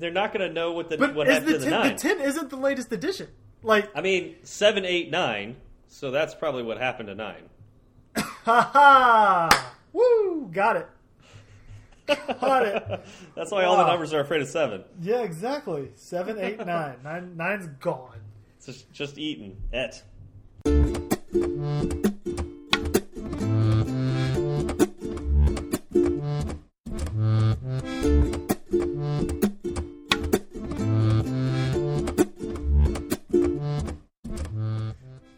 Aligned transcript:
they're 0.00 0.10
not 0.10 0.32
going 0.32 0.46
to 0.48 0.52
know 0.52 0.72
what 0.72 0.88
the 0.88 0.96
But 0.98 1.14
what 1.14 1.26
happened 1.28 1.48
the, 1.48 1.52
to 1.52 1.58
the 1.58 1.64
10, 1.66 1.70
nine. 1.70 1.88
the 1.96 2.02
10 2.02 2.20
isn't 2.20 2.50
the 2.50 2.56
latest 2.56 2.90
edition. 2.92 3.28
Like, 3.62 3.90
I 3.94 4.00
mean, 4.00 4.36
seven, 4.42 4.84
eight, 4.84 5.10
nine. 5.10 5.56
So 5.88 6.10
that's 6.10 6.34
probably 6.34 6.62
what 6.62 6.78
happened 6.78 7.08
to 7.08 7.14
nine. 7.14 7.42
ha 8.16 8.60
ha! 8.72 9.74
Woo! 9.92 10.48
Got 10.52 10.76
it. 10.76 10.88
Got 12.40 12.66
it. 12.66 13.04
That's 13.36 13.52
why 13.52 13.64
all 13.64 13.76
the 13.76 13.86
numbers 13.86 14.12
are 14.12 14.18
afraid 14.20 14.42
of 14.42 14.48
seven. 14.48 14.82
Yeah, 15.00 15.22
exactly. 15.22 15.90
Seven, 15.94 16.40
eight, 16.40 16.58
nine. 16.66 16.96
Nine, 17.04 17.36
nine's 17.36 17.68
gone. 17.80 18.18
It's 18.56 18.66
just, 18.66 18.92
just 18.92 19.18
eaten. 19.18 19.56
Et. 19.72 20.02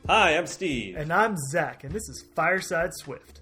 Hi, 0.08 0.36
I'm 0.36 0.46
Steve. 0.46 0.96
And 0.96 1.12
I'm 1.12 1.36
Zach, 1.50 1.84
and 1.84 1.92
this 1.92 2.08
is 2.08 2.24
Fireside 2.34 2.90
Swift. 2.94 3.40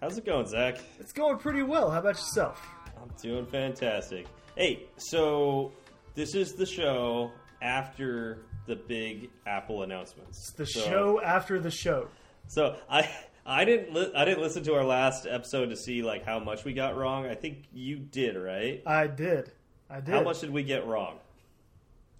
How's 0.00 0.18
it 0.18 0.24
going, 0.24 0.46
Zach? 0.46 0.78
It's 0.98 1.12
going 1.12 1.38
pretty 1.38 1.62
well. 1.62 1.90
How 1.90 1.98
about 2.00 2.14
yourself? 2.16 2.66
I'm 3.00 3.10
doing 3.20 3.46
fantastic. 3.46 4.26
Hey, 4.56 4.84
so 4.96 5.72
this 6.14 6.34
is 6.34 6.54
the 6.54 6.66
show 6.66 7.30
after 7.60 8.38
the 8.66 8.76
big 8.76 9.30
Apple 9.46 9.82
announcements. 9.82 10.38
It's 10.38 10.52
the 10.52 10.66
So- 10.66 10.80
show 10.88 11.20
after 11.22 11.60
the 11.60 11.70
show. 11.70 12.08
So 12.48 12.76
I 12.88 13.08
I 13.44 13.64
didn't 13.64 13.92
li- 13.92 14.12
I 14.14 14.24
didn't 14.24 14.42
listen 14.42 14.62
to 14.64 14.74
our 14.74 14.84
last 14.84 15.26
episode 15.26 15.66
to 15.70 15.76
see 15.76 16.02
like 16.02 16.24
how 16.24 16.38
much 16.38 16.64
we 16.64 16.72
got 16.72 16.96
wrong. 16.96 17.26
I 17.26 17.34
think 17.34 17.64
you 17.72 17.98
did, 17.98 18.36
right? 18.36 18.82
I 18.86 19.06
did. 19.08 19.52
I 19.90 20.00
did. 20.00 20.14
How 20.14 20.22
much 20.22 20.40
did 20.40 20.50
we 20.50 20.62
get 20.62 20.86
wrong? 20.86 21.18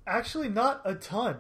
Actually, 0.07 0.49
not 0.49 0.83
a 0.85 0.95
ton. 0.95 1.37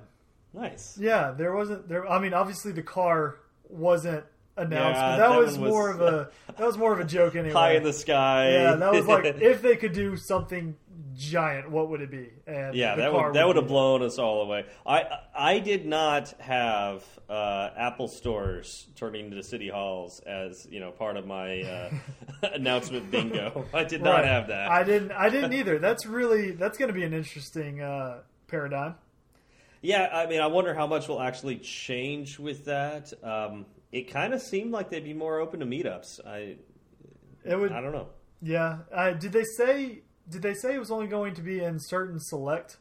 Nice. 0.55 0.99
Yeah, 1.01 1.33
there 1.37 1.55
wasn't 1.55 1.89
there. 1.89 2.09
I 2.09 2.19
mean, 2.19 2.35
obviously 2.35 2.73
the 2.73 2.83
car 2.83 3.37
wasn't 3.69 4.25
announced, 4.57 4.99
Yeah, 5.01 5.11
but 5.13 5.17
that, 5.17 5.29
that 5.31 5.39
was, 5.39 5.59
was- 5.59 5.71
more 5.71 5.91
of 5.91 6.01
a 6.03 6.31
that 6.57 6.67
was 6.67 6.77
more 6.77 6.93
of 6.93 7.01
a 7.01 7.05
joke 7.05 7.37
anyway. 7.37 7.53
High 7.55 7.73
in 7.77 7.83
the 7.83 7.93
sky. 7.93 8.51
yeah, 8.53 8.75
that 8.75 8.93
was 8.93 9.07
like 9.07 9.25
if 9.41 9.63
they 9.63 9.77
could 9.77 9.93
do 9.95 10.17
something 10.17 10.77
giant, 11.15 11.71
what 11.71 11.89
would 11.91 12.01
it 12.03 12.11
be? 12.11 12.31
And 12.47 12.75
yeah, 12.75 12.95
that 12.97 13.11
car 13.13 13.27
would 13.29 13.35
that 13.37 13.47
would 13.47 13.57
have 13.57 13.67
blown 13.69 14.03
us 14.03 14.19
all 14.19 14.43
away. 14.43 14.67
I 14.87 15.05
I 15.35 15.59
did 15.59 15.87
not 15.87 16.35
have 16.41 17.03
uh, 17.31 17.71
Apple 17.77 18.09
stores 18.09 18.87
turning 18.97 19.27
into 19.27 19.43
city 19.43 19.69
halls 19.71 20.21
as 20.21 20.67
you 20.71 20.81
know 20.81 20.91
part 20.91 21.17
of 21.17 21.27
my 21.27 21.63
uh, 21.63 21.91
announcement 22.55 23.11
bingo. 23.11 23.65
I 23.73 23.85
did 23.85 24.03
not 24.03 24.17
Right. 24.21 24.25
have 24.27 24.49
that. 24.49 24.71
I 24.71 24.85
didn't. 24.85 25.13
I 25.13 25.29
didn't 25.31 25.55
either. 25.55 25.79
That's 25.79 26.05
really 26.07 26.51
that's 26.51 26.77
going 26.77 26.89
to 26.89 26.95
be 26.95 27.05
an 27.05 27.15
interesting 27.15 27.81
uh, 27.81 28.19
paradigm. 28.49 28.97
Yeah, 29.83 30.09
I 30.13 30.27
mean, 30.27 30.41
I 30.41 30.47
wonder 30.47 30.73
how 30.75 30.87
much 30.87 31.09
will 31.09 31.21
actually 31.21 31.57
change 31.59 32.39
with 32.39 32.65
that. 32.67 33.13
Um, 33.23 33.67
it 33.91 34.11
kind 34.11 34.33
of 34.33 34.41
seemed 34.41 34.71
like 34.73 34.89
they'd 34.89 35.05
be 35.05 35.13
more 35.13 35.41
open 35.41 35.61
to 35.61 35.67
meetups. 35.67 36.25
I, 36.27 36.57
It 37.45 37.57
would. 37.59 37.73
I 37.73 37.81
don't 37.81 37.93
know. 37.93 38.09
Yeah. 38.41 38.79
Uh, 38.95 39.11
did 39.13 39.33
they 39.33 39.45
say? 39.45 40.03
Did 40.29 40.43
they 40.43 40.55
say 40.55 40.75
it 40.75 40.79
was 40.79 40.91
only 40.91 41.09
going 41.09 41.35
to 41.35 41.43
be 41.43 41.63
in 41.63 41.79
certain 41.81 42.21
select 42.21 42.79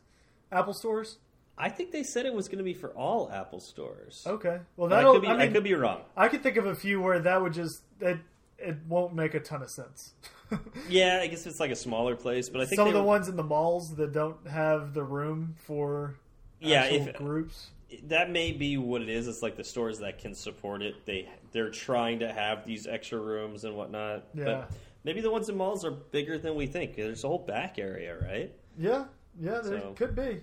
Apple 0.52 0.74
stores? 0.74 1.18
I 1.58 1.70
think 1.70 1.92
they 1.92 2.04
said 2.04 2.26
it 2.26 2.34
was 2.34 2.48
going 2.48 2.60
to 2.60 2.64
be 2.64 2.74
for 2.74 2.90
all 2.92 3.30
Apple 3.32 3.60
stores. 3.60 4.24
Okay. 4.26 4.60
Well, 4.78 4.90
that'll. 4.90 5.14
could 5.14 5.22
be, 5.24 5.28
I, 5.28 5.44
I, 5.44 5.48
could 5.48 5.64
be 5.64 5.74
wrong. 5.74 6.02
I 6.16 6.28
could 6.28 6.44
think 6.44 6.58
of 6.58 6.66
a 6.66 6.76
few 6.76 7.02
where 7.02 7.20
that 7.20 7.42
would 7.42 7.54
just 7.54 7.82
it 8.00 8.20
it 8.58 8.78
won't 8.88 9.14
make 9.16 9.34
a 9.34 9.40
ton 9.40 9.62
of 9.64 9.70
sense. 9.72 10.14
Yeah, 10.90 11.20
I 11.22 11.28
guess 11.28 11.46
it's 11.46 11.62
like 11.62 11.72
a 11.72 11.76
smaller 11.78 12.18
place, 12.18 12.50
but 12.50 12.60
I 12.60 12.66
think 12.66 12.76
Some 12.76 12.88
of 12.88 12.94
the 12.94 13.00
were- 13.00 13.06
ones 13.08 13.30
in 13.30 13.38
the 13.38 13.44
malls 13.44 13.96
that 13.96 14.12
don't 14.12 14.46
have 14.48 14.94
the 14.94 15.02
room 15.02 15.56
for 15.66 16.18
Yeah, 16.62 16.86
if- 16.86 17.16
groups. 17.16 17.70
that 18.04 18.30
may 18.30 18.52
be 18.52 18.78
what 18.78 19.02
it 19.02 19.10
is. 19.10 19.28
It's 19.28 19.42
like 19.42 19.58
the 19.58 19.64
stores 19.64 20.00
that 20.00 20.20
can 20.20 20.34
support 20.36 20.82
it. 20.82 21.06
They 21.06 21.28
they're 21.52 21.70
trying 21.72 22.20
to 22.20 22.32
have 22.32 22.66
these 22.66 22.88
extra 22.88 23.20
rooms 23.20 23.66
and 23.66 23.76
whatnot. 23.76 24.24
Yeah. 24.34 24.46
But 24.46 24.72
maybe 25.04 25.20
the 25.22 25.32
ones 25.32 25.50
in 25.50 25.58
malls 25.58 25.84
are 25.84 25.92
bigger 25.92 26.38
than 26.38 26.56
we 26.56 26.68
think. 26.68 26.96
There's 26.96 27.24
a 27.24 27.28
whole 27.28 27.40
back 27.46 27.78
area, 27.80 28.18
right? 28.22 28.54
Yeah, 28.78 29.06
yeah, 29.40 29.60
there 29.64 29.80
So- 29.82 29.94
could 29.96 30.16
be. 30.16 30.42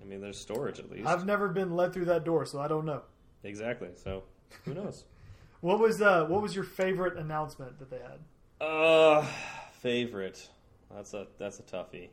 I 0.00 0.04
mean, 0.06 0.20
there's 0.20 0.38
storage 0.38 0.78
at 0.78 0.90
least. 0.90 1.06
I've 1.06 1.24
never 1.24 1.48
been 1.48 1.74
led 1.74 1.94
through 1.94 2.04
that 2.06 2.24
door, 2.24 2.44
so 2.44 2.60
I 2.60 2.68
don't 2.68 2.84
know. 2.84 3.02
Exactly. 3.42 3.88
So 3.96 4.22
who 4.64 4.74
knows? 4.74 5.04
What 5.60 5.78
was 5.78 6.02
uh, 6.02 6.26
what 6.26 6.42
was 6.42 6.54
your 6.54 6.64
favorite 6.64 7.16
announcement 7.16 7.78
that 7.78 7.88
they 7.88 7.96
had? 7.98 8.18
Uh, 8.60 9.26
favorite. 9.80 10.46
That's 10.94 11.14
a 11.14 11.26
that's 11.38 11.58
a 11.58 11.62
toughie. 11.62 12.10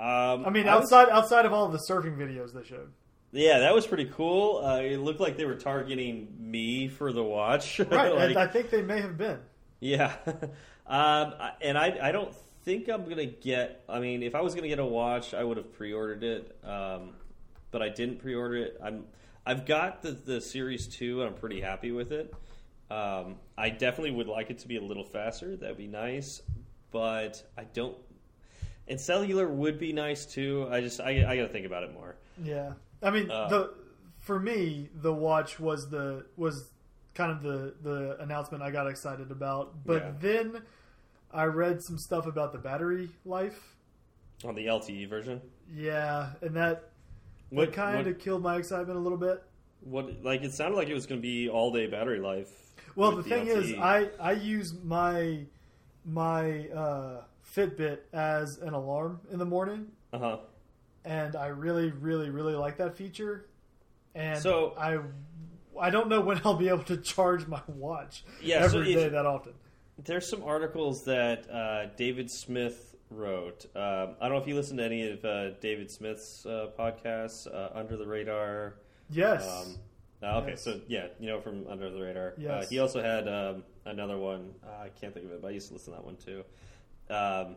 Um, 0.00 0.46
I 0.46 0.50
mean, 0.50 0.64
was- 0.66 0.84
outside 0.84 1.08
outside 1.10 1.44
of 1.46 1.52
all 1.52 1.68
the 1.68 1.78
surfing 1.78 2.16
videos 2.16 2.52
they 2.54 2.64
showed. 2.64 2.90
yeah, 3.32 3.58
that 3.60 3.74
was 3.74 3.86
pretty 3.86 4.06
cool. 4.06 4.64
Uh, 4.64 4.80
it 4.80 4.98
looked 4.98 5.20
like 5.20 5.36
they 5.36 5.44
were 5.44 5.56
targeting 5.56 6.28
me 6.38 6.88
for 6.88 7.12
the 7.12 7.22
watch. 7.22 7.78
Right, 7.90 8.14
Like, 8.14 8.36
I 8.36 8.46
think 8.46 8.70
they 8.70 8.82
may 8.82 9.00
have 9.02 9.18
been. 9.18 9.38
yeah, 9.80 10.14
um, 10.86 11.34
and 11.60 11.76
I 11.76 11.98
I 12.08 12.12
don't 12.12 12.34
think 12.64 12.88
I'm 12.88 13.08
gonna 13.08 13.26
get. 13.26 13.84
I 13.88 14.00
mean, 14.00 14.22
if 14.22 14.34
I 14.34 14.40
was 14.40 14.54
gonna 14.54 14.68
get 14.68 14.78
a 14.78 14.84
watch, 14.84 15.34
I 15.34 15.44
would 15.44 15.56
have 15.58 15.72
pre-ordered 15.74 16.22
it. 16.24 16.56
Um, 16.64 17.14
but 17.70 17.82
I 17.82 17.88
didn't 17.90 18.18
pre-order 18.20 18.56
it. 18.56 18.80
I'm 18.82 19.04
I've 19.44 19.66
got 19.66 20.02
the 20.02 20.12
the 20.12 20.40
Series 20.40 20.86
Two, 20.86 21.20
and 21.20 21.28
I'm 21.28 21.34
pretty 21.36 21.60
happy 21.60 21.92
with 21.92 22.10
it. 22.12 22.32
Um, 22.90 23.36
I 23.56 23.68
definitely 23.70 24.12
would 24.12 24.26
like 24.28 24.50
it 24.50 24.58
to 24.60 24.68
be 24.68 24.76
a 24.76 24.82
little 24.82 25.04
faster. 25.04 25.56
That'd 25.56 25.76
be 25.76 25.86
nice, 25.86 26.42
but 26.90 27.42
I 27.56 27.64
don't. 27.64 27.96
And 28.88 29.00
cellular 29.00 29.48
would 29.48 29.78
be 29.78 29.92
nice 29.92 30.26
too. 30.26 30.68
I 30.70 30.80
just 30.80 31.00
I, 31.00 31.24
I 31.24 31.36
got 31.36 31.42
to 31.42 31.48
think 31.48 31.66
about 31.66 31.84
it 31.84 31.92
more. 31.92 32.16
Yeah, 32.42 32.72
I 33.02 33.10
mean, 33.10 33.28
Uh, 33.28 33.48
the 33.48 33.74
for 34.18 34.38
me, 34.38 34.88
the 34.94 35.12
watch 35.12 35.58
was 35.60 35.90
the 35.90 36.26
was 36.36 36.70
kind 37.14 37.30
of 37.32 37.42
the 37.42 37.74
the 37.82 38.16
announcement 38.22 38.62
I 38.62 38.70
got 38.70 38.86
excited 38.86 39.30
about. 39.30 39.84
But 39.86 40.02
Yeah. 40.02 40.12
then 40.20 40.62
I 41.32 41.44
read 41.44 41.82
some 41.82 41.98
stuff 41.98 42.26
about 42.26 42.52
the 42.52 42.58
battery 42.58 43.10
life. 43.24 43.76
On 44.44 44.54
the 44.54 44.66
LTE 44.66 45.06
version, 45.06 45.40
Yeah, 45.72 46.30
and 46.42 46.56
that 46.56 46.90
what 47.50 47.72
kind 47.72 48.06
of 48.06 48.18
killed 48.18 48.42
my 48.42 48.56
excitement 48.56 48.98
a 48.98 49.02
little 49.02 49.18
bit. 49.18 49.42
what 49.80 50.22
like 50.22 50.42
it 50.42 50.52
sounded 50.52 50.76
like 50.76 50.88
it 50.88 50.94
was 50.94 51.06
going 51.06 51.20
to 51.20 51.22
be 51.22 51.48
all 51.48 51.72
day 51.72 51.86
battery 51.86 52.20
life. 52.20 52.50
Well, 52.94 53.12
the 53.12 53.22
with 53.22 53.26
thing 53.28 53.46
is, 53.46 53.72
I 53.78 54.10
I 54.20 54.32
use 54.32 54.74
my 54.82 55.46
my 56.04 56.68
uh, 56.68 57.22
Fitbit 57.54 57.98
as 58.12 58.58
an 58.58 58.74
alarm 58.74 59.20
in 59.30 59.38
the 59.38 59.44
morning, 59.44 59.86
uh 60.12 60.18
huh. 60.18 60.36
and 61.04 61.34
I 61.36 61.46
really, 61.48 61.90
really, 61.90 62.30
really 62.30 62.54
like 62.54 62.76
that 62.78 62.96
feature. 62.96 63.46
And 64.14 64.40
So- 64.40 64.74
I 64.78 64.98
I 65.80 65.90
don't 65.90 66.08
know 66.08 66.20
when 66.20 66.40
I'll 66.44 66.54
be 66.56 66.68
able 66.68 66.84
to 66.84 66.96
charge 66.96 67.46
my 67.46 67.60
watch 67.68 68.24
Yeah, 68.42 68.66
so 68.68 68.78
every 68.80 68.94
day 68.94 69.04
if- 69.04 69.12
that 69.12 69.26
often. 69.26 69.52
There's 70.02 70.26
some 70.26 70.42
articles 70.44 71.04
that 71.04 71.50
uh, 71.50 71.86
David 71.96 72.30
Smith 72.30 72.94
wrote. 73.10 73.66
Um, 73.76 74.14
I 74.18 74.28
don't 74.28 74.30
know 74.36 74.38
if 74.38 74.46
you 74.48 74.54
listen 74.54 74.78
to 74.78 74.84
any 74.84 75.10
of 75.10 75.22
uh, 75.24 75.50
David 75.60 75.90
Smith's 75.90 76.46
uh, 76.46 76.68
podcasts, 76.78 77.46
uh, 77.46 77.68
Under 77.74 77.98
the 77.98 78.06
Radar. 78.06 78.76
Yes. 79.10 79.46
Um, 79.46 79.76
uh, 80.22 80.38
okay, 80.38 80.50
Yes. 80.52 80.62
so 80.62 80.80
yeah, 80.88 81.08
you 81.18 81.26
know 81.28 81.38
from 81.40 81.66
Under 81.66 81.90
the 81.90 82.00
Radar. 82.00 82.28
Uh, 82.28 82.32
Yes. 82.38 82.70
he 82.70 82.78
also 82.78 83.02
had 83.02 83.28
um, 83.28 83.62
another 83.84 84.16
one. 84.16 84.54
Uh, 84.66 84.84
I 84.84 84.88
can't 84.88 85.12
think 85.12 85.26
of 85.26 85.32
it, 85.32 85.42
but 85.42 85.48
I 85.48 85.50
used 85.50 85.68
to 85.68 85.74
listen 85.74 85.92
to 85.92 85.98
that 85.98 86.04
one 86.06 86.16
too. 86.16 86.44
Um, 87.10 87.56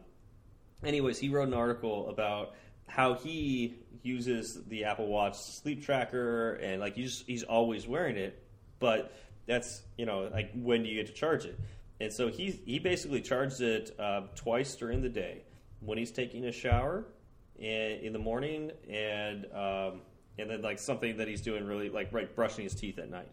anyways, 0.84 1.20
he 1.20 1.30
wrote 1.30 1.48
an 1.48 1.54
article 1.54 2.10
about 2.10 2.56
how 2.88 3.14
he 3.14 3.76
uses 4.02 4.64
the 4.66 4.84
Apple 4.84 5.08
Watch 5.08 5.40
sleep 5.40 5.84
tracker, 5.84 6.54
and 6.56 6.82
like 6.82 6.96
he's 6.96 7.24
he's 7.26 7.44
always 7.44 7.88
wearing 7.88 8.18
it, 8.18 8.44
but 8.80 9.14
that's 9.46 9.82
you 9.98 10.06
know 10.06 10.30
like 10.32 10.52
when 10.56 10.84
do 10.84 10.90
you 10.90 10.96
get 10.96 11.08
to 11.08 11.14
charge 11.14 11.46
it? 11.46 11.60
And 12.00 12.12
so 12.12 12.28
he 12.28 12.60
he 12.66 12.80
basically 12.80 13.22
charges 13.22 13.62
it 13.62 13.96
uh, 14.00 14.24
twice 14.36 14.76
during 14.76 15.02
the 15.02 15.10
day 15.10 15.44
when 15.80 15.98
he's 15.98 16.12
taking 16.12 16.46
a 16.46 16.52
shower 16.52 17.06
and 17.60 18.02
in 18.02 18.14
the 18.14 18.20
morning 18.20 18.72
and 18.90 19.46
um, 19.54 20.02
and 20.38 20.50
then 20.50 20.62
like 20.62 20.80
something 20.80 21.18
that 21.18 21.28
he's 21.28 21.42
doing 21.42 21.66
really 21.66 21.90
like 21.90 22.12
right 22.12 22.34
brushing 22.36 22.64
his 22.64 22.76
teeth 22.76 23.00
at 23.00 23.10
night. 23.10 23.32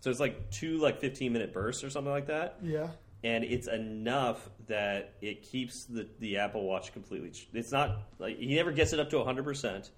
So 0.00 0.10
it's 0.10 0.20
like 0.20 0.50
two 0.50 0.78
like 0.78 1.00
fifteen 1.00 1.32
minute 1.32 1.52
bursts 1.52 1.84
or 1.84 1.90
something 1.90 2.12
like 2.12 2.26
that 2.26 2.58
yeah. 2.62 2.88
And 3.24 3.44
it's 3.44 3.68
enough 3.68 4.48
that 4.68 5.14
it 5.20 5.42
keeps 5.42 5.86
the, 5.86 6.08
the 6.20 6.38
Apple 6.38 6.64
Watch 6.64 6.92
completely. 6.92 7.32
It's 7.52 7.72
not 7.72 8.02
like 8.18 8.38
he 8.38 8.54
never 8.54 8.72
gets 8.72 8.92
it 8.92 9.00
up 9.00 9.10
to 9.10 9.16
100%, 9.16 9.90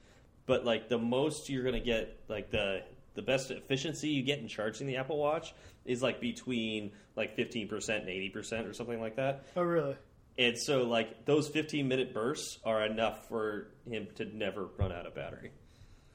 but 0.46 0.64
like 0.64 0.88
the 0.88 0.98
most 0.98 1.48
you're 1.48 1.62
going 1.62 1.74
to 1.74 1.80
get, 1.80 2.20
like 2.28 2.50
the 2.50 2.82
the 3.14 3.22
best 3.22 3.50
efficiency 3.50 4.08
you 4.08 4.22
get 4.22 4.38
in 4.38 4.48
charging 4.48 4.86
the 4.86 4.96
Apple 4.96 5.18
Watch 5.18 5.52
is 5.84 6.02
like 6.02 6.20
between 6.20 6.92
like 7.16 7.36
15% 7.36 7.72
and 7.88 8.08
80% 8.08 8.68
or 8.68 8.72
something 8.72 9.00
like 9.00 9.16
that. 9.16 9.46
Oh, 9.56 9.62
really? 9.62 9.96
And 10.38 10.56
so 10.56 10.84
like 10.84 11.26
those 11.26 11.48
15 11.48 11.86
minute 11.88 12.14
bursts 12.14 12.58
are 12.64 12.86
enough 12.86 13.28
for 13.28 13.72
him 13.88 14.06
to 14.14 14.24
never 14.24 14.68
run 14.78 14.92
out 14.92 15.06
of 15.06 15.14
battery. 15.14 15.50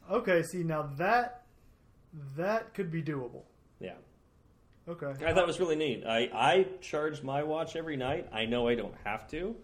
Okay. 0.10 0.42
See, 0.44 0.64
now 0.64 0.90
that 0.98 1.44
that 2.38 2.74
could 2.74 2.92
be 2.92 3.04
doable. 3.04 3.44
Yeah. 3.80 3.96
Okay. 4.88 5.26
I 5.26 5.34
thought 5.34 5.44
it 5.44 5.48
was 5.48 5.60
really 5.60 5.76
neat. 5.76 6.04
I, 6.06 6.30
I 6.34 6.68
charge 6.82 7.24
my 7.24 7.44
watch 7.44 7.76
every 7.76 7.98
night. 7.98 8.28
I 8.32 8.46
know 8.46 8.68
I 8.68 8.76
don't 8.76 8.94
have 9.04 9.28
to. 9.32 9.56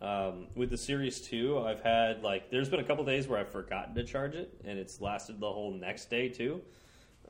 Um, 0.00 0.46
with 0.54 0.70
the 0.70 0.76
Series 0.76 1.20
2, 1.20 1.60
I've 1.60 1.80
had, 1.80 2.22
like, 2.22 2.50
there's 2.50 2.68
been 2.68 2.80
a 2.80 2.84
couple 2.84 3.04
days 3.04 3.26
where 3.28 3.38
I've 3.38 3.50
forgotten 3.50 3.94
to 3.94 4.04
charge 4.04 4.34
it, 4.34 4.52
and 4.64 4.78
it's 4.78 5.00
lasted 5.00 5.38
the 5.40 5.50
whole 5.50 5.72
next 5.72 6.10
day, 6.10 6.28
too. 6.28 6.60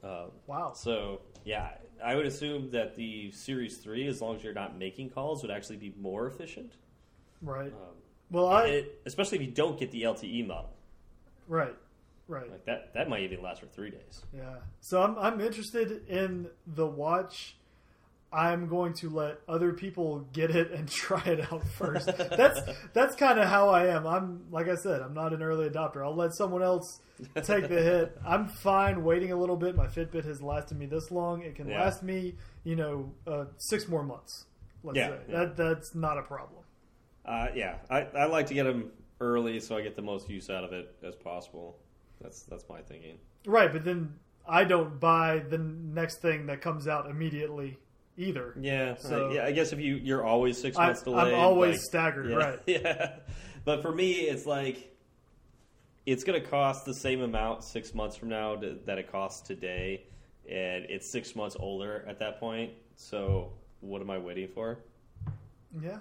Uh, 0.03 0.27
Wow. 0.47 0.73
so, 0.75 1.21
yeah, 1.45 1.73
I 2.03 2.17
would 2.17 2.27
assume 2.27 2.71
that 2.71 2.97
the 2.97 3.31
Series 3.33 3.77
3, 3.79 4.07
as 4.09 4.21
long 4.23 4.37
as 4.37 4.43
you're 4.45 4.55
not 4.55 4.77
making 4.79 5.11
calls, 5.11 5.43
would 5.43 5.51
actually 5.51 5.77
be 5.77 5.95
more 5.99 6.27
efficient. 6.27 6.73
Right. 7.43 7.73
Um, 7.73 7.97
Well, 8.31 8.49
I 8.49 8.65
it, 8.67 9.01
especially 9.07 9.39
if 9.39 9.45
you 9.45 9.51
don't 9.53 9.79
get 9.79 9.91
the 9.91 10.03
LTE 10.05 10.47
model. 10.47 10.71
right. 11.49 11.77
Right. 12.29 12.51
Like, 12.51 12.65
that, 12.67 12.95
that 12.95 13.09
might 13.09 13.23
even 13.23 13.43
last 13.43 13.61
for 13.61 13.67
three 13.67 13.91
days. 13.91 14.23
Yeah. 14.35 14.57
So 14.81 15.03
I'm 15.03 15.19
I'm 15.19 15.41
interested 15.41 16.07
in 16.09 16.49
the 16.67 16.87
watch. 16.87 17.57
I'm 18.35 18.67
going 18.67 18.95
to 18.95 19.11
let 19.11 19.41
other 19.47 19.75
people 19.75 20.21
get 20.33 20.51
it 20.57 20.71
and 20.71 20.89
try 20.91 21.23
it 21.25 21.53
out 21.53 21.67
first. 21.69 22.07
that's 22.17 22.61
that's 22.95 23.15
kind 23.17 23.39
of 23.39 23.47
how 23.49 23.69
I 23.69 23.89
am. 23.89 24.07
I'm 24.07 24.47
like 24.51 24.69
I 24.69 24.77
said, 24.77 25.03
I'm 25.03 25.13
not 25.15 25.33
an 25.35 25.43
early 25.43 25.69
adopter. 25.69 26.03
I'll 26.03 26.15
let 26.17 26.33
someone 26.35 26.63
else 26.63 27.01
take 27.43 27.69
the 27.69 27.83
hit. 27.83 28.17
I'm 28.27 28.49
fine 28.49 29.05
waiting 29.05 29.33
a 29.33 29.37
little 29.37 29.57
bit. 29.57 29.77
My 29.77 29.87
Fitbit 29.87 30.25
has 30.25 30.41
lasted 30.41 30.79
me 30.79 30.87
this 30.87 31.11
long. 31.11 31.43
It 31.43 31.57
can 31.57 31.69
Yeah. 31.69 31.83
last 31.83 32.03
me, 32.03 32.37
you 32.65 32.77
know, 32.77 33.13
uh, 33.27 33.45
six 33.59 33.87
more 33.87 34.03
months. 34.03 34.47
Let's 34.83 34.97
Yeah, 34.97 35.09
say 35.11 35.17
yeah. 35.29 35.39
that 35.41 35.57
that's 35.57 35.95
not 35.95 36.17
a 36.17 36.23
problem. 36.23 36.63
Uh, 37.27 37.49
yeah, 37.55 37.77
I, 37.91 38.01
I 38.17 38.25
like 38.27 38.47
to 38.47 38.55
get 38.55 38.65
them 38.65 38.91
early 39.21 39.61
so 39.61 39.77
I 39.77 39.83
get 39.83 39.95
the 39.95 40.03
most 40.03 40.29
use 40.31 40.49
out 40.49 40.65
of 40.65 40.73
it 40.73 40.95
as 41.07 41.15
possible. 41.17 41.77
That's 42.23 42.43
that's 42.45 42.65
my 42.69 42.81
thinking. 42.83 43.19
Right, 43.47 43.73
but 43.73 43.85
then 43.85 44.15
I 44.49 44.65
don't 44.65 44.99
buy 45.01 45.41
the 45.49 45.59
next 45.59 46.23
thing 46.23 46.47
that 46.47 46.61
comes 46.61 46.87
out 46.89 47.09
immediately 47.11 47.79
either. 48.17 48.55
Yeah, 48.61 48.97
So- 48.97 49.31
I, 49.31 49.35
yeah. 49.35 49.45
I 49.47 49.53
guess 49.53 49.73
if 49.73 49.81
you 49.81 49.97
you're 49.97 50.25
always 50.25 50.61
six 50.61 50.77
I, 50.77 50.87
months 50.87 51.03
delayed, 51.03 51.35
I'm 51.35 51.41
always 51.41 51.77
like- 51.77 51.81
staggered. 51.83 52.31
yeah, 52.31 52.37
Right. 52.37 52.61
Yeah, 52.67 53.17
but 53.65 53.83
for 53.83 53.93
me, 53.93 54.13
it's 54.13 54.47
like 54.47 54.95
it's 56.07 56.25
going 56.25 56.41
to 56.41 56.49
cost 56.49 56.85
the 56.85 56.95
same 56.95 57.21
amount 57.23 57.63
six 57.65 57.95
months 57.95 58.17
from 58.17 58.29
now 58.29 58.57
to, 58.57 58.77
that 58.87 58.99
it 58.99 59.11
costs 59.13 59.41
today, 59.47 60.05
and 60.51 60.85
it's 60.89 61.13
six 61.13 61.37
months 61.37 61.57
older 61.59 62.05
at 62.09 62.19
that 62.19 62.41
point. 62.41 62.73
So 62.97 63.53
what 63.81 64.03
am 64.03 64.11
I 64.11 64.19
waiting 64.19 64.49
for? 64.49 64.79
Yeah. 65.81 65.99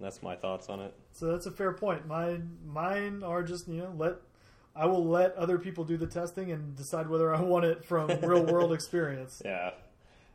That's 0.00 0.22
my 0.22 0.34
thoughts 0.34 0.68
on 0.68 0.80
it. 0.80 0.94
So 1.12 1.26
that's 1.26 1.46
a 1.46 1.50
fair 1.50 1.72
point. 1.74 2.06
Mine, 2.08 2.56
mine 2.66 3.22
are 3.22 3.42
just 3.42 3.68
you 3.68 3.76
know 3.82 3.94
let 3.96 4.14
I 4.74 4.86
will 4.86 5.04
let 5.04 5.34
other 5.36 5.58
people 5.58 5.84
do 5.84 5.96
the 5.96 6.06
testing 6.06 6.50
and 6.50 6.74
decide 6.76 7.08
whether 7.08 7.34
I 7.34 7.40
want 7.40 7.64
it 7.64 7.84
from 7.84 8.08
real 8.22 8.44
world 8.44 8.72
experience. 8.78 9.42
Yeah, 9.44 9.72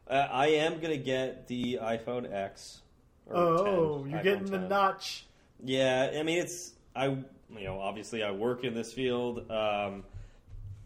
uh, 0.09 0.27
I 0.31 0.47
am 0.47 0.79
going 0.79 0.91
to 0.97 1.03
get 1.03 1.47
the 1.47 1.79
iPhone 1.81 2.31
X. 2.31 2.81
Oh, 3.29 4.03
10, 4.03 4.09
you're 4.11 4.19
iPhone 4.19 4.23
getting 4.23 4.45
the 4.45 4.59
notch. 4.59 5.25
Yeah, 5.63 6.11
I 6.17 6.23
mean 6.23 6.39
it's 6.39 6.73
I 6.95 7.07
you 7.07 7.63
know 7.63 7.79
obviously 7.79 8.23
I 8.23 8.31
work 8.31 8.63
in 8.63 8.73
this 8.73 8.93
field. 8.93 9.49
Um, 9.51 10.03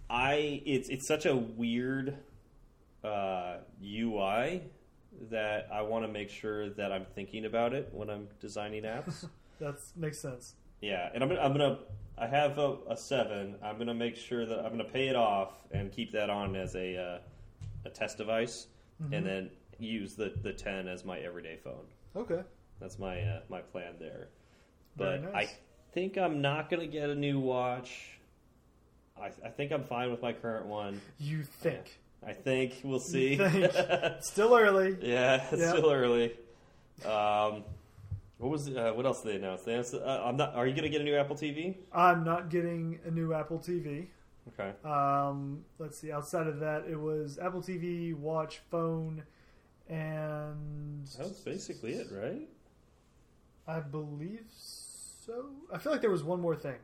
I 0.09 0.62
it's 0.65 0.89
it's 0.89 1.07
such 1.07 1.25
a 1.25 1.36
weird 1.36 2.15
uh, 3.03 3.57
UI 3.83 4.63
that 5.30 5.68
I 5.71 5.81
want 5.81 6.06
to 6.06 6.07
make 6.12 6.30
sure 6.30 6.69
that 6.71 6.92
I'm 6.92 7.06
thinking 7.15 7.45
about 7.45 7.74
it 7.74 7.89
when 7.92 8.09
I'm 8.09 8.27
designing 8.39 8.83
apps. 8.83 9.27
That 9.59 9.75
makes 9.95 10.18
sense. 10.18 10.56
yeah, 10.81 11.12
and 11.13 11.24
I'm 11.24 11.31
I'm 11.33 11.51
gonna 11.51 11.77
I 12.22 12.28
have 12.28 12.58
a, 12.60 12.78
a 12.90 12.96
seven. 12.96 13.56
I'm 13.64 13.78
gonna 13.80 13.94
make 13.96 14.16
sure 14.16 14.46
that 14.46 14.60
I'm 14.60 14.72
gonna 14.72 14.84
pay 14.84 15.08
it 15.08 15.16
off 15.16 15.54
and 15.72 15.92
keep 15.92 16.12
that 16.14 16.30
on 16.30 16.56
as 16.56 16.76
a 16.76 16.96
uh, 16.98 17.18
a 17.86 17.90
test 17.90 18.18
device, 18.18 18.68
Mm-hmm. 19.04 19.14
and 19.16 19.26
then 19.26 19.50
use 19.80 20.14
the 20.14 20.32
the 20.44 20.54
ten 20.54 20.88
as 20.88 21.04
my 21.04 21.18
everyday 21.20 21.58
phone. 21.64 21.86
Okay. 22.16 22.42
That's 22.80 23.00
my 23.00 23.20
uh, 23.22 23.40
my 23.50 23.62
plan 23.62 23.96
there. 24.00 24.28
Very 24.96 25.18
But 25.20 25.34
nice. 25.34 25.48
I 25.48 25.52
think 25.94 26.18
I'm 26.18 26.40
not 26.42 26.70
going 26.70 26.82
to 26.82 26.88
get 26.88 27.10
a 27.10 27.16
new 27.16 27.40
watch. 27.40 28.20
I, 29.20 29.32
I 29.44 29.50
think 29.50 29.72
I'm 29.72 29.84
fine 29.84 30.12
with 30.12 30.22
my 30.22 30.34
current 30.34 30.68
one. 30.68 31.02
You 31.20 31.42
think? 31.44 32.00
I 32.26 32.34
think 32.34 32.80
we'll 32.84 33.00
see. 33.00 33.38
think. 33.38 33.72
Still 34.22 34.54
early. 34.56 34.98
yeah, 35.02 35.48
it's 35.52 35.62
Yeah. 35.62 35.70
still 35.72 35.92
early. 35.92 36.34
Um, 37.06 37.64
what 38.42 38.50
was 38.50 38.68
uh, 38.70 38.92
what 38.96 39.06
else 39.06 39.22
did 39.22 39.34
they 39.34 39.36
announce? 39.36 39.62
They 39.62 39.74
announced, 39.74 39.94
uh, 39.94 40.24
I'm 40.26 40.36
not. 40.36 40.56
Are 40.56 40.66
you 40.66 40.74
going 40.74 40.84
to 40.84 40.90
get 40.90 41.02
a 41.02 41.04
new 41.04 41.16
Apple 41.16 41.36
TV? 41.36 41.76
I'm 41.94 42.24
not 42.24 42.50
getting 42.50 43.00
a 43.06 43.12
new 43.12 43.36
Apple 43.36 43.60
TV. 43.60 44.08
Okay. 44.48 44.72
Um, 44.84 45.64
let's 45.78 46.00
see. 46.00 46.12
Outside 46.12 46.48
of 46.48 46.60
that, 46.60 46.86
it 46.90 47.00
was 47.00 47.38
Apple 47.38 47.62
TV, 47.62 48.16
watch, 48.16 48.60
phone, 48.72 49.22
and 49.88 51.06
That 51.20 51.28
was 51.28 51.40
basically 51.46 51.94
it, 51.94 52.08
right? 52.12 52.50
I 53.68 53.80
believe 53.80 54.46
so. 54.58 55.52
I 55.72 55.78
feel 55.78 55.92
like 55.92 56.02
there 56.02 56.10
was 56.10 56.24
one 56.24 56.42
more 56.42 56.56
thing. 56.56 56.78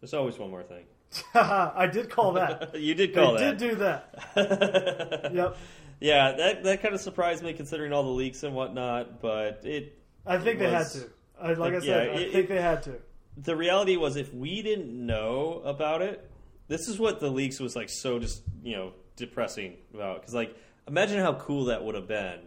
There's 0.00 0.14
always 0.14 0.38
one 0.38 0.50
more 0.50 0.62
thing. 0.62 0.84
I 1.34 1.86
did 1.86 2.08
call 2.08 2.32
that. 2.32 2.74
you 2.80 2.94
did 2.94 3.12
call 3.12 3.36
I 3.36 3.40
call 3.40 3.50
did 3.50 3.58
do 3.58 3.74
that. 3.76 5.30
Yep. 5.34 5.56
Yeah, 6.00 6.32
that 6.32 6.64
that 6.64 6.82
kind 6.82 6.94
of 6.94 7.00
surprised 7.00 7.44
me 7.44 7.52
considering 7.52 7.92
all 7.92 8.02
the 8.02 8.08
leaks 8.08 8.42
and 8.42 8.54
whatnot. 8.54 9.20
But 9.20 9.60
it 9.64 10.01
I 10.26 10.38
think 10.38 10.58
they 10.58 10.70
had 10.70 10.78
was- 10.80 10.92
to. 10.94 11.10
I, 11.40 11.52
like 11.54 11.72
I 11.72 11.76
Yeah, 11.76 11.80
said, 11.80 12.08
I 12.10 12.12
it- 12.14 12.32
think 12.32 12.48
they 12.48 12.60
had 12.60 12.82
to. 12.84 12.94
the 13.36 13.56
reality 13.56 13.96
was 13.96 14.16
if 14.16 14.32
we 14.32 14.62
didn't 14.62 14.90
know 15.06 15.62
about 15.64 16.02
it 16.02 16.28
this 16.68 16.86
is 16.88 16.98
what 16.98 17.18
the 17.18 17.28
leaks 17.30 17.58
was 17.58 17.74
like 17.74 17.88
so 17.88 18.18
just 18.18 18.42
you 18.62 18.76
know 18.76 18.92
depressing 19.16 19.74
about 19.94 20.20
because 20.20 20.34
like 20.34 20.54
imagine 20.86 21.18
how 21.18 21.32
cool 21.34 21.64
that 21.66 21.82
would 21.84 21.94
have 21.94 22.06
been 22.06 22.38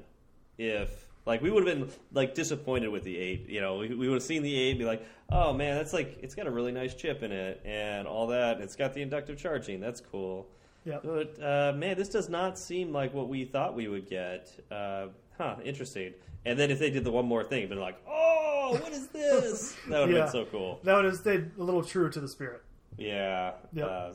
if 0.58 1.08
like 1.26 1.42
we 1.42 1.50
would 1.50 1.68
have 1.68 1.78
been 1.80 1.90
like 2.14 2.34
disappointed 2.36 2.88
with 2.90 3.04
the 3.04 3.18
8 3.18 3.50
you 3.50 3.60
know 3.62 3.78
we, 3.78 3.90
we 3.96 4.08
would 4.08 4.16
have 4.16 4.24
seen 4.24 4.44
the 4.44 4.56
8 4.56 4.70
and 4.72 4.80
be 4.80 4.86
like 4.86 5.04
oh 5.32 5.52
man 5.54 5.76
that's 5.76 5.92
like 5.92 6.18
it's 6.22 6.36
got 6.36 6.46
a 6.48 6.52
really 6.52 6.72
nice 6.72 6.94
chip 6.94 7.24
in 7.24 7.32
it 7.32 7.62
and 7.66 8.08
all 8.08 8.28
that 8.28 8.62
it's 8.62 8.76
got 8.76 8.94
the 8.94 9.02
inductive 9.02 9.38
charging 9.38 9.80
that's 9.80 10.00
cool 10.02 10.48
Yep. 10.86 11.02
but 11.04 11.44
uh, 11.44 11.74
man 11.76 11.98
this 11.98 12.10
does 12.10 12.30
not 12.30 12.60
seem 12.60 12.94
like 12.94 13.12
what 13.14 13.28
we 13.28 13.44
thought 13.46 13.74
we 13.76 13.88
would 13.88 14.08
get 14.08 14.50
uh, 14.72 15.08
huh 15.38 15.56
interesting 15.64 16.14
and 16.46 16.58
then 16.60 16.72
if 16.72 16.80
they 16.80 16.90
did 16.90 17.04
the 17.04 17.12
one 17.12 17.26
more 17.26 17.44
thing 17.44 17.68
been 17.68 17.80
like 17.80 17.98
oh 18.08 18.78
what 18.82 18.92
is 18.92 19.08
this 19.10 19.76
that 19.90 20.00
would 20.00 20.10
have 20.10 20.18
Yeah. 20.18 20.24
been 20.24 20.32
so 20.32 20.46
cool 20.46 20.80
That 20.84 20.96
would 20.96 21.06
have 21.06 21.16
stayed 21.18 21.52
a 21.60 21.64
little 21.64 21.84
true 21.84 22.10
to 22.10 22.20
the 22.20 22.28
spirit. 22.28 22.62
yeah. 22.98 23.52
Yep. 23.74 23.88
Uh, 23.90 24.14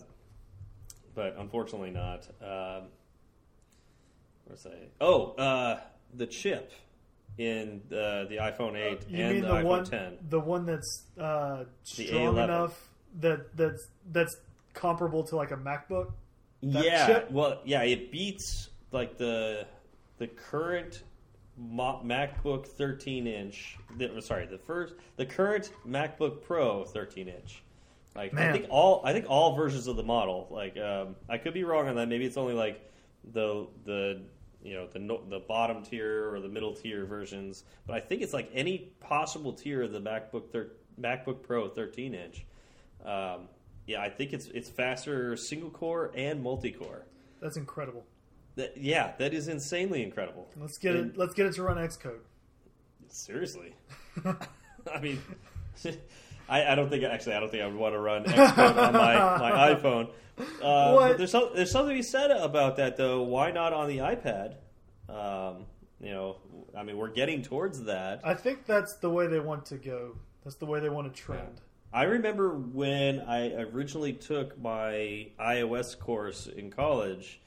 but 1.14 1.37
unfortunately 1.38 1.90
not. 1.90 2.26
Um, 2.40 2.84
where's 4.46 4.62
that? 4.62 4.90
Oh, 5.00 5.32
uh, 5.32 5.81
the 6.14 6.26
chip 6.26 6.72
in 7.38 7.81
the 7.88 8.26
the 8.28 8.37
iPhone 8.37 8.76
8 8.76 8.93
Uh, 8.93 9.05
You 9.08 9.25
and 9.25 9.32
mean 9.34 9.43
the, 9.43 9.49
the, 9.49 9.55
iPhone 9.55 9.64
one, 9.64 9.84
10. 9.84 10.19
the 10.28 10.40
one 10.40 10.67
that's 10.67 11.02
uh, 11.19 11.64
strong 11.82 12.34
A11. 12.37 12.44
enough 12.44 12.88
that 13.20 13.56
that's 13.56 13.87
that's 14.12 14.37
comparable 14.75 15.24
to 15.24 15.36
like 15.36 15.50
a 15.50 15.56
MacBook? 15.56 16.12
that 16.62 16.84
yeah. 16.84 17.06
chip? 17.06 17.31
Well, 17.31 17.60
yeah, 17.65 17.82
it 17.82 18.10
beats 18.12 18.69
like 18.93 19.19
the 19.19 19.67
the 20.19 20.27
current 20.29 21.03
MacBook 21.60 22.67
13 22.67 23.26
inch. 23.26 23.76
The, 23.96 24.20
sorry, 24.20 24.46
the 24.46 24.58
first 24.58 24.94
the 25.17 25.26
current 25.26 25.70
MacBook 25.86 26.43
Pro 26.43 26.84
13 26.84 27.29
inch. 27.29 27.62
Like 28.14 28.34
I 28.36 28.52
think 28.52 28.67
all 28.70 29.02
I 29.05 29.12
think 29.12 29.26
all 29.29 29.55
versions 29.55 29.86
of 29.86 29.96
the 29.96 30.02
model. 30.02 30.48
Like 30.50 30.76
um, 30.76 31.17
I 31.29 31.38
could 31.38 31.55
be 31.55 31.64
wrong 31.64 31.88
on 31.88 31.94
that. 31.96 32.08
Maybe 32.08 32.24
it's 32.24 32.36
only 32.36 32.55
like 32.55 32.90
the 33.32 33.69
the 33.84 34.22
you 34.62 34.74
know 34.74 34.86
the 34.86 34.98
the 35.29 35.40
bottom 35.40 35.82
tier 35.82 36.32
or 36.32 36.40
the 36.40 36.48
middle 36.48 36.74
tier 36.74 37.05
versions. 37.05 37.64
But 37.86 37.96
I 37.96 38.00
think 38.00 38.22
it's 38.22 38.32
like 38.32 38.50
any 38.52 38.93
possible 39.00 39.52
tier 39.52 39.82
of 39.82 39.93
the 39.93 40.00
MacBook 40.00 40.50
thir- 40.50 40.72
MacBook 41.00 41.43
Pro 41.43 41.69
13 41.69 42.14
inch. 42.14 42.44
Um, 43.05 43.48
yeah, 43.86 44.02
I 44.02 44.08
think 44.08 44.32
it's 44.32 44.46
it's 44.46 44.69
faster 44.69 45.36
single 45.36 45.70
core 45.70 46.10
and 46.14 46.43
multi 46.43 46.72
core. 46.72 47.06
That's 47.40 47.56
incredible. 47.56 48.05
That, 48.57 48.77
yeah, 48.77 49.13
that 49.19 49.33
is 49.33 49.49
insanely 49.49 50.03
incredible. 50.03 50.49
Let's 50.57 50.79
get 50.79 50.97
And- 50.97 51.11
it. 51.13 51.17
Let's 51.19 51.35
get 51.35 51.47
it 51.47 51.55
to 51.55 51.63
run 51.63 51.77
Xcode. 51.77 52.19
Seriously, 53.09 53.75
I 54.25 55.01
mean, 55.01 55.21
I, 56.49 56.65
I 56.65 56.75
don't 56.77 56.89
think 56.89 57.03
actually 57.03 57.35
I 57.35 57.41
don't 57.41 57.51
think 57.51 57.63
I 57.63 57.67
would 57.67 57.75
want 57.75 57.95
to 57.95 57.99
run 57.99 58.25
Xcode 58.25 58.77
on 58.77 58.93
my, 58.93 59.15
my 59.39 59.51
iPhone. 59.75 60.11
Uh, 60.63 60.93
What? 60.95 61.19
There's 61.19 61.33
some, 61.33 61.51
there's 61.55 61.71
something 61.73 61.91
to 61.97 61.99
be 61.99 62.03
said 62.03 62.31
about 62.31 62.77
that 62.77 62.97
though. 62.97 63.23
Why 63.23 63.51
not 63.51 63.73
on 63.73 63.89
the 63.89 63.99
iPad? 63.99 64.55
Um, 65.09 65.65
you 66.01 66.13
know, 66.13 66.37
I 66.77 66.85
mean, 66.85 66.97
we're 66.97 67.11
getting 67.11 67.43
towards 67.43 67.83
that. 67.85 68.21
I 68.25 68.35
think 68.35 68.65
that's 68.65 68.97
the 68.99 69.11
way 69.11 69.27
they 69.27 69.41
want 69.41 69.67
to 69.67 69.77
go. 69.77 70.17
That's 70.45 70.57
the 70.57 70.67
way 70.67 70.79
they 70.81 70.89
want 70.89 71.13
to 71.13 71.21
trend. 71.21 71.61
I 71.93 72.05
remember 72.05 72.51
when 72.55 73.21
I 73.21 73.53
originally 73.55 74.13
took 74.13 74.57
my 74.61 75.27
iOS 75.41 75.99
course 75.99 76.47
in 76.47 76.71
college. 76.71 77.41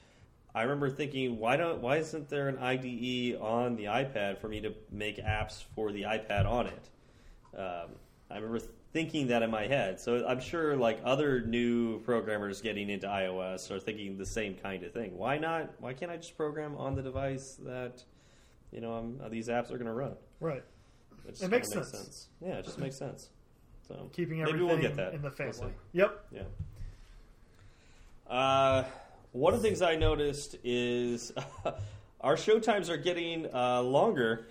I 0.56 0.64
remember 0.64 0.90
thinking, 0.90 1.40
why 1.40 1.58
don't 1.58 1.82
why 1.82 1.98
isn't 1.98 2.30
there 2.30 2.48
an 2.48 2.60
IDE 2.60 3.38
on 3.42 3.76
the 3.76 3.86
iPad 3.86 4.38
for 4.38 4.48
me 4.48 4.62
to 4.62 4.74
make 4.92 5.18
apps 5.18 5.64
for 5.76 5.92
the 5.92 6.04
iPad 6.04 6.46
on 6.46 6.68
it? 6.68 6.90
Um, 7.58 7.90
I 8.30 8.36
remember 8.36 8.60
thinking 8.94 9.28
that 9.28 9.42
in 9.42 9.50
my 9.50 9.66
head. 9.66 10.00
So 10.00 10.26
I'm 10.28 10.40
sure 10.40 10.76
like 10.78 11.00
other 11.04 11.42
new 11.42 12.00
programmers 12.02 12.62
getting 12.62 12.90
into 12.90 13.08
iOS 13.08 13.72
are 13.72 13.80
thinking 13.80 14.18
the 14.18 14.26
same 14.26 14.56
kind 14.56 14.84
of 14.84 14.94
thing. 14.94 15.18
Why 15.18 15.40
not? 15.40 15.74
Why 15.80 15.94
can't 15.94 16.12
I 16.12 16.18
just 16.18 16.38
program 16.38 16.78
on 16.78 16.96
the 16.96 17.02
device 17.02 17.58
that 17.66 18.04
you 18.72 18.80
know 18.82 18.94
I'm, 18.94 19.32
these 19.32 19.48
apps 19.48 19.72
are 19.72 19.78
going 19.78 19.86
to 19.86 19.94
run? 19.94 20.16
Right. 20.40 20.64
It, 21.28 21.50
makes 21.50 21.70
kinda 21.70 21.86
sense. 21.86 22.28
Yeah, 22.42 22.56
it 22.56 22.66
just 22.66 22.78
makes 22.78 22.98
sense. 22.98 23.30
So 23.88 24.10
Keeping 24.14 24.40
maybe 24.40 24.50
everything 24.50 24.68
we'll 24.68 24.78
get 24.78 24.96
that 24.98 25.14
in 25.14 25.22
the 25.22 25.32
We'll 25.40 25.52
family. 25.52 25.74
yep. 25.94 26.26
Yeah. 26.32 26.44
Uh, 28.30 28.84
one 29.34 29.54
of 29.54 29.62
the 29.62 29.68
things 29.68 29.82
I 29.82 29.96
noticed 29.96 30.56
is 30.64 31.34
our 32.22 32.38
show 32.38 32.60
times 32.60 32.90
are 32.90 32.98
getting 32.98 33.48
uh, 33.54 33.82
longer 33.82 34.48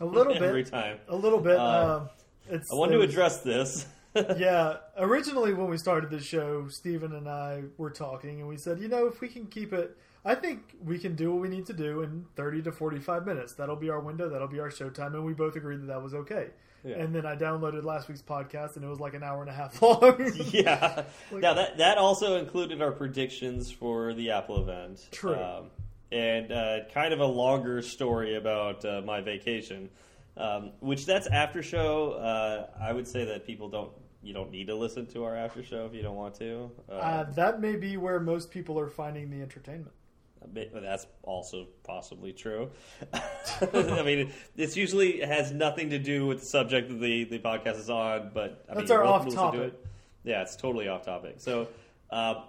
A 0.00 0.04
little 0.04 0.32
every 0.34 0.40
bit. 0.40 0.48
Every 0.48 0.64
time. 0.64 0.98
A 1.08 1.16
little 1.16 1.40
bit. 1.40 1.56
Uh, 1.56 1.96
um, 1.96 2.08
it's, 2.50 2.70
I 2.70 2.74
want 2.74 2.92
it 2.92 2.96
to 2.96 3.02
address 3.02 3.40
this. 3.40 3.86
yeah, 4.36 4.76
originally 4.98 5.54
when 5.54 5.68
we 5.68 5.78
started 5.78 6.10
the 6.10 6.20
show, 6.20 6.68
Stephen 6.68 7.14
and 7.14 7.28
I 7.28 7.62
were 7.78 7.90
talking, 7.90 8.40
and 8.40 8.48
we 8.48 8.56
said, 8.56 8.78
you 8.78 8.88
know, 8.88 9.06
if 9.06 9.20
we 9.20 9.28
can 9.28 9.46
keep 9.46 9.72
it, 9.72 9.96
I 10.24 10.34
think 10.34 10.76
we 10.82 10.98
can 10.98 11.16
do 11.16 11.32
what 11.32 11.40
we 11.40 11.48
need 11.48 11.66
to 11.66 11.72
do 11.72 12.02
in 12.02 12.24
30 12.36 12.62
to 12.62 12.72
45 12.72 13.26
minutes. 13.26 13.54
That'll 13.54 13.76
be 13.76 13.90
our 13.90 14.00
window, 14.00 14.28
that'll 14.28 14.48
be 14.48 14.60
our 14.60 14.70
showtime, 14.70 15.14
and 15.14 15.24
we 15.24 15.32
both 15.32 15.56
agreed 15.56 15.80
that 15.80 15.86
that 15.86 16.02
was 16.02 16.14
okay. 16.14 16.48
Yeah. 16.84 16.96
And 16.96 17.14
then 17.14 17.24
I 17.24 17.34
downloaded 17.34 17.82
last 17.84 18.08
week's 18.08 18.22
podcast, 18.22 18.76
and 18.76 18.84
it 18.84 18.88
was 18.88 19.00
like 19.00 19.14
an 19.14 19.22
hour 19.22 19.40
and 19.40 19.50
a 19.50 19.54
half 19.54 19.80
long. 19.82 20.32
yeah. 20.50 21.04
Like- 21.32 21.42
now 21.42 21.54
that 21.54 21.78
that 21.78 21.98
also 21.98 22.36
included 22.36 22.82
our 22.82 22.92
predictions 22.92 23.70
for 23.70 24.12
the 24.14 24.30
Apple 24.32 24.60
event. 24.60 25.08
True. 25.10 25.34
Um, 25.34 25.70
and 26.12 26.52
uh, 26.52 26.78
kind 26.92 27.12
of 27.12 27.20
a 27.20 27.26
longer 27.26 27.82
story 27.82 28.36
about 28.36 28.84
uh, 28.84 29.00
my 29.04 29.20
vacation, 29.20 29.88
um, 30.36 30.70
which 30.80 31.06
that's 31.06 31.26
after 31.26 31.62
show. 31.62 32.12
Uh, 32.12 32.66
I 32.80 32.92
would 32.92 33.08
say 33.08 33.24
that 33.24 33.46
people 33.46 33.68
don't. 33.68 33.90
You 34.22 34.32
don't 34.32 34.50
need 34.50 34.68
to 34.68 34.74
listen 34.74 35.06
to 35.08 35.24
our 35.24 35.36
after 35.36 35.62
show 35.62 35.84
if 35.84 35.92
you 35.94 36.00
don't 36.02 36.16
want 36.16 36.34
to. 36.36 36.70
Uh, 36.88 36.92
uh, 36.92 37.32
that 37.32 37.60
may 37.60 37.76
be 37.76 37.98
where 37.98 38.18
most 38.20 38.50
people 38.50 38.78
are 38.78 38.88
finding 38.88 39.28
the 39.30 39.42
entertainment. 39.42 39.92
That's 40.52 41.06
also 41.22 41.68
possibly 41.82 42.32
true. 42.32 42.70
I 43.12 44.02
mean, 44.02 44.32
it's 44.56 44.76
usually 44.76 45.22
it 45.22 45.28
has 45.28 45.52
nothing 45.52 45.90
to 45.90 45.98
do 45.98 46.26
with 46.26 46.40
the 46.40 46.46
subject 46.46 46.88
that 46.88 47.00
the, 47.00 47.24
the 47.24 47.38
podcast 47.38 47.78
is 47.78 47.90
on, 47.90 48.30
but 48.34 48.64
I 48.68 48.74
That's 48.74 48.90
mean, 48.90 48.98
our 48.98 49.04
you're 49.04 49.12
welcome 49.12 49.24
to 49.24 49.30
listen 49.30 49.38
off-topic. 49.38 49.60
to 49.60 49.66
it. 49.66 49.86
Yeah, 50.24 50.42
it's 50.42 50.56
totally 50.56 50.88
off 50.88 51.04
topic. 51.04 51.34
So, 51.38 51.68
uh, 52.10 52.42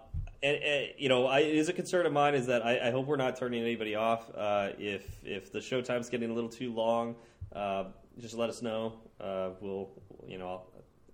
and, 0.44 0.58
and, 0.58 0.88
you 0.98 1.10
know, 1.10 1.26
I, 1.26 1.40
it 1.40 1.56
is 1.56 1.70
a 1.70 1.74
concern 1.74 2.06
of 2.06 2.14
mine 2.14 2.36
is 2.36 2.48
that 2.48 2.66
I, 2.66 2.88
I 2.88 2.92
hope 2.92 3.08
we're 3.08 3.16
not 3.16 3.36
turning 3.38 3.62
anybody 3.62 3.96
off. 3.96 4.30
Uh, 4.36 4.70
if 4.78 5.04
if 5.26 5.52
the 5.52 5.62
show 5.62 5.82
time's 5.82 6.10
getting 6.10 6.30
a 6.30 6.34
little 6.34 6.50
too 6.50 6.74
long, 6.74 7.16
uh, 7.54 7.86
just 8.20 8.36
let 8.36 8.50
us 8.50 8.62
know. 8.62 8.94
Uh, 9.20 9.50
we'll, 9.62 9.90
you 10.28 10.38
know, 10.38 10.62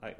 I, 0.03 0.15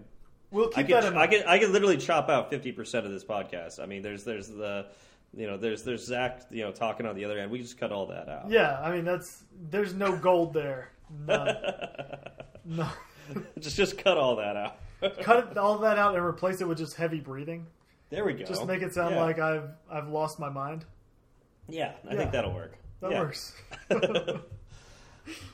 We'll 0.52 0.68
I 0.76 0.84
keep 0.84 0.88
could, 0.88 0.96
that 0.96 1.06
in 1.06 1.14
I 1.14 1.16
mind. 1.16 1.32
could, 1.32 1.46
I 1.46 1.60
could 1.60 1.70
literally 1.70 1.98
chop 1.98 2.30
out 2.30 2.50
fifty 2.50 2.72
percent 2.72 3.06
of 3.06 3.12
this 3.12 3.24
podcast. 3.24 3.82
I 3.82 3.86
mean, 3.86 4.02
there's, 4.02 4.24
there's 4.26 4.48
the, 4.50 4.86
you 5.36 5.48
know, 5.48 5.58
there's, 5.58 5.84
there's 5.84 6.06
Zach, 6.06 6.42
you 6.52 6.64
know, 6.64 6.72
talking 6.72 7.06
on 7.06 7.16
the 7.16 7.26
other 7.26 7.40
end. 7.40 7.52
We 7.52 7.60
just 7.62 7.80
cut 7.80 7.92
all 7.92 8.08
that 8.08 8.28
out. 8.30 8.50
yeah, 8.50 8.80
I 8.82 8.92
mean, 8.96 9.06
that's 9.06 9.44
there's 9.70 9.94
no 9.94 10.16
gold 10.16 10.54
there. 10.54 10.92
None. 11.26 11.56
no. 12.66 12.88
just, 13.60 13.76
just 13.76 13.98
cut 13.98 14.18
all 14.18 14.36
that 14.38 14.56
out. 14.58 14.78
Cut 15.22 15.52
it, 15.52 15.58
all 15.58 15.78
that 15.80 15.98
out 15.98 16.16
and 16.16 16.24
replace 16.24 16.62
it 16.62 16.68
with 16.68 16.78
just 16.78 16.96
heavy 16.96 17.20
breathing. 17.20 17.66
there 18.10 18.24
we 18.26 18.34
go. 18.34 18.46
Just 18.46 18.66
make 18.66 18.82
it 18.82 18.94
sound 18.94 19.16
Yeah. 19.16 19.22
like 19.22 19.40
I've 19.40 19.70
I've 19.90 20.10
lost 20.10 20.40
my 20.40 20.50
mind. 20.50 20.86
Yeah, 21.68 21.94
I 22.10 22.14
Yeah. 22.14 22.18
think 22.20 22.32
that'll 22.32 22.54
work. 22.54 22.78
That 23.02 23.12
Yeah. 23.12 23.20
works. 23.22 23.54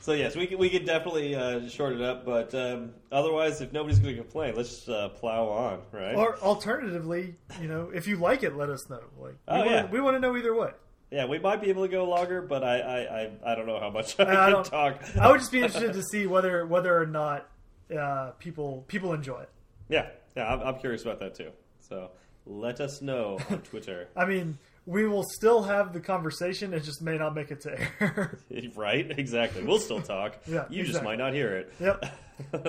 So 0.00 0.12
yes, 0.12 0.34
we 0.36 0.46
could, 0.46 0.58
we 0.58 0.70
could 0.70 0.84
definitely 0.86 1.34
uh, 1.34 1.68
shorten 1.68 2.00
it 2.00 2.04
up, 2.04 2.24
but 2.24 2.54
um, 2.54 2.92
otherwise, 3.12 3.60
if 3.60 3.72
nobody's 3.72 3.98
going 3.98 4.14
to 4.16 4.20
complain, 4.22 4.54
let's 4.56 4.88
uh, 4.88 5.08
plow 5.10 5.46
on, 5.48 5.80
right? 5.92 6.14
or 6.14 6.38
alternatively, 6.40 7.34
you 7.60 7.68
know, 7.68 7.90
if 7.94 8.06
you 8.06 8.16
like 8.16 8.42
it, 8.42 8.56
let 8.56 8.70
us 8.70 8.88
know. 8.88 9.00
Like, 9.18 9.32
we 9.32 9.38
Oh, 9.48 9.58
wanna, 9.58 9.70
yeah. 9.70 9.86
we 9.90 10.00
want 10.00 10.16
to 10.16 10.20
know 10.20 10.36
either 10.36 10.54
way. 10.54 10.70
yeah, 11.10 11.26
we 11.26 11.38
might 11.38 11.60
be 11.60 11.68
able 11.70 11.82
to 11.82 11.88
go 11.88 12.04
longer, 12.08 12.40
but 12.42 12.62
I 12.64 12.78
I, 12.80 12.98
I, 13.00 13.52
I 13.52 13.54
don't 13.54 13.66
know 13.66 13.80
how 13.80 13.90
much 13.90 14.18
I, 14.20 14.22
I 14.48 14.52
can 14.52 14.64
talk. 14.64 15.02
I 15.20 15.30
would 15.30 15.40
just 15.40 15.52
be 15.52 15.60
interested 15.62 15.92
to 15.92 16.02
see 16.02 16.26
whether 16.26 16.66
whether 16.66 16.96
or 17.00 17.06
not 17.06 17.48
uh, 17.96 18.30
people 18.38 18.84
people 18.88 19.12
enjoy 19.12 19.40
it. 19.40 19.50
yeah, 19.88 20.08
yeah, 20.36 20.52
I'm, 20.52 20.60
I'm 20.60 20.78
curious 20.78 21.02
about 21.02 21.18
that 21.20 21.34
too. 21.34 21.50
So 21.80 22.10
let 22.46 22.80
us 22.80 23.02
know 23.02 23.38
on 23.50 23.60
Twitter, 23.62 24.08
I 24.16 24.24
mean, 24.24 24.58
we 24.88 25.06
will 25.06 25.22
still 25.22 25.62
have 25.62 25.92
the 25.92 26.00
conversation. 26.00 26.72
It 26.72 26.82
just 26.82 27.02
may 27.02 27.18
not 27.18 27.34
make 27.34 27.50
it 27.50 27.60
to 27.60 27.78
air. 27.78 28.38
right? 28.74 29.18
Exactly. 29.18 29.62
We'll 29.62 29.78
still 29.78 30.00
talk. 30.00 30.36
Yeah, 30.48 30.64
you 30.70 30.82
just 30.84 31.02
might 31.02 31.18
not 31.18 31.34
hear 31.34 31.54
it. 31.56 31.74
yep. 31.78 32.04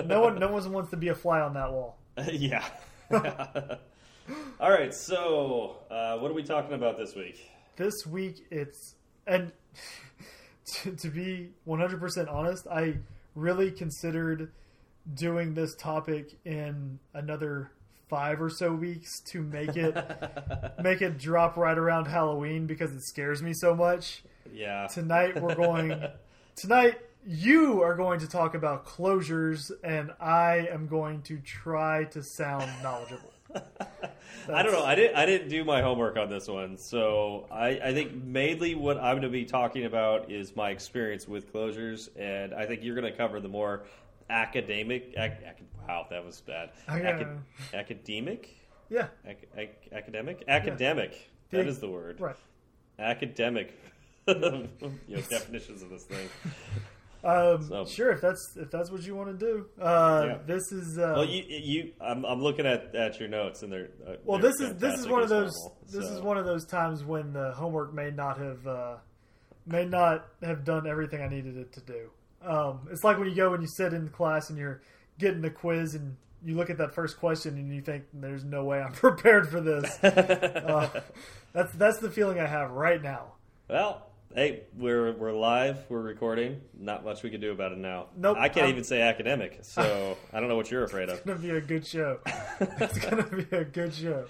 No 0.06 0.20
one 0.20 0.38
no 0.38 0.48
one 0.48 0.70
wants 0.70 0.90
to 0.90 0.98
be 0.98 1.08
a 1.08 1.14
fly 1.14 1.40
on 1.40 1.54
that 1.54 1.72
wall. 1.72 1.96
yeah. 2.30 2.64
All 4.60 4.70
right. 4.70 4.92
So, 4.92 5.78
uh, 5.90 6.18
what 6.18 6.30
are 6.30 6.34
we 6.34 6.42
talking 6.42 6.74
about 6.74 6.98
this 6.98 7.14
week? 7.14 7.40
This 7.76 8.06
week 8.06 8.44
it's 8.50 8.96
and 9.26 9.50
to, 10.74 10.94
to 10.96 11.08
be 11.08 11.50
100% 11.66 12.32
honest, 12.32 12.66
I 12.66 12.98
really 13.34 13.70
considered 13.70 14.52
doing 15.14 15.54
this 15.54 15.74
topic 15.76 16.36
in 16.44 16.98
another 17.14 17.70
5 18.10 18.42
or 18.42 18.50
so 18.50 18.72
weeks 18.72 19.20
to 19.20 19.40
make 19.40 19.76
it 19.76 19.94
make 20.82 21.00
it 21.00 21.16
drop 21.16 21.56
right 21.56 21.78
around 21.78 22.06
Halloween 22.06 22.66
because 22.66 22.92
it 22.92 23.02
scares 23.02 23.42
me 23.42 23.54
so 23.54 23.74
much. 23.74 24.22
Yeah. 24.52 24.88
Tonight 24.88 25.40
we're 25.40 25.54
going 25.54 26.02
tonight 26.56 26.98
you 27.24 27.82
are 27.82 27.94
going 27.94 28.18
to 28.20 28.26
talk 28.26 28.54
about 28.54 28.84
closures 28.84 29.70
and 29.84 30.10
I 30.20 30.68
am 30.70 30.88
going 30.88 31.22
to 31.22 31.38
try 31.38 32.04
to 32.04 32.22
sound 32.22 32.70
knowledgeable. 32.82 33.32
I 34.52 34.62
don't 34.62 34.72
know. 34.72 34.84
I 34.84 34.94
didn't. 34.94 35.16
I 35.16 35.26
didn't 35.26 35.48
do 35.48 35.64
my 35.64 35.82
homework 35.82 36.16
on 36.16 36.28
this 36.28 36.48
one, 36.48 36.76
so 36.78 37.46
I, 37.50 37.68
I 37.82 37.92
think 37.92 38.14
mainly 38.14 38.74
what 38.74 38.96
I'm 38.96 39.12
going 39.12 39.22
to 39.22 39.28
be 39.28 39.44
talking 39.44 39.84
about 39.84 40.30
is 40.30 40.56
my 40.56 40.70
experience 40.70 41.28
with 41.28 41.52
closures, 41.52 42.08
and 42.16 42.54
I 42.54 42.66
think 42.66 42.82
you're 42.82 42.94
going 42.94 43.10
to 43.10 43.16
cover 43.16 43.40
the 43.40 43.48
more 43.48 43.84
academic. 44.30 45.12
Ac, 45.16 45.34
ac, 45.44 45.62
wow, 45.86 46.06
that 46.10 46.24
was 46.24 46.40
bad. 46.40 46.70
I, 46.88 47.00
uh, 47.00 47.02
Acad, 47.14 47.38
academic, 47.74 48.48
Yeah, 48.88 49.08
ac, 49.26 49.38
ac, 49.56 49.70
academic, 49.92 50.44
academic. 50.48 51.30
That 51.50 51.64
The- 51.64 51.68
is 51.68 51.78
the 51.80 51.88
word. 51.90 52.20
right. 52.20 52.36
Academic. 52.98 53.74
you 54.26 54.34
know, 54.38 54.66
definitions 55.28 55.82
of 55.82 55.90
this 55.90 56.04
thing. 56.04 56.28
Um, 57.24 57.62
So- 57.64 57.84
sure, 57.84 58.12
if 58.12 58.20
that's 58.20 58.56
if 58.56 58.70
that's 58.70 58.90
what 58.90 59.02
you 59.02 59.14
want 59.14 59.38
to 59.38 59.46
do. 59.46 59.66
Uh, 59.80 60.24
Yeah. 60.26 60.38
This 60.46 60.70
is 60.72 60.98
uh, 60.98 61.12
Well, 61.16 61.24
you, 61.24 61.42
you, 61.48 61.92
I'm, 62.00 62.24
I'm 62.24 62.40
looking 62.42 62.66
at, 62.66 62.94
at 62.94 63.18
your 63.18 63.28
notes, 63.28 63.62
and 63.62 63.72
they're 63.72 63.88
uh, 64.06 64.12
well. 64.24 64.38
they're 64.38 64.50
This 64.52 64.60
is 64.60 64.76
this 64.76 64.98
is 65.00 65.06
one 65.08 65.22
of 65.22 65.28
those 65.28 65.54
normal, 65.56 65.76
this 65.86 66.04
is 66.04 66.20
one 66.20 66.38
of 66.38 66.44
those 66.46 66.64
times 66.66 67.04
when 67.04 67.32
the 67.32 67.52
homework 67.52 67.92
may 67.92 68.10
not 68.10 68.38
have 68.38 68.66
uh, 68.66 68.96
may 69.66 69.84
not 69.84 70.28
have 70.42 70.64
done 70.64 70.86
everything 70.86 71.20
I 71.20 71.28
needed 71.28 71.56
it 71.56 71.72
to 71.74 71.80
do. 71.80 72.10
Um, 72.44 72.88
it's 72.90 73.04
like 73.04 73.18
when 73.18 73.28
you 73.28 73.34
go 73.34 73.52
and 73.54 73.62
you 73.62 73.68
sit 73.68 73.92
in 73.92 74.08
class 74.08 74.50
and 74.50 74.58
you're 74.58 74.80
getting 75.18 75.42
the 75.42 75.50
quiz 75.50 75.94
and 75.94 76.16
you 76.42 76.56
look 76.56 76.70
at 76.70 76.78
that 76.78 76.94
first 76.94 77.18
question 77.18 77.56
and 77.56 77.74
you 77.74 77.82
think, 77.82 78.04
"There's 78.14 78.44
no 78.44 78.64
way 78.64 78.80
I'm 78.80 78.92
prepared 78.94 79.48
for 79.48 79.60
this." 79.60 79.98
uh, 80.04 80.88
that's 81.52 81.72
that's 81.74 81.98
the 81.98 82.10
feeling 82.10 82.40
I 82.40 82.46
have 82.46 82.70
right 82.70 83.02
now. 83.02 83.32
Well, 83.68 84.06
hey, 84.34 84.62
we're 84.78 85.12
we're 85.12 85.32
live. 85.32 85.78
We're 85.90 86.00
recording. 86.00 86.62
Not 86.78 87.04
much 87.04 87.22
we 87.22 87.28
can 87.30 87.40
do 87.42 87.52
about 87.52 87.72
it 87.72 87.78
now. 87.78 88.06
Nope, 88.16 88.38
I 88.38 88.48
can't 88.48 88.64
I'm- 88.64 88.70
even 88.70 88.84
say 88.84 89.02
academic, 89.02 89.58
so 89.62 90.16
I 90.32 90.40
don't 90.40 90.48
know 90.48 90.56
what 90.56 90.70
you're 90.70 90.84
afraid 90.84 91.10
of. 91.10 91.16
It's 91.18 91.26
gonna 91.26 91.38
be 91.38 91.50
a 91.50 91.60
good 91.60 91.86
show. 91.86 92.20
it's 92.26 92.98
gonna 92.98 93.22
be 93.24 93.46
a 93.54 93.64
good 93.64 93.92
show. 93.94 94.24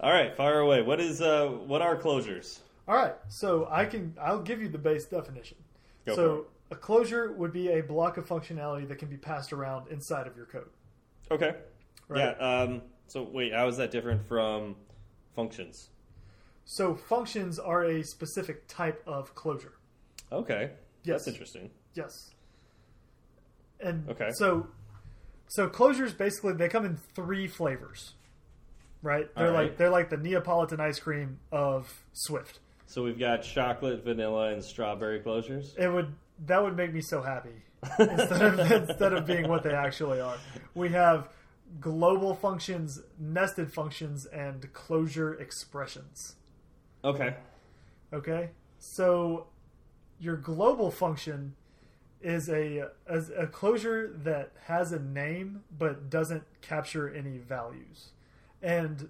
All 0.00 0.10
right, 0.12 0.36
fire 0.36 0.60
away. 0.60 0.82
What 0.82 1.00
is 1.00 1.20
uh 1.20 1.46
what 1.48 1.82
are 1.82 1.96
closures? 1.96 2.60
All 2.86 2.94
right, 2.96 3.14
so 3.28 3.66
I 3.70 3.86
can 3.86 4.14
I'll 4.20 4.42
give 4.42 4.60
you 4.62 4.68
the 4.68 4.78
base 4.78 5.04
definition. 5.06 5.56
Go 6.06 6.14
so 6.16 6.46
a 6.72 6.74
closure 6.74 7.32
would 7.32 7.52
be 7.52 7.68
a 7.68 7.82
block 7.82 8.16
of 8.16 8.26
functionality 8.26 8.88
that 8.88 8.98
can 8.98 9.08
be 9.08 9.18
passed 9.18 9.52
around 9.52 9.88
inside 9.88 10.26
of 10.26 10.36
your 10.36 10.46
code. 10.46 10.70
Okay. 11.30 11.54
Right. 12.08 12.34
Yeah. 12.38 12.48
Um. 12.62 12.82
So 13.06 13.22
wait, 13.22 13.52
how 13.52 13.68
is 13.68 13.76
that 13.76 13.90
different 13.90 14.26
from 14.26 14.74
functions? 15.36 15.90
So 16.64 16.94
functions 16.94 17.58
are 17.58 17.84
a 17.84 18.02
specific 18.02 18.66
type 18.68 19.02
of 19.06 19.34
closure. 19.34 19.74
Okay. 20.32 20.70
Yes. 21.04 21.24
That's 21.24 21.28
interesting. 21.28 21.70
Yes. 21.94 22.30
And 23.80 24.08
Okay. 24.08 24.30
so 24.32 24.68
so 25.48 25.68
closures 25.68 26.16
basically 26.16 26.54
they 26.54 26.68
come 26.68 26.86
in 26.86 26.96
three 27.14 27.46
flavors. 27.48 28.14
Right? 29.02 29.28
They're 29.34 29.52
right. 29.52 29.64
like 29.64 29.76
they're 29.76 29.90
like 29.90 30.08
the 30.08 30.16
Neapolitan 30.16 30.80
ice 30.80 31.00
cream 31.00 31.38
of 31.50 31.92
Swift. 32.12 32.60
So 32.86 33.02
we've 33.02 33.18
got 33.18 33.42
chocolate, 33.42 34.04
vanilla, 34.04 34.52
and 34.52 34.62
strawberry 34.62 35.20
closures. 35.20 35.76
It 35.78 35.88
would 35.88 36.14
that 36.46 36.62
would 36.62 36.76
make 36.76 36.92
me 36.92 37.00
so 37.00 37.22
happy 37.22 37.62
instead 37.98 38.42
of 38.42 38.58
instead 38.72 39.12
of 39.12 39.26
being 39.26 39.48
what 39.48 39.62
they 39.62 39.72
actually 39.74 40.20
are. 40.20 40.36
We 40.74 40.90
have 40.90 41.28
global 41.80 42.34
functions, 42.34 43.00
nested 43.18 43.72
functions, 43.72 44.26
and 44.26 44.72
closure 44.72 45.34
expressions. 45.34 46.36
Okay. 47.04 47.34
Okay, 48.12 48.50
so 48.78 49.46
your 50.20 50.36
global 50.36 50.90
function 50.90 51.54
is 52.20 52.48
a 52.48 52.88
a 53.08 53.46
closure 53.46 54.08
that 54.24 54.52
has 54.66 54.92
a 54.92 54.98
name 55.00 55.64
but 55.76 56.10
doesn't 56.10 56.44
capture 56.60 57.08
any 57.12 57.38
values. 57.38 58.10
And 58.62 59.08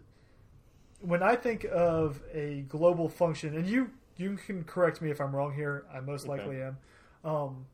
when 1.00 1.22
I 1.22 1.36
think 1.36 1.64
of 1.64 2.22
a 2.32 2.64
global 2.68 3.08
function, 3.08 3.56
and 3.56 3.66
you 3.66 3.90
you 4.16 4.36
can 4.36 4.64
correct 4.64 5.02
me 5.02 5.10
if 5.10 5.20
I'm 5.20 5.34
wrong 5.34 5.52
here, 5.54 5.84
I 5.92 6.00
most 6.00 6.28
Okay. 6.28 6.30
likely 6.38 6.62
am. 6.62 6.78
Um, 7.24 7.66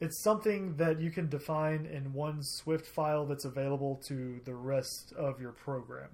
It's 0.00 0.22
something 0.22 0.76
that 0.76 1.00
you 1.00 1.10
can 1.10 1.28
define 1.28 1.86
in 1.86 2.12
one 2.12 2.42
Swift 2.42 2.86
file 2.86 3.24
that's 3.26 3.44
available 3.44 3.96
to 4.08 4.40
the 4.44 4.54
rest 4.54 5.12
of 5.16 5.40
your 5.40 5.52
program. 5.52 6.10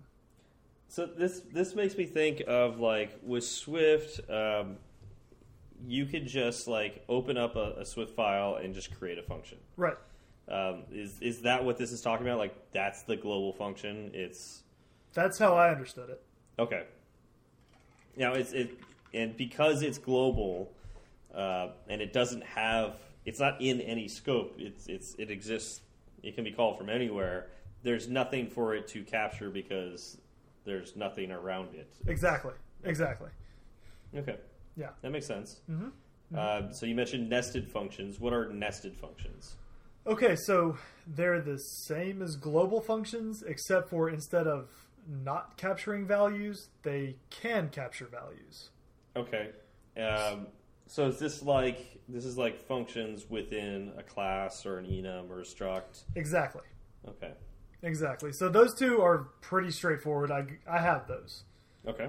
So 0.88 1.06
this 1.06 1.40
this 1.52 1.74
makes 1.74 1.96
me 1.96 2.04
think 2.04 2.42
of 2.46 2.78
like 2.78 3.18
with 3.22 3.44
Swift, 3.44 4.20
um, 4.30 4.76
you 5.86 6.04
could 6.06 6.26
just 6.26 6.68
like 6.68 7.04
open 7.08 7.36
up 7.38 7.56
a, 7.56 7.74
a 7.80 7.84
Swift 7.84 8.14
file 8.14 8.56
and 8.62 8.74
just 8.74 8.96
create 8.98 9.18
a 9.18 9.22
function. 9.22 9.58
Right. 9.76 9.96
Um, 10.48 10.82
is 10.92 11.18
is 11.20 11.42
that 11.42 11.64
what 11.64 11.78
this 11.78 11.90
is 11.92 12.00
talking 12.00 12.26
about? 12.26 12.38
Like 12.38 12.54
that's 12.72 13.02
the 13.04 13.16
global 13.16 13.52
function. 13.52 14.10
It's 14.14 14.62
That's 15.14 15.38
how 15.38 15.54
I 15.54 15.70
understood 15.70 16.10
it. 16.10 16.22
okay. 16.58 16.84
Now 18.16 18.34
it's 18.34 18.52
it 18.52 18.78
and 19.14 19.36
because 19.36 19.82
it's 19.82 19.98
global, 19.98 20.70
uh, 21.34 21.68
and 21.88 22.00
it 22.00 22.12
doesn't 22.12 22.44
have 22.44 22.96
it's 23.24 23.40
not 23.40 23.60
in 23.60 23.80
any 23.80 24.08
scope. 24.08 24.54
It's 24.58 24.86
it's 24.86 25.14
it 25.18 25.30
exists. 25.30 25.82
It 26.22 26.34
can 26.34 26.44
be 26.44 26.52
called 26.52 26.78
from 26.78 26.88
anywhere. 26.88 27.48
There's 27.82 28.08
nothing 28.08 28.48
for 28.48 28.74
it 28.74 28.88
to 28.88 29.02
capture 29.02 29.50
because 29.50 30.18
there's 30.64 30.96
nothing 30.96 31.30
around 31.30 31.74
it. 31.74 31.90
Exactly. 32.06 32.52
Exactly. 32.84 33.30
Okay. 34.14 34.36
Yeah. 34.76 34.90
That 35.02 35.10
makes 35.10 35.26
sense. 35.26 35.60
Mhm. 35.70 35.92
Uh, 36.36 36.70
so 36.72 36.86
you 36.86 36.94
mentioned 36.94 37.28
nested 37.28 37.68
functions. 37.68 38.20
What 38.20 38.32
are 38.32 38.52
nested 38.52 38.96
functions? 38.96 39.56
Okay, 40.06 40.34
so 40.36 40.78
they're 41.06 41.40
the 41.40 41.58
same 41.58 42.22
as 42.22 42.36
global 42.36 42.80
functions, 42.80 43.42
except 43.42 43.90
for 43.90 44.08
instead 44.08 44.46
of 44.46 44.68
not 45.06 45.56
capturing 45.56 46.06
values, 46.06 46.68
they 46.82 47.16
can 47.30 47.68
capture 47.68 48.06
values. 48.06 48.70
Okay. 49.16 49.50
Um, 50.00 50.46
so 50.90 51.06
is 51.06 51.18
this 51.20 51.42
like 51.42 52.00
this 52.08 52.24
is 52.24 52.36
like 52.36 52.60
functions 52.66 53.30
within 53.30 53.92
a 53.96 54.02
class 54.02 54.66
or 54.66 54.78
an 54.78 54.86
enum 54.86 55.30
or 55.30 55.40
a 55.40 55.44
struct? 55.44 56.02
Exactly. 56.16 56.62
Okay. 57.08 57.30
Exactly. 57.82 58.32
So 58.32 58.48
those 58.48 58.74
two 58.74 59.00
are 59.00 59.28
pretty 59.40 59.70
straightforward. 59.70 60.32
I, 60.32 60.44
I 60.68 60.80
have 60.80 61.06
those. 61.06 61.44
Okay. 61.86 62.08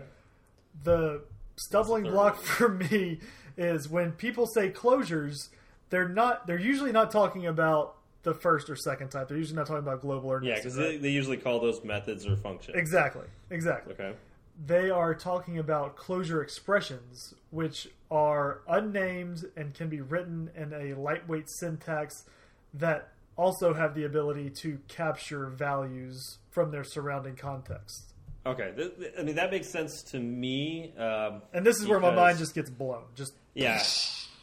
The 0.83 1.21
stumbling 1.55 2.05
third 2.05 2.13
block 2.13 2.35
one? 2.37 2.43
for 2.43 2.69
me 2.69 3.19
is 3.55 3.87
when 3.87 4.13
people 4.13 4.47
say 4.47 4.71
closures, 4.71 5.49
they're 5.91 6.09
not. 6.09 6.47
They're 6.47 6.59
usually 6.59 6.91
not 6.91 7.11
talking 7.11 7.45
about 7.45 7.97
the 8.23 8.33
first 8.33 8.67
or 8.67 8.75
second 8.75 9.09
type. 9.09 9.27
They're 9.27 9.37
usually 9.37 9.57
not 9.57 9.67
talking 9.67 9.83
about 9.83 10.01
global 10.01 10.29
or 10.31 10.43
Yeah, 10.43 10.55
because 10.55 10.75
right? 10.75 10.89
they, 10.89 10.97
they 10.97 11.09
usually 11.09 11.37
call 11.37 11.59
those 11.59 11.83
methods 11.83 12.25
or 12.25 12.35
functions. 12.35 12.75
exactly, 12.77 13.27
exactly. 13.51 13.93
Okay. 13.93 14.13
They 14.63 14.89
are 14.89 15.15
talking 15.15 15.57
about 15.57 15.95
closure 15.95 16.41
expressions, 16.41 17.33
which 17.49 17.87
are 18.09 18.61
unnamed 18.67 19.45
and 19.55 19.73
can 19.73 19.89
be 19.89 20.01
written 20.01 20.51
in 20.55 20.73
a 20.73 20.93
lightweight 20.93 21.49
syntax 21.49 22.25
that 22.73 23.09
also 23.37 23.73
have 23.73 23.95
the 23.95 24.03
ability 24.03 24.49
to 24.49 24.79
capture 24.87 25.47
values 25.47 26.37
from 26.49 26.71
their 26.71 26.83
surrounding 26.83 27.35
context. 27.35 28.13
Okay. 28.45 28.73
Th- 28.75 28.97
th- 28.97 29.13
I 29.17 29.23
mean 29.23 29.35
that 29.35 29.51
makes 29.51 29.69
sense 29.69 30.03
to 30.11 30.19
me. 30.19 30.93
Um, 30.97 31.41
And 31.53 31.65
this 31.65 31.79
is 31.79 31.87
where 31.87 31.99
my 31.99 32.13
mind 32.13 32.37
just 32.37 32.55
gets 32.55 32.69
blown. 32.69 33.03
Just 33.15 33.33
Yeah. 33.53 33.81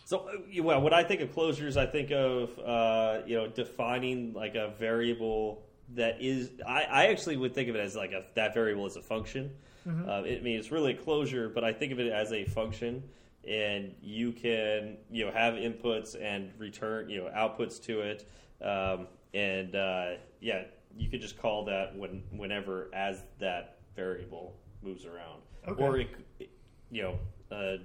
So, 0.04 0.20
uh, 0.20 0.62
well, 0.62 0.80
when 0.80 0.94
I 0.94 1.04
think 1.04 1.20
of 1.20 1.34
closures, 1.34 1.76
I 1.76 1.84
think 1.84 2.10
of 2.10 2.58
uh, 2.58 3.20
you 3.26 3.36
know 3.36 3.46
defining 3.48 4.32
like 4.32 4.54
a 4.54 4.72
variable 4.78 5.67
that 5.94 6.20
is. 6.20 6.50
I, 6.66 6.82
I 6.84 7.06
actually 7.06 7.36
would 7.36 7.54
think 7.54 7.68
of 7.68 7.76
it 7.76 7.80
as 7.80 7.96
like 7.96 8.12
a 8.12 8.24
that 8.34 8.54
variable 8.54 8.86
is 8.86 8.96
a 8.96 9.02
function. 9.02 9.50
Uh, 9.86 10.22
it, 10.26 10.40
I 10.40 10.42
mean, 10.42 10.58
it's 10.58 10.70
really 10.70 10.92
a 10.92 10.96
closure, 10.96 11.48
but 11.48 11.64
I 11.64 11.72
think 11.72 11.92
of 11.92 11.98
it 11.98 12.12
as 12.12 12.30
a 12.32 12.44
function, 12.44 13.02
and 13.48 13.94
you 14.02 14.32
can 14.32 14.98
you 15.10 15.24
know 15.24 15.32
have 15.32 15.54
inputs 15.54 16.14
and 16.20 16.50
return 16.58 17.08
you 17.08 17.22
know 17.24 17.30
outputs 17.30 17.82
to 17.84 18.00
it, 18.00 18.28
um, 18.62 19.06
and 19.32 19.74
uh, 19.74 20.10
yeah, 20.40 20.64
you 20.94 21.08
could 21.08 21.22
just 21.22 21.38
call 21.38 21.64
that 21.64 21.96
when 21.96 22.22
whenever 22.32 22.90
as 22.92 23.22
that 23.38 23.78
variable 23.96 24.56
moves 24.82 25.06
around, 25.06 25.40
Okay. 25.66 25.82
or 25.82 25.98
it, 25.98 26.50
you 26.90 27.02
know. 27.02 27.18
a 27.50 27.78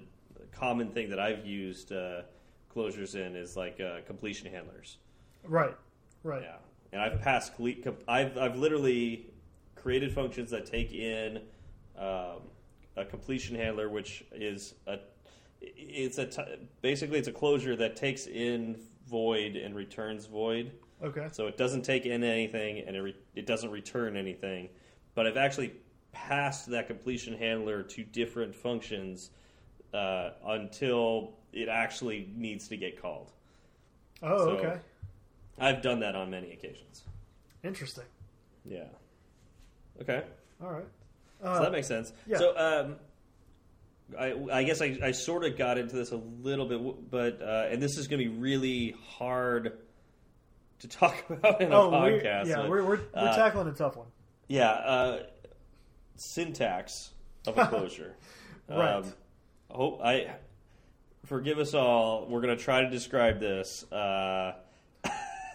common 0.52 0.90
thing 0.92 1.10
that 1.10 1.20
I've 1.20 1.46
used 1.46 1.92
uh, 1.94 2.22
closures 2.74 3.16
in 3.16 3.36
is 3.36 3.56
like 3.56 3.80
uh, 3.80 4.02
completion 4.06 4.52
handlers. 4.52 4.98
right, 5.48 5.76
right. 6.24 6.42
Yeah, 6.44 6.58
and 6.94 7.02
I've 7.02 7.20
passed. 7.22 7.52
I've 8.08 8.38
I've 8.38 8.56
literally 8.56 9.26
created 9.76 10.14
functions 10.14 10.52
that 10.52 10.66
take 10.66 10.94
in 10.94 11.42
um, 11.98 12.38
a 12.96 13.04
completion 13.04 13.56
handler, 13.56 13.90
which 13.90 14.24
is 14.32 14.76
a 14.88 15.00
it's 15.62 16.20
a 16.20 16.28
t- 16.28 16.68
basically 16.82 17.18
it's 17.18 17.28
a 17.28 17.32
closure 17.34 17.76
that 17.76 17.96
takes 17.96 18.28
in 18.28 18.80
void 19.10 19.56
and 19.56 19.76
returns 19.76 20.28
void. 20.28 20.72
Okay. 21.04 21.28
So 21.32 21.48
it 21.48 21.58
doesn't 21.58 21.82
take 21.82 22.06
in 22.06 22.24
anything 22.24 22.84
and 22.88 22.96
it, 22.96 23.02
re- 23.02 23.18
it 23.36 23.46
doesn't 23.46 23.72
return 23.72 24.16
anything. 24.16 24.70
But 25.16 25.28
I've 25.28 25.38
actually 25.38 25.74
passed 26.12 26.68
that 26.70 26.88
completion 26.88 27.36
handler 27.38 27.82
to 27.84 28.04
different 28.04 28.56
functions 28.56 29.32
uh, 29.94 30.32
until 30.46 31.34
it 31.52 31.68
actually 31.68 32.30
needs 32.36 32.68
to 32.70 32.78
get 32.78 33.02
called. 33.02 33.32
Oh, 34.22 34.38
So- 34.38 34.50
okay. 34.58 34.80
I've 35.60 35.82
done 35.82 36.00
that 36.00 36.16
on 36.16 36.30
many 36.30 36.52
occasions. 36.52 37.04
Interesting. 37.64 38.06
Yeah. 38.66 38.86
Okay. 40.02 40.24
All 40.62 40.72
right. 40.72 40.86
So 41.42 41.48
Uh, 41.48 41.62
that 41.62 41.72
makes 41.72 41.88
sense. 41.88 42.14
yeah. 42.26 42.38
So 42.38 42.58
um, 42.58 42.96
I, 44.18 44.60
I 44.60 44.64
guess 44.64 44.82
I, 44.82 44.98
I 45.04 45.12
sort 45.12 45.46
of 45.46 45.58
got 45.58 45.78
into 45.78 45.96
this 45.96 46.12
a 46.12 46.18
little 46.18 46.66
bit, 46.66 47.10
but 47.10 47.42
uh, 47.42 47.68
and 47.70 47.82
this 47.82 47.98
is 47.98 48.08
going 48.08 48.22
to 48.22 48.30
be 48.30 48.36
really 48.36 48.96
hard 49.18 49.78
to 50.80 50.88
talk 50.88 51.16
about 51.30 51.62
in 51.62 51.72
a 51.72 51.76
oh, 51.76 51.92
podcast. 51.92 52.48
yeah, 52.48 52.58
but, 52.58 52.70
we're 52.70 52.84
we're, 52.84 52.96
we're 52.98 53.02
uh, 53.14 53.36
tackling 53.36 53.68
a 53.68 53.74
tough 53.74 53.96
one. 53.96 54.08
Yeah, 54.48 54.70
uh, 54.70 55.24
syntax 56.16 57.12
of 57.48 57.58
a 57.58 57.66
closure. 57.68 58.16
Right. 58.70 58.96
Um, 58.96 59.14
hope 59.70 60.02
I 60.04 60.36
forgive 61.26 61.60
us 61.60 61.74
all. 61.74 62.28
We're 62.28 62.42
going 62.42 62.56
to 62.58 62.64
try 62.64 62.82
to 62.82 62.90
describe 62.90 63.40
this. 63.40 63.84
Uh, 63.92 64.54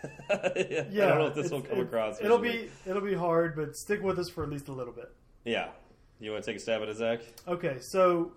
I 0.30 0.86
Yeah, 0.90 1.08
don't 1.08 1.18
know 1.18 1.26
if 1.26 1.34
this 1.34 1.50
will 1.50 1.62
come 1.62 1.78
it- 1.78 1.82
across. 1.82 2.20
It'll 2.20 2.38
be 2.38 2.70
it'll 2.86 3.02
be 3.02 3.14
hard, 3.14 3.56
but 3.56 3.76
stick 3.76 4.02
with 4.02 4.18
us 4.18 4.28
for 4.30 4.42
at 4.44 4.50
least 4.50 4.68
a 4.68 4.72
little 4.72 4.92
bit. 4.92 5.10
Yeah. 5.44 5.68
You 6.20 6.32
want 6.32 6.44
to 6.44 6.50
take 6.50 6.56
a 6.56 6.60
stab 6.60 6.82
at 6.82 6.88
it, 6.88 6.96
Zach? 6.96 7.20
Okay, 7.46 7.76
so 7.80 8.32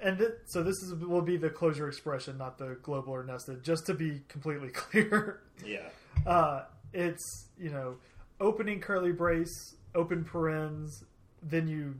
and 0.00 0.18
th- 0.18 0.32
so 0.46 0.62
this 0.64 0.76
is 0.82 0.94
will 0.94 1.22
be 1.22 1.36
the 1.36 1.48
closure 1.50 1.86
expression, 1.88 2.36
not 2.38 2.58
the 2.58 2.76
global 2.82 3.12
or 3.12 3.22
nested. 3.24 3.62
Just 3.62 3.86
to 3.86 3.94
be 3.94 4.22
completely 4.28 4.68
clear, 4.72 5.40
Yeah. 5.64 5.88
uh, 6.26 6.64
it's 6.92 7.46
you 7.56 7.70
know 7.70 7.96
opening 8.40 8.80
curly 8.80 9.12
brace, 9.12 9.76
open 9.94 10.24
parens, 10.24 11.04
then 11.42 11.68
you 11.68 11.94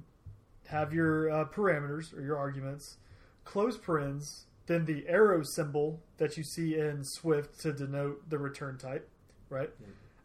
have 0.67 0.93
your 0.93 1.31
uh, 1.31 1.45
parameters 1.45 2.17
or 2.17 2.23
your 2.23 2.37
arguments, 2.37 2.97
close 3.45 3.77
parens, 3.79 4.47
then 4.67 4.85
the 4.85 5.07
arrow 5.09 5.43
symbol 5.43 6.01
that 6.19 6.37
you 6.37 6.43
see 6.45 6.79
in 6.79 7.05
Swift 7.05 7.61
to 7.61 7.73
denote 7.73 8.29
the 8.31 8.39
return 8.39 8.79
type, 8.79 9.09
right? 9.49 9.71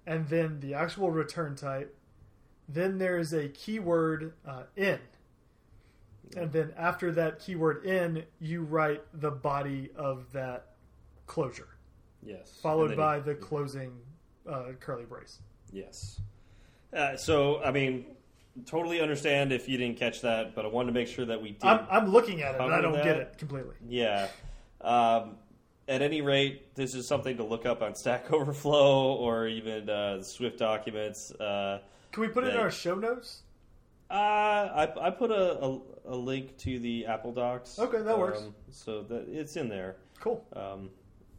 And 0.06 0.28
then 0.30 0.60
the 0.60 0.74
actual 0.74 1.12
return 1.12 1.56
type. 1.56 1.96
Then 2.70 2.98
there 2.98 3.18
is 3.18 3.34
a 3.34 3.48
keyword 3.50 4.34
uh, 4.46 4.64
in. 4.76 5.00
And 6.36 6.52
then 6.52 6.74
after 6.78 7.12
that 7.14 7.40
keyword 7.40 7.86
in, 7.86 8.24
you 8.40 8.62
write 8.64 9.02
the 9.14 9.32
body 9.32 9.90
of 9.96 10.32
that 10.34 10.74
closure, 11.26 11.70
Yes. 12.22 12.60
followed 12.62 12.96
by 12.98 13.18
you- 13.18 13.24
the 13.24 13.36
closing 13.36 13.94
uh, 14.48 14.74
curly 14.80 15.06
brace. 15.06 15.40
Yes. 15.72 16.22
Uh, 16.94 17.16
so, 17.18 17.62
I 17.64 17.72
mean, 17.72 18.06
totally 18.66 19.02
understand 19.02 19.52
if 19.52 19.68
you 19.70 19.78
didn't 19.78 19.98
catch 19.98 20.22
that, 20.22 20.56
but 20.56 20.66
I 20.66 20.68
wanted 20.68 20.88
to 20.88 20.94
make 20.94 21.08
sure 21.08 21.26
that 21.26 21.42
we 21.42 21.52
did. 21.52 21.64
I'm, 21.64 21.86
I'm 21.90 22.12
looking 22.12 22.42
at 22.42 22.56
it 22.56 22.62
and 22.62 22.74
I 22.74 22.82
don't 22.82 22.94
that. 22.94 23.04
get 23.04 23.18
it 23.18 23.38
completely. 23.38 23.76
yeah. 23.88 24.28
Um, 24.82 25.36
at 25.88 26.02
any 26.02 26.22
rate, 26.22 26.76
this 26.76 26.94
is 26.94 27.08
something 27.08 27.38
to 27.38 27.44
look 27.44 27.66
up 27.66 27.82
on 27.82 27.96
Stack 27.96 28.32
Overflow 28.32 29.14
or 29.16 29.48
even 29.48 29.90
uh, 29.90 30.22
Swift 30.22 30.60
documents. 30.60 31.32
Uh, 31.32 31.80
Can 32.12 32.22
we 32.22 32.28
put 32.28 32.44
it 32.44 32.54
in 32.54 32.60
our 32.60 32.72
show 32.72 32.96
notes? 32.96 33.44
uh, 34.10 34.14
I, 34.14 35.08
I 35.08 35.10
put 35.10 35.32
a, 35.32 35.64
a, 35.64 35.80
a 36.08 36.16
link 36.16 36.58
to 36.60 36.80
the 36.80 37.06
Apple 37.06 37.32
Docs. 37.32 37.80
Okay, 37.80 38.02
that 38.02 38.18
works. 38.18 38.40
Um, 38.42 38.56
so 38.70 39.02
that 39.04 39.28
it's 39.30 39.56
in 39.56 39.70
there. 39.70 39.98
Cool. 40.20 40.46
Um, 40.54 40.90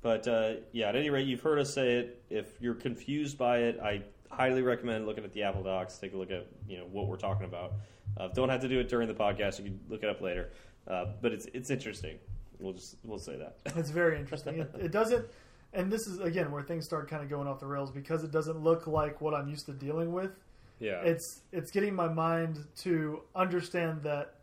but 0.02 0.26
uh, 0.28 0.54
yeah, 0.72 0.88
at 0.88 0.96
any 0.96 1.10
rate, 1.10 1.26
you've 1.26 1.40
heard 1.40 1.58
us 1.58 1.72
say 1.74 1.94
it. 1.96 2.22
If 2.30 2.60
you're 2.60 2.74
confused 2.74 3.36
by 3.38 3.58
it, 3.58 3.78
I 3.80 4.02
highly 4.30 4.62
recommend 4.62 5.06
looking 5.06 5.24
at 5.24 5.32
the 5.32 5.42
Apple 5.42 5.62
Docs. 5.62 5.98
Take 5.98 6.14
a 6.14 6.16
look 6.16 6.30
at 6.30 6.46
you 6.68 6.78
know 6.78 6.84
what 6.90 7.06
we're 7.06 7.16
talking 7.16 7.46
about. 7.46 7.72
Uh, 8.16 8.28
don't 8.28 8.48
have 8.48 8.60
to 8.60 8.68
do 8.68 8.80
it 8.80 8.88
during 8.88 9.08
the 9.08 9.14
podcast. 9.14 9.58
You 9.58 9.64
can 9.64 9.80
look 9.88 10.02
it 10.02 10.08
up 10.08 10.20
later. 10.20 10.50
Uh, 10.86 11.06
but 11.20 11.32
it's 11.32 11.46
it's 11.52 11.70
interesting. 11.70 12.18
We'll 12.58 12.72
just 12.72 12.96
we'll 13.04 13.18
say 13.18 13.36
that. 13.36 13.56
It's 13.76 13.90
very 13.90 14.18
interesting. 14.18 14.60
it, 14.60 14.70
it 14.80 14.92
doesn't, 14.92 15.26
and 15.72 15.92
this 15.92 16.06
is 16.06 16.20
again 16.20 16.50
where 16.50 16.62
things 16.62 16.84
start 16.84 17.08
kind 17.08 17.22
of 17.22 17.28
going 17.28 17.46
off 17.46 17.60
the 17.60 17.66
rails 17.66 17.90
because 17.90 18.24
it 18.24 18.32
doesn't 18.32 18.62
look 18.62 18.86
like 18.86 19.20
what 19.20 19.34
I'm 19.34 19.48
used 19.48 19.66
to 19.66 19.72
dealing 19.72 20.12
with. 20.12 20.32
Yeah. 20.80 21.02
It's 21.02 21.42
it's 21.52 21.70
getting 21.70 21.94
my 21.94 22.08
mind 22.08 22.64
to 22.78 23.22
understand 23.34 24.02
that 24.02 24.34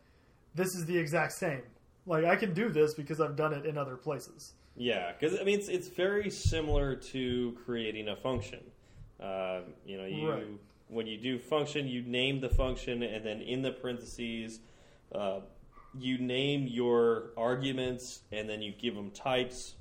this 0.54 0.74
is 0.74 0.86
the 0.86 0.96
exact 0.96 1.32
same. 1.32 1.62
Like 2.06 2.24
I 2.24 2.36
can 2.36 2.54
do 2.54 2.68
this 2.68 2.94
because 2.94 3.20
I've 3.20 3.36
done 3.36 3.52
it 3.52 3.66
in 3.66 3.76
other 3.76 3.96
places. 3.96 4.52
Yeah, 4.76 5.12
because 5.12 5.38
I 5.40 5.44
mean 5.44 5.58
it's 5.58 5.68
it's 5.68 5.88
very 5.88 6.30
similar 6.30 6.94
to 6.94 7.56
creating 7.64 8.08
a 8.08 8.16
function. 8.16 8.60
Uh, 9.20 9.60
you 9.84 9.96
know, 9.96 10.04
you 10.04 10.30
Right. 10.30 10.46
when 10.88 11.06
you 11.06 11.16
do 11.16 11.38
function, 11.38 11.88
you 11.88 12.02
name 12.02 12.40
the 12.40 12.48
function, 12.48 13.02
and 13.02 13.24
then 13.24 13.40
in 13.40 13.62
the 13.62 13.72
parentheses, 13.72 14.60
uh, 15.12 15.40
you 15.98 16.18
name 16.18 16.66
your 16.66 17.30
arguments, 17.36 18.22
and 18.30 18.48
then 18.48 18.60
you 18.62 18.72
give 18.72 18.94
them 18.94 19.10
types, 19.10 19.74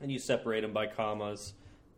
and 0.00 0.10
you 0.10 0.18
separate 0.18 0.62
them 0.62 0.72
by 0.72 0.86
commas, 0.86 1.54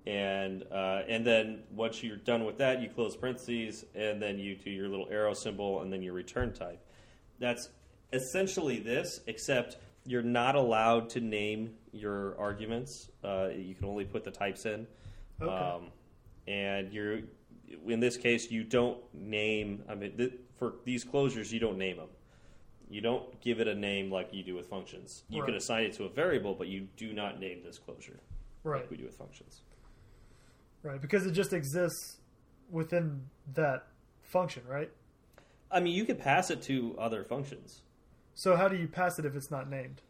and 0.06 0.62
uh, 0.70 1.02
and 1.08 1.26
then 1.26 1.62
once 1.70 2.02
you're 2.02 2.18
done 2.18 2.44
with 2.44 2.58
that, 2.58 2.82
you 2.82 2.88
close 2.90 3.16
parentheses, 3.16 3.86
and 3.94 4.20
then 4.20 4.38
you 4.38 4.54
do 4.54 4.70
your 4.70 4.88
little 4.88 5.08
arrow 5.10 5.32
symbol, 5.32 5.80
and 5.80 5.92
then 5.92 6.02
your 6.02 6.12
return 6.12 6.52
type. 6.52 6.80
That's 7.38 7.70
essentially 8.12 8.78
this, 8.78 9.20
except 9.26 9.78
you're 10.06 10.22
not 10.22 10.54
allowed 10.54 11.08
to 11.10 11.20
name 11.20 11.74
your 11.92 12.38
arguments. 12.38 13.10
Uh, 13.24 13.48
you 13.56 13.74
can 13.74 13.86
only 13.86 14.04
put 14.04 14.22
the 14.22 14.30
types 14.30 14.66
in. 14.66 14.86
Okay. 15.40 15.50
Um, 15.50 15.90
and 16.46 16.92
you're 16.92 17.20
in 17.86 18.00
this 18.00 18.16
case, 18.16 18.50
you 18.50 18.64
don't 18.64 18.98
name. 19.14 19.82
I 19.88 19.94
mean, 19.94 20.16
th- 20.16 20.34
for 20.58 20.74
these 20.84 21.04
closures, 21.04 21.50
you 21.50 21.58
don't 21.60 21.78
name 21.78 21.96
them. 21.96 22.08
You 22.88 23.00
don't 23.00 23.40
give 23.40 23.60
it 23.60 23.66
a 23.68 23.74
name 23.74 24.10
like 24.10 24.28
you 24.32 24.42
do 24.44 24.54
with 24.54 24.66
functions. 24.68 25.24
You 25.28 25.42
can 25.42 25.54
assign 25.54 25.84
it 25.84 25.94
to 25.94 26.04
a 26.04 26.08
variable, 26.08 26.54
but 26.54 26.68
you 26.68 26.86
do 26.96 27.12
not 27.12 27.40
name 27.40 27.62
this 27.64 27.78
closure 27.78 28.20
Right. 28.62 28.82
like 28.82 28.90
we 28.90 28.96
do 28.98 29.04
with 29.04 29.16
functions. 29.16 29.62
Right. 30.82 31.00
Because 31.00 31.26
it 31.26 31.32
just 31.32 31.52
exists 31.52 32.18
within 32.70 33.22
that 33.54 33.86
function, 34.22 34.62
right? 34.68 34.90
I 35.70 35.80
mean, 35.80 35.94
you 35.94 36.04
could 36.04 36.18
pass 36.18 36.50
it 36.50 36.62
to 36.62 36.94
other 36.98 37.24
functions. 37.24 37.80
So 38.34 38.54
how 38.54 38.68
do 38.68 38.76
you 38.76 38.86
pass 38.86 39.18
it 39.18 39.24
if 39.24 39.34
it's 39.34 39.50
not 39.50 39.68
named? 39.68 40.02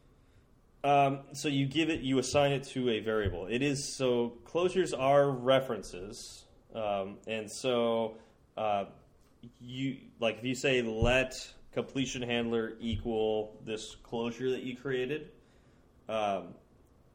Um, 0.84 1.20
so 1.32 1.48
you 1.48 1.66
give 1.66 1.88
it, 1.88 2.02
you 2.02 2.18
assign 2.18 2.52
it 2.52 2.64
to 2.64 2.90
a 2.90 3.00
variable. 3.00 3.46
It 3.46 3.62
is 3.62 3.82
so 3.82 4.34
closures 4.44 4.92
are 4.96 5.30
references, 5.30 6.44
um, 6.74 7.16
and 7.26 7.50
so 7.50 8.18
uh, 8.58 8.84
you 9.60 9.96
like 10.20 10.38
if 10.38 10.44
you 10.44 10.54
say 10.54 10.82
let 10.82 11.34
completion 11.72 12.20
handler 12.20 12.74
equal 12.80 13.58
this 13.64 13.96
closure 14.02 14.50
that 14.50 14.62
you 14.62 14.76
created, 14.76 15.30
um, 16.08 16.48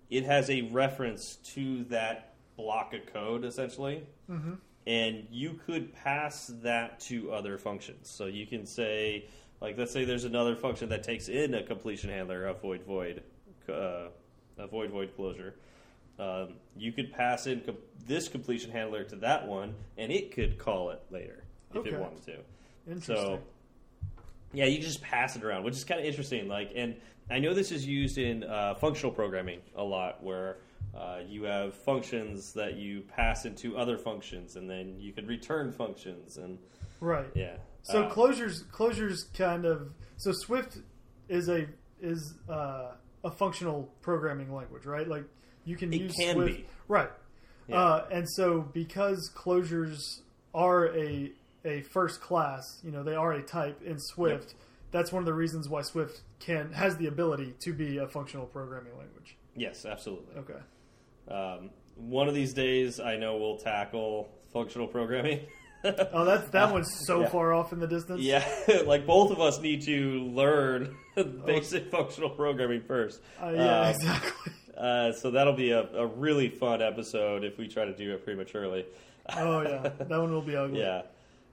it 0.09 0.23
has 0.25 0.49
a 0.49 0.63
reference 0.63 1.35
to 1.53 1.83
that 1.85 2.33
block 2.57 2.93
of 2.95 3.05
code 3.13 3.45
essentially, 3.45 4.03
Mm-hmm. 4.29 4.53
and 4.87 5.27
you 5.29 5.59
could 5.65 5.93
pass 5.93 6.51
that 6.63 6.99
to 7.01 7.31
other 7.31 7.57
functions. 7.59 8.09
So 8.09 8.25
you 8.25 8.45
can 8.47 8.65
say, 8.65 9.27
like, 9.61 9.77
let's 9.77 9.91
say 9.91 10.05
there's 10.05 10.25
another 10.25 10.55
function 10.55 10.89
that 10.89 11.03
takes 11.03 11.29
in 11.29 11.53
a 11.53 11.63
completion 11.63 12.09
handler, 12.09 12.45
a 12.47 12.53
void 12.53 12.83
void, 12.83 13.23
uh, 13.73 14.09
a 14.57 14.67
void 14.67 14.91
void 14.91 15.15
closure. 15.15 15.55
Um, 16.17 16.55
you 16.77 16.91
could 16.91 17.13
pass 17.13 17.47
in 17.47 17.61
com- 17.61 17.77
this 18.05 18.27
completion 18.27 18.71
handler 18.71 19.03
to 19.05 19.15
that 19.17 19.47
one, 19.47 19.73
and 19.97 20.11
it 20.11 20.31
could 20.31 20.57
call 20.57 20.89
it 20.89 21.01
later 21.09 21.43
if 21.71 21.77
Okay. 21.77 21.91
it 21.91 21.99
wanted 21.99 22.23
to. 22.25 22.35
Interesting. 22.87 23.15
So, 23.15 23.39
yeah, 24.51 24.65
you 24.65 24.79
just 24.81 25.01
pass 25.01 25.35
it 25.35 25.43
around, 25.43 25.63
which 25.63 25.75
is 25.75 25.83
kind 25.83 25.99
of 26.01 26.05
interesting. 26.05 26.47
Like, 26.47 26.71
and 26.75 26.95
I 27.29 27.39
know 27.39 27.53
this 27.53 27.71
is 27.71 27.85
used 27.85 28.17
in 28.17 28.43
uh, 28.43 28.75
functional 28.75 29.11
programming 29.13 29.61
a 29.75 29.83
lot, 29.83 30.21
where 30.23 30.57
uh, 30.97 31.19
you 31.27 31.43
have 31.43 31.73
functions 31.73 32.51
that 32.53 32.75
you 32.75 33.01
pass 33.01 33.45
into 33.45 33.77
other 33.77 33.97
functions, 33.97 34.55
and 34.57 34.69
then 34.69 34.95
you 34.99 35.13
can 35.13 35.25
return 35.27 35.71
functions, 35.71 36.37
and 36.37 36.57
right. 36.99 37.27
yeah. 37.35 37.57
So 37.83 38.03
Uh, 38.03 38.13
closures 38.13 38.65
closures 38.65 39.31
kind 39.37 39.65
of 39.65 39.91
so 40.17 40.31
Swift 40.33 40.79
is 41.29 41.47
a 41.47 41.67
is 42.01 42.33
uh, 42.49 42.91
a 43.23 43.31
functional 43.31 43.89
programming 44.01 44.53
language, 44.53 44.85
right? 44.85 45.07
Like 45.07 45.25
you 45.65 45.75
can 45.75 45.91
It 45.93 46.01
use 46.01 46.15
can 46.15 46.35
Swift, 46.35 46.57
be. 46.57 46.65
right? 46.87 47.09
Yeah. 47.67 47.75
Uh, 47.79 48.05
and 48.11 48.27
so 48.29 48.61
because 48.73 49.29
closures 49.35 50.21
are 50.53 50.87
a 50.95 51.31
a 51.65 51.81
first 51.81 52.21
class, 52.21 52.63
you 52.83 52.91
know, 52.91 53.03
they 53.03 53.15
are 53.15 53.33
a 53.33 53.41
type 53.41 53.81
in 53.83 53.99
Swift. 53.99 54.55
That's 54.91 55.11
one 55.11 55.21
of 55.21 55.25
the 55.25 55.33
reasons 55.33 55.67
why 55.69 55.81
Swift 55.81 56.21
can 56.39 56.71
has 56.71 56.95
the 56.97 57.07
ability 57.07 57.53
to 57.59 57.73
be 57.73 57.97
a 57.97 58.07
functional 58.07 58.45
programming 58.45 58.97
language. 58.97 59.35
yes, 59.55 59.85
absolutely. 59.85 60.35
Okay. 60.37 60.59
Um, 61.29 61.69
one 61.95 62.27
of 62.29 62.33
these 62.33 62.53
days, 62.53 62.99
I 62.99 63.17
know 63.17 63.35
we'll 63.37 63.57
tackle 63.57 64.29
functional 64.53 64.87
programming. 64.87 65.41
Oh, 66.13 66.25
that's 66.25 66.49
that 66.49 66.71
one's 66.73 66.91
so 67.05 67.21
Yeah. 67.21 67.29
far 67.29 67.53
off 67.53 67.71
in 67.73 67.79
the 67.79 67.87
distance. 67.87 68.21
Yeah, 68.21 68.45
like 68.85 69.05
both 69.05 69.31
of 69.31 69.39
us 69.39 69.59
need 69.61 69.81
to 69.83 70.19
learn 70.23 70.95
basic 71.45 71.89
functional 71.89 72.29
programming 72.29 72.81
first. 72.81 73.21
Uh, 73.41 73.51
yeah, 73.55 73.81
Um, 73.81 73.89
exactly. 73.89 74.51
Uh, 74.77 75.11
so 75.13 75.31
that'll 75.31 75.53
be 75.53 75.71
a, 75.71 75.81
a 75.93 76.05
really 76.05 76.49
fun 76.49 76.81
episode 76.81 77.43
if 77.43 77.57
we 77.57 77.67
try 77.67 77.85
to 77.85 77.95
do 77.95 78.13
it 78.13 78.23
prematurely. 78.23 78.85
Oh 79.37 79.61
yeah, 79.61 79.81
that 79.99 80.09
one 80.09 80.31
will 80.31 80.41
be 80.41 80.55
ugly. 80.55 80.79
Yeah, 80.79 81.03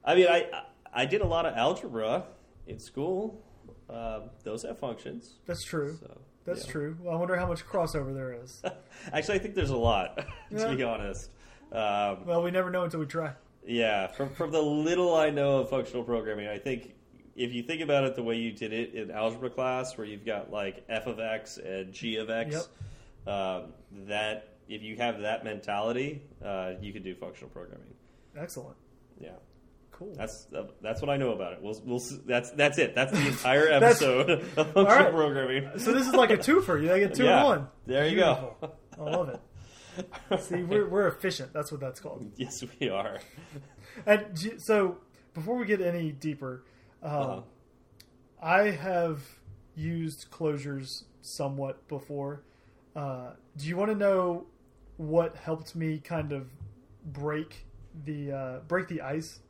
I 0.05 0.15
mean, 0.15 0.27
I 0.29 0.47
I 0.93 1.07
did 1.07 1.21
a 1.21 1.27
lot 1.27 1.45
of 1.47 1.55
algebra 1.57 2.25
in 2.67 2.79
school. 2.81 3.43
Um, 3.89 4.31
those 4.45 4.63
have 4.63 4.79
functions. 4.79 5.35
That's 5.47 5.63
true. 5.65 5.97
So 6.01 6.19
That's 6.45 6.65
yeah. 6.67 6.73
true. 6.73 6.97
Well, 7.01 7.15
I 7.15 7.19
wonder 7.19 7.37
how 7.37 7.47
much 7.47 7.65
crossover 7.65 8.13
there 8.15 8.33
is. 8.43 8.63
Actually, 9.13 9.37
I 9.37 9.39
think 9.39 9.55
there's 9.55 9.71
a 9.71 9.77
lot. 9.77 10.25
to 10.57 10.75
be 10.77 10.83
honest. 10.83 11.31
Um, 11.71 12.25
well, 12.27 12.43
we 12.43 12.51
never 12.51 12.71
know 12.71 12.83
until 12.85 13.01
we 13.01 13.07
try. 13.07 13.33
Yeah, 13.67 14.07
from 14.09 14.31
from 14.35 14.53
the 14.53 14.63
little 14.63 15.15
I 15.15 15.31
know 15.31 15.59
of 15.59 15.71
functional 15.71 16.05
programming, 16.05 16.47
I 16.49 16.59
think 16.59 16.95
if 17.35 17.53
you 17.53 17.63
think 17.63 17.83
about 17.83 18.05
it 18.05 18.15
the 18.17 18.23
way 18.23 18.37
you 18.37 18.53
did 18.53 18.73
it 18.73 18.95
in 18.95 19.11
algebra 19.11 19.51
class, 19.51 19.99
where 19.99 20.07
you've 20.07 20.25
got 20.25 20.51
like 20.53 20.85
f 20.89 21.07
of 21.07 21.19
x 21.21 21.59
and 21.59 21.93
g 21.93 22.17
of 22.17 22.31
x, 22.31 22.69
um, 23.27 23.73
that 24.07 24.55
if 24.69 24.83
you 24.83 24.97
have 24.97 25.21
that 25.21 25.45
mentality, 25.45 26.23
uh, 26.45 26.73
you 26.81 26.93
can 26.93 27.03
do 27.03 27.15
functional 27.15 27.51
programming. 27.51 27.93
Excellent. 28.37 28.77
Yeah, 29.21 29.31
Cool. 29.93 30.15
that's 30.17 30.47
uh, 30.55 30.67
that's 30.81 31.01
what 31.01 31.11
I 31.11 31.17
know 31.17 31.33
about 31.33 31.55
it. 31.55 31.59
We'll, 31.63 31.81
we'll 31.85 32.03
that's 32.25 32.51
that's 32.53 32.79
it. 32.79 32.95
That's 32.95 33.11
the 33.13 33.27
entire 33.29 33.69
episode 33.69 34.31
of 34.31 34.43
functional 34.55 34.85
right. 34.85 35.11
programming. 35.11 35.71
so 35.79 35.93
this 35.93 36.07
is 36.07 36.15
like 36.15 36.31
a 36.31 36.37
twofer. 36.39 36.81
You 36.81 36.89
get 37.05 37.15
two 37.15 37.25
Yeah. 37.25 37.41
in 37.41 37.45
one. 37.47 37.67
There 37.87 38.07
you 38.07 38.15
Beautiful. 38.17 38.57
go. 38.61 38.73
I 38.99 39.11
love 39.11 39.29
it. 39.31 39.41
See, 40.39 40.63
we're, 40.65 40.89
we're 40.89 41.09
efficient. 41.09 41.53
That's 41.53 41.71
what 41.73 41.81
that's 41.81 42.01
called. 42.01 42.31
yes, 42.37 42.63
we 42.81 42.89
are. 42.89 43.19
And 44.07 44.27
so, 44.59 44.99
before 45.35 45.57
we 45.57 45.67
get 45.67 45.81
any 45.81 46.13
deeper, 46.13 46.65
um, 47.03 47.13
Uh-huh. 47.13 47.41
I 48.43 48.71
have 48.71 49.23
used 49.75 50.27
closures 50.31 51.05
somewhat 51.23 51.87
before. 51.89 52.43
Uh, 52.95 53.31
do 53.57 53.67
you 53.67 53.77
want 53.77 53.91
to 53.91 53.97
know 53.97 54.47
what 54.97 55.37
helped 55.37 55.75
me 55.75 55.99
kind 55.99 56.33
of 56.33 56.49
break 57.05 57.67
the 58.05 58.33
uh, 58.33 58.59
break 58.69 58.89
the 58.89 59.01
ice 59.03 59.41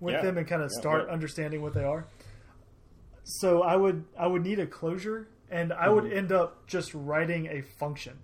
with 0.00 0.14
Yeah. 0.14 0.22
them 0.22 0.38
and 0.38 0.46
kind 0.46 0.62
of 0.62 0.70
Yeah, 0.72 0.80
start 0.80 1.04
right. 1.06 1.12
understanding 1.12 1.62
what 1.62 1.74
they 1.74 1.84
are? 1.84 2.06
So 3.24 3.62
I 3.62 3.76
would 3.76 4.04
I 4.18 4.26
would 4.26 4.42
need 4.42 4.58
a 4.58 4.66
closure, 4.66 5.28
and 5.50 5.72
I 5.72 5.88
would 5.88 6.04
Mhm. 6.04 6.16
end 6.16 6.32
up 6.32 6.66
just 6.66 6.94
writing 6.94 7.46
a 7.46 7.62
function. 7.62 8.18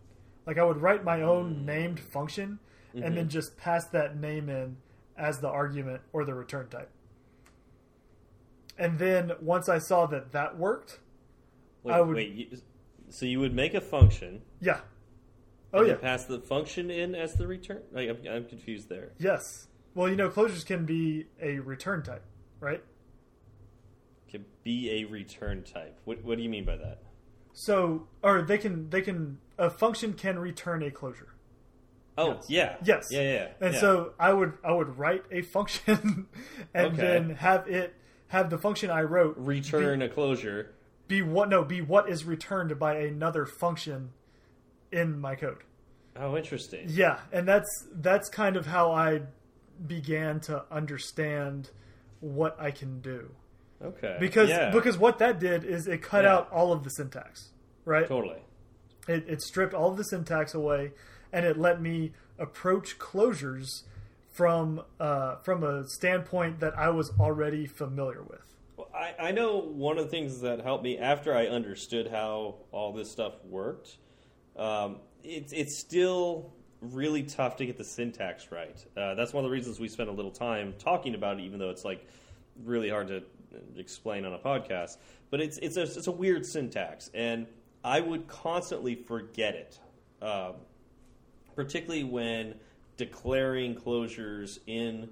Like 0.46 0.58
I 0.58 0.64
would 0.64 0.78
write 0.78 1.02
my 1.04 1.22
own 1.22 1.56
Mm. 1.56 1.64
named 1.64 2.00
function, 2.00 2.58
and 2.94 3.16
then 3.16 3.28
just 3.28 3.56
pass 3.56 3.84
that 3.88 4.16
name 4.18 4.48
in 4.48 4.76
as 5.18 5.40
the 5.40 5.48
argument 5.48 6.00
or 6.12 6.24
the 6.24 6.34
return 6.34 6.68
type. 6.68 6.90
And 8.78 8.98
then 8.98 9.32
once 9.40 9.68
I 9.68 9.78
saw 9.78 10.06
that 10.06 10.32
that 10.32 10.56
worked, 10.58 11.00
Wait, 11.82 11.92
I 11.94 12.00
would- 12.00 12.16
wait. 12.16 12.32
You, 12.32 12.58
so 13.08 13.26
you 13.26 13.40
would 13.40 13.54
make 13.54 13.74
a 13.74 13.80
function. 13.80 14.42
yeah. 14.60 14.80
Oh 15.72 15.80
and 15.80 15.88
yeah. 15.88 15.94
pass 15.96 16.24
the 16.24 16.38
function 16.40 16.90
in 16.90 17.14
as 17.14 17.34
the 17.34 17.46
return. 17.46 17.82
Like, 17.92 18.08
I'm, 18.08 18.18
I'm 18.28 18.44
confused 18.46 18.88
there. 18.88 19.10
Yes. 19.18 19.66
Well, 19.94 20.08
you 20.08 20.16
know, 20.16 20.30
closures 20.30 20.64
can 20.64 20.86
be 20.86 21.26
a 21.40 21.58
return 21.58 22.02
type, 22.02 22.22
right? 22.60 22.82
Can 24.28 24.44
be 24.62 24.90
a 25.02 25.04
return 25.04 25.64
type. 25.64 25.98
What 26.04 26.22
What 26.24 26.36
do 26.38 26.42
you 26.44 26.48
mean 26.48 26.64
by 26.64 26.76
that? 26.76 27.02
So, 27.58 28.06
or 28.22 28.42
they 28.42 28.58
can 28.58 28.90
they 28.90 29.00
can 29.00 29.38
a 29.58 29.70
function 29.70 30.12
can 30.12 30.38
return 30.38 30.82
a 30.82 30.90
closure. 30.90 31.28
Oh, 32.18 32.32
Yes. 32.34 32.46
yeah, 32.48 32.76
Yes. 32.84 33.08
yeah, 33.10 33.20
yeah. 33.22 33.48
And 33.60 33.74
yeah. 33.74 33.80
so 33.80 34.12
I 34.20 34.32
would 34.32 34.52
I 34.62 34.72
would 34.72 34.98
write 34.98 35.24
a 35.30 35.40
function 35.40 36.26
and 36.74 36.86
Okay. 36.88 36.96
then 36.96 37.30
have 37.36 37.66
it 37.66 37.94
have 38.28 38.50
the 38.50 38.58
function 38.58 38.90
I 38.90 39.02
wrote 39.02 39.36
return 39.38 40.02
a 40.02 40.08
closure. 40.10 40.74
be 41.08 41.22
what 41.22 41.48
no 41.48 41.64
be 41.64 41.80
what 41.80 42.10
is 42.10 42.24
returned 42.26 42.78
by 42.78 42.96
another 42.98 43.46
function 43.46 44.10
in 44.92 45.18
my 45.18 45.34
code. 45.34 45.62
Oh, 46.14 46.36
interesting. 46.36 46.86
Yeah, 46.88 47.20
and 47.32 47.48
that's 47.48 47.68
that's 47.92 48.28
kind 48.28 48.56
of 48.56 48.66
how 48.66 48.92
I 48.92 49.22
began 49.86 50.40
to 50.40 50.64
understand 50.70 51.70
what 52.20 52.56
I 52.60 52.70
can 52.70 53.00
do. 53.00 53.30
Okay. 53.82 54.16
Because 54.18 54.48
yeah, 54.48 54.70
because 54.70 54.96
what 54.98 55.18
that 55.18 55.38
did 55.38 55.64
is 55.64 55.86
it 55.86 56.02
cut 56.02 56.24
Yeah. 56.24 56.34
out 56.34 56.50
all 56.52 56.72
of 56.72 56.82
the 56.84 56.90
syntax, 56.90 57.50
right? 57.84 58.06
totally. 58.08 58.40
It, 59.08 59.24
it 59.28 59.42
stripped 59.42 59.74
all 59.74 59.90
of 59.90 59.96
the 59.96 60.04
syntax 60.04 60.54
away, 60.54 60.92
and 61.32 61.46
it 61.46 61.58
let 61.58 61.80
me 61.80 62.12
approach 62.38 62.98
closures 62.98 63.68
from 64.32 64.82
uh, 64.98 65.36
from 65.36 65.62
a 65.62 65.86
standpoint 65.88 66.60
that 66.60 66.76
I 66.78 66.90
was 66.90 67.12
already 67.20 67.66
familiar 67.66 68.22
with. 68.22 68.42
Well, 68.76 68.88
I, 68.94 69.28
I 69.28 69.32
know 69.32 69.58
one 69.58 69.98
of 69.98 70.04
the 70.04 70.10
things 70.10 70.40
that 70.40 70.60
helped 70.62 70.82
me 70.84 70.98
after 70.98 71.34
I 71.34 71.46
understood 71.46 72.08
how 72.08 72.56
all 72.72 72.92
this 72.92 73.10
stuff 73.10 73.34
worked. 73.44 73.96
Um, 74.56 74.96
it's 75.22 75.52
it's 75.52 75.78
still 75.78 76.52
really 76.80 77.22
tough 77.22 77.56
to 77.56 77.66
get 77.66 77.76
the 77.78 77.84
syntax 77.84 78.50
right. 78.50 78.84
Uh, 78.96 79.14
that's 79.14 79.32
one 79.32 79.44
of 79.44 79.50
the 79.50 79.54
reasons 79.54 79.78
we 79.78 79.88
spent 79.88 80.08
a 80.08 80.12
little 80.12 80.30
time 80.30 80.74
talking 80.78 81.14
about 81.14 81.38
it, 81.38 81.42
even 81.44 81.58
though 81.58 81.70
it's 81.70 81.84
like 81.84 82.06
really 82.64 82.88
hard 82.88 83.08
to 83.08 83.22
explain 83.76 84.24
on 84.24 84.34
a 84.34 84.38
podcast. 84.38 84.98
But 85.30 85.40
it's 85.40 85.58
it's 85.58 85.76
a, 85.76 85.82
it's 85.82 86.06
a 86.06 86.12
weird 86.12 86.46
syntax, 86.46 87.10
and 87.14 87.46
I 87.84 88.00
would 88.00 88.26
constantly 88.26 88.94
forget 88.94 89.54
it, 89.54 89.78
uh, 90.22 90.52
particularly 91.54 92.04
when 92.04 92.54
declaring 92.96 93.74
closures 93.74 94.58
in 94.66 95.08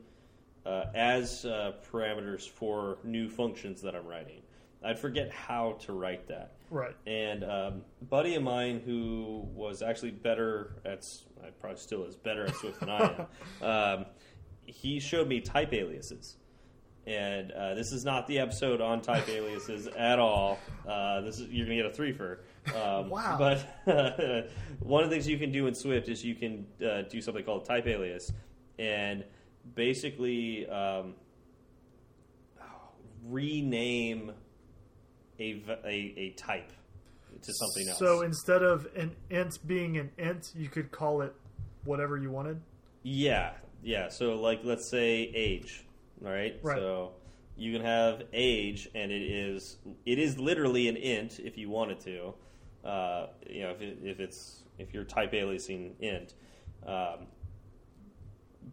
uh, 0.66 0.86
as 0.94 1.44
uh, 1.44 1.72
parameters 1.92 2.48
for 2.48 2.98
new 3.04 3.28
functions 3.28 3.82
that 3.82 3.94
I'm 3.94 4.06
writing. 4.06 4.40
I'd 4.84 4.98
forget 4.98 5.30
how 5.30 5.72
to 5.80 5.92
write 5.92 6.28
that. 6.28 6.52
Right. 6.70 6.94
And 7.06 7.42
um, 7.44 7.82
a 8.00 8.04
buddy 8.04 8.34
of 8.34 8.42
mine 8.42 8.82
who 8.84 9.46
was 9.54 9.80
actually 9.80 10.10
better 10.10 10.76
at, 10.84 11.06
I 11.42 11.48
probably 11.58 11.78
still 11.78 12.04
is 12.04 12.16
better 12.16 12.46
at 12.46 12.54
Swift 12.56 12.80
than 12.80 12.90
I 12.90 12.98
am. 13.00 13.26
Um, 13.62 14.06
he 14.66 14.98
showed 14.98 15.28
me 15.28 15.40
type 15.40 15.72
aliases, 15.72 16.36
and 17.06 17.52
uh, 17.52 17.74
this 17.74 17.92
is 17.92 18.04
not 18.04 18.26
the 18.26 18.38
episode 18.38 18.80
on 18.80 19.00
type 19.00 19.28
aliases 19.28 19.86
at 19.88 20.18
all. 20.18 20.58
Uh, 20.88 21.20
this 21.20 21.38
is 21.38 21.48
you're 21.50 21.66
gonna 21.66 21.76
get 21.76 21.86
a 21.86 21.90
threefer. 21.90 22.38
Um, 22.74 23.10
Wow. 23.10 23.36
But 23.38 23.60
one 24.80 25.04
of 25.04 25.10
the 25.10 25.16
things 25.16 25.28
you 25.28 25.38
can 25.38 25.52
do 25.52 25.66
in 25.66 25.74
Swift 25.74 26.08
is 26.08 26.24
you 26.24 26.34
can 26.34 26.66
uh, 26.84 27.02
do 27.02 27.20
something 27.20 27.44
called 27.44 27.64
type 27.66 27.86
alias, 27.86 28.32
and 28.78 29.24
basically 29.74 30.66
um, 30.68 31.14
rename 33.24 34.32
a 35.38 36.34
type 36.36 36.70
to 37.42 37.52
something 37.52 37.88
else. 37.88 37.98
So 37.98 38.22
instead 38.22 38.62
of 38.62 38.86
an 38.96 39.14
int 39.30 39.58
being 39.66 39.98
an 39.98 40.10
int, 40.18 40.52
you 40.54 40.68
could 40.68 40.90
call 40.90 41.22
it 41.22 41.34
whatever 41.84 42.16
you 42.16 42.30
wanted. 42.30 42.60
yeah, 43.02 43.52
yeah. 43.82 44.08
So 44.08 44.34
like, 44.36 44.60
let's 44.64 44.88
say 44.90 45.30
age, 45.34 45.84
right? 46.20 46.58
Right. 46.62 46.76
So 46.76 47.12
you 47.56 47.72
can 47.72 47.82
have 47.82 48.22
age, 48.32 48.88
and 48.94 49.10
it 49.12 49.22
is 49.22 49.76
it 50.06 50.18
is 50.18 50.38
literally 50.38 50.88
an 50.88 50.96
int 50.96 51.40
if 51.40 51.56
you 51.58 51.70
wanted 51.70 52.00
to. 52.00 52.34
Uh, 52.84 53.28
you 53.48 53.62
know, 53.62 53.70
if, 53.70 53.80
it, 53.80 53.98
if 54.02 54.20
it's 54.20 54.62
if 54.78 54.92
you're 54.92 55.04
type 55.04 55.32
aliasing 55.32 55.92
int, 56.00 56.34
um, 56.86 57.26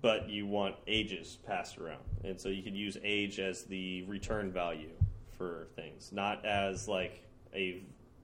but 0.02 0.30
you 0.30 0.46
want 0.46 0.76
ages 0.88 1.38
passed 1.46 1.78
around, 1.78 2.04
and 2.24 2.40
so 2.40 2.50
you 2.50 2.64
can 2.64 2.76
use 2.76 2.98
age 3.04 3.40
as 3.40 3.64
the 3.64 4.04
return 4.04 4.52
value 4.52 4.90
for 5.38 5.68
things, 5.76 6.12
not 6.12 6.44
as 6.46 6.88
like 6.88 7.24
a 7.54 7.84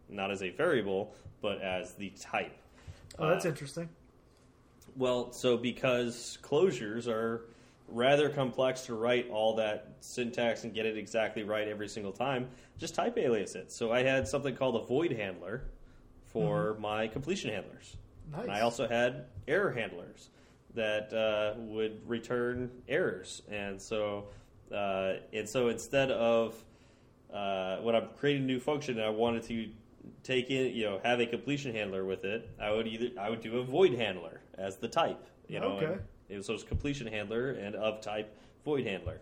not 0.10 0.32
as 0.32 0.42
a 0.42 0.50
variable, 0.50 1.14
but 1.42 1.62
as 1.62 1.94
the 1.94 2.10
type. 2.20 2.58
Oh, 3.20 3.28
that's 3.30 3.46
Uh, 3.46 3.50
interesting. 3.50 3.90
well, 4.96 5.32
so 5.32 5.58
because 5.58 6.38
closures 6.42 7.08
are 7.08 7.46
rather 7.88 8.30
complex 8.30 8.82
to 8.82 8.96
write 8.96 9.30
all 9.30 9.56
that 9.56 9.94
syntax 10.02 10.64
and 10.64 10.74
get 10.74 10.86
it 10.86 10.98
exactly 10.98 11.44
right 11.44 11.68
every 11.68 11.88
single 11.88 12.12
time, 12.12 12.48
just 12.78 12.96
type 12.96 13.18
alias 13.18 13.56
it. 13.56 13.72
So 13.72 13.92
I 13.92 14.04
had 14.04 14.28
something 14.28 14.56
called 14.56 14.76
a 14.76 14.86
void 14.86 15.12
handler 15.12 15.64
for 16.26 16.76
my 16.80 17.08
completion 17.08 17.52
handlers. 17.52 17.98
Nice. 18.32 18.44
And 18.44 18.52
I 18.52 18.62
also 18.62 18.88
had 18.88 19.26
error 19.48 19.72
handlers 19.72 20.30
that 20.74 21.14
uh, 21.14 21.58
would 21.58 22.08
return 22.08 22.70
errors. 22.88 23.42
And 23.50 23.82
so, 23.82 24.28
uh, 24.72 25.14
and 25.34 25.48
so 25.48 25.70
instead 25.70 26.12
of 26.12 26.56
uh, 27.34 27.78
when 27.78 27.96
I'm 27.96 28.10
creating 28.18 28.44
a 28.44 28.46
new 28.46 28.60
function 28.60 28.98
and 28.98 29.06
I 29.06 29.10
wanted 29.10 29.44
to 29.44 29.70
take 30.24 30.50
in, 30.50 30.76
you 30.76 30.86
know, 30.86 31.00
have 31.04 31.20
a 31.20 31.26
completion 31.26 31.74
handler 31.74 32.06
with 32.06 32.26
it, 32.26 32.50
I 32.62 32.72
would 32.72 32.88
either 32.88 33.10
I 33.20 33.30
would 33.30 33.42
do 33.42 33.58
a 33.58 33.64
void 33.64 33.94
handler 33.94 34.42
as 34.58 34.78
the 34.78 34.88
type, 34.88 35.26
you 35.48 35.60
know. 35.60 35.78
Okay. 35.78 35.98
It 36.30 36.38
was, 36.38 36.48
so 36.48 36.54
it's 36.54 36.64
completion 36.64 37.08
handler 37.08 37.52
and 37.52 37.76
of 37.76 38.02
type 38.02 38.36
void 38.66 38.86
handler. 38.86 39.20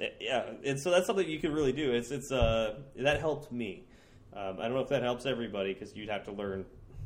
Uh, 0.00 0.06
Yeah, 0.20 0.44
and 0.64 0.80
so 0.80 0.90
that's 0.90 1.06
something 1.06 1.28
you 1.28 1.38
can 1.38 1.52
really 1.52 1.72
do. 1.72 1.92
It's 1.92 2.10
it's 2.10 2.30
uh 2.32 2.80
that 2.96 3.20
helped 3.20 3.52
me. 3.52 3.84
Um, 4.34 4.58
I 4.58 4.62
don't 4.64 4.74
know 4.74 4.80
if 4.80 4.88
that 4.88 5.02
helps 5.02 5.26
everybody 5.26 5.74
because 5.74 5.94
you'd 5.94 6.08
have 6.08 6.24
to 6.24 6.32
learn, 6.32 6.64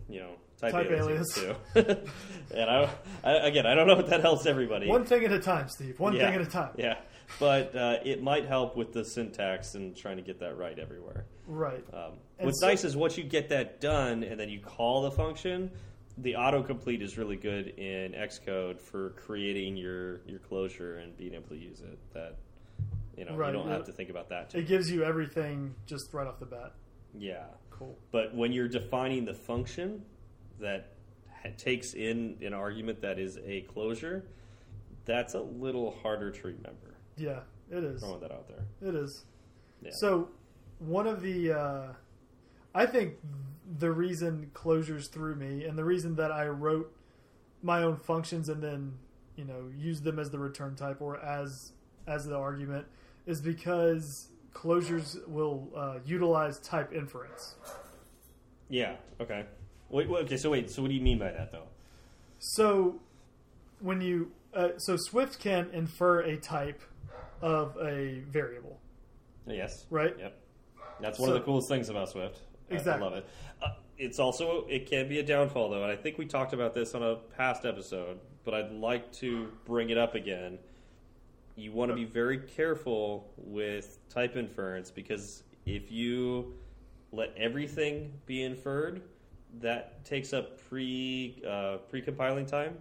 you 0.08 0.20
know, 0.20 0.30
type, 0.60 0.72
Type 0.72 0.90
alias 0.92 1.26
too. 1.34 1.54
and 1.74 2.70
I, 2.70 2.88
I 3.24 3.32
again, 3.48 3.66
I 3.66 3.74
don't 3.74 3.86
know 3.88 3.98
if 3.98 4.06
that 4.06 4.20
helps 4.20 4.46
everybody. 4.46 4.86
One 4.88 5.04
thing 5.04 5.24
at 5.24 5.32
a 5.32 5.40
time, 5.40 5.68
Steve. 5.68 5.98
One 5.98 6.14
Yeah. 6.14 6.26
thing 6.26 6.34
at 6.40 6.46
a 6.46 6.50
time. 6.50 6.70
Yeah, 6.78 6.98
but 7.40 7.74
uh, 7.74 7.96
it 8.04 8.22
might 8.22 8.46
help 8.46 8.76
with 8.76 8.92
the 8.92 9.04
syntax 9.04 9.74
and 9.74 9.96
trying 9.96 10.16
to 10.18 10.22
get 10.22 10.38
that 10.40 10.56
right 10.56 10.78
everywhere. 10.78 11.24
Right. 11.48 11.84
Um, 11.92 12.12
what's 12.38 12.60
so- 12.60 12.68
nice 12.68 12.84
is 12.84 12.96
once 12.96 13.18
you 13.18 13.24
get 13.24 13.48
that 13.48 13.80
done 13.80 14.22
and 14.22 14.38
then 14.38 14.48
you 14.48 14.60
call 14.60 15.02
the 15.02 15.10
function, 15.10 15.72
the 16.18 16.32
autocomplete 16.32 17.02
is 17.02 17.18
really 17.18 17.36
good 17.36 17.68
in 17.78 18.12
Xcode 18.12 18.80
for 18.80 19.10
creating 19.10 19.76
your, 19.76 20.20
your 20.26 20.38
closure 20.38 20.98
and 20.98 21.16
being 21.16 21.34
able 21.34 21.48
to 21.48 21.56
use 21.56 21.80
it. 21.80 21.98
That 22.14 22.36
you 23.16 23.24
know 23.24 23.34
Right, 23.36 23.48
you 23.48 23.58
don't 23.58 23.68
yeah. 23.68 23.74
have 23.74 23.84
to 23.86 23.92
think 23.92 24.10
about 24.10 24.28
that. 24.30 24.50
Too. 24.50 24.58
It 24.58 24.66
gives 24.68 24.90
you 24.90 25.04
everything 25.04 25.74
just 25.86 26.12
right 26.14 26.26
off 26.26 26.38
the 26.38 26.46
bat. 26.46 26.72
Yeah, 27.18 27.44
Cool. 27.70 27.96
but 28.12 28.34
when 28.34 28.52
you're 28.52 28.68
defining 28.68 29.24
the 29.24 29.32
function 29.34 30.02
that 30.60 30.92
ha- 31.42 31.50
takes 31.56 31.94
in 31.94 32.36
an 32.42 32.52
argument 32.52 33.00
that 33.02 33.18
is 33.18 33.38
a 33.44 33.62
closure, 33.62 34.24
that's 35.06 35.34
a 35.34 35.40
little 35.40 35.96
harder 36.02 36.30
to 36.30 36.46
remember. 36.48 36.94
Yeah, 37.16 37.40
it 37.70 37.84
is. 37.84 38.00
Throwing 38.02 38.20
that 38.20 38.32
out 38.32 38.48
there. 38.48 38.64
It 38.88 38.94
is. 38.94 39.24
Yeah. 39.82 39.92
So, 39.94 40.28
one 40.78 41.06
of 41.06 41.22
the, 41.22 41.52
uh, 41.52 41.86
I 42.76 42.84
think 42.84 43.14
the 43.78 43.90
reason 43.90 44.50
closures 44.52 45.08
threw 45.10 45.34
me, 45.34 45.64
and 45.64 45.78
the 45.78 45.84
reason 45.84 46.14
that 46.16 46.30
I 46.30 46.46
wrote 46.48 46.94
my 47.62 47.82
own 47.82 47.96
functions 47.96 48.50
and 48.50 48.62
then, 48.62 48.92
you 49.34 49.46
know, 49.46 49.70
used 49.76 50.04
them 50.04 50.18
as 50.18 50.30
the 50.30 50.38
return 50.38 50.76
type 50.76 51.00
or 51.00 51.18
as 51.18 51.72
as 52.06 52.26
the 52.26 52.36
argument, 52.36 52.84
is 53.24 53.40
because 53.40 54.28
closures 54.52 55.26
will 55.26 55.68
uh, 55.74 55.98
utilize 56.04 56.60
type 56.60 56.92
inference. 56.92 57.54
Yeah. 58.68 58.96
Okay. 59.20 59.46
Wait, 59.88 60.08
wait. 60.08 60.24
Okay. 60.26 60.36
So 60.36 60.50
wait. 60.50 60.70
So 60.70 60.82
what 60.82 60.88
do 60.88 60.94
you 60.94 61.00
mean 61.00 61.18
by 61.18 61.32
that, 61.32 61.50
though? 61.50 61.64
So, 62.38 63.00
when 63.80 64.02
you, 64.02 64.30
uh, 64.54 64.76
so 64.76 64.96
Swift 64.96 65.40
can 65.40 65.70
infer 65.72 66.20
a 66.20 66.36
type 66.36 66.82
of 67.40 67.76
a 67.78 68.20
variable, 68.28 68.78
Yes. 69.46 69.86
right? 69.90 70.14
Yep. 70.18 70.38
That's 71.00 71.18
one 71.18 71.30
So- 71.30 71.34
of 71.34 71.40
the 71.40 71.44
coolest 71.44 71.68
things 71.68 71.88
about 71.88 72.10
Swift. 72.10 72.40
I- 72.70 72.74
I, 72.74 72.76
Exactly. 72.76 73.04
love 73.08 73.16
it. 73.18 73.26
Uh, 73.62 73.68
it's 73.98 74.18
also 74.18 74.66
it 74.68 74.86
can 74.88 75.08
be 75.08 75.18
a 75.18 75.22
downfall 75.22 75.70
though, 75.70 75.82
and 75.82 75.90
I 75.92 75.96
think 75.96 76.18
we 76.18 76.26
talked 76.26 76.52
about 76.52 76.74
this 76.74 76.94
on 76.94 77.02
a 77.02 77.16
past 77.36 77.64
episode, 77.64 78.18
but 78.44 78.54
I'd 78.54 78.72
like 78.72 79.12
to 79.14 79.48
bring 79.64 79.90
it 79.90 79.98
up 79.98 80.14
again. 80.14 80.58
You 81.54 81.72
want 81.72 81.90
to 81.90 81.94
be 81.94 82.04
very 82.04 82.38
careful 82.38 83.32
with 83.38 83.98
type 84.10 84.36
inference 84.36 84.90
because 84.90 85.42
if 85.64 85.90
you 85.90 86.54
let 87.12 87.32
everything 87.36 88.12
be 88.26 88.42
inferred, 88.42 89.00
that 89.60 90.04
takes 90.04 90.34
up 90.34 90.60
pre 90.68 91.42
uh, 91.48 91.78
pre 91.88 92.02
compiling 92.02 92.44
time, 92.44 92.76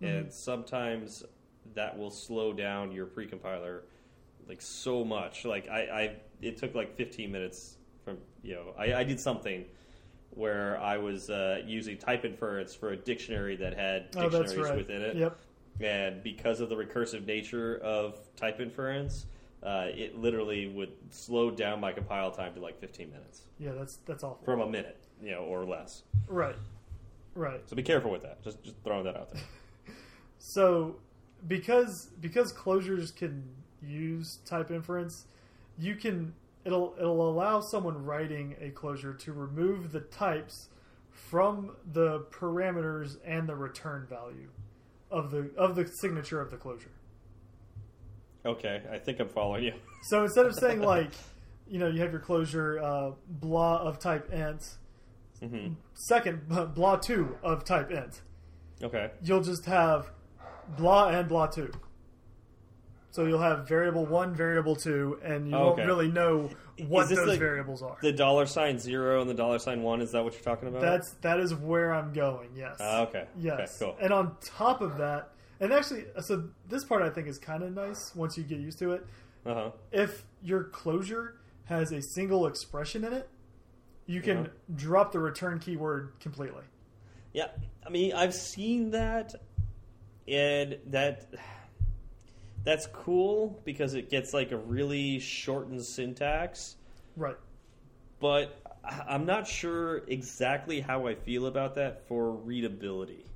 and 0.00 0.32
sometimes 0.32 1.22
that 1.74 1.96
will 1.98 2.10
slow 2.10 2.52
down 2.52 2.92
your 2.92 3.04
pre 3.06 3.26
compiler 3.26 3.82
like 4.48 4.62
so 4.62 5.04
much. 5.04 5.44
Like 5.44 5.68
I, 5.68 5.80
I, 5.80 6.16
it 6.40 6.56
took 6.56 6.74
like 6.74 6.96
15 6.96 7.30
minutes 7.30 7.76
you 8.44 8.54
know 8.54 8.74
I, 8.78 8.94
I 8.94 9.04
did 9.04 9.18
something 9.18 9.64
where 10.30 10.80
I 10.80 10.98
was 10.98 11.30
uh, 11.30 11.62
using 11.64 11.96
type 11.96 12.24
inference 12.24 12.74
for 12.74 12.90
a 12.90 12.96
dictionary 12.96 13.56
that 13.56 13.74
had 13.76 14.08
Oh, 14.16 14.28
dictionaries 14.28 14.58
right. 14.58 14.76
within 14.76 15.00
it, 15.02 15.16
Yep. 15.16 15.36
and 15.80 16.22
because 16.22 16.60
of 16.60 16.68
the 16.68 16.74
recursive 16.74 17.24
nature 17.24 17.78
of 17.78 18.18
type 18.36 18.60
inference, 18.60 19.26
uh, 19.62 19.86
it 19.94 20.18
literally 20.18 20.66
would 20.66 20.92
slow 21.10 21.50
down 21.50 21.80
my 21.80 21.92
compile 21.92 22.30
time 22.32 22.52
to 22.54 22.60
like 22.60 22.78
15 22.80 23.10
minutes 23.10 23.42
Yeah, 23.58 23.72
that's 23.72 23.96
that's 24.06 24.24
awful. 24.24 24.44
from 24.44 24.60
a 24.60 24.68
minute, 24.68 24.98
you 25.22 25.30
know, 25.30 25.44
or 25.44 25.64
less. 25.64 26.02
Right. 26.28 26.56
Right. 27.36 27.60
So 27.68 27.74
be 27.76 27.82
careful 27.82 28.10
with 28.10 28.22
that. 28.22 28.42
Just 28.44 28.62
just 28.62 28.76
throwing 28.84 29.04
that 29.04 29.16
out 29.16 29.32
there. 29.32 29.42
So 30.38 30.96
because 31.48 32.10
because 32.20 32.52
closures 32.52 33.14
can 33.14 33.44
use 33.82 34.38
type 34.44 34.70
inference, 34.70 35.24
you 35.78 35.94
can 35.94 36.34
it'll 36.64 36.94
it'll 36.98 37.28
allow 37.28 37.60
someone 37.60 38.04
writing 38.04 38.56
a 38.60 38.70
closure 38.70 39.14
to 39.14 39.32
remove 39.32 39.92
the 39.92 40.00
types 40.00 40.68
from 41.10 41.76
the 41.92 42.20
parameters 42.30 43.16
and 43.24 43.48
the 43.48 43.54
return 43.54 44.06
value 44.08 44.48
of 45.10 45.30
the 45.30 45.50
of 45.56 45.76
the 45.76 45.86
signature 46.00 46.40
of 46.40 46.50
the 46.50 46.56
closure. 46.56 46.90
Okay, 48.46 48.82
I 48.92 48.98
think 48.98 49.20
I'm 49.20 49.28
following 49.28 49.64
you. 49.64 49.72
So 50.10 50.22
instead 50.22 50.44
of 50.44 50.54
saying 50.54 50.80
like, 50.94 51.12
you 51.66 51.78
know, 51.78 51.86
you 51.88 52.02
have 52.02 52.12
your 52.12 52.20
closure 52.20 52.78
uh, 52.78 53.12
blah 53.26 53.78
of 53.78 53.98
type 53.98 54.30
int, 54.30 54.62
hmm 55.40 55.68
second 55.94 56.46
blah 56.74 56.96
two 56.96 57.38
of 57.42 57.64
type 57.64 57.90
int, 57.90 58.20
Okay. 58.82 59.10
you'll 59.22 59.40
just 59.42 59.64
have 59.64 60.10
blah 60.76 61.08
and 61.08 61.26
blah 61.26 61.46
two. 61.46 61.70
So 63.14 63.26
you'll 63.26 63.38
have 63.38 63.68
variable 63.68 64.04
one, 64.04 64.34
variable 64.34 64.74
two, 64.74 65.20
and 65.22 65.48
you 65.48 65.54
Oh, 65.54 65.66
won't 65.66 65.86
really 65.86 66.08
know 66.08 66.50
what 66.88 67.08
those 67.08 67.28
like 67.28 67.38
variables 67.38 67.80
are. 67.80 67.96
The 68.02 68.10
dollar 68.10 68.44
sign 68.44 68.76
zero 68.76 69.20
and 69.20 69.30
the 69.30 69.34
dollar 69.34 69.60
sign 69.60 69.84
one. 69.84 70.00
Is 70.00 70.10
that 70.10 70.24
what 70.24 70.32
you're 70.32 70.42
talking 70.42 70.66
about? 70.66 70.80
That's 70.80 71.12
that 71.20 71.38
is 71.38 71.54
where 71.54 71.94
I'm 71.94 72.12
going. 72.12 72.48
Yes. 72.56 72.78
Ah, 72.80 73.02
okay. 73.02 73.26
Yes. 73.38 73.80
Okay, 73.80 73.92
cool. 73.92 73.96
And 74.04 74.12
on 74.12 74.36
top 74.40 74.80
of 74.80 74.98
that, 74.98 75.30
and 75.60 75.72
actually, 75.72 76.06
so 76.22 76.48
this 76.68 76.82
part 76.84 77.02
I 77.02 77.08
think 77.10 77.28
is 77.28 77.38
kind 77.38 77.62
of 77.62 77.72
nice 77.72 78.12
once 78.16 78.36
you 78.36 78.42
get 78.42 78.58
used 78.58 78.80
to 78.80 78.94
it. 78.94 79.06
Uh 79.46 79.54
huh. 79.54 79.70
If 79.92 80.24
your 80.42 80.64
closure 80.64 81.36
has 81.66 81.92
a 81.92 82.02
single 82.02 82.48
expression 82.48 83.04
in 83.04 83.12
it, 83.12 83.28
you 84.06 84.22
can 84.22 84.38
Uh-huh. 84.38 84.48
drop 84.74 85.12
the 85.12 85.20
return 85.20 85.60
keyword 85.60 86.14
completely. 86.18 86.64
Yeah, 87.32 87.46
I 87.86 87.90
mean, 87.90 88.12
I've 88.12 88.34
seen 88.34 88.90
that, 88.90 89.36
and 90.26 90.78
that 90.86 91.26
that's 92.64 92.86
cool 92.88 93.60
because 93.64 93.94
it 93.94 94.10
gets 94.10 94.34
like 94.34 94.52
a 94.52 94.56
really 94.56 95.18
shortened 95.18 95.82
syntax. 95.82 96.76
Right. 97.16 97.36
But 98.20 98.58
I'm 99.06 99.26
not 99.26 99.46
sure 99.46 99.98
exactly 100.08 100.80
how 100.80 101.06
I 101.06 101.14
feel 101.14 101.46
about 101.46 101.74
that 101.76 102.06
for 102.08 102.32
readability. 102.32 103.26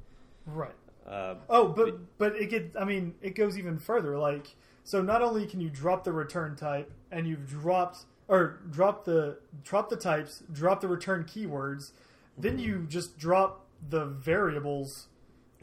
Right. 0.47 0.75
Uh, 1.07 1.37
Oh, 1.49 1.69
but 1.69 1.99
but 2.19 2.37
it 2.37 2.51
gets. 2.51 2.77
I 2.77 2.85
mean 2.85 3.15
it 3.23 3.35
goes 3.35 3.59
even 3.59 3.79
further. 3.79 4.19
Like 4.19 4.55
so, 4.85 5.03
not 5.03 5.21
only 5.21 5.47
can 5.47 5.61
you 5.61 5.69
drop 5.69 6.05
the 6.05 6.13
return 6.13 6.57
type, 6.57 6.91
and 7.11 7.27
you've 7.27 7.47
dropped 7.47 8.05
or 8.29 8.61
drop 8.71 9.05
the 9.05 9.39
drop 9.65 9.91
the 9.91 9.97
types, 9.97 10.43
drop 10.53 10.81
the 10.81 10.89
return 10.89 11.25
keywords, 11.25 11.93
then 12.37 12.59
you 12.59 12.87
just 12.89 13.19
drop 13.19 13.67
the 13.91 14.07
variables 14.07 15.09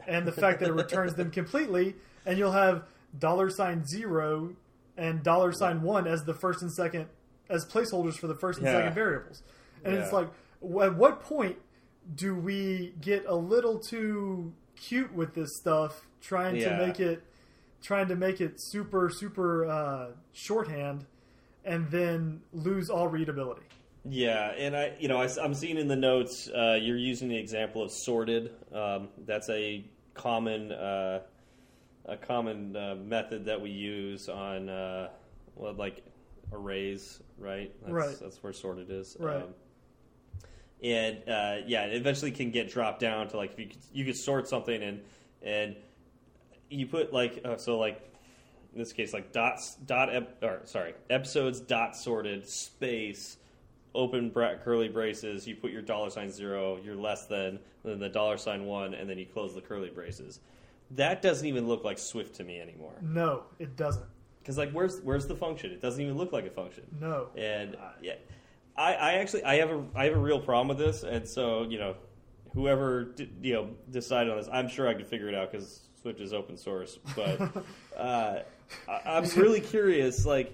and 0.06 0.26
the 0.26 0.32
fact 0.32 0.60
that 0.60 0.68
it 0.68 0.72
returns 0.72 1.14
them 1.14 1.30
completely, 1.32 1.96
and 2.24 2.38
you'll 2.38 2.52
have 2.52 2.84
dollar 3.18 3.50
sign 3.50 3.84
zero 3.86 4.54
and 4.96 5.22
dollar 5.22 5.52
sign 5.52 5.82
one 5.82 6.06
as 6.06 6.22
the 6.24 6.34
first 6.34 6.62
and 6.62 6.72
second 6.72 7.06
as 7.48 7.64
placeholders 7.66 8.14
for 8.14 8.26
the 8.26 8.34
first 8.34 8.58
and 8.58 8.66
Yeah. 8.66 8.78
second 8.80 8.94
variables. 8.94 9.42
And 9.84 9.94
it's 9.94 10.12
like, 10.12 10.28
at 10.82 10.96
what 10.96 11.20
point 11.20 11.56
do 12.14 12.34
we 12.34 12.94
get 13.00 13.24
a 13.26 13.34
little 13.34 13.78
too 13.78 14.52
cute 14.74 15.12
with 15.14 15.34
this 15.34 15.56
stuff, 15.60 16.06
trying 16.20 16.56
Yeah. 16.56 16.76
to 16.78 16.86
make 16.86 17.00
it, 17.00 17.22
trying 17.82 18.08
to 18.08 18.16
make 18.16 18.40
it 18.40 18.54
super 18.56 19.10
super 19.10 19.66
uh, 19.66 20.06
shorthand, 20.32 21.06
and 21.64 21.90
then 21.90 22.42
lose 22.52 22.90
all 22.90 23.08
readability? 23.08 23.62
Yeah, 24.08 24.52
and 24.56 24.76
I, 24.76 24.92
you 25.00 25.08
know, 25.08 25.20
I, 25.20 25.28
am 25.44 25.52
seeing 25.52 25.78
in 25.78 25.88
the 25.88 25.96
notes 25.96 26.48
uh, 26.48 26.78
you're 26.80 26.96
using 26.96 27.28
the 27.28 27.36
example 27.36 27.82
of 27.82 27.90
sorted. 27.90 28.52
Um, 28.72 29.08
that's 29.26 29.48
a 29.50 29.84
common, 30.14 30.70
uh, 30.72 31.20
a 32.06 32.16
common 32.16 32.76
uh, 32.76 32.94
method 32.94 33.44
that 33.46 33.60
we 33.60 33.70
use 33.70 34.28
on, 34.28 34.68
uh, 34.68 35.08
well, 35.54 35.74
like 35.74 36.04
arrays, 36.52 37.20
right? 37.38 37.72
That's, 37.80 37.92
Right. 37.92 38.16
That's 38.20 38.42
where 38.42 38.52
sorted 38.52 38.90
is. 38.90 39.16
Right. 39.18 39.36
Um, 39.42 39.54
and 40.82 41.16
uh, 41.28 41.56
yeah, 41.66 41.86
it 41.86 41.94
eventually 41.94 42.30
can 42.30 42.50
get 42.50 42.70
dropped 42.70 43.00
down 43.00 43.28
to 43.28 43.36
like 43.36 43.52
if 43.52 43.58
you 43.58 43.66
could, 43.66 43.78
you 43.92 44.04
could 44.04 44.16
sort 44.16 44.46
something 44.46 44.82
and 44.82 45.00
and 45.42 45.76
you 46.68 46.86
put 46.86 47.12
like 47.12 47.40
uh, 47.44 47.56
so 47.56 47.78
like 47.78 48.02
in 48.72 48.78
this 48.78 48.92
case 48.92 49.12
like 49.14 49.32
dots 49.32 49.76
dot 49.86 50.14
ep, 50.14 50.42
or 50.42 50.60
sorry 50.64 50.94
episodes 51.08 51.60
dot 51.60 51.96
sorted 51.96 52.46
space 52.46 53.38
open 53.94 54.28
bra- 54.28 54.56
curly 54.62 54.88
braces 54.88 55.46
you 55.46 55.56
put 55.56 55.70
your 55.70 55.80
dollar 55.80 56.10
sign 56.10 56.30
zero 56.30 56.78
you're 56.84 56.94
less 56.94 57.24
than 57.26 57.58
then 57.82 57.98
the 57.98 58.08
dollar 58.08 58.36
sign 58.36 58.66
one 58.66 58.92
and 58.92 59.08
then 59.08 59.18
you 59.18 59.24
close 59.24 59.54
the 59.54 59.60
curly 59.60 59.88
braces 59.88 60.40
that 60.92 61.22
doesn't 61.22 61.46
even 61.46 61.66
look 61.66 61.84
like 61.84 61.98
swift 61.98 62.36
to 62.36 62.44
me 62.44 62.60
anymore 62.60 62.94
No, 63.02 63.44
it 63.58 63.76
doesn't. 63.76 64.04
because 64.40 64.56
like 64.58 64.70
where's 64.72 65.00
where's 65.00 65.26
the 65.26 65.34
function 65.34 65.72
it 65.72 65.80
doesn't 65.82 66.00
even 66.00 66.16
look 66.16 66.32
like 66.32 66.46
a 66.46 66.50
function 66.50 66.84
No. 67.00 67.28
and 67.36 67.76
yeah, 68.00 68.14
I, 68.76 68.94
I 68.94 69.12
actually 69.14 69.42
I 69.44 69.56
have 69.56 69.70
a 69.70 69.84
I 69.94 70.04
have 70.04 70.14
a 70.14 70.18
real 70.18 70.38
problem 70.40 70.68
with 70.68 70.78
this, 70.78 71.02
and 71.02 71.26
so 71.26 71.62
you 71.64 71.78
know, 71.78 71.94
whoever 72.54 73.04
d- 73.04 73.30
you 73.42 73.54
know 73.54 73.70
decided 73.90 74.30
on 74.30 74.36
this, 74.38 74.48
I'm 74.52 74.68
sure 74.68 74.86
I 74.86 74.94
could 74.94 75.06
figure 75.06 75.28
it 75.28 75.34
out 75.34 75.50
because 75.50 75.88
Swift 76.02 76.20
is 76.20 76.32
open 76.34 76.56
source. 76.58 76.98
But 77.16 77.40
uh, 77.96 78.40
I, 78.86 79.00
I'm 79.06 79.24
really 79.30 79.60
curious, 79.62 80.26
like, 80.26 80.52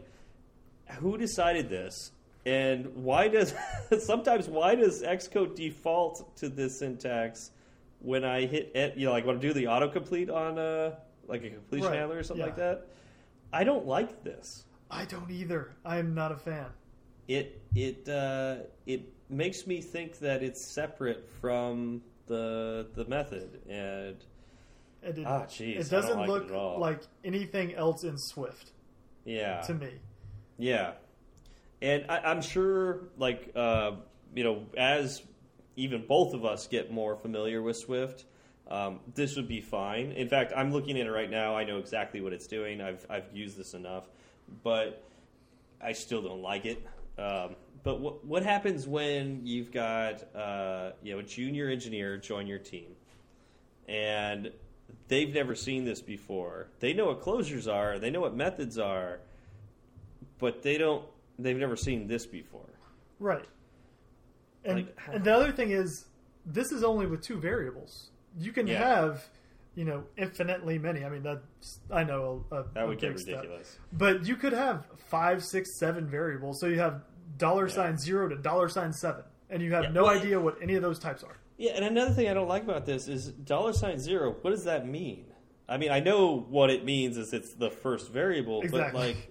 who 1.00 1.18
decided 1.18 1.68
this, 1.68 2.12
and 2.46 2.86
why 2.94 3.26
does 3.26 3.54
sometimes 3.98 4.48
why 4.48 4.76
does 4.76 5.02
Xcode 5.02 5.56
default 5.56 6.36
to 6.36 6.48
this 6.48 6.78
syntax 6.78 7.50
when 8.02 8.24
I 8.24 8.46
hit 8.46 8.72
it, 8.74 8.96
you 8.96 9.06
know 9.06 9.12
like 9.12 9.24
when 9.26 9.36
I 9.36 9.40
do 9.40 9.52
the 9.52 9.64
autocomplete 9.64 10.30
on 10.32 10.58
uh 10.58 10.96
like 11.28 11.44
a 11.44 11.50
completion 11.50 11.88
Right, 11.88 11.98
handler 11.98 12.18
or 12.18 12.22
something 12.22 12.40
yeah. 12.40 12.46
like 12.46 12.56
that? 12.56 12.86
I 13.52 13.64
don't 13.64 13.86
like 13.86 14.22
this 14.24 14.64
I 14.90 15.04
don't 15.06 15.30
either. 15.30 15.72
I 15.86 15.96
am 15.98 16.14
not 16.14 16.32
a 16.32 16.36
fan. 16.36 16.66
it 17.28 17.62
it 17.74 18.08
uh, 18.08 18.56
it 18.86 19.02
makes 19.30 19.66
me 19.66 19.80
think 19.80 20.18
that 20.18 20.42
it's 20.42 20.62
separate 20.62 21.26
from 21.40 22.02
the 22.26 22.86
the 22.94 23.04
method 23.06 23.60
and 23.68 24.16
It, 25.02 25.18
it, 25.18 25.26
Ah, 25.26 25.44
jeez, 25.46 25.76
I 25.76 25.80
it 25.80 25.90
doesn't 25.90 26.18
like 26.18 26.28
look 26.28 26.52
all. 26.52 26.78
like 26.78 27.00
anything 27.24 27.74
else 27.74 28.04
in 28.04 28.18
Swift 28.18 28.72
yeah 29.24 29.60
to 29.62 29.74
me. 29.74 29.92
yeah 30.58 30.92
and 31.80 32.04
I, 32.08 32.18
I'm 32.30 32.42
sure 32.42 33.08
like 33.16 33.50
uh, 33.56 33.92
you 34.34 34.44
know 34.44 34.66
as 34.76 35.22
even 35.76 36.06
both 36.06 36.34
of 36.34 36.44
us 36.44 36.66
get 36.66 36.92
more 36.92 37.16
familiar 37.16 37.62
with 37.62 37.76
Swift 37.76 38.24
um, 38.70 39.00
this 39.14 39.36
would 39.36 39.48
be 39.48 39.60
fine 39.60 40.12
in 40.12 40.28
fact 40.28 40.52
I'm 40.56 40.72
looking 40.72 40.98
at 40.98 41.06
it 41.06 41.10
right 41.10 41.30
now 41.30 41.54
I 41.54 41.64
know 41.64 41.78
exactly 41.78 42.20
what 42.20 42.32
it's 42.32 42.46
doing 42.46 42.80
I've 42.80 43.04
I've 43.10 43.26
used 43.32 43.56
this 43.56 43.74
enough 43.74 44.08
but 44.62 45.04
I 45.82 45.92
still 45.92 46.22
don't 46.22 46.42
like 46.42 46.64
it. 46.64 46.86
Um, 47.18 47.56
but 47.82 48.00
what 48.00 48.24
what 48.24 48.42
happens 48.44 48.86
when 48.86 49.40
you've 49.44 49.72
got 49.72 50.34
uh, 50.34 50.92
you 51.02 51.12
know 51.12 51.18
a 51.18 51.22
junior 51.22 51.68
engineer 51.68 52.16
join 52.16 52.46
your 52.46 52.58
team, 52.58 52.94
and 53.88 54.52
they've 55.08 55.32
never 55.34 55.54
seen 55.54 55.84
this 55.84 56.00
before? 56.00 56.68
They 56.78 56.92
know 56.92 57.06
what 57.06 57.20
closures 57.22 57.72
are, 57.72 57.98
they 57.98 58.10
know 58.10 58.20
what 58.20 58.36
methods 58.36 58.78
are, 58.78 59.18
but 60.38 60.62
they 60.62 60.78
don't. 60.78 61.04
They've 61.38 61.56
never 61.56 61.76
seen 61.76 62.06
this 62.06 62.24
before. 62.24 62.68
Right. 63.18 63.46
And, 64.64 64.76
Like, 64.76 64.96
and 65.12 65.24
the 65.24 65.34
other 65.34 65.52
thing 65.52 65.70
is, 65.70 66.06
this 66.46 66.72
is 66.72 66.82
only 66.84 67.06
with 67.06 67.22
two 67.22 67.36
variables. 67.38 68.10
You 68.38 68.52
can 68.52 68.66
Yeah. 68.66 68.78
have, 68.78 69.28
you 69.74 69.84
know, 69.84 70.04
infinitely 70.16 70.78
many. 70.78 71.04
I 71.04 71.08
mean, 71.08 71.22
that's 71.22 71.80
I 71.90 72.04
know 72.04 72.44
a, 72.50 72.56
a, 72.60 72.64
That 72.74 72.88
would 72.88 72.98
get 72.98 73.10
big 73.10 73.18
step. 73.18 73.36
ridiculous. 73.36 73.78
But 73.92 74.26
you 74.26 74.36
could 74.36 74.52
have 74.52 74.86
five, 74.96 75.44
six, 75.44 75.78
seven 75.78 76.06
variables. 76.06 76.60
So 76.60 76.66
you 76.66 76.78
have 76.78 77.02
dollar 77.38 77.66
Yeah. 77.68 77.74
sign 77.74 77.98
zero 77.98 78.28
to 78.28 78.36
dollar 78.36 78.68
sign 78.68 78.92
seven, 78.92 79.24
and 79.50 79.62
you 79.62 79.72
have 79.72 79.84
Yeah, 79.84 79.90
no 79.92 80.04
well, 80.04 80.18
idea 80.18 80.38
what 80.40 80.56
any 80.62 80.74
of 80.74 80.82
those 80.82 80.98
types 80.98 81.22
are. 81.24 81.36
Yeah, 81.58 81.72
and 81.72 81.84
another 81.84 82.12
thing 82.12 82.28
I 82.28 82.34
don't 82.34 82.48
like 82.48 82.64
about 82.64 82.86
this 82.86 83.08
is 83.08 83.28
dollar 83.28 83.72
sign 83.72 83.98
zero. 83.98 84.32
What 84.42 84.50
does 84.50 84.64
that 84.64 84.86
mean? 84.86 85.26
I 85.68 85.76
mean, 85.78 85.90
I 85.90 86.00
know 86.00 86.40
what 86.40 86.70
it 86.70 86.84
means 86.84 87.16
is 87.16 87.32
it's 87.32 87.54
the 87.54 87.70
first 87.70 88.10
variable, 88.10 88.62
Exactly. 88.62 88.92
but 88.92 88.94
like, 89.06 89.30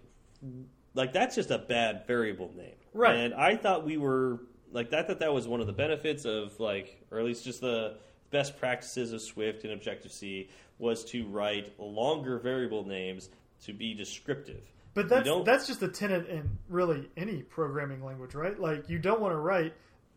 like 0.94 1.14
that's 1.14 1.36
just 1.36 1.52
a 1.52 1.58
bad 1.58 2.06
variable 2.08 2.52
name, 2.56 2.76
Right. 2.94 3.16
And 3.16 3.34
I 3.34 3.56
thought 3.58 3.86
we 3.86 3.98
were 3.98 4.40
like 4.72 4.94
I 4.94 5.04
thought 5.04 5.20
that 5.20 5.34
was 5.34 5.48
one 5.48 5.62
of 5.62 5.68
the 5.68 5.74
benefits 5.74 6.26
of 6.26 6.60
like, 6.60 7.02
or 7.12 7.20
at 7.20 7.26
least 7.26 7.44
just 7.44 7.62
the 7.62 7.98
best 8.32 8.60
practices 8.60 9.12
of 9.14 9.22
Swift 9.22 9.64
and 9.64 9.74
Objective 9.74 10.12
C 10.12 10.50
was 10.80 11.04
to 11.06 11.26
write 11.28 11.74
longer 11.80 12.40
variable 12.40 12.86
names 12.86 13.30
to 13.66 13.74
be 13.74 13.94
descriptive. 13.94 14.64
But 14.94 15.08
that's 15.10 15.26
don't- 15.26 15.46
that's 15.46 15.68
just 15.68 15.82
a 15.84 15.88
tenet 15.88 16.28
in 16.28 16.58
really 16.68 17.10
any 17.16 17.44
programming 17.44 18.04
language, 18.04 18.34
right? 18.36 18.60
Like 18.60 18.90
you 18.90 19.00
don't 19.00 19.22
want 19.22 19.34
to 19.34 19.38
write 19.38 19.74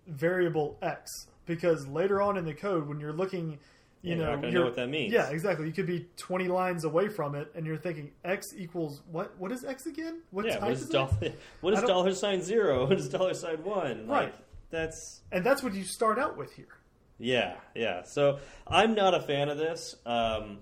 variable 0.06 0.78
x 0.82 1.26
because 1.46 1.86
later 1.86 2.20
on 2.22 2.36
in 2.36 2.44
the 2.44 2.54
code, 2.54 2.88
when 2.88 3.00
you're 3.00 3.12
looking, 3.12 3.58
you 4.04 4.16
know, 4.16 4.34
you're- 4.34 4.50
know 4.52 4.64
what 4.64 4.76
that 4.76 4.88
means. 4.88 5.12
Yeah, 5.12 5.30
exactly. 5.30 5.66
You 5.66 5.72
could 5.72 5.86
be 5.86 6.06
20 6.16 6.48
lines 6.48 6.84
away 6.84 7.08
from 7.08 7.34
it, 7.34 7.50
and 7.54 7.64
you're 7.66 7.76
thinking 7.78 8.12
x 8.24 8.48
equals 8.56 9.02
what? 9.10 9.36
What 9.38 9.50
is 9.52 9.64
x 9.64 9.86
again? 9.86 10.20
What 10.30 10.44
yeah, 10.46 10.58
what 10.62 10.72
is 10.72 10.82
is 10.82 10.88
dollar? 10.90 11.10
What 11.60 11.74
is 11.74 11.82
dollar 11.82 12.12
sign 12.14 12.42
zero? 12.42 12.86
What 12.88 12.98
is 12.98 13.08
dollar 13.08 13.34
sign 13.34 13.64
one? 13.64 14.06
Right. 14.06 14.24
Like, 14.26 14.34
that's 14.70 15.22
And 15.32 15.44
that's 15.44 15.62
what 15.62 15.72
you 15.74 15.84
start 15.84 16.18
out 16.18 16.36
with 16.36 16.52
here. 16.52 16.68
Yeah, 17.18 17.54
yeah. 17.74 18.02
So 18.04 18.40
I'm 18.66 18.94
not 18.94 19.14
a 19.14 19.20
fan 19.20 19.48
of 19.48 19.56
this. 19.56 19.94
Um, 20.04 20.58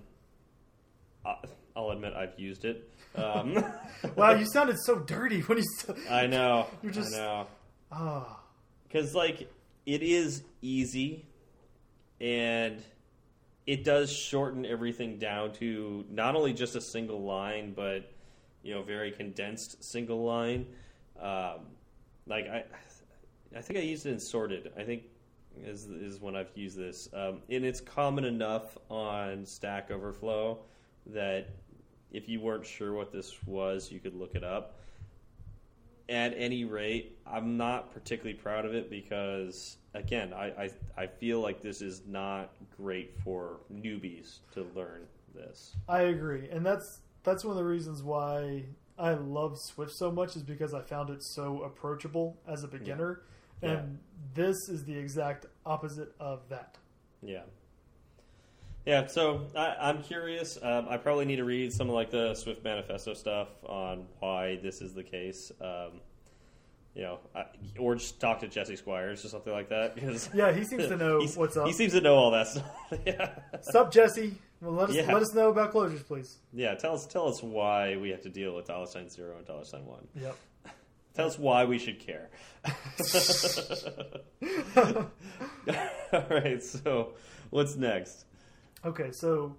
I'll 1.75 1.89
admit 1.91 2.13
I've 2.13 2.37
used 2.37 2.65
it. 2.65 2.89
Um, 3.15 3.63
Wow, 4.15 4.31
you 4.33 4.45
sounded 4.45 4.77
so 4.85 4.99
dirty 4.99 5.41
when 5.41 5.57
you 5.59 5.63
said. 5.79 5.95
I 6.09 6.27
know. 6.27 6.67
You're 6.81 6.91
just- 6.91 7.13
I 7.15 7.17
know. 7.17 7.47
Ah, 7.91 8.39
Because 8.87 9.15
like 9.15 9.49
it 9.85 10.01
is 10.03 10.43
easy, 10.61 11.25
and 12.21 12.81
it 13.65 13.83
does 13.83 14.11
shorten 14.11 14.65
everything 14.65 15.17
down 15.17 15.53
to 15.53 16.05
not 16.09 16.35
only 16.35 16.53
just 16.53 16.75
a 16.75 16.81
single 16.81 17.23
line, 17.23 17.73
but 17.73 18.11
you 18.61 18.73
know, 18.73 18.81
very 18.81 19.11
condensed 19.11 19.83
single 19.83 20.23
line. 20.23 20.65
Um, 21.19 21.67
like 22.27 22.47
I, 22.47 22.63
I 23.55 23.61
think 23.61 23.79
I 23.79 23.83
used 23.83 24.05
it 24.05 24.11
in 24.11 24.19
sorted. 24.19 24.71
I 24.77 24.83
think 24.83 25.03
is 25.63 25.85
is 25.85 26.19
when 26.19 26.35
I've 26.35 26.51
used 26.55 26.77
this, 26.77 27.09
um, 27.13 27.41
and 27.49 27.63
it's 27.63 27.81
common 27.81 28.25
enough 28.25 28.77
on 28.89 29.45
Stack 29.45 29.91
Overflow 29.91 30.59
that 31.07 31.49
if 32.11 32.29
you 32.29 32.39
weren't 32.39 32.65
sure 32.65 32.93
what 32.93 33.11
this 33.11 33.43
was, 33.45 33.91
you 33.91 33.99
could 33.99 34.15
look 34.15 34.35
it 34.35 34.43
up. 34.43 34.79
At 36.09 36.33
any 36.37 36.63
rate, 36.63 37.17
I'm 37.25 37.57
not 37.57 37.93
particularly 37.93 38.37
proud 38.37 38.65
of 38.65 38.73
it 38.75 38.89
because, 38.89 39.77
again, 39.93 40.33
I, 40.33 40.45
I, 40.63 40.69
I 40.97 41.07
feel 41.07 41.39
like 41.39 41.61
this 41.61 41.81
is 41.81 42.01
not 42.07 42.53
great 42.77 43.13
for 43.23 43.59
newbies 43.73 44.39
to 44.53 44.65
learn 44.75 45.01
this. 45.35 45.75
I 45.87 46.01
agree, 46.03 46.49
and 46.51 46.65
that's 46.65 46.99
that's 47.23 47.43
one 47.43 47.51
of 47.51 47.57
the 47.57 47.69
reasons 47.69 48.03
why 48.03 48.63
I 48.99 49.13
love 49.13 49.57
Swift 49.57 49.91
so 49.91 50.11
much 50.11 50.35
is 50.35 50.43
because 50.43 50.73
I 50.73 50.81
found 50.81 51.09
it 51.09 51.23
so 51.23 51.63
approachable 51.63 52.37
as 52.47 52.63
a 52.63 52.67
beginner, 52.67 53.21
Yeah. 53.61 53.69
and 53.79 53.99
this 54.33 54.69
is 54.69 54.83
the 54.85 54.95
exact 54.97 55.45
opposite 55.65 56.13
of 56.19 56.47
that. 56.49 56.77
Yeah. 57.21 57.43
Yeah, 58.85 59.07
so 59.07 59.47
I, 59.55 59.75
I'm 59.79 60.03
curious. 60.03 60.57
Um, 60.61 60.87
I 60.89 60.97
probably 60.97 61.23
need 61.23 61.37
to 61.37 61.45
read 61.45 61.71
some 61.71 61.87
of 61.87 61.95
like 61.95 62.11
the 62.11 62.35
Swift 62.35 62.65
Manifesto 62.65 63.13
stuff 63.13 63.47
on 63.65 64.05
why 64.19 64.57
this 64.61 64.81
is 64.81 64.93
the 64.93 65.03
case. 65.03 65.53
Um, 65.61 66.01
you 66.95 67.01
know, 67.03 67.19
I, 67.35 67.45
or 67.79 67.95
just 67.95 68.19
talk 68.19 68.39
to 68.41 68.47
Jesse 68.47 68.75
Squires 68.75 69.25
or 69.25 69.29
something 69.29 69.51
like 69.51 69.69
that. 69.69 69.97
Yeah, 70.33 70.51
he 70.51 70.63
seems 70.63 70.87
to 70.87 70.95
know 70.97 71.21
what's 71.35 71.57
up. 71.57 71.65
He 71.67 71.73
seems 71.73 71.93
to 71.93 72.01
know 72.01 72.15
all 72.15 72.31
that 72.31 72.47
stuff. 72.47 72.65
yeah, 73.05 73.29
Sup, 73.61 73.91
Jesse? 73.91 74.35
Well, 74.61 74.73
let 74.73 74.89
us 74.91 74.95
Yeah. 74.95 75.11
let 75.11 75.21
us 75.21 75.33
know 75.33 75.49
about 75.49 75.73
closures, 75.73 76.05
please. 76.05 76.37
yeah. 76.53 76.75
Tell 76.75 76.93
us, 76.93 77.05
tell 77.07 77.27
us 77.27 77.41
why 77.43 77.97
we 77.97 78.09
have 78.11 78.21
to 78.21 78.29
deal 78.29 78.55
with 78.55 78.65
dollar 78.67 78.85
sign 78.85 79.09
zero 79.09 79.37
and 79.37 79.45
dollar 79.45 79.65
sign 79.65 79.85
one. 79.85 80.07
Yep. 80.15 80.35
Tell 81.15 81.27
us 81.27 81.37
why 81.37 81.65
we 81.65 81.77
should 81.77 81.99
care. 81.99 82.31
all 86.13 86.25
right. 86.29 86.61
So, 86.63 87.13
what's 87.49 87.75
next? 87.75 88.25
Okay, 88.85 89.11
so 89.11 89.55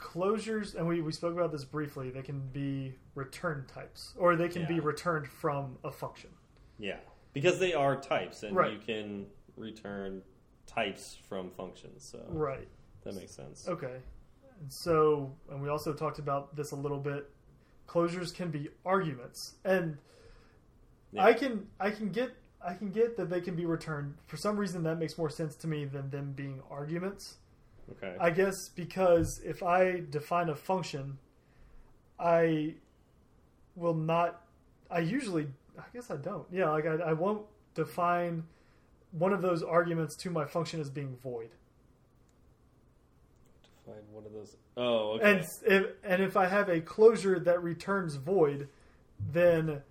closures, 0.00 0.74
and 0.74 0.86
we, 0.86 1.02
we 1.02 1.12
spoke 1.12 1.34
about 1.34 1.52
this 1.52 1.64
briefly, 1.64 2.10
they 2.10 2.22
can 2.22 2.40
be 2.52 2.94
return 3.14 3.66
types, 3.72 4.14
or 4.18 4.34
they 4.34 4.48
can 4.48 4.66
be 4.66 4.80
returned 4.80 5.28
from 5.28 5.76
a 5.84 5.90
function. 5.90 6.30
Yeah, 6.78 6.96
because 7.32 7.58
they 7.58 7.74
are 7.74 8.00
types, 8.00 8.42
and 8.42 8.56
Right. 8.56 8.72
you 8.72 8.78
can 8.78 9.26
return 9.56 10.22
types 10.66 11.16
from 11.28 11.50
functions. 11.50 12.02
So 12.04 12.24
Right. 12.28 12.68
that 13.04 13.14
makes 13.14 13.32
sense. 13.32 13.68
Okay. 13.68 14.00
And 14.60 14.72
so, 14.72 15.30
and 15.50 15.60
we 15.62 15.68
also 15.68 15.92
talked 15.92 16.18
about 16.18 16.56
this 16.56 16.70
a 16.72 16.76
little 16.76 16.98
bit. 17.00 17.30
Closures 17.86 18.34
can 18.34 18.50
be 18.50 18.70
arguments, 18.84 19.56
and 19.64 19.98
Yeah. 21.12 21.24
I 21.24 21.32
can 21.34 21.68
I 21.78 21.90
can 21.90 22.10
get 22.10 22.30
I 22.62 22.74
can 22.74 22.90
get 22.90 23.16
that 23.16 23.30
they 23.30 23.40
can 23.40 23.56
be 23.56 23.64
returned. 23.66 24.16
For 24.26 24.36
some 24.36 24.56
reason, 24.58 24.82
that 24.84 24.98
makes 24.98 25.16
more 25.18 25.30
sense 25.30 25.56
to 25.56 25.66
me 25.66 25.86
than 25.86 26.10
them 26.10 26.32
being 26.32 26.62
arguments. 26.70 27.38
Okay. 27.92 28.16
I 28.20 28.30
guess 28.30 28.68
because 28.68 29.40
if 29.44 29.62
I 29.62 30.02
define 30.10 30.48
a 30.48 30.54
function, 30.54 31.18
I 32.18 32.74
will 33.76 33.94
not. 33.94 34.42
I 34.90 35.00
usually, 35.00 35.48
I 35.78 35.84
guess 35.92 36.10
I 36.10 36.16
don't. 36.16 36.46
Yeah, 36.52 36.70
like 36.70 36.86
I, 36.86 36.94
I 36.94 37.12
won't 37.12 37.42
define 37.74 38.44
one 39.12 39.32
of 39.32 39.42
those 39.42 39.62
arguments 39.62 40.16
to 40.16 40.30
my 40.30 40.44
function 40.44 40.80
as 40.80 40.90
being 40.90 41.16
void. 41.22 41.50
Define 43.84 44.02
one 44.12 44.24
of 44.24 44.32
those. 44.32 44.56
Oh, 44.76 45.12
okay. 45.12 45.30
And 45.30 45.40
if 45.66 45.86
and 46.04 46.22
if 46.22 46.36
I 46.36 46.46
have 46.46 46.68
a 46.68 46.80
closure 46.80 47.38
that 47.40 47.62
returns 47.62 48.14
void, 48.16 48.68
then 49.32 49.82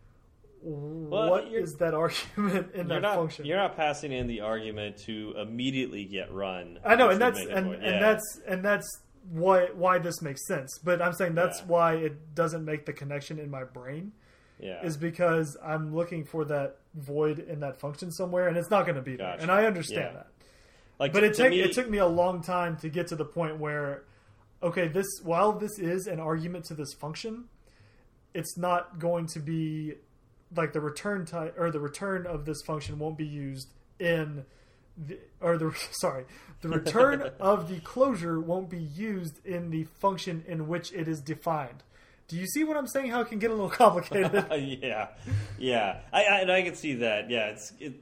what 0.62 1.48
is 1.54 1.74
that 1.80 1.94
argument 1.94 2.74
in 2.76 2.88
that 2.90 3.02
not 3.02 3.16
function? 3.16 3.46
you're 3.46 3.58
not 3.58 3.76
passing 3.76 4.12
in 4.12 4.28
the 4.28 4.42
argument 4.42 4.98
to 5.06 5.34
immediately 5.38 6.06
get 6.06 6.32
run. 6.34 6.80
I 6.86 6.96
know, 6.96 7.10
and 7.10 7.22
that's 7.22 7.40
and, 7.40 7.74
and 7.74 7.84
Yeah. 7.84 8.00
that's 8.00 8.42
and 8.48 8.64
that's 8.64 8.88
why 9.32 9.68
why 9.74 10.00
this 10.00 10.22
makes 10.22 10.46
sense. 10.48 10.80
But 10.84 11.02
I'm 11.02 11.14
saying 11.14 11.36
that's 11.36 11.60
Yeah. 11.60 11.66
why 11.68 11.94
it 11.96 12.36
doesn't 12.36 12.66
make 12.66 12.86
the 12.86 12.94
connection 12.94 13.40
in 13.40 13.50
my 13.50 13.64
brain 13.64 14.12
yeah. 14.60 14.84
is 14.84 14.98
because 14.98 15.56
I'm 15.64 15.96
looking 15.96 16.26
for 16.26 16.46
that 16.46 16.78
void 16.96 17.40
in 17.40 17.60
that 17.62 17.80
function 17.80 18.12
somewhere, 18.12 18.48
and 18.48 18.58
it's 18.58 18.70
not 18.70 18.86
going 18.86 18.96
to 18.96 19.02
be 19.02 19.16
there. 19.16 19.38
And 19.40 19.52
I 19.52 19.66
understand 19.66 20.02
Yeah. 20.12 20.14
that. 20.14 20.28
like 21.00 21.14
But 21.14 21.22
to- 21.22 21.28
it 21.28 21.34
took 21.36 21.50
me, 21.52 21.62
it 21.62 21.72
took 21.74 21.90
me 21.90 21.98
a 22.00 22.08
long 22.08 22.42
time 22.42 22.76
to 22.78 22.90
get 22.90 23.08
to 23.08 23.16
the 23.16 23.24
point 23.26 23.58
where, 23.58 24.04
okay, 24.62 24.88
this 24.90 25.08
while 25.24 25.54
this 25.54 25.80
is 25.80 26.08
an 26.08 26.20
argument 26.20 26.66
to 26.66 26.74
this 26.74 26.94
function, 26.94 27.46
it's 28.34 28.58
not 28.58 29.00
going 29.00 29.26
to 29.28 29.40
be 29.40 29.94
like 30.56 30.74
the 30.74 30.82
return 30.82 31.26
type 31.26 31.56
or 31.58 31.72
the 31.72 31.80
return 31.80 32.26
of 32.26 32.46
this 32.46 32.62
function 32.62 33.00
won't 33.00 33.18
be 33.18 33.26
used 33.26 33.70
in 34.00 34.46
the 34.98 35.18
or 35.42 35.58
the 35.58 35.74
sorry 35.92 36.26
the 36.62 36.70
return 36.70 37.22
of 37.40 37.70
the 37.70 37.80
closure 37.82 38.40
won't 38.40 38.70
be 38.70 38.80
used 38.80 39.46
in 39.46 39.70
the 39.70 39.86
function 40.00 40.44
in 40.48 40.68
which 40.68 40.92
it 40.94 41.08
is 41.08 41.22
defined. 41.22 41.84
Do 42.28 42.38
you 42.38 42.46
see 42.46 42.64
what 42.64 42.78
I'm 42.78 42.88
saying? 42.88 43.10
How 43.10 43.22
it 43.22 43.30
can 43.30 43.40
get 43.40 43.50
a 43.50 43.54
little 43.54 43.70
complicated? 43.72 44.46
yeah, 44.82 45.08
yeah, 45.58 46.02
I, 46.14 46.24
I 46.24 46.40
and 46.42 46.52
I 46.52 46.62
can 46.62 46.76
see 46.76 46.96
that. 46.96 47.30
Yeah, 47.30 47.48
it's 47.48 47.74
it. 47.80 47.94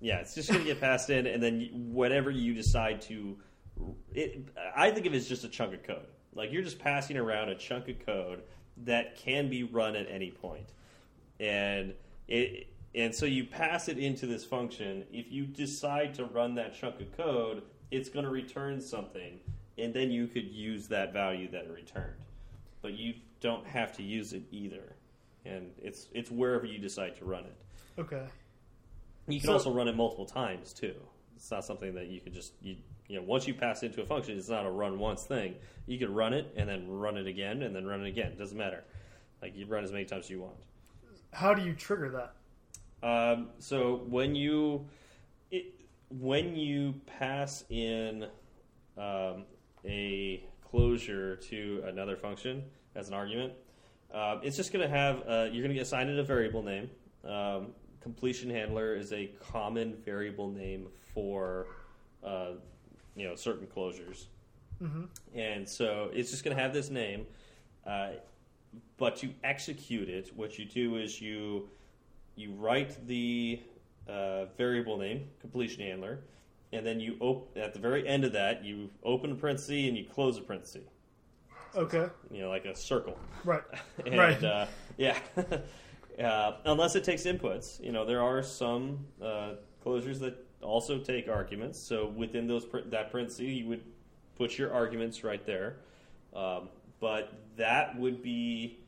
Yeah, 0.00 0.18
it's 0.18 0.34
just 0.34 0.50
going 0.50 0.60
to 0.60 0.66
get 0.66 0.80
passed 0.80 1.08
in, 1.08 1.26
and 1.26 1.42
then 1.42 1.90
whatever 1.92 2.30
you 2.30 2.54
decide 2.54 3.00
to, 3.02 3.36
it. 4.14 4.46
I 4.76 4.90
think 4.90 5.06
of 5.06 5.14
it 5.14 5.16
as 5.16 5.28
just 5.28 5.44
a 5.44 5.48
chunk 5.48 5.74
of 5.74 5.82
code. 5.82 6.06
Like 6.34 6.52
you're 6.52 6.62
just 6.62 6.78
passing 6.78 7.16
around 7.16 7.48
a 7.48 7.54
chunk 7.54 7.88
of 7.88 8.04
code 8.04 8.42
that 8.84 9.16
can 9.16 9.48
be 9.48 9.62
run 9.62 9.96
at 9.96 10.06
any 10.10 10.30
point, 10.30 10.66
and 11.40 11.94
it. 12.28 12.68
And 12.94 13.14
so 13.14 13.26
you 13.26 13.44
pass 13.44 13.88
it 13.88 13.98
into 13.98 14.26
this 14.26 14.42
function. 14.44 15.04
If 15.12 15.30
you 15.30 15.44
decide 15.44 16.14
to 16.14 16.24
run 16.24 16.54
that 16.54 16.74
chunk 16.74 16.98
of 17.00 17.14
code, 17.14 17.62
it's 17.90 18.08
going 18.08 18.24
to 18.24 18.30
return 18.30 18.80
something, 18.80 19.38
and 19.76 19.92
then 19.92 20.10
you 20.10 20.26
could 20.26 20.46
use 20.50 20.88
that 20.88 21.12
value 21.12 21.46
that 21.50 21.64
it 21.64 21.70
returned. 21.70 22.16
But 22.80 22.94
you 22.94 23.12
don't 23.40 23.66
have 23.66 23.94
to 23.98 24.02
use 24.02 24.32
it 24.32 24.44
either, 24.50 24.94
and 25.44 25.70
it's 25.82 26.08
it's 26.14 26.30
wherever 26.30 26.64
you 26.64 26.78
decide 26.78 27.16
to 27.18 27.24
run 27.26 27.44
it. 27.44 28.00
okay. 28.00 28.24
You 29.28 29.40
can 29.40 29.48
So- 29.48 29.52
also 29.54 29.72
run 29.72 29.88
it 29.88 29.96
multiple 29.96 30.24
times 30.26 30.72
too. 30.72 30.94
It's 31.34 31.50
not 31.50 31.64
something 31.66 31.94
that 31.96 32.06
you 32.06 32.20
could 32.20 32.32
just 32.32 32.54
you 32.62 32.76
you 33.08 33.16
know 33.18 33.22
once 33.26 33.46
you 33.46 33.52
pass 33.52 33.82
it 33.82 33.86
into 33.86 34.00
a 34.00 34.06
function, 34.06 34.38
it's 34.38 34.48
not 34.48 34.64
a 34.64 34.70
run 34.70 34.98
once 34.98 35.24
thing. 35.24 35.56
You 35.86 35.98
could 35.98 36.08
run 36.10 36.32
it 36.32 36.50
and 36.56 36.66
then 36.68 36.88
run 36.88 37.18
it 37.18 37.26
again 37.26 37.62
and 37.62 37.76
then 37.76 37.84
run 37.86 38.00
it 38.04 38.08
again. 38.08 38.28
It 38.32 38.38
doesn't 38.38 38.56
matter. 38.56 38.84
Like 39.42 39.54
you 39.54 39.66
run 39.66 39.84
as 39.84 39.92
many 39.92 40.06
times 40.06 40.24
as 40.26 40.30
you 40.30 40.40
want. 40.40 40.56
How 41.36 41.52
do 41.52 41.60
you 41.60 41.74
trigger 41.74 42.08
that? 43.02 43.06
Um, 43.06 43.48
so 43.58 44.06
when 44.08 44.34
you 44.34 44.86
it, 45.50 45.66
when 46.08 46.56
you 46.56 46.94
pass 47.18 47.62
in 47.68 48.24
um, 48.96 49.44
a 49.84 50.42
closure 50.70 51.36
to 51.36 51.84
another 51.86 52.16
function 52.16 52.64
as 52.94 53.08
an 53.08 53.14
argument, 53.14 53.52
um, 54.14 54.40
it's 54.42 54.56
just 54.56 54.72
going 54.72 54.82
to 54.82 54.88
have 54.88 55.18
uh, 55.28 55.42
you're 55.52 55.62
going 55.62 55.68
to 55.68 55.74
get 55.74 55.82
assigned 55.82 56.08
it 56.08 56.18
a 56.18 56.24
variable 56.24 56.62
name. 56.62 56.88
Um, 57.22 57.74
completion 58.00 58.48
handler 58.48 58.96
is 58.96 59.12
a 59.12 59.26
common 59.52 59.94
variable 60.06 60.48
name 60.50 60.86
for 61.12 61.66
uh, 62.24 62.52
you 63.14 63.28
know 63.28 63.34
certain 63.34 63.66
closures, 63.66 64.24
hmm 64.78 65.04
and 65.34 65.68
so 65.68 66.08
it's 66.14 66.30
just 66.30 66.44
going 66.44 66.56
to 66.56 66.62
have 66.62 66.72
this 66.72 66.88
name. 66.88 67.26
But 68.96 69.16
to 69.16 69.30
execute 69.44 70.08
it, 70.08 70.30
what 70.34 70.58
you 70.58 70.64
do 70.64 70.96
is 70.96 71.20
you 71.20 71.68
you 72.34 72.52
write 72.52 73.06
the 73.06 73.60
uh, 74.08 74.46
variable 74.56 74.98
name 74.98 75.28
completion 75.40 75.82
handler, 75.82 76.20
and 76.72 76.84
then 76.86 77.00
you 77.00 77.16
op- 77.20 77.56
at 77.56 77.72
the 77.72 77.80
very 77.80 78.06
end 78.06 78.24
of 78.24 78.32
that 78.32 78.64
you 78.64 78.90
open 79.02 79.32
a 79.32 79.34
parenthesis 79.34 79.88
and 79.88 79.96
you 79.96 80.04
close 80.04 80.38
a 80.38 80.40
parenthesis. 80.40 80.84
Okay. 81.74 82.06
You 82.30 82.42
know, 82.42 82.48
like 82.48 82.64
a 82.64 82.74
circle. 82.74 83.18
Right. 83.44 83.62
And, 84.06 84.18
Right. 84.18 84.42
Uh, 84.42 84.66
yeah. 84.96 85.18
uh, 86.22 86.52
unless 86.64 86.96
it 86.96 87.04
takes 87.04 87.22
inputs. 87.24 87.82
You 87.82 87.92
know, 87.92 88.04
there 88.04 88.22
are 88.22 88.42
some 88.42 89.04
uh, 89.22 89.54
closures 89.84 90.18
that 90.20 90.46
also 90.62 90.98
take 90.98 91.28
arguments. 91.28 91.78
So 91.78 92.08
within 92.16 92.46
those 92.46 92.66
that 92.86 93.10
parenthesis, 93.10 93.40
you 93.40 93.66
would 93.68 93.84
put 94.36 94.58
your 94.58 94.72
arguments 94.72 95.22
right 95.22 95.44
there. 95.44 95.76
Um, 96.34 96.68
but 97.00 97.32
that 97.56 97.98
would 97.98 98.22
be 98.22 98.78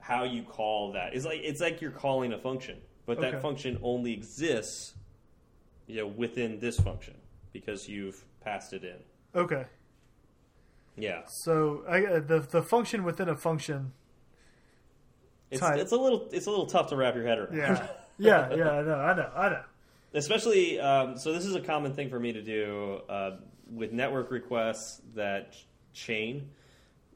how 0.00 0.24
you 0.24 0.42
call 0.42 0.92
that. 0.92 1.14
It's 1.14 1.24
like 1.24 1.40
it's 1.42 1.60
like 1.60 1.80
you're 1.80 1.90
calling 1.90 2.32
a 2.32 2.38
function, 2.38 2.78
but 3.06 3.20
that 3.20 3.42
function 3.42 3.78
only 3.82 4.12
exists, 4.12 4.94
you 5.86 5.96
know, 5.96 6.06
within 6.06 6.58
this 6.58 6.78
function 6.78 7.14
because 7.52 7.88
you've 7.88 8.24
passed 8.40 8.72
it 8.72 8.84
in. 8.84 8.96
Okay. 9.34 9.64
Yeah. 10.96 11.22
So 11.26 11.84
I, 11.88 12.04
uh, 12.04 12.20
the 12.20 12.40
the 12.40 12.62
function 12.62 13.04
within 13.04 13.28
a 13.28 13.36
function. 13.36 13.92
It's, 15.50 15.60
Type. 15.60 15.78
it's 15.78 15.92
a 15.92 15.96
little 15.96 16.28
it's 16.32 16.46
a 16.46 16.50
little 16.50 16.66
tough 16.66 16.88
to 16.88 16.96
wrap 16.96 17.14
your 17.14 17.26
head 17.26 17.38
around. 17.38 17.56
Yeah. 17.56 17.86
Yeah. 18.18 18.48
Yeah. 18.54 18.70
I 18.70 18.82
know. 18.82 18.94
I 18.94 19.14
know. 19.14 19.30
I 19.36 19.48
know. 19.50 19.62
especially 20.14 20.80
um, 20.80 21.18
so 21.18 21.34
this 21.34 21.44
is 21.44 21.54
a 21.54 21.60
common 21.60 21.92
thing 21.92 22.08
for 22.08 22.18
me 22.18 22.32
to 22.32 22.40
do 22.40 23.02
uh, 23.10 23.32
with 23.70 23.92
network 23.92 24.30
requests 24.30 25.02
that 25.14 25.52
ch- 25.52 25.66
chain 25.92 26.48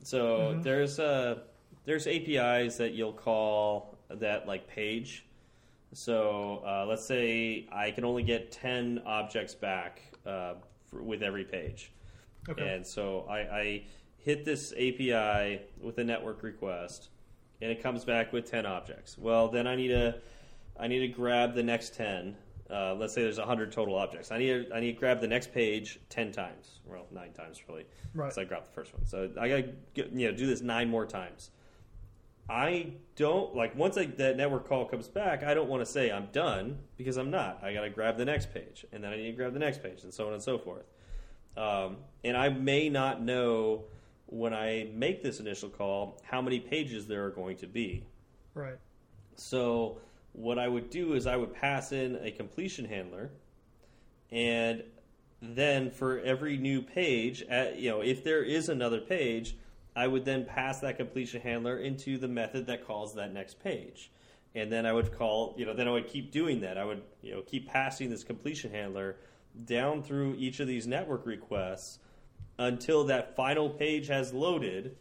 so 0.03 0.59
there's 0.63 0.99
uh, 0.99 1.39
there's 1.85 2.07
apis 2.07 2.77
that 2.79 2.93
you'll 2.95 3.13
call 3.13 3.99
that 4.09 4.47
like 4.47 4.67
page 4.67 5.25
so 5.93 6.63
uh, 6.67 6.87
let's 6.87 7.05
say 7.05 7.67
i 7.73 7.91
can 7.91 8.05
only 8.05 8.23
get 8.23 8.51
10 8.53 9.03
objects 9.07 9.55
back 9.55 10.01
uh, 10.27 10.55
for, 10.89 11.03
with 11.03 11.23
every 11.23 11.45
page 11.45 11.93
Okay. 12.49 12.75
and 12.75 12.87
so 12.87 13.27
I, 13.29 13.39
I 13.39 13.83
hit 14.17 14.45
this 14.45 14.73
API 14.73 15.61
with 15.81 15.99
a 15.99 16.05
network 16.05 16.43
request, 16.43 17.09
and 17.61 17.71
it 17.71 17.83
comes 17.83 18.05
back 18.05 18.33
with 18.33 18.51
ten 18.51 18.65
objects. 18.65 19.19
Well, 19.19 19.49
then 19.49 19.67
I 19.67 19.77
need 19.77 19.89
to 19.89 20.21
I 20.79 20.87
need 20.89 21.01
to 21.01 21.09
grab 21.09 21.55
the 21.55 21.63
next 21.63 21.95
ten. 21.95 22.37
Uh, 22.73 22.95
let's 22.95 23.12
say 23.14 23.23
there's 23.23 23.39
hundred 23.39 23.73
total 23.73 23.97
objects. 23.97 24.31
I 24.31 24.39
need 24.39 24.68
to, 24.68 24.75
I 24.75 24.81
need 24.81 24.93
to 24.93 24.99
grab 24.99 25.21
the 25.21 25.27
next 25.27 25.53
page 25.53 25.99
ten 26.09 26.31
times. 26.31 26.81
Well, 26.85 27.07
nine 27.11 27.33
times 27.33 27.61
really. 27.68 27.87
Right. 28.14 28.33
So 28.33 28.43
I 28.43 28.45
grabbed 28.45 28.68
the 28.68 28.73
first 28.73 28.95
one. 28.95 29.05
So 29.07 29.31
I 29.41 29.49
gotta 29.49 29.68
you 29.95 30.29
know 30.29 30.33
do 30.33 30.47
this 30.47 30.61
nine 30.61 30.89
more 30.89 31.07
times. 31.07 31.51
I 32.49 32.95
don't 33.14 33.55
like 33.55 33.77
once 33.77 33.97
I, 33.97 34.07
that 34.07 34.37
network 34.37 34.68
call 34.68 34.85
comes 34.85 35.07
back. 35.07 35.45
I 35.45 35.55
don't 35.55 35.68
want 35.68 35.85
to 35.85 35.87
say 35.91 36.11
I'm 36.11 36.27
done 36.33 36.81
because 36.97 37.16
I'm 37.16 37.31
not. 37.31 37.62
I 37.62 37.73
got 37.73 37.83
to 37.83 37.91
grab 37.91 38.16
the 38.16 38.25
next 38.25 38.53
page, 38.53 38.85
and 38.93 39.05
then 39.05 39.12
I 39.12 39.16
need 39.16 39.31
to 39.31 39.37
grab 39.37 39.53
the 39.53 39.61
next 39.61 39.83
page, 39.83 40.03
and 40.03 40.12
so 40.12 40.27
on 40.27 40.33
and 40.33 40.43
so 40.43 40.59
forth. 40.59 40.87
Um, 41.57 41.99
and 42.25 42.37
I 42.37 42.49
may 42.49 42.89
not 42.89 43.23
know 43.23 43.85
when 44.27 44.53
I 44.53 44.89
make 44.95 45.23
this 45.23 45.39
initial 45.39 45.68
call 45.68 46.21
how 46.25 46.43
many 46.43 46.59
pages 46.59 47.07
there 47.07 47.25
are 47.25 47.31
going 47.31 47.57
to 47.59 47.66
be. 47.66 48.05
Right. 48.55 48.79
So 49.37 49.99
what 50.33 50.59
I 50.59 50.68
would 50.68 50.91
do 50.91 51.14
is 51.14 51.26
I 51.26 51.37
would 51.37 51.55
pass 51.55 51.93
in 51.93 52.16
a 52.16 52.31
completion 52.31 52.85
handler, 52.85 53.31
and 54.31 54.83
then 55.43 55.91
for 55.91 56.20
every 56.20 56.57
new 56.57 56.83
page, 56.83 57.43
at, 57.43 57.78
you 57.78 57.91
know, 57.91 58.01
if 58.01 58.22
there 58.22 58.43
is 58.43 58.68
another 58.68 59.01
page, 59.01 59.57
I 59.97 60.07
would 60.07 60.24
then 60.24 60.45
pass 60.45 60.81
that 60.81 60.97
completion 60.97 61.41
handler 61.41 61.78
into 61.78 62.18
the 62.18 62.28
method 62.28 62.66
that 62.66 62.87
calls 62.87 63.14
that 63.14 63.33
next 63.33 63.62
page. 63.62 64.11
And 64.55 64.70
then 64.70 64.85
I 64.85 64.93
would 64.93 65.16
call, 65.16 65.55
you 65.57 65.64
know, 65.64 65.74
then 65.74 65.89
I 65.89 65.93
would 65.93 66.09
keep 66.09 66.31
doing 66.31 66.61
that. 66.61 66.76
I 66.76 66.85
would, 66.85 67.03
you 67.22 67.33
know, 67.33 67.43
keep 67.43 67.68
passing 67.68 68.11
this 68.11 68.24
completion 68.24 68.70
handler 68.70 69.16
down 69.64 70.03
through 70.03 70.37
each 70.39 70.61
of 70.61 70.66
these 70.66 70.87
network 70.87 71.26
requests 71.26 71.99
until 72.59 73.05
that 73.05 73.35
final 73.35 73.70
page 73.70 74.09
has 74.09 74.33
loaded. 74.33 74.97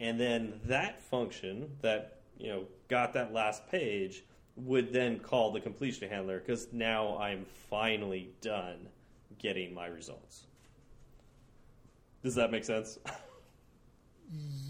And 0.00 0.18
then 0.18 0.60
that 0.64 1.02
function 1.02 1.70
that, 1.82 2.20
you 2.38 2.48
know, 2.48 2.64
got 2.88 3.12
that 3.12 3.32
last 3.32 3.68
page 3.70 4.24
would 4.56 4.92
then 4.92 5.18
call 5.18 5.52
the 5.52 5.60
completion 5.60 6.08
handler 6.08 6.38
because 6.38 6.68
now 6.72 7.18
I'm 7.18 7.44
finally 7.70 8.30
done 8.40 8.88
getting 9.38 9.74
my 9.74 9.86
results. 9.86 10.44
Does 12.22 12.36
that 12.36 12.50
make 12.50 12.64
sense? 12.64 12.98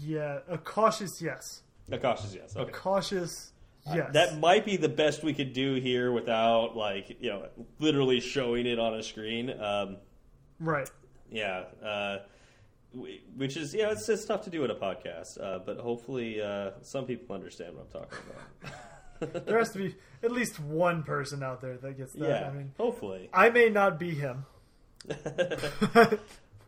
Yeah, 0.01 0.39
a 0.49 0.57
cautious 0.57 1.21
yes. 1.21 1.61
A 1.91 1.97
cautious 1.97 2.35
yes. 2.35 2.55
A 2.55 2.65
cautious 2.65 3.51
yes. 3.93 4.11
That 4.13 4.39
might 4.39 4.65
be 4.65 4.77
the 4.77 4.89
best 4.89 5.23
we 5.23 5.33
could 5.33 5.53
do 5.53 5.75
here 5.75 6.11
without 6.11 6.75
like 6.75 7.17
you 7.19 7.29
know 7.29 7.47
literally 7.79 8.19
showing 8.19 8.65
it 8.65 8.79
on 8.79 8.95
a 8.95 9.03
screen. 9.03 9.49
Um, 9.49 9.97
right. 10.59 10.89
yeah, 11.31 11.63
uh, 11.83 12.17
which 12.93 13.55
is 13.55 13.73
yeah, 13.73 13.91
it's 13.91 14.07
just 14.07 14.27
tough 14.27 14.43
to 14.43 14.49
do 14.49 14.63
in 14.65 14.71
a 14.71 14.75
podcast. 14.75 15.41
Uh, 15.41 15.59
but 15.59 15.77
hopefully, 15.77 16.41
uh, 16.41 16.71
some 16.81 17.05
people 17.05 17.35
understand 17.35 17.75
what 17.75 17.85
I'm 17.85 18.01
talking 18.01 18.19
about. 18.29 18.73
There 19.45 19.57
has 19.59 19.71
to 19.71 19.77
be 19.79 19.95
at 20.23 20.31
least 20.31 20.59
one 20.59 21.03
person 21.03 21.43
out 21.43 21.61
there 21.61 21.77
that 21.77 21.97
gets 21.97 22.13
that. 22.13 22.27
yeah, 22.27 22.49
I 22.49 22.53
mean, 22.53 22.71
hopefully. 22.77 23.29
I 23.33 23.49
may 23.49 23.69
not 23.69 23.99
be 23.99 24.11
him, 24.11 24.45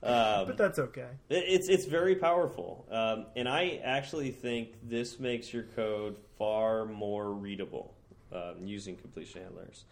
Um, 0.03 0.45
but 0.45 0.57
that's 0.57 0.77
okay. 0.77 1.07
It's 1.27 1.67
it's 1.69 1.85
very 1.85 2.15
powerful, 2.15 2.85
um, 2.91 3.25
and 3.35 3.49
I 3.49 3.81
actually 3.83 4.29
think 4.29 4.73
this 4.87 5.19
makes 5.19 5.51
your 5.51 5.63
code 5.75 6.17
far 6.37 6.85
more 6.85 7.31
readable 7.33 7.95
um, 8.31 8.57
using 8.63 8.95
completion 8.95 9.41
handlers 9.41 9.85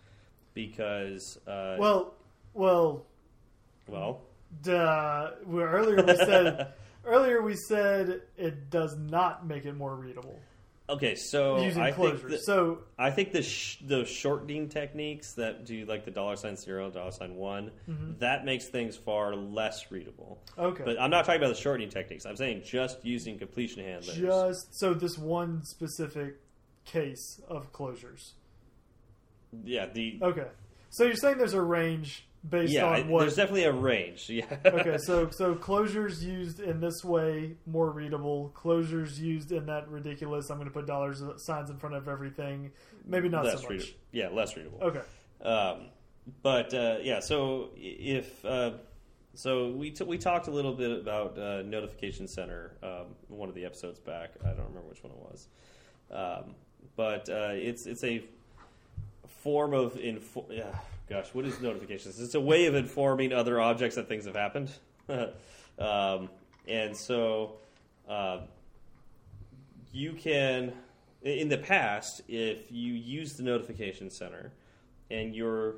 because 0.53 1.39
uh, 1.47 1.77
Well, 1.79 2.13
well, 2.53 3.03
well 3.87 4.21
duh. 4.61 5.31
earlier 5.49 6.03
we 6.03 6.15
said 6.15 6.73
earlier 7.03 7.41
we 7.41 7.55
said 7.55 8.21
it 8.37 8.69
does 8.69 8.95
not 8.97 9.47
make 9.47 9.65
it 9.65 9.73
more 9.75 9.95
readable 9.95 10.39
okay 10.87 11.15
so 11.15 11.61
using 11.63 11.81
I 11.81 11.91
think 11.91 12.27
that- 12.29 12.41
so 12.43 12.79
I 12.97 13.09
think 13.11 13.31
the 13.31 13.41
sh- 13.41 13.77
the 13.85 14.05
shortening 14.05 14.69
techniques 14.69 15.33
that 15.33 15.65
do 15.65 15.85
like 15.85 16.05
the 16.05 16.11
dollar 16.11 16.35
sign 16.35 16.55
zero 16.57 16.89
dollar 16.91 17.11
sign 17.11 17.35
one 17.35 17.71
that 18.19 18.45
makes 18.45 18.65
things 18.67 18.95
far 18.95 19.35
less 19.35 19.91
readable. 19.91 20.39
Mm-hmm. 20.51 20.61
okay, 20.61 20.83
But 20.85 21.01
I'm 21.01 21.09
not 21.09 21.25
talking 21.25 21.41
about 21.41 21.55
the 21.55 21.59
shortening 21.61 21.89
techniques. 21.89 22.25
I'm 22.25 22.35
saying 22.35 22.61
just 22.65 23.03
using 23.03 23.37
completion 23.39 23.83
handlers. 23.83 24.15
just 24.15 24.77
so 24.77 24.93
this 24.93 25.17
one 25.17 25.63
specific 25.63 26.35
case 26.85 27.41
of 27.47 27.71
closures. 27.73 28.33
yeah, 29.63 29.87
the 29.87 30.19
Okay, 30.21 30.47
so 30.91 31.03
you're 31.03 31.15
saying 31.15 31.37
there's 31.39 31.53
a 31.53 31.61
range 31.61 32.25
based 32.49 32.73
yeah, 32.73 32.85
on 32.85 33.09
what 33.09 33.21
there's 33.21 33.35
definitely 33.35 33.63
a 33.63 33.71
range. 33.71 34.29
Yeah. 34.35 34.45
okay, 34.65 34.97
so 34.97 35.29
so 35.29 35.55
closures 35.55 36.21
used 36.21 36.59
in 36.59 36.79
this 36.79 37.03
way 37.03 37.55
more 37.65 37.89
readable. 37.91 38.51
Closures 38.55 39.17
used 39.17 39.51
in 39.51 39.65
that 39.67 39.87
ridiculous. 39.89 40.49
I'm 40.49 40.57
going 40.57 40.67
to 40.67 40.73
put 40.73 40.85
dollars 40.85 41.21
signs 41.37 41.69
in 41.69 41.77
front 41.77 41.95
of 41.95 42.07
everything. 42.07 42.71
Maybe 43.05 43.29
not 43.29 43.45
less 43.45 43.61
so 43.61 43.61
much. 43.63 43.69
readable. 43.69 43.91
Yeah, 44.11 44.29
less 44.29 44.57
readable. 44.57 44.79
Okay. 44.81 45.01
Um, 45.41 45.87
but 46.41 46.73
uh, 46.73 46.97
yeah, 47.01 47.19
so 47.19 47.69
if 47.75 48.43
uh, 48.45 48.71
so, 49.35 49.69
we 49.71 49.91
t- 49.91 50.03
we 50.05 50.17
talked 50.17 50.47
a 50.47 50.51
little 50.51 50.73
bit 50.73 50.91
about 50.91 51.37
uh, 51.37 51.61
Notification 51.63 52.27
Center 52.27 52.77
um, 52.81 53.15
one 53.27 53.49
of 53.49 53.55
the 53.55 53.65
episodes 53.65 53.99
back. 53.99 54.31
I 54.41 54.49
don't 54.49 54.67
remember 54.67 54.87
which 54.89 55.03
one 55.03 55.11
it 55.11 55.19
was, 55.19 55.47
um, 56.11 56.55
but 56.95 57.29
uh, 57.29 57.49
it's 57.51 57.85
it's 57.85 58.03
a 58.03 58.23
form 59.27 59.73
of 59.73 59.97
info- 59.97 60.45
yeah, 60.49 60.79
gosh, 61.09 61.27
what 61.33 61.45
is 61.45 61.59
notifications? 61.61 62.19
It's 62.19 62.35
a 62.35 62.41
way 62.41 62.65
of 62.65 62.75
informing 62.75 63.33
other 63.33 63.59
objects 63.59 63.95
that 63.95 64.07
things 64.07 64.25
have 64.25 64.35
happened, 64.35 64.71
um, 65.79 66.29
and 66.67 66.95
so. 66.95 67.57
Uh, 68.07 68.41
you 69.95 70.11
can 70.11 70.73
in 71.23 71.47
the 71.47 71.57
past 71.57 72.21
if 72.27 72.69
you 72.69 72.93
use 72.93 73.33
the 73.33 73.43
notification 73.43 74.09
center 74.09 74.51
and 75.09 75.33
you're 75.33 75.75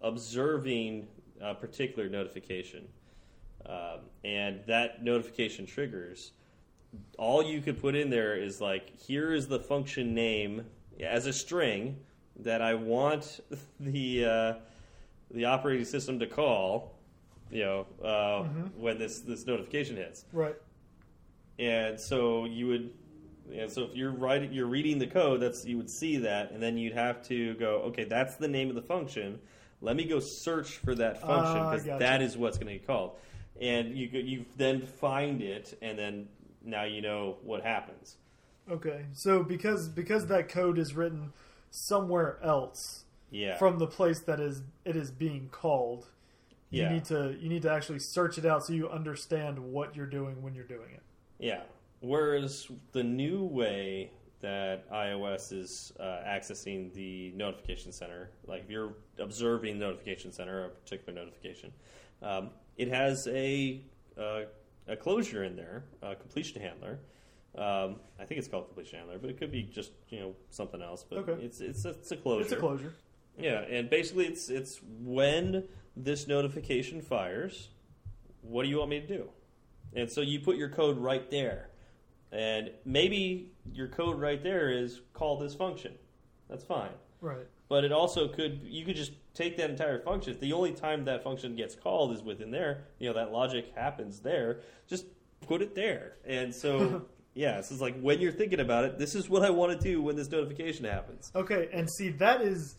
observing 0.00 1.06
a 1.42 1.54
particular 1.54 2.08
notification 2.08 2.88
um, 3.66 4.00
and 4.24 4.60
that 4.66 5.04
notification 5.04 5.66
triggers 5.66 6.32
all 7.18 7.42
you 7.42 7.60
could 7.60 7.78
put 7.78 7.94
in 7.94 8.08
there 8.08 8.36
is 8.36 8.58
like 8.58 8.98
here 8.98 9.34
is 9.34 9.46
the 9.48 9.60
function 9.60 10.14
name 10.14 10.64
as 11.04 11.26
a 11.26 11.32
string 11.32 11.94
that 12.38 12.62
i 12.62 12.74
want 12.74 13.40
the 13.80 14.24
uh, 14.24 14.54
the 15.32 15.44
operating 15.44 15.84
system 15.84 16.18
to 16.18 16.26
call 16.26 16.94
you 17.50 17.64
know 17.64 17.86
uh, 18.04 18.44
when 18.76 18.98
this 18.98 19.20
this 19.20 19.46
notification 19.46 19.96
hits 19.96 20.24
Right. 20.32 20.56
and 21.58 21.98
so 21.98 22.44
you 22.44 22.66
would 22.68 22.90
and 23.52 23.70
so 23.70 23.82
if 23.84 23.94
you're 23.94 24.12
writing 24.12 24.52
you're 24.52 24.66
reading 24.66 24.98
the 24.98 25.06
code 25.06 25.40
that's 25.40 25.64
you 25.64 25.76
would 25.76 25.90
see 25.90 26.18
that 26.18 26.50
and 26.52 26.62
then 26.62 26.76
you'd 26.76 26.92
have 26.92 27.22
to 27.28 27.54
go 27.54 27.76
okay 27.86 28.04
that's 28.04 28.36
the 28.36 28.48
name 28.48 28.68
of 28.68 28.74
the 28.74 28.82
function 28.82 29.38
let 29.80 29.96
me 29.96 30.04
go 30.04 30.20
search 30.20 30.72
for 30.78 30.94
that 30.94 31.20
function 31.20 31.58
Ah, 31.62 31.70
because 31.70 31.84
gotcha. 31.86 31.98
that 32.00 32.20
is 32.22 32.36
what's 32.36 32.58
going 32.58 32.66
to 32.68 32.74
get 32.74 32.86
called 32.86 33.12
and 33.60 33.96
you 33.96 34.06
you 34.08 34.44
then 34.56 34.80
find 34.82 35.40
it 35.42 35.76
and 35.82 35.98
then 35.98 36.28
now 36.64 36.84
you 36.84 37.00
know 37.02 37.36
what 37.42 37.62
happens 37.62 38.16
Okay. 38.70 39.06
So 39.14 39.42
because 39.42 39.88
because 39.88 40.26
that 40.26 40.50
code 40.50 40.76
is 40.78 40.92
written 40.92 41.32
somewhere 41.70 42.38
else 42.42 43.04
yeah 43.30 43.56
from 43.58 43.78
the 43.78 43.86
place 43.86 44.20
that 44.20 44.40
is 44.40 44.62
it 44.84 44.96
is 44.96 45.10
being 45.10 45.48
called, 45.50 46.06
you 46.70 46.82
Yeah. 46.82 46.92
need 46.92 47.04
to 47.06 47.36
you 47.40 47.48
need 47.48 47.62
to 47.62 47.70
actually 47.70 47.98
search 47.98 48.38
it 48.38 48.46
out 48.46 48.64
so 48.64 48.72
you 48.72 48.88
understand 48.88 49.58
what 49.58 49.94
you're 49.96 50.06
doing 50.06 50.40
when 50.42 50.54
you're 50.54 50.64
doing 50.64 50.90
it. 50.94 51.02
Yeah. 51.38 51.62
Whereas 52.00 52.68
the 52.92 53.02
new 53.02 53.44
way 53.44 54.12
that 54.40 54.88
iOS 54.90 55.52
is 55.52 55.92
uh, 55.98 56.22
accessing 56.26 56.92
the 56.94 57.32
notification 57.34 57.90
center, 57.90 58.30
like 58.46 58.62
if 58.62 58.70
you're 58.70 58.94
observing 59.18 59.78
notification 59.80 60.30
center, 60.32 60.64
a 60.66 60.68
particular 60.68 61.12
notification, 61.12 61.72
um, 62.22 62.50
it 62.76 62.88
has 62.88 63.26
a 63.28 63.82
uh, 64.16 64.42
a 64.86 64.96
closure 64.96 65.44
in 65.44 65.54
there, 65.56 65.84
a 66.02 66.14
completion 66.14 66.62
handler. 66.62 66.98
Um, 67.58 67.96
I 68.20 68.24
think 68.24 68.38
it's 68.38 68.46
called 68.46 68.66
completion 68.66 68.98
handler, 69.00 69.18
but 69.18 69.30
it 69.30 69.36
could 69.38 69.50
be 69.50 69.62
just 69.64 69.90
you 70.10 70.20
know 70.20 70.34
something 70.50 70.80
else. 70.80 71.04
But 71.08 71.18
Okay. 71.20 71.44
it's 71.44 71.60
it's 71.60 71.84
a, 71.84 71.90
it's 71.90 72.10
a 72.12 72.16
closure. 72.16 72.42
It's 72.44 72.52
a 72.52 72.56
closure. 72.56 72.94
Yeah, 73.36 73.60
and 73.62 73.90
basically 73.90 74.26
it's 74.26 74.48
it's 74.48 74.80
when 75.02 75.64
this 75.96 76.28
notification 76.28 77.02
fires, 77.02 77.68
what 78.42 78.62
do 78.62 78.68
you 78.68 78.78
want 78.78 78.90
me 78.90 79.00
to 79.00 79.06
do? 79.06 79.28
And 79.94 80.10
so 80.10 80.20
you 80.20 80.38
put 80.40 80.56
your 80.56 80.68
code 80.68 80.98
right 80.98 81.28
there. 81.30 81.70
And 82.30 82.70
maybe 82.84 83.52
your 83.72 83.88
code 83.88 84.20
right 84.20 84.42
there 84.42 84.70
is 84.70 85.00
call 85.14 85.38
this 85.38 85.54
function. 85.54 85.94
That's 86.48 86.62
fine. 86.62 86.90
Right. 87.20 87.46
But 87.68 87.84
it 87.84 87.92
also 87.92 88.28
could 88.28 88.60
you 88.62 88.84
could 88.84 88.96
just 88.96 89.12
take 89.34 89.56
that 89.56 89.70
entire 89.70 89.98
function. 90.00 90.32
If 90.34 90.40
the 90.40 90.52
only 90.52 90.72
time 90.72 91.04
that 91.06 91.24
function 91.24 91.56
gets 91.56 91.74
called 91.74 92.12
is 92.12 92.22
within 92.22 92.50
there, 92.50 92.84
you 92.98 93.08
know, 93.08 93.14
that 93.14 93.32
logic 93.32 93.72
happens 93.74 94.20
there, 94.20 94.60
just 94.86 95.06
put 95.46 95.62
it 95.62 95.74
there. 95.74 96.16
And 96.24 96.54
so 96.54 97.06
yeah, 97.38 97.60
so 97.60 97.72
it's 97.72 97.80
like 97.80 97.98
when 98.00 98.20
you're 98.20 98.32
thinking 98.32 98.58
about 98.58 98.84
it, 98.84 98.98
this 98.98 99.14
is 99.14 99.28
what 99.30 99.42
I 99.42 99.50
want 99.50 99.72
to 99.72 99.78
do 99.78 100.02
when 100.02 100.16
this 100.16 100.28
notification 100.30 100.84
happens. 100.84 101.30
Okay, 101.36 101.68
and 101.72 101.88
see 101.88 102.08
that 102.10 102.40
is 102.42 102.76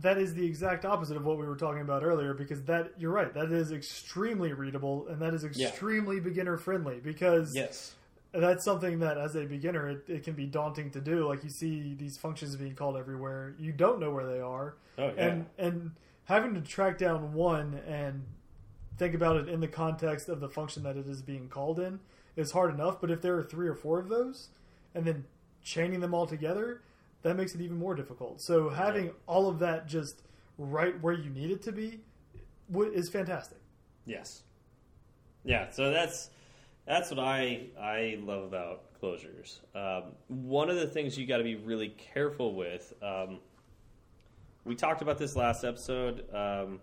that 0.00 0.16
is 0.16 0.32
the 0.34 0.46
exact 0.46 0.84
opposite 0.84 1.16
of 1.16 1.24
what 1.24 1.36
we 1.38 1.44
were 1.44 1.56
talking 1.56 1.80
about 1.82 2.04
earlier 2.04 2.32
because 2.32 2.62
that 2.62 2.92
you're 2.96 3.10
right 3.10 3.34
that 3.34 3.50
is 3.50 3.72
extremely 3.72 4.52
readable 4.52 5.08
and 5.08 5.20
that 5.20 5.34
is 5.34 5.42
extremely 5.42 6.20
beginner 6.20 6.56
friendly 6.56 7.00
because 7.00 7.52
Yes. 7.56 7.96
that's 8.32 8.64
something 8.64 9.00
that 9.00 9.18
as 9.18 9.34
a 9.34 9.44
beginner 9.46 9.88
it, 9.88 10.04
it 10.06 10.22
can 10.22 10.34
be 10.34 10.46
daunting 10.46 10.92
to 10.92 11.00
do 11.00 11.26
like 11.26 11.42
you 11.42 11.50
see 11.50 11.94
these 11.98 12.16
functions 12.16 12.54
being 12.54 12.76
called 12.76 12.96
everywhere 12.96 13.56
you 13.58 13.72
don't 13.72 13.98
know 13.98 14.12
where 14.12 14.26
they 14.26 14.38
are 14.38 14.76
Oh 14.96 15.08
yeah. 15.16 15.24
and 15.26 15.46
and 15.58 15.90
having 16.26 16.54
to 16.54 16.60
track 16.60 16.96
down 16.96 17.32
one 17.34 17.80
and 17.88 18.24
think 18.96 19.14
about 19.16 19.38
it 19.38 19.48
in 19.48 19.58
the 19.58 19.66
context 19.68 20.28
of 20.28 20.38
the 20.38 20.48
function 20.48 20.84
that 20.84 20.96
it 20.96 21.08
is 21.08 21.20
being 21.20 21.48
called 21.48 21.80
in 21.80 21.98
is 22.36 22.52
hard 22.52 22.72
enough 22.74 23.00
but 23.00 23.10
if 23.10 23.20
there 23.22 23.36
are 23.36 23.42
three 23.42 23.66
or 23.68 23.74
four 23.74 23.98
of 23.98 24.08
those 24.08 24.48
and 24.94 25.04
then 25.04 25.24
chaining 25.62 26.00
them 26.00 26.14
all 26.14 26.26
together 26.26 26.82
that 27.22 27.36
makes 27.36 27.54
it 27.54 27.60
even 27.60 27.76
more 27.78 27.94
difficult 27.94 28.40
so 28.40 28.68
having 28.68 29.06
Yeah. 29.06 29.12
all 29.26 29.48
of 29.48 29.58
that 29.60 29.86
just 29.86 30.22
right 30.58 31.00
where 31.02 31.14
you 31.14 31.30
need 31.30 31.50
it 31.50 31.62
to 31.62 31.72
be 31.72 32.00
is 32.94 33.08
fantastic 33.08 33.58
Yes. 34.06 34.42
Yeah, 35.44 35.70
so 35.70 35.90
that's 35.90 36.30
that's 36.86 37.10
what 37.10 37.18
I 37.20 37.66
I 37.80 38.18
love 38.22 38.42
about 38.44 38.82
closures. 39.00 39.58
Um, 39.74 40.12
one 40.28 40.68
of 40.70 40.76
the 40.76 40.86
things 40.86 41.16
you 41.18 41.26
got 41.26 41.36
to 41.38 41.44
be 41.44 41.54
really 41.56 41.90
careful 41.90 42.54
with. 42.54 42.92
Um, 43.02 43.38
we 44.64 44.74
talked 44.74 45.00
about 45.02 45.16
this 45.18 45.36
last 45.36 45.64
episode 45.64 46.24
um, 46.34 46.80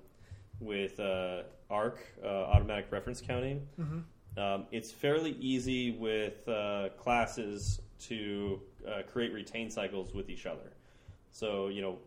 with 0.60 1.00
uh, 1.00 1.44
ARC, 1.70 2.00
uh, 2.24 2.28
automatic 2.28 2.88
reference 2.92 3.20
counting. 3.22 3.68
Um, 4.38 4.66
it's 4.72 4.92
fairly 4.92 5.32
easy 5.40 5.92
with 5.92 6.48
uh, 6.48 6.90
classes 6.98 7.82
to 8.02 8.62
uh, 8.88 9.02
create 9.12 9.34
retain 9.34 9.70
cycles 9.72 10.14
with 10.14 10.30
each 10.30 10.46
other. 10.46 10.72
So 11.32 11.68
you 11.68 11.82
know 11.82 11.98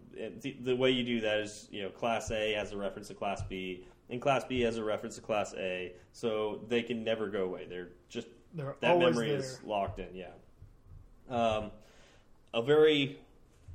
the, 0.40 0.56
the 0.62 0.76
way 0.76 0.90
you 0.90 1.04
do 1.04 1.20
that 1.20 1.38
is 1.40 1.68
you 1.70 1.82
know 1.82 1.88
class 1.90 2.30
A 2.30 2.52
has 2.52 2.72
a 2.72 2.76
reference 2.76 3.08
to 3.08 3.14
class 3.14 3.42
B, 3.42 3.84
and 4.08 4.20
class 4.20 4.44
B 4.44 4.60
has 4.62 4.76
a 4.76 4.84
reference 4.84 5.16
to 5.16 5.20
class 5.20 5.54
A, 5.54 5.92
so 6.12 6.60
they 6.68 6.82
can 6.82 7.04
never 7.04 7.28
go 7.28 7.44
away. 7.44 7.66
They're 7.68 7.88
just 8.08 8.28
they're 8.54 8.74
that 8.80 8.98
memory 8.98 9.28
there 9.28 9.38
is 9.38 9.60
locked 9.64 9.98
in. 9.98 10.14
Yeah, 10.14 10.30
um, 11.28 11.70
a 12.54 12.62
very, 12.62 13.18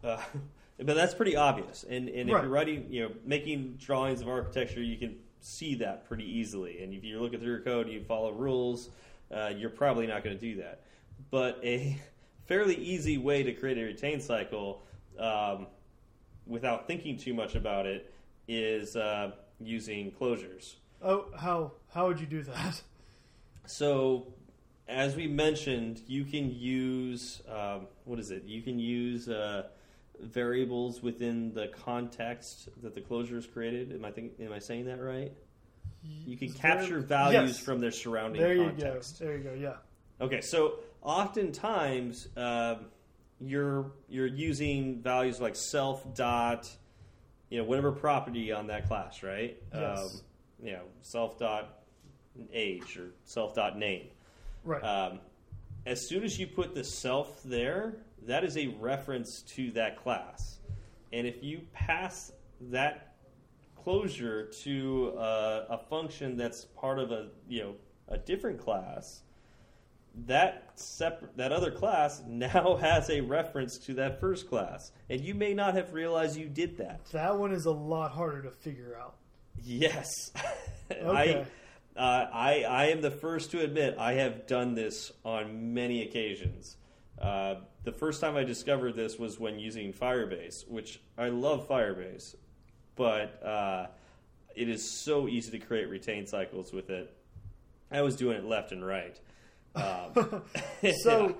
uh, 0.03 0.21
but 0.77 0.95
that's 0.95 1.13
pretty 1.13 1.35
obvious. 1.35 1.83
And 1.89 2.09
and 2.09 2.29
if 2.29 2.35
Right. 2.35 2.43
you're 2.43 2.51
writing, 2.51 2.87
you 2.89 3.03
know, 3.03 3.15
making 3.25 3.75
drawings 3.79 4.21
of 4.21 4.27
architecture, 4.27 4.81
you 4.81 4.97
can 4.97 5.15
see 5.41 5.75
that 5.75 6.07
pretty 6.07 6.25
easily. 6.25 6.83
And 6.83 6.93
if 6.93 7.03
you're 7.03 7.19
looking 7.19 7.39
through 7.39 7.49
your 7.49 7.59
code, 7.61 7.89
you 7.89 8.03
follow 8.03 8.31
rules, 8.31 8.89
uh, 9.31 9.51
you're 9.55 9.69
probably 9.69 10.07
not 10.07 10.23
going 10.23 10.37
to 10.37 10.41
do 10.41 10.61
that. 10.61 10.81
But 11.31 11.59
a 11.63 11.99
fairly 12.45 12.75
easy 12.75 13.17
way 13.17 13.43
to 13.43 13.53
create 13.53 13.77
a 13.77 13.83
retain 13.83 14.21
cycle 14.21 14.83
um, 15.19 15.67
without 16.45 16.87
thinking 16.87 17.17
too 17.17 17.33
much 17.33 17.55
about 17.55 17.85
it 17.85 18.13
is 18.47 18.95
uh, 18.95 19.31
using 19.59 20.11
closures. 20.11 20.75
oh 21.01 21.25
how 21.39 21.71
how 21.93 22.07
would 22.07 22.19
you 22.19 22.27
do 22.27 22.43
that 22.43 22.81
So, 23.67 24.27
as 24.87 25.15
we 25.15 25.27
mentioned, 25.27 26.01
you 26.07 26.23
can 26.23 26.53
use 26.53 27.41
um, 27.49 27.87
what 28.03 28.19
is 28.19 28.29
it? 28.29 28.43
You 28.45 28.61
can 28.61 28.77
use 28.77 29.27
uh, 29.27 29.63
variables 30.21 31.01
within 31.01 31.53
the 31.53 31.67
context 31.67 32.69
that 32.81 32.93
the 32.95 33.01
closure 33.01 33.37
is 33.37 33.45
created. 33.45 33.91
Am 33.93 34.03
I 34.05 34.11
think? 34.11 34.33
Am 34.39 34.51
I 34.53 34.59
saying 34.59 34.85
that 34.85 35.01
right? 35.01 35.31
You 36.25 36.37
can 36.37 36.51
capture 36.53 36.99
values 36.99 37.51
Yes. 37.55 37.59
from 37.59 37.79
their 37.81 37.91
surrounding 37.91 38.39
there 38.41 38.53
you 38.53 38.65
context. 38.65 39.19
go 39.19 39.25
there 39.25 39.37
you 39.37 39.43
go 39.43 39.53
yeah 39.53 39.73
Okay, 40.21 40.39
so 40.41 40.75
oftentimes 41.01 42.27
um, 42.37 42.85
you're 43.41 43.91
you're 44.07 44.27
using 44.27 45.01
values 45.01 45.41
like 45.41 45.55
self 45.55 46.13
dot, 46.15 46.69
you 47.49 47.57
know, 47.57 47.63
whatever 47.65 47.91
property 47.91 48.51
on 48.51 48.67
that 48.67 48.87
class, 48.87 49.23
right? 49.23 49.57
Yes. 49.73 49.99
Um, 49.99 50.21
you 50.63 50.71
know, 50.73 50.83
self 51.01 51.37
dot 51.37 51.79
age 52.53 52.97
or 52.97 53.07
self 53.25 53.55
dot 53.55 53.77
name. 53.77 54.07
right 54.63 54.83
Um, 54.83 55.19
as 55.85 56.07
soon 56.07 56.23
as 56.23 56.39
you 56.39 56.47
put 56.47 56.73
the 56.73 56.83
self 56.83 57.41
there, 57.43 57.97
that 58.27 58.43
is 58.43 58.57
a 58.57 58.67
reference 58.79 59.41
to 59.41 59.71
that 59.71 59.97
class, 59.97 60.59
and 61.13 61.25
if 61.27 61.43
you 61.43 61.61
pass 61.73 62.31
that 62.69 63.15
closure 63.75 64.45
to 64.45 65.13
uh, 65.17 65.65
a 65.69 65.77
function 65.77 66.37
that's 66.37 66.65
part 66.65 66.99
of 66.99 67.11
a 67.11 67.27
you 67.47 67.61
know 67.61 67.75
a 68.07 68.17
different 68.17 68.59
class, 68.59 69.21
that 70.25 70.71
separate 70.75 71.35
that 71.37 71.51
other 71.51 71.71
class 71.71 72.23
now 72.27 72.77
has 72.77 73.09
a 73.09 73.21
reference 73.21 73.77
to 73.77 73.93
that 73.93 74.19
first 74.19 74.49
class, 74.49 74.91
and 75.09 75.21
you 75.21 75.33
may 75.33 75.53
not 75.53 75.73
have 75.75 75.93
realized 75.93 76.37
you 76.37 76.47
did 76.47 76.77
that. 76.77 77.05
that 77.11 77.37
one 77.37 77.51
is 77.51 77.65
a 77.65 77.71
lot 77.71 78.11
harder 78.11 78.41
to 78.41 78.51
figure 78.51 78.97
out 78.99 79.15
Yes, 79.63 80.31
Okay. 80.91 81.45
I, 81.97 81.99
uh, 81.99 82.29
I 82.31 82.63
I 82.63 82.85
am 82.87 83.01
the 83.01 83.09
first 83.09 83.51
to 83.51 83.61
admit 83.61 83.95
I 83.97 84.13
have 84.13 84.45
done 84.45 84.75
this 84.75 85.11
on 85.23 85.73
many 85.73 86.03
occasions. 86.03 86.77
Uh, 87.19 87.55
the 87.85 87.91
first 87.91 88.19
time 88.19 88.35
I 88.35 88.43
discovered 88.43 88.95
this 88.95 89.17
was 89.17 89.39
when 89.39 89.59
using 89.59 89.93
Firebase, 89.93 90.67
which 90.67 90.99
I 91.17 91.29
love 91.29 91.67
Firebase, 91.67 92.35
but 92.95 93.41
uh, 93.43 93.87
it 94.55 94.67
is 94.67 94.89
so 94.89 95.27
easy 95.27 95.51
to 95.57 95.65
create 95.65 95.87
retain 95.89 96.25
cycles 96.25 96.73
with 96.73 96.89
it. 96.89 97.15
I 97.91 98.01
was 98.01 98.15
doing 98.15 98.37
it 98.37 98.43
left 98.43 98.71
and 98.71 98.85
right. 98.85 99.19
Um, 99.75 100.41
so 101.03 101.37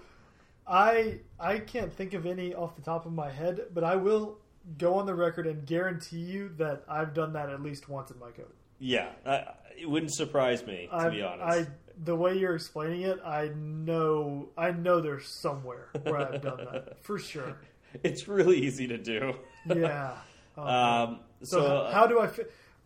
I 0.67 1.19
I 1.39 1.59
can't 1.59 1.91
think 1.91 2.13
of 2.13 2.25
any 2.25 2.53
off 2.53 2.75
the 2.75 2.81
top 2.83 3.05
of 3.05 3.13
my 3.13 3.31
head, 3.31 3.61
but 3.73 3.83
I 3.83 3.95
will 3.95 4.37
go 4.77 4.95
on 4.95 5.07
the 5.07 5.15
record 5.15 5.47
and 5.47 5.65
guarantee 5.65 6.17
you 6.19 6.49
that 6.57 6.83
I've 6.87 7.13
done 7.13 7.33
that 7.33 7.49
at 7.49 7.61
least 7.61 7.89
once 7.89 8.11
in 8.11 8.19
my 8.19 8.31
code. 8.31 8.53
yeah, 8.79 9.09
I, 9.25 9.45
it 9.79 9.89
wouldn't 9.89 10.13
surprise 10.13 10.65
me 10.65 10.87
to 10.91 10.95
I, 10.95 11.09
be 11.09 11.21
honest. 11.23 11.69
I 11.69 11.84
the 12.03 12.15
way 12.15 12.37
you're 12.37 12.55
explaining 12.55 13.01
it, 13.01 13.19
I 13.25 13.49
know 13.55 14.49
I 14.57 14.71
know 14.71 15.01
there's 15.01 15.27
somewhere 15.27 15.89
where 16.03 16.17
I've 16.17 16.41
done 16.41 16.65
that 16.71 16.97
for 17.03 17.17
sure. 17.17 17.57
it's 18.03 18.27
really 18.27 18.57
easy 18.57 18.87
to 18.87 18.97
do. 18.97 19.35
Yeah. 19.65 20.13
Oh, 20.57 20.63
Um, 20.67 21.19
so, 21.41 21.59
so, 21.61 21.67
how, 21.67 21.75
uh, 21.75 21.93
how 21.93 22.07
do 22.07 22.19
I 22.19 22.27
fi- 22.27 22.43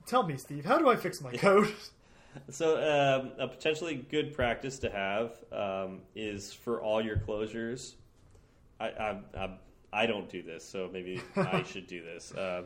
tell 0.08 0.24
me, 0.24 0.36
Steve? 0.38 0.66
How 0.66 0.80
do 0.80 0.90
I 0.90 0.96
fix 0.96 1.22
my 1.22 1.32
code? 1.38 1.72
So, 2.50 2.78
um, 2.78 3.32
a 3.38 3.48
potentially 3.48 3.96
good 4.10 4.34
practice 4.34 4.80
to 4.80 4.90
have 4.90 5.38
um, 5.52 6.02
is 6.16 6.52
for 6.52 6.82
all 6.82 7.00
your 7.04 7.18
closures. 7.18 7.94
I, 8.80 8.88
I, 8.88 9.18
I, 9.38 9.50
I 9.94 10.06
don't 10.08 10.30
do 10.30 10.42
this, 10.42 10.68
so 10.68 10.90
maybe 10.92 11.22
I 11.36 11.64
should 11.64 11.88
do 11.88 12.04
this. 12.04 12.34
Um 12.38 12.66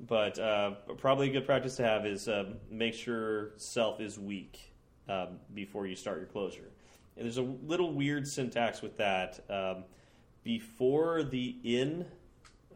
but 0.00 0.38
uh, 0.38 0.72
probably 0.98 1.30
a 1.30 1.32
good 1.32 1.46
practice 1.46 1.76
to 1.76 1.82
have 1.82 2.04
is 2.04 2.28
um, 2.28 2.56
make 2.70 2.94
sure 2.94 3.52
self 3.56 4.00
is 4.00 4.18
weak 4.18 4.74
um, 5.08 5.38
before 5.54 5.86
you 5.86 5.96
start 5.96 6.18
your 6.18 6.26
closure. 6.26 6.70
And 7.16 7.24
there's 7.24 7.38
a 7.38 7.42
little 7.42 7.92
weird 7.92 8.26
syntax 8.26 8.82
with 8.82 8.96
that. 8.98 9.40
Um, 9.48 9.84
before 10.44 11.24
the 11.24 11.56
in, 11.64 12.04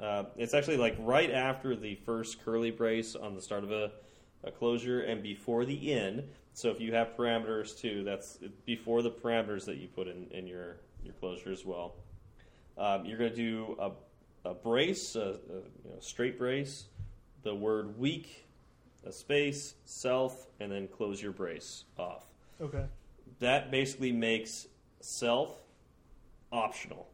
uh, 0.01 0.25
it's 0.37 0.55
actually 0.55 0.79
like 0.79 0.97
right 0.99 1.31
after 1.31 1.77
the 1.77 1.95
first 2.07 2.43
curly 2.45 2.71
brace 2.71 3.15
on 3.15 3.35
the 3.35 3.43
start 3.43 3.65
of 3.65 3.71
a, 3.71 3.93
a 4.45 4.51
closure 4.51 5.03
and 5.03 5.23
before 5.23 5.65
the 5.65 5.93
in. 5.93 6.25
So 6.55 6.71
if 6.71 6.81
you 6.81 6.93
have 6.95 7.17
parameters 7.17 7.79
too, 7.79 8.03
that's 8.03 8.39
before 8.65 9.03
the 9.03 9.11
parameters 9.11 9.65
that 9.67 9.77
you 9.77 9.89
put 9.89 10.09
in, 10.09 10.27
in 10.31 10.47
your, 10.47 10.77
your 11.05 11.15
closure 11.15 11.53
as 11.53 11.65
well. 11.65 11.95
Um, 12.79 13.05
you're 13.05 13.19
going 13.19 13.31
to 13.31 13.37
do 13.37 13.77
a, 13.79 13.91
a 14.49 14.55
brace, 14.55 15.17
a, 15.17 15.21
a 15.21 15.25
you 15.25 15.91
know, 15.91 16.01
straight 16.01 16.39
brace, 16.39 16.87
the 17.43 17.55
word 17.55 17.99
weak, 17.99 18.47
a 19.05 19.13
space, 19.13 19.75
self, 19.85 20.47
and 20.61 20.71
then 20.71 20.89
close 20.89 21.23
your 21.23 21.33
brace 21.33 21.85
off. 21.99 22.27
Okay. 22.61 22.85
That 23.39 23.71
basically 23.71 24.13
makes 24.13 24.67
self 25.01 25.63
optional. 26.53 27.09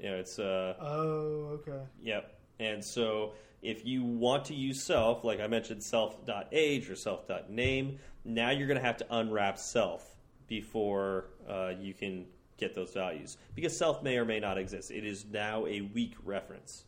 You 0.00 0.10
know, 0.10 0.16
it's 0.16 0.38
uh, 0.38 0.74
Oh, 0.80 1.60
okay. 1.60 1.80
Yep. 2.02 2.38
And 2.60 2.84
so 2.84 3.32
if 3.62 3.86
you 3.86 4.04
want 4.04 4.44
to 4.46 4.54
use 4.54 4.82
self, 4.82 5.24
like 5.24 5.40
I 5.40 5.46
mentioned, 5.46 5.82
self.age 5.82 6.90
or 6.90 6.96
self.name, 6.96 7.98
now 8.24 8.50
you're 8.50 8.66
going 8.66 8.78
to 8.78 8.84
have 8.84 8.98
to 8.98 9.06
unwrap 9.10 9.58
self 9.58 10.14
before 10.46 11.26
uh, 11.48 11.72
you 11.80 11.94
can 11.94 12.26
get 12.58 12.74
those 12.74 12.92
values. 12.92 13.38
Because 13.54 13.76
self 13.76 14.02
may 14.02 14.18
or 14.18 14.24
may 14.24 14.40
not 14.40 14.58
exist. 14.58 14.90
It 14.90 15.04
is 15.04 15.24
now 15.24 15.66
a 15.66 15.80
weak 15.80 16.14
reference. 16.24 16.84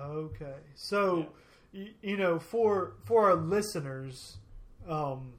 Okay. 0.00 0.54
So, 0.74 1.16
y 1.16 1.26
you 1.72 2.16
know, 2.16 2.38
for 2.38 2.94
for 3.04 3.30
our 3.30 3.34
listeners, 3.36 4.36
um, 4.88 5.32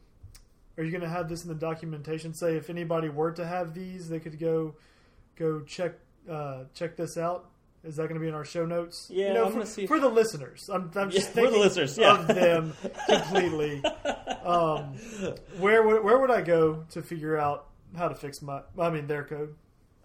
are 0.77 0.83
you 0.83 0.91
going 0.91 1.01
to 1.01 1.09
have 1.09 1.29
this 1.29 1.43
in 1.43 1.49
the 1.49 1.55
documentation? 1.55 2.33
Say, 2.33 2.55
if 2.57 2.69
anybody 2.69 3.09
were 3.09 3.31
to 3.31 3.45
have 3.45 3.73
these, 3.73 4.09
they 4.09 4.19
could 4.19 4.39
go 4.39 4.75
go 5.35 5.61
check 5.61 5.93
uh, 6.29 6.63
check 6.73 6.95
this 6.95 7.17
out. 7.17 7.49
Is 7.83 7.97
that 7.97 8.03
going 8.03 8.13
to 8.13 8.19
be 8.21 8.29
in 8.29 8.33
our 8.33 8.45
show 8.45 8.65
notes? 8.65 9.09
Yeah, 9.11 9.27
you 9.27 9.33
know, 9.33 9.45
I'm 9.47 9.51
for, 9.51 9.65
see- 9.65 9.85
for 9.87 9.99
the 9.99 10.07
listeners. 10.07 10.69
I'm, 10.71 10.89
I'm 10.95 11.09
Yeah, 11.09 11.17
just 11.17 11.31
for 11.31 11.49
the 11.49 11.57
listeners, 11.57 11.97
yeah. 11.97 12.17
of 12.17 12.27
them 12.27 12.73
completely. 13.09 13.83
um, 14.43 14.95
where 15.59 15.83
would 15.83 16.03
where 16.03 16.17
would 16.19 16.31
I 16.31 16.41
go 16.41 16.85
to 16.91 17.01
figure 17.01 17.37
out 17.37 17.67
how 17.97 18.07
to 18.07 18.15
fix 18.15 18.41
my? 18.41 18.61
I 18.79 18.89
mean, 18.89 19.07
their 19.07 19.23
code. 19.25 19.55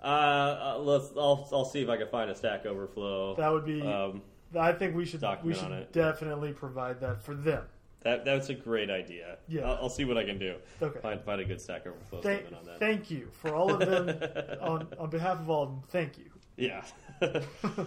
Uh, 0.03 0.07
uh, 0.07 0.79
let's. 0.81 1.11
I'll, 1.17 1.49
I'll 1.53 1.65
see 1.65 1.81
if 1.83 1.89
I 1.89 1.97
can 1.97 2.09
find 2.09 2.31
a 2.31 2.35
Stack 2.35 2.67
Overflow. 2.67 3.37
That 3.37 3.53
would 3.53 3.65
be 3.65 3.81
um, 3.83 4.23
I 4.57 4.73
think 4.73 4.95
we 4.95 5.05
should 5.05 5.23
we 5.43 5.55
should 5.55 5.73
it. 5.73 5.93
definitely 5.93 6.53
provide 6.53 7.01
that 7.01 7.23
for 7.23 7.35
them. 7.35 7.65
That 8.01 8.25
that's 8.25 8.49
a 8.49 8.55
great 8.55 8.91
idea. 8.91 9.39
Yeah. 9.49 9.63
I'll, 9.69 9.79
I'll 9.83 9.89
see 9.91 10.05
what 10.05 10.17
I 10.17 10.25
can 10.25 10.39
do. 10.39 10.57
Okay. 10.81 11.01
Find 11.01 11.21
find 11.23 11.41
a 11.41 11.45
good 11.45 11.61
Stack 11.61 11.87
Overflow 11.87 12.23
Thank, 12.23 12.47
on 12.47 12.65
that. 12.65 12.79
thank 12.79 13.11
you 13.11 13.29
for 13.33 13.55
all 13.55 13.71
of 13.73 13.81
them 13.81 14.09
on 14.61 14.89
on 14.99 15.11
behalf 15.11 15.41
of 15.41 15.51
all 15.51 15.63
of 15.65 15.69
them. 15.71 15.83
Thank 15.89 16.19
you. 16.19 16.31
Yeah. 16.57 16.83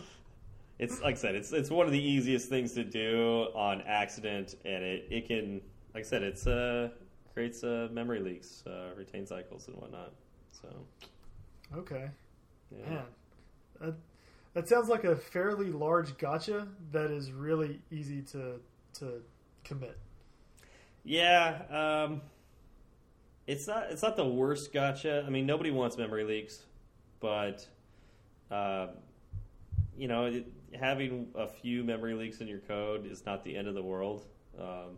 it's 0.80 1.02
like 1.02 1.16
I 1.16 1.18
said, 1.18 1.36
it's 1.36 1.52
it's 1.52 1.70
one 1.70 1.86
of 1.86 1.92
the 1.92 2.02
easiest 2.02 2.50
things 2.50 2.74
to 2.74 2.84
do 2.84 3.48
on 3.56 3.82
accident, 3.84 4.56
and 4.66 4.84
it, 4.84 5.08
it 5.10 5.28
can, 5.28 5.62
like 5.94 6.06
I 6.06 6.08
said, 6.08 6.24
it's 6.24 6.46
uh 6.48 6.90
creates 7.34 7.64
uh, 7.64 7.88
memory 7.92 8.20
leaks, 8.20 8.64
uh, 8.68 8.90
retain 8.98 9.26
cycles, 9.26 9.68
and 9.68 9.78
whatnot. 9.78 10.12
So 10.52 10.68
Okay, 11.78 12.10
yeah. 12.72 12.90
man, 12.90 13.04
that, 13.80 13.96
that 14.54 14.68
sounds 14.68 14.90
like 14.90 15.04
a 15.04 15.16
fairly 15.16 15.72
large 15.72 16.18
gotcha 16.18 16.68
that 16.92 17.12
is 17.12 17.32
really 17.32 17.82
easy 17.92 18.22
to 18.22 18.60
to 18.94 19.22
commit. 19.64 19.98
Yeah, 21.04 21.62
um, 21.70 22.22
it's 23.48 23.68
not 23.68 23.86
it's 23.90 24.04
not 24.04 24.18
the 24.18 24.28
worst 24.28 24.74
gotcha. 24.74 25.24
I 25.26 25.30
mean, 25.30 25.46
nobody 25.46 25.72
wants 25.72 25.98
memory 25.98 26.24
leaks, 26.24 26.66
but 27.20 27.66
uh, 28.52 28.88
you 29.98 30.08
know, 30.08 30.26
it, 30.26 30.48
having 30.78 31.28
a 31.36 31.48
few 31.48 31.84
memory 31.84 32.14
leaks 32.14 32.42
in 32.42 32.48
your 32.48 32.60
code 32.60 33.06
is 33.06 33.26
not 33.26 33.44
the 33.44 33.56
end 33.56 33.68
of 33.68 33.74
the 33.74 33.84
world. 33.84 34.26
Um, 34.60 34.98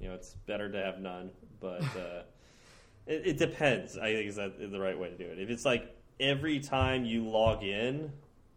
you 0.00 0.08
know, 0.08 0.14
it's 0.14 0.34
better 0.46 0.70
to 0.70 0.78
have 0.78 0.98
none, 0.98 1.30
but 1.60 1.82
uh, 1.96 2.22
it, 3.06 3.26
it 3.26 3.38
depends. 3.38 3.96
I 3.96 4.12
think 4.12 4.28
is 4.28 4.36
that 4.36 4.58
the 4.58 4.80
right 4.80 4.98
way 4.98 5.10
to 5.10 5.16
do 5.16 5.24
it. 5.24 5.38
If 5.38 5.50
it's 5.50 5.64
like 5.64 5.94
every 6.18 6.58
time 6.60 7.04
you 7.04 7.24
log 7.28 7.62
in 7.62 8.12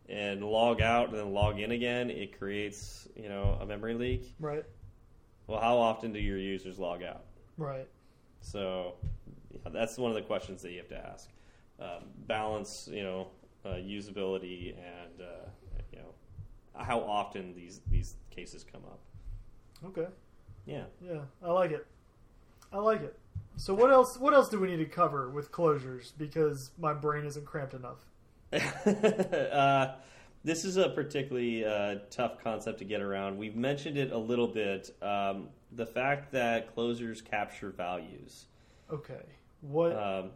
and 0.10 0.43
log 0.43 0.82
out 0.82 1.10
and 1.10 1.18
then 1.18 1.34
log 1.34 1.60
in 1.60 1.72
again, 1.72 2.10
it 2.10 2.38
creates 2.38 3.08
you 3.16 3.30
know 3.30 3.58
a 3.62 3.66
memory 3.66 3.93
leak. 3.93 4.34
Right, 4.39 4.64
Well, 5.47 5.60
how 5.60 5.78
often 5.78 6.12
do 6.14 6.20
your 6.20 6.38
users 6.38 6.78
log 6.80 7.03
out? 7.03 7.24
right. 7.58 7.88
So 8.41 8.95
yeah, 9.51 9.72
that's 9.72 9.97
one 9.97 10.12
of 10.12 10.16
the 10.16 10.22
questions 10.22 10.62
that 10.62 10.72
you 10.72 10.78
have 10.78 10.89
to 10.89 10.97
ask. 10.97 11.30
Um, 11.80 12.03
balance, 12.28 12.88
you 12.91 13.03
know, 13.03 13.28
uh, 13.66 13.70
usability 13.76 14.76
and 14.78 15.22
uh, 15.22 15.49
you 15.91 15.97
know 15.99 16.14
how 16.78 16.99
often 16.99 17.53
these 17.56 17.82
these 17.89 18.16
cases 18.30 18.64
come 18.70 18.82
up. 18.86 18.99
Okay, 19.86 20.08
Yeah. 20.66 20.84
yeah, 21.01 21.20
I 21.43 21.51
like 21.51 21.72
it. 21.72 21.86
I 22.72 22.78
like 22.78 23.01
it. 23.01 23.18
So 23.58 23.74
what 23.74 23.91
else? 23.91 24.18
What 24.18 24.34
else 24.34 24.49
do 24.49 24.60
we 24.60 24.68
need 24.68 24.78
to 24.78 24.86
cover 24.86 25.30
with 25.30 25.51
closures? 25.51 26.12
Because 26.18 26.72
my 26.78 26.93
brain 26.93 27.26
isn't 27.26 27.45
cramped 27.45 27.74
enough. 27.74 27.99
uh, 29.51 29.95
this 30.43 30.64
is 30.64 30.78
a 30.78 30.89
particularly 30.89 31.66
uh, 31.66 31.95
tough 32.10 32.43
concept 32.43 32.80
to 32.80 32.86
get 32.86 33.01
around. 33.01 33.38
We've 33.38 33.56
mentioned 33.56 33.97
it 33.97 34.12
a 34.12 34.18
little 34.18 34.47
bit. 34.47 34.95
Um, 35.01 35.49
the 35.72 35.86
fact 35.86 36.32
that 36.34 36.76
closures 36.76 37.24
capture 37.24 37.72
values. 37.72 38.45
Okay, 38.91 39.24
what? 39.62 39.97
Um, 39.97 40.32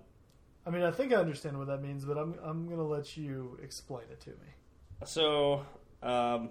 I 0.66 0.72
mean, 0.72 0.84
I 0.84 0.92
think 0.92 1.14
I 1.14 1.18
understand 1.18 1.58
what 1.58 1.68
that 1.68 1.82
means, 1.82 2.06
but 2.06 2.18
I'm 2.18 2.36
I'm 2.44 2.68
gonna 2.68 2.88
let 2.88 3.16
you 3.18 3.58
explain 3.64 4.06
it 4.12 4.20
to 4.22 4.32
me. 4.32 4.54
So 5.06 5.66
um, 6.02 6.50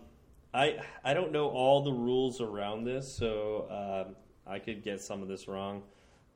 I 0.54 0.78
I 1.04 1.14
don't 1.14 1.32
know 1.32 1.48
all 1.48 1.82
the 1.82 1.92
rules 1.92 2.40
around 2.40 2.84
this, 2.84 3.12
so 3.12 4.06
um, 4.06 4.16
I 4.46 4.58
could 4.58 4.82
get 4.82 5.00
some 5.00 5.22
of 5.22 5.28
this 5.28 5.48
wrong. 5.48 5.82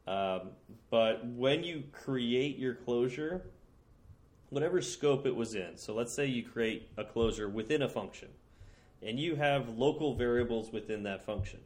Um, 0.07 0.51
but 0.91 1.25
when 1.27 1.63
you 1.63 1.85
create 1.93 2.59
your 2.59 2.75
closure, 2.75 3.47
whatever 4.53 4.83
scope 4.83 5.25
it 5.25 5.35
was 5.35 5.55
in, 5.55 5.77
so 5.77 5.95
let's 5.95 6.13
say 6.13 6.27
you 6.27 6.43
create 6.43 6.91
a 6.99 7.05
closure 7.05 7.49
within 7.49 7.81
a 7.81 7.89
function, 7.89 8.29
and 9.03 9.19
you 9.19 9.35
have 9.35 9.79
local 9.79 10.15
variables 10.15 10.71
within 10.71 11.03
that 11.05 11.25
function, 11.25 11.59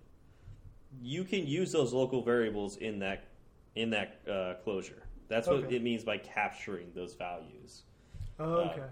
you 1.03 1.25
can 1.25 1.45
use 1.47 1.73
those 1.73 1.93
local 1.93 2.23
variables 2.23 2.77
in 2.77 3.01
that 3.01 3.25
in 3.75 3.91
that 3.91 4.21
uh, 4.31 4.55
closure. 4.63 5.03
That's 5.29 5.49
what 5.49 5.71
it 5.71 5.83
means 5.83 6.05
by 6.05 6.17
capturing 6.19 6.93
those 6.95 7.15
values. 7.15 7.83
Oh, 8.39 8.61
okay. 8.61 8.83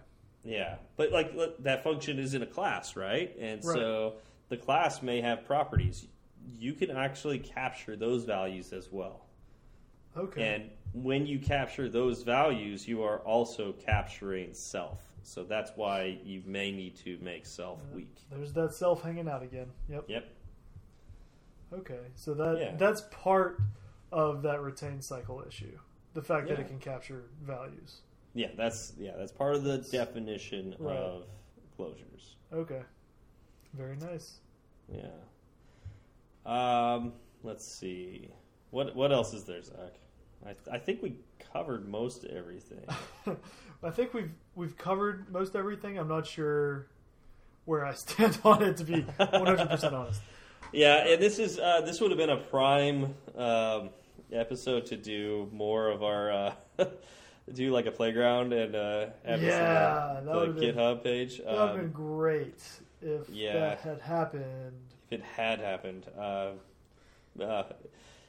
Yeah, 0.42 0.74
but 0.96 1.12
like 1.12 1.32
that 1.60 1.84
function 1.84 2.18
is 2.18 2.34
in 2.34 2.42
a 2.42 2.46
class, 2.46 2.96
right? 2.96 3.34
And 3.38 3.64
Right. 3.64 3.74
so 3.76 4.14
the 4.48 4.56
class 4.56 5.02
may 5.02 5.20
have 5.20 5.46
properties. 5.46 6.08
You 6.58 6.74
can 6.74 6.90
actually 6.90 7.38
capture 7.38 7.94
those 7.96 8.24
values 8.24 8.72
as 8.72 8.90
well. 8.90 9.23
Okay. 10.16 10.54
And 10.54 10.70
when 11.04 11.26
you 11.26 11.38
capture 11.38 11.88
those 11.88 12.22
values, 12.22 12.86
you 12.86 13.02
are 13.02 13.18
also 13.20 13.72
capturing 13.72 14.54
self. 14.54 15.00
So 15.22 15.42
that's 15.44 15.72
why 15.74 16.18
you 16.24 16.42
may 16.46 16.70
need 16.70 16.96
to 16.98 17.18
make 17.22 17.46
self 17.46 17.80
weak. 17.92 18.14
There's 18.30 18.52
that 18.52 18.74
self 18.74 19.02
hanging 19.02 19.28
out 19.28 19.42
again. 19.42 19.68
Yep. 19.88 20.04
Yep. 20.08 20.28
Okay. 21.72 22.00
So 22.14 22.34
that 22.34 22.58
Yeah. 22.58 22.76
that's 22.76 23.02
part 23.10 23.60
of 24.12 24.42
that 24.42 24.60
retain 24.60 25.00
cycle 25.00 25.42
issue. 25.46 25.78
The 26.12 26.22
fact 26.22 26.46
that 26.48 26.60
it 26.60 26.68
can 26.68 26.78
capture 26.78 27.24
values. 27.42 28.02
Yeah, 28.34 28.50
that's 28.56 28.92
yeah, 28.98 29.16
that's 29.16 29.32
part 29.32 29.54
of 29.56 29.64
the 29.64 29.78
definition 29.78 30.76
Right. 30.78 30.96
of 30.96 31.26
closures. 31.78 32.34
Okay. 32.52 32.82
Very 33.72 33.96
nice. 33.96 34.40
Yeah. 34.88 35.10
Um, 36.46 37.14
let's 37.42 37.64
see. 37.66 38.28
What 38.70 38.94
what 38.94 39.10
else 39.12 39.32
is 39.34 39.44
there, 39.44 39.62
Zach? 39.62 39.94
I 40.46 40.54
I 40.72 40.78
think 40.78 41.02
we 41.02 41.16
covered 41.52 41.88
most 41.88 42.24
everything. 42.24 42.84
I 43.82 43.90
think 43.90 44.14
we've 44.14 44.30
we've 44.54 44.76
covered 44.76 45.30
most 45.32 45.54
everything. 45.56 45.98
I'm 45.98 46.08
not 46.08 46.26
sure 46.26 46.86
where 47.64 47.84
I 47.84 47.92
stand 47.94 48.38
on 48.44 48.62
it 48.62 48.76
to 48.78 48.84
be 48.84 49.00
100 49.02 49.68
percent 49.68 49.94
honest. 50.00 50.20
yeah, 50.72 51.06
and 51.06 51.22
this 51.22 51.38
is 51.38 51.58
uh, 51.58 51.80
this 51.82 52.00
would 52.00 52.10
have 52.10 52.18
been 52.18 52.30
a 52.30 52.36
prime 52.38 53.14
um, 53.36 53.90
episode 54.32 54.86
to 54.86 54.96
do 54.96 55.48
more 55.52 55.88
of 55.88 56.02
our 56.02 56.32
uh, 56.78 56.84
do 57.52 57.70
like 57.72 57.86
a 57.86 57.90
playground 57.92 58.52
and 58.52 58.74
uh, 58.74 59.06
have 59.24 59.42
Yeah, 59.42 60.20
the, 60.24 60.30
would've 60.32 60.56
been- 60.56 60.74
GitHub 60.74 61.02
page. 61.04 61.38
That 61.38 61.46
would 61.46 61.56
have 61.58 61.70
Um, 61.70 61.76
been 61.80 61.90
great 61.92 62.62
if 63.02 63.28
yeah. 63.30 63.52
that 63.52 63.80
had 63.80 64.00
happened. 64.00 64.72
if 65.10 65.20
it 65.20 65.22
had 65.22 65.60
happened. 65.60 66.06
Uh, 66.18 66.50
uh, 67.42 67.64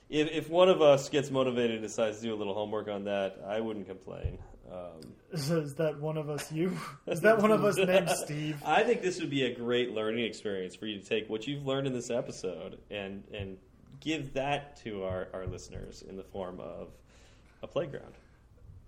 if, 0.10 0.32
if 0.32 0.50
one 0.50 0.70
of 0.70 0.82
us 0.82 1.10
gets 1.10 1.32
motivated 1.32 1.72
and 1.72 1.82
decides 1.82 2.18
to 2.18 2.24
do 2.24 2.34
a 2.34 2.38
little 2.38 2.54
homework 2.54 2.88
on 2.88 3.06
that, 3.06 3.42
I 3.48 3.60
wouldn't 3.60 3.88
complain. 3.88 4.38
Um, 4.72 5.14
Is, 5.32 5.76
that 5.76 6.00
one 6.00 6.18
of 6.18 6.30
us? 6.30 6.52
You? 6.52 6.76
Is 7.08 7.22
that 7.22 7.40
one 7.40 7.52
of 7.52 7.64
us 7.64 7.78
named 7.78 8.10
Steve? 8.24 8.62
I 8.66 8.84
think 8.84 9.02
this 9.02 9.20
would 9.20 9.30
be 9.30 9.44
a 9.44 9.54
great 9.54 9.92
learning 9.92 10.26
experience 10.26 10.76
for 10.76 10.88
you 10.88 11.00
to 11.00 11.06
take 11.06 11.30
what 11.30 11.46
you've 11.46 11.66
learned 11.66 11.88
in 11.88 11.94
this 11.94 12.10
episode 12.10 12.80
and 12.90 13.24
and 13.34 13.58
give 14.00 14.34
that 14.34 14.76
to 14.84 15.04
our, 15.04 15.28
our 15.34 15.46
listeners 15.46 16.04
in 16.08 16.16
the 16.16 16.24
form 16.24 16.60
of 16.60 16.90
a 17.64 17.68
playground. 17.68 18.14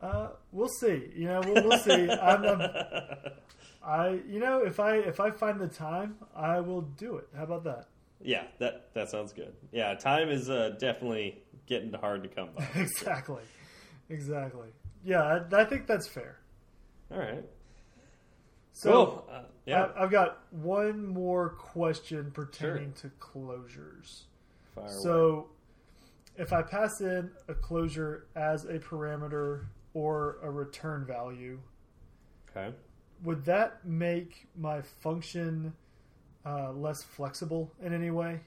Uh, 0.02 0.30
we'll 0.52 0.68
see. 0.68 1.12
You 1.16 1.28
know, 1.28 1.42
we'll, 1.46 1.68
we'll 1.68 1.80
see. 1.80 2.10
I'm, 2.10 2.44
I'm, 2.44 2.62
I, 3.84 4.20
you 4.28 4.40
know, 4.40 4.60
if 4.60 4.80
I 4.80 4.98
if 4.98 5.20
I 5.20 5.32
find 5.32 5.60
the 5.60 5.68
time, 5.68 6.18
I 6.36 6.60
will 6.60 6.82
do 6.82 7.18
it. 7.18 7.28
How 7.36 7.44
about 7.44 7.64
that? 7.66 7.88
Yeah, 8.22 8.44
that 8.60 8.94
that 8.94 9.10
sounds 9.10 9.34
good. 9.34 9.54
Yeah, 9.72 9.94
time 9.96 10.30
is 10.30 10.50
uh, 10.50 10.76
definitely 10.80 11.42
getting 11.66 11.94
hard 11.94 12.24
to 12.24 12.30
come 12.30 12.50
by. 12.56 12.68
exactly, 12.76 13.44
exactly. 14.10 14.70
Yeah, 15.04 15.22
I, 15.52 15.62
I 15.62 15.66
think 15.66 15.88
that's 15.88 16.08
fair. 16.08 16.40
All 17.12 17.20
right. 17.20 17.44
So 18.74 18.92
cool. 18.92 19.30
Uh, 19.32 19.42
yeah. 19.66 19.86
I, 19.96 20.04
I've 20.04 20.12
got 20.12 20.44
one 20.52 21.08
more 21.08 21.50
question 21.50 22.32
pertaining 22.32 22.94
to 23.02 23.10
closures. 23.20 24.24
Fire 24.76 24.86
away. 24.86 24.94
So, 24.94 25.48
if 26.36 26.54
I 26.54 26.62
pass 26.62 27.02
in 27.02 27.32
a 27.48 27.54
closure 27.56 28.28
as 28.36 28.66
a 28.66 28.78
parameter 28.78 29.66
or 29.94 30.38
a 30.44 30.52
return 30.52 31.06
value, 31.06 31.60
okay. 32.56 32.76
would 33.24 33.46
that 33.46 33.84
make 33.84 34.48
my 34.56 34.82
function 34.82 35.74
uh, 36.48 36.72
less 36.72 37.04
flexible 37.04 37.72
in 37.82 37.94
any 37.94 38.10
way? 38.12 38.40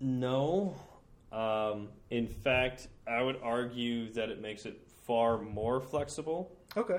No. 0.00 0.74
Um, 1.32 1.88
in 2.10 2.26
fact, 2.26 2.88
I 3.06 3.22
would 3.22 3.38
argue 3.42 4.12
that 4.12 4.28
it 4.30 4.40
makes 4.40 4.66
it 4.66 4.80
far 5.06 5.38
more 5.38 5.80
flexible. 5.80 6.50
Okay. 6.76 6.98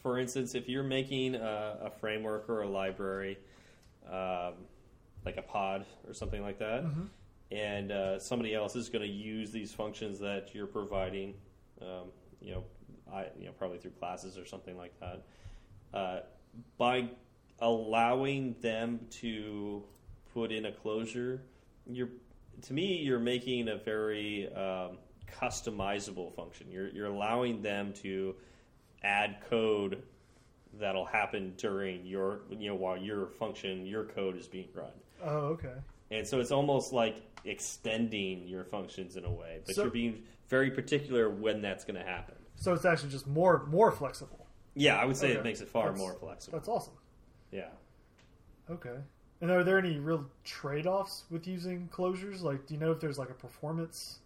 For 0.00 0.18
instance, 0.18 0.54
if 0.54 0.68
you're 0.68 0.82
making 0.82 1.34
a, 1.34 1.78
a 1.82 1.90
framework 1.90 2.48
or 2.48 2.62
a 2.62 2.68
library, 2.68 3.38
um, 4.10 4.54
like 5.24 5.36
a 5.38 5.42
pod 5.42 5.86
or 6.06 6.12
something 6.12 6.42
like 6.42 6.58
that, 6.58 6.84
Mhm. 6.84 7.08
and 7.50 7.90
uh, 7.92 8.18
somebody 8.18 8.54
else 8.54 8.76
is 8.76 8.88
going 8.90 9.02
to 9.02 9.08
use 9.12 9.50
these 9.50 9.72
functions 9.72 10.18
that 10.20 10.54
you're 10.54 10.66
providing, 10.66 11.34
um, 11.80 12.10
you 12.40 12.52
know, 12.52 12.64
I, 13.10 13.26
you 13.38 13.46
know, 13.46 13.52
probably 13.52 13.78
through 13.78 13.92
classes 13.92 14.36
or 14.36 14.44
something 14.44 14.76
like 14.76 14.92
that, 15.00 15.22
uh, 15.94 16.20
by 16.76 17.08
allowing 17.60 18.54
them 18.60 19.00
to 19.10 19.82
put 20.32 20.52
in 20.52 20.66
a 20.66 20.72
closure, 20.72 21.42
you're 21.86 22.08
to 22.62 22.72
me 22.72 22.96
you're 22.98 23.18
making 23.18 23.68
a 23.68 23.76
very 23.76 24.52
um, 24.54 24.98
customizable 25.40 26.34
function. 26.34 26.70
You're 26.70 26.88
you're 26.88 27.06
allowing 27.06 27.62
them 27.62 27.92
to 28.02 28.34
add 29.02 29.36
code 29.48 30.02
that'll 30.80 31.04
happen 31.04 31.54
during 31.56 32.04
your 32.04 32.40
you 32.50 32.68
know 32.68 32.74
while 32.74 32.96
your 32.96 33.26
function 33.26 33.86
your 33.86 34.04
code 34.04 34.36
is 34.36 34.46
being 34.48 34.68
run. 34.74 34.90
Oh, 35.22 35.38
okay. 35.54 35.74
And 36.10 36.26
so 36.26 36.38
it's 36.40 36.50
almost 36.50 36.92
like 36.92 37.22
extending 37.44 38.46
your 38.46 38.64
functions 38.64 39.16
in 39.16 39.24
a 39.24 39.30
way, 39.30 39.60
but 39.64 39.74
So- 39.74 39.82
you're 39.82 39.90
being 39.90 40.22
very 40.48 40.70
particular 40.70 41.30
when 41.30 41.62
that's 41.62 41.84
going 41.84 41.96
to 41.98 42.04
happen. 42.06 42.34
So 42.56 42.72
it's 42.74 42.84
actually 42.84 43.10
just 43.10 43.26
more 43.26 43.64
more 43.66 43.90
flexible. 43.90 44.46
Yeah, 44.74 44.96
I 44.96 45.04
would 45.04 45.16
say 45.16 45.30
Okay. 45.30 45.38
it 45.38 45.44
makes 45.44 45.60
it 45.60 45.68
far 45.68 45.84
That's- 45.84 45.98
more 45.98 46.14
flexible. 46.14 46.58
That's 46.58 46.68
awesome. 46.68 46.94
Yeah. 47.54 47.68
Okay. 48.68 48.96
And 49.40 49.50
are 49.50 49.62
there 49.62 49.78
any 49.78 49.98
real 49.98 50.26
trade 50.42 50.86
offs 50.86 51.24
with 51.30 51.46
using 51.46 51.88
closures? 51.92 52.42
Like, 52.42 52.66
do 52.66 52.74
you 52.74 52.80
know 52.80 52.90
if 52.90 53.00
there's 53.00 53.18
like 53.18 53.30
a 53.30 53.34
performance 53.34 54.18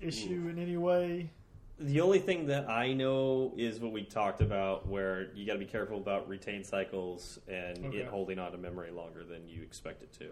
issue 0.00 0.48
in 0.50 0.58
any 0.58 0.76
way? 0.76 1.30
The 1.78 2.00
only 2.00 2.18
thing 2.18 2.46
that 2.46 2.68
I 2.68 2.92
know 2.92 3.52
is 3.56 3.80
what 3.80 3.92
we 3.92 4.02
talked 4.02 4.40
about, 4.40 4.88
where 4.88 5.32
you 5.34 5.46
got 5.46 5.54
to 5.54 5.58
be 5.58 5.64
careful 5.64 5.98
about 5.98 6.28
retain 6.28 6.64
cycles 6.64 7.38
and 7.48 7.84
Okay. 7.86 7.98
it 7.98 8.06
holding 8.06 8.38
on 8.38 8.52
to 8.52 8.58
memory 8.58 8.90
longer 8.90 9.24
than 9.24 9.48
you 9.48 9.62
expect 9.62 10.02
it 10.02 10.12
to. 10.14 10.30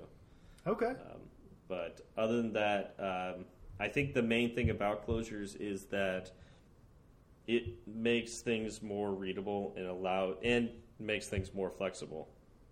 Okay. 0.66 0.86
Um, 0.90 1.20
but 1.68 2.00
other 2.16 2.36
than 2.36 2.52
that, 2.54 2.94
um, 2.98 3.44
I 3.80 3.88
think 3.88 4.14
the 4.14 4.22
main 4.22 4.54
thing 4.54 4.70
about 4.70 5.06
closures 5.06 5.60
is 5.60 5.84
that 5.86 6.30
it 7.46 7.86
makes 7.86 8.40
things 8.40 8.80
more 8.80 9.12
readable 9.12 9.74
and 9.76 9.86
allow 9.86 10.36
and 10.42 10.70
makes 11.02 11.28
things 11.28 11.54
more 11.54 11.70
flexible. 11.70 12.28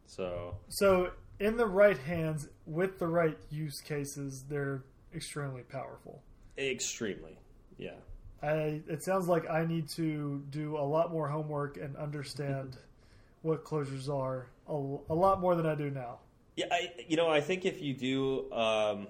So 0.07 0.57
So, 0.69 1.13
in 1.39 1.57
the 1.59 1.67
right 1.67 1.99
hands, 1.99 2.49
with 2.67 2.99
the 2.99 3.07
right 3.09 3.39
use 3.51 3.81
cases, 3.83 4.45
they're 4.49 4.85
extremely 5.15 5.63
powerful. 5.63 6.23
extremely, 6.59 7.39
yeah. 7.79 7.97
I, 8.43 8.83
it 8.89 9.03
sounds 9.03 9.29
like 9.29 9.49
I 9.51 9.65
need 9.67 9.89
to 9.91 10.43
do 10.51 10.77
a 10.77 10.85
lot 10.85 11.11
more 11.13 11.29
homework 11.29 11.77
and 11.77 11.97
understand 11.97 12.77
what 13.43 13.65
closures 13.65 14.09
are 14.09 14.49
a, 14.69 14.73
a 14.73 15.15
lot 15.15 15.41
more 15.41 15.55
than 15.55 15.67
I 15.67 15.75
do 15.75 15.91
now. 15.91 16.21
Yeah, 16.57 16.67
I 16.71 16.93
you 17.09 17.17
know 17.17 17.29
I 17.29 17.41
think 17.41 17.65
if 17.65 17.81
you 17.81 17.95
do 17.95 18.53
um, 18.53 19.09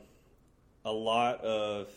a 0.85 0.93
lot 0.93 1.41
of 1.43 1.91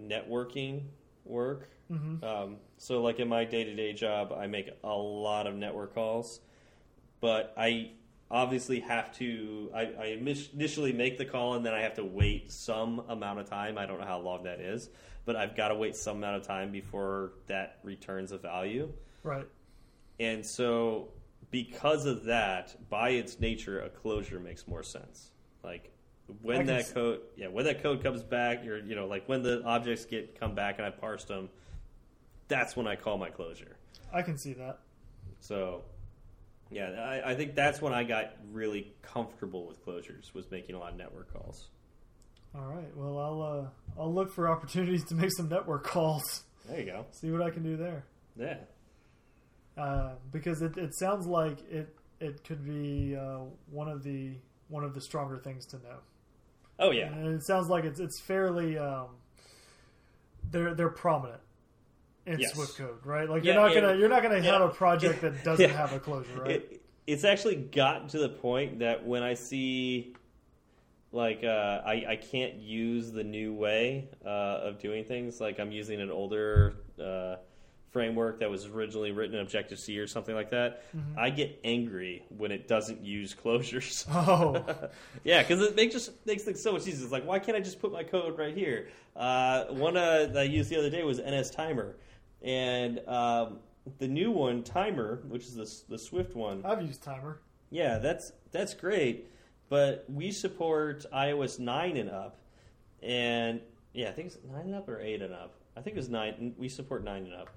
networking 0.00 0.84
work, 1.24 1.70
hmm 1.88 2.16
um, 2.22 2.56
so 2.78 3.02
like 3.02 3.20
in 3.20 3.28
my 3.28 3.44
day 3.44 3.64
to 3.64 3.74
day 3.74 3.92
job, 3.92 4.32
I 4.32 4.46
make 4.46 4.70
a 4.84 4.88
lot 4.88 5.46
of 5.46 5.54
network 5.54 5.94
calls, 5.94 6.40
but 7.20 7.54
I 7.56 7.92
obviously 8.30 8.80
have 8.80 9.12
to. 9.18 9.70
I, 9.74 9.80
I 10.00 10.04
initially 10.06 10.92
make 10.92 11.18
the 11.18 11.24
call 11.24 11.54
and 11.54 11.64
then 11.64 11.74
I 11.74 11.80
have 11.80 11.94
to 11.94 12.04
wait 12.04 12.50
some 12.50 13.02
amount 13.08 13.40
of 13.40 13.48
time. 13.48 13.78
I 13.78 13.86
don't 13.86 14.00
know 14.00 14.06
how 14.06 14.20
long 14.20 14.44
that 14.44 14.60
is, 14.60 14.88
but 15.24 15.36
I've 15.36 15.56
got 15.56 15.68
to 15.68 15.74
wait 15.74 15.96
some 15.96 16.18
amount 16.18 16.36
of 16.36 16.46
time 16.46 16.70
before 16.70 17.32
that 17.46 17.78
returns 17.82 18.32
a 18.32 18.38
value. 18.38 18.92
Right. 19.22 19.46
And 20.18 20.44
so, 20.44 21.08
because 21.50 22.06
of 22.06 22.24
that, 22.24 22.76
by 22.88 23.10
its 23.10 23.40
nature, 23.40 23.80
a 23.80 23.88
closure 23.88 24.38
makes 24.38 24.68
more 24.68 24.82
sense. 24.82 25.30
Like 25.64 25.92
when 26.42 26.66
that 26.66 26.92
code, 26.94 27.20
yeah, 27.36 27.48
when 27.48 27.64
that 27.64 27.82
code 27.82 28.02
comes 28.02 28.22
back, 28.22 28.64
you're, 28.64 28.78
you 28.78 28.94
know, 28.94 29.06
like 29.06 29.28
when 29.28 29.42
the 29.42 29.62
objects 29.64 30.04
get 30.04 30.38
come 30.38 30.54
back 30.54 30.78
and 30.78 30.86
I 30.86 30.90
parsed 30.90 31.28
them, 31.28 31.48
that's 32.48 32.76
when 32.76 32.86
I 32.86 32.96
call 32.96 33.18
my 33.18 33.30
closure. 33.30 33.76
I 34.12 34.22
can 34.22 34.36
see 34.36 34.52
that. 34.54 34.78
So, 35.40 35.82
yeah, 36.70 36.90
I, 36.90 37.30
I 37.32 37.34
think 37.34 37.54
that's 37.54 37.80
when 37.82 37.92
I 37.92 38.04
got 38.04 38.32
really 38.52 38.92
comfortable 39.02 39.66
with 39.66 39.84
closures 39.84 40.32
was 40.34 40.50
making 40.50 40.74
a 40.74 40.78
lot 40.78 40.92
of 40.92 40.98
network 40.98 41.32
calls. 41.32 41.68
All 42.54 42.64
right. 42.66 42.96
Well, 42.96 43.18
I'll 43.18 43.42
uh, 43.42 44.00
I'll 44.00 44.12
look 44.14 44.32
for 44.32 44.48
opportunities 44.50 45.04
to 45.06 45.14
make 45.14 45.30
some 45.32 45.48
network 45.48 45.84
calls. 45.84 46.44
There 46.68 46.80
you 46.80 46.86
go. 46.86 47.06
See 47.12 47.30
what 47.30 47.42
I 47.42 47.50
can 47.50 47.62
do 47.62 47.76
there. 47.76 48.04
Yeah, 48.36 48.58
Uh, 49.76 50.14
because 50.32 50.62
it, 50.62 50.76
it 50.76 50.94
sounds 50.94 51.26
like 51.26 51.58
it 51.70 51.94
it 52.20 52.44
could 52.44 52.64
be 52.64 53.16
uh, 53.16 53.40
one 53.70 53.88
of 53.88 54.02
the 54.02 54.34
one 54.68 54.84
of 54.84 54.94
the 54.94 55.00
stronger 55.00 55.38
things 55.38 55.66
to 55.66 55.76
know. 55.78 55.98
oh 56.78 56.90
yeah, 56.92 57.12
And 57.12 57.34
it 57.34 57.42
sounds 57.44 57.68
like 57.68 57.84
it's 57.84 57.98
it's 58.00 58.20
fairly 58.20 58.78
um, 58.78 59.08
they're 60.50 60.74
they're 60.74 60.90
prominent 60.90 61.40
in 62.26 62.38
Yes. 62.38 62.54
Swift 62.54 62.76
code, 62.76 63.04
right? 63.04 63.28
Like 63.28 63.44
Yeah, 63.44 63.54
you're 63.54 63.62
not 63.62 63.74
gonna 63.74 63.98
you're 63.98 64.08
not 64.08 64.22
gonna 64.22 64.42
have 64.42 64.62
a 64.62 64.68
project 64.68 65.20
that 65.22 65.42
doesn't 65.44 65.68
Yeah. 65.68 65.76
have 65.76 65.92
a 65.92 66.00
closure, 66.00 66.40
right? 66.40 66.50
It, 66.50 66.82
it's 67.06 67.24
actually 67.24 67.56
gotten 67.56 68.08
to 68.08 68.18
the 68.18 68.28
point 68.28 68.78
that 68.80 69.04
when 69.04 69.22
I 69.22 69.34
see, 69.34 70.14
like, 71.12 71.42
uh, 71.42 71.80
I, 71.84 72.04
I 72.10 72.16
can't 72.16 72.54
use 72.54 73.10
the 73.10 73.24
new 73.24 73.52
way 73.52 74.08
uh, 74.24 74.28
of 74.28 74.78
doing 74.78 75.04
things. 75.04 75.40
Like, 75.40 75.58
I'm 75.58 75.72
using 75.72 76.00
an 76.00 76.10
older 76.10 76.76
uh, 77.02 77.36
framework 77.90 78.38
that 78.38 78.48
was 78.48 78.66
originally 78.66 79.10
written 79.10 79.34
in 79.34 79.40
Objective 79.40 79.80
C 79.80 79.98
or 79.98 80.06
something 80.06 80.36
like 80.36 80.50
that. 80.50 80.84
Mm-hmm. 80.96 81.18
I 81.18 81.30
get 81.30 81.58
angry 81.64 82.22
when 82.28 82.52
it 82.52 82.68
doesn't 82.68 83.02
use 83.02 83.34
closures. 83.34 84.06
oh, 84.12 84.64
yeah, 85.24 85.42
because 85.42 85.62
it 85.62 85.74
makes 85.74 85.94
just 85.94 86.12
makes 86.26 86.44
things 86.44 86.62
so 86.62 86.72
much 86.72 86.82
easier. 86.86 87.02
It's 87.02 87.12
like, 87.12 87.26
why 87.26 87.40
can't 87.40 87.56
I 87.56 87.60
just 87.60 87.80
put 87.80 87.90
my 87.90 88.04
code 88.04 88.38
right 88.38 88.56
here? 88.56 88.88
Uh, 89.16 89.64
one 89.66 89.96
uh, 89.96 90.26
that 90.26 90.36
I 90.36 90.42
used 90.44 90.70
the 90.70 90.78
other 90.78 90.90
day 90.90 91.02
was 91.02 91.18
NS 91.18 91.50
Timer, 91.50 91.96
and 92.42 93.00
um, 93.08 93.58
the 93.98 94.08
new 94.08 94.30
one, 94.30 94.62
Timer, 94.62 95.22
which 95.28 95.42
is 95.44 95.54
the 95.54 95.70
the 95.88 95.98
Swift 95.98 96.34
one. 96.34 96.62
I've 96.64 96.82
used 96.82 97.02
timer. 97.02 97.40
Yeah, 97.70 97.98
that's 97.98 98.32
that's 98.52 98.74
great, 98.74 99.30
but 99.68 100.04
we 100.08 100.32
support 100.32 101.04
iOS 101.12 101.58
nine 101.58 101.96
and 101.96 102.10
up, 102.10 102.36
and 103.02 103.60
yeah, 103.92 104.08
I 104.08 104.12
think 104.12 104.28
it's 104.28 104.38
nine 104.50 104.66
and 104.66 104.74
up 104.74 104.88
or 104.88 105.00
eight 105.00 105.22
and 105.22 105.32
up. 105.32 105.54
I 105.76 105.80
think 105.82 105.96
it 105.96 106.00
was 106.00 106.08
nine. 106.08 106.54
We 106.58 106.68
support 106.68 107.04
nine 107.04 107.24
and 107.24 107.34
up, 107.34 107.50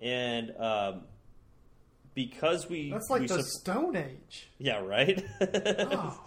and 0.00 0.54
um, 0.58 1.02
because 2.14 2.68
we 2.68 2.90
That's 2.90 3.10
like 3.10 3.22
we 3.22 3.26
the 3.28 3.42
sup- 3.42 3.44
Stone 3.44 3.96
Age. 3.96 4.48
yeah 4.58 4.78
right. 4.80 5.24
Oh, 5.40 6.20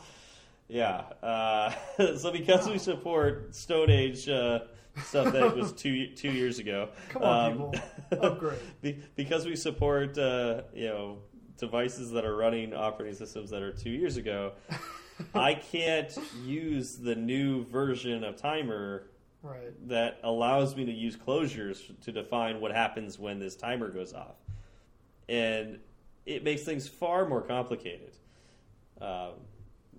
Yeah. 0.70 1.00
Uh, 1.22 1.74
so 2.18 2.32
because 2.32 2.70
we 2.70 2.78
support 2.78 3.54
Stone 3.56 3.90
Age 3.90 4.30
uh, 4.30 4.60
stuff 5.06 5.34
that 5.34 5.56
was 5.56 5.72
two 5.78 6.08
two 6.08 6.32
years 6.32 6.60
ago, 6.60 6.90
come 7.10 7.24
on, 7.24 7.46
um, 7.46 7.52
people, 7.54 7.76
upgrade. 8.22 8.60
be, 8.82 9.00
because 9.16 9.46
we 9.46 9.56
support 9.56 10.18
uh, 10.18 10.62
you 10.74 10.88
know 10.88 11.18
devices 11.58 12.12
that 12.12 12.26
are 12.26 12.36
running 12.36 12.74
operating 12.74 13.16
systems 13.16 13.50
that 13.52 13.62
are 13.62 13.72
two 13.72 13.90
years 13.92 14.18
ago, 14.18 14.54
I 15.36 15.54
can't 15.54 16.16
use 16.44 16.98
the 16.98 17.16
new 17.16 17.64
version 17.66 18.24
of 18.24 18.36
Timer 18.36 19.08
Right. 19.44 19.88
that 19.88 20.20
allows 20.24 20.76
me 20.76 20.86
to 20.86 20.92
use 20.92 21.18
closures 21.18 21.80
to 22.02 22.12
define 22.12 22.62
what 22.62 22.72
happens 22.72 23.18
when 23.18 23.40
this 23.40 23.56
timer 23.56 23.90
goes 23.90 24.14
off, 24.14 24.36
and 25.28 25.80
it 26.28 26.44
makes 26.44 26.62
things 26.62 26.88
far 26.88 27.28
more 27.28 27.42
complicated. 27.42 28.12
Um, 29.02 29.32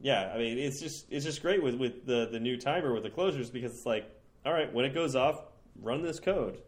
yeah, 0.00 0.30
I 0.32 0.38
mean 0.38 0.58
it's 0.58 0.78
just 0.80 1.06
it's 1.10 1.24
just 1.24 1.42
great 1.42 1.60
with 1.60 1.74
with 1.74 2.06
the 2.06 2.28
the 2.30 2.38
new 2.38 2.56
timer 2.56 2.92
with 2.94 3.02
the 3.02 3.10
closures 3.10 3.52
because 3.52 3.72
it's 3.74 3.84
like, 3.86 4.08
all 4.44 4.52
right, 4.52 4.72
when 4.72 4.84
it 4.84 4.94
goes 4.94 5.14
off, 5.16 5.42
run 5.80 6.02
this 6.02 6.20
code. 6.20 6.58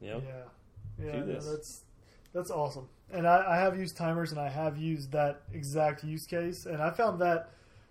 You 0.00 0.10
know, 0.10 0.22
Yeah. 0.26 1.04
Yeah. 1.06 1.12
Do 1.12 1.18
no, 1.18 1.26
this. 1.26 1.46
that's 1.46 1.80
that's 2.34 2.50
awesome. 2.50 2.88
And 3.12 3.26
I, 3.26 3.44
I 3.46 3.56
have 3.56 3.78
used 3.78 3.96
timers, 3.96 4.30
and 4.32 4.40
I 4.40 4.48
have 4.48 4.78
used 4.78 5.12
that 5.12 5.42
exact 5.52 6.02
use 6.02 6.26
case, 6.26 6.64
and 6.66 6.80
I 6.82 6.90
found 6.90 7.20
that 7.20 7.50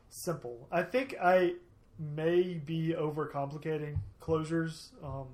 simple. 0.09 0.67
I 0.71 0.81
think 0.83 1.15
I 1.21 1.53
may 1.99 2.55
be 2.55 2.95
overcomplicating 2.97 3.97
closures. 4.21 4.89
Um, 5.03 5.27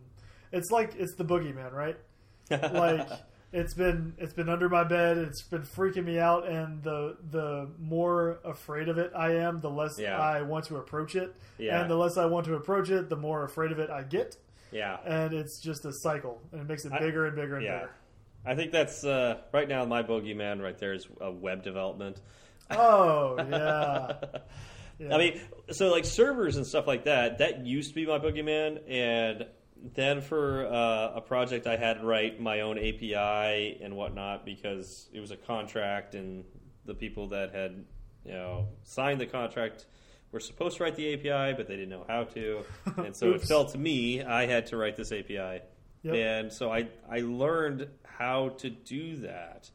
it's 0.52 0.72
like 0.72 0.96
it's 0.98 1.16
the 1.16 1.24
boogeyman, 1.26 1.72
right? 1.72 1.98
like 2.52 3.10
it's 3.54 3.74
been 3.74 4.14
it's 4.18 4.34
been 4.34 4.50
under 4.50 4.68
my 4.68 4.84
bed 4.84 5.18
it's 5.18 5.42
been 5.42 5.62
freaking 5.62 6.04
me 6.04 6.20
out 6.20 6.46
and 6.48 6.84
the 6.84 7.16
the 7.32 7.68
more 7.80 8.40
afraid 8.44 8.90
of 8.90 8.98
it 8.98 9.12
i 9.16 9.32
am 9.36 9.62
the 9.62 9.70
less 9.70 9.98
Yeah. 9.98 10.18
i 10.20 10.42
want 10.42 10.66
to 10.66 10.76
approach 10.78 11.16
it 11.16 11.34
Yeah. 11.58 11.80
and 11.82 11.90
the 11.90 11.96
less 11.96 12.18
i 12.18 12.26
want 12.26 12.46
to 12.48 12.56
approach 12.56 12.90
it 12.90 13.08
the 13.10 13.16
more 13.16 13.46
afraid 13.46 13.72
of 13.72 13.80
it 13.80 13.90
i 13.90 14.04
get 14.04 14.36
yeah. 14.72 14.98
and 15.06 15.34
it's 15.34 15.62
just 15.62 15.86
a 15.86 15.94
cycle 15.94 16.42
and 16.52 16.60
it 16.60 16.68
makes 16.68 16.84
it 16.84 16.92
I- 16.92 17.00
bigger 17.00 17.26
and 17.26 17.36
bigger 17.38 17.56
and 17.56 17.64
Yeah. 17.66 17.80
bigger 17.80 17.92
I 18.46 18.56
think 18.56 18.72
that's 18.72 19.04
uh, 19.04 19.40
right 19.52 19.68
now 19.68 19.84
my 19.84 20.04
bogeyman 20.04 20.62
right 20.62 20.78
there 20.78 20.94
is 20.94 21.06
uh, 21.22 21.30
web 21.32 21.64
development. 21.64 22.22
oh 22.72 23.36
yeah, 23.38 24.14
yeah. 25.00 25.14
I 25.16 25.18
mean, 25.18 25.42
so 25.72 25.90
like 25.92 26.06
servers 26.06 26.56
and 26.56 26.66
stuff 26.66 26.88
like 26.88 27.06
that, 27.06 27.40
that 27.40 27.66
used 27.66 27.90
to 27.90 27.96
be 27.96 28.06
my 28.06 28.20
boogeyman. 28.20 28.80
And 28.90 29.48
then 29.96 30.22
for 30.22 30.66
uh, 30.66 31.14
a 31.16 31.22
project, 31.22 31.68
I 31.68 31.78
had 31.78 32.00
to 32.02 32.06
write 32.06 32.40
my 32.40 32.62
own 32.62 32.78
API 32.78 33.80
and 33.82 33.96
whatnot 33.96 34.46
because 34.46 35.10
it 35.14 35.20
was 35.20 35.32
a 35.32 35.38
contract, 35.38 36.16
and 36.16 36.44
the 36.86 36.94
people 36.94 37.28
that 37.30 37.54
had 37.54 37.86
you 38.26 38.34
know 38.34 38.68
signed 38.84 39.20
the 39.22 39.26
contract 39.26 39.86
were 40.32 40.40
supposed 40.40 40.78
to 40.78 40.84
write 40.84 40.96
the 40.96 41.14
API, 41.14 41.54
but 41.56 41.68
they 41.68 41.76
didn't 41.76 41.90
know 41.90 42.06
how 42.08 42.24
to, 42.26 42.64
and 42.98 43.16
so 43.16 43.32
it 43.32 43.42
fell 43.42 43.66
to 43.66 43.78
me. 43.78 44.24
I 44.24 44.46
had 44.46 44.66
to 44.68 44.78
write 44.78 44.96
this 44.98 45.12
API, 45.12 45.62
Yep. 46.04 46.16
and 46.16 46.52
so 46.54 46.72
I 46.72 46.88
I 47.10 47.20
learned 47.22 47.88
how 48.04 48.50
to 48.60 48.70
do 48.70 49.18
that, 49.18 49.70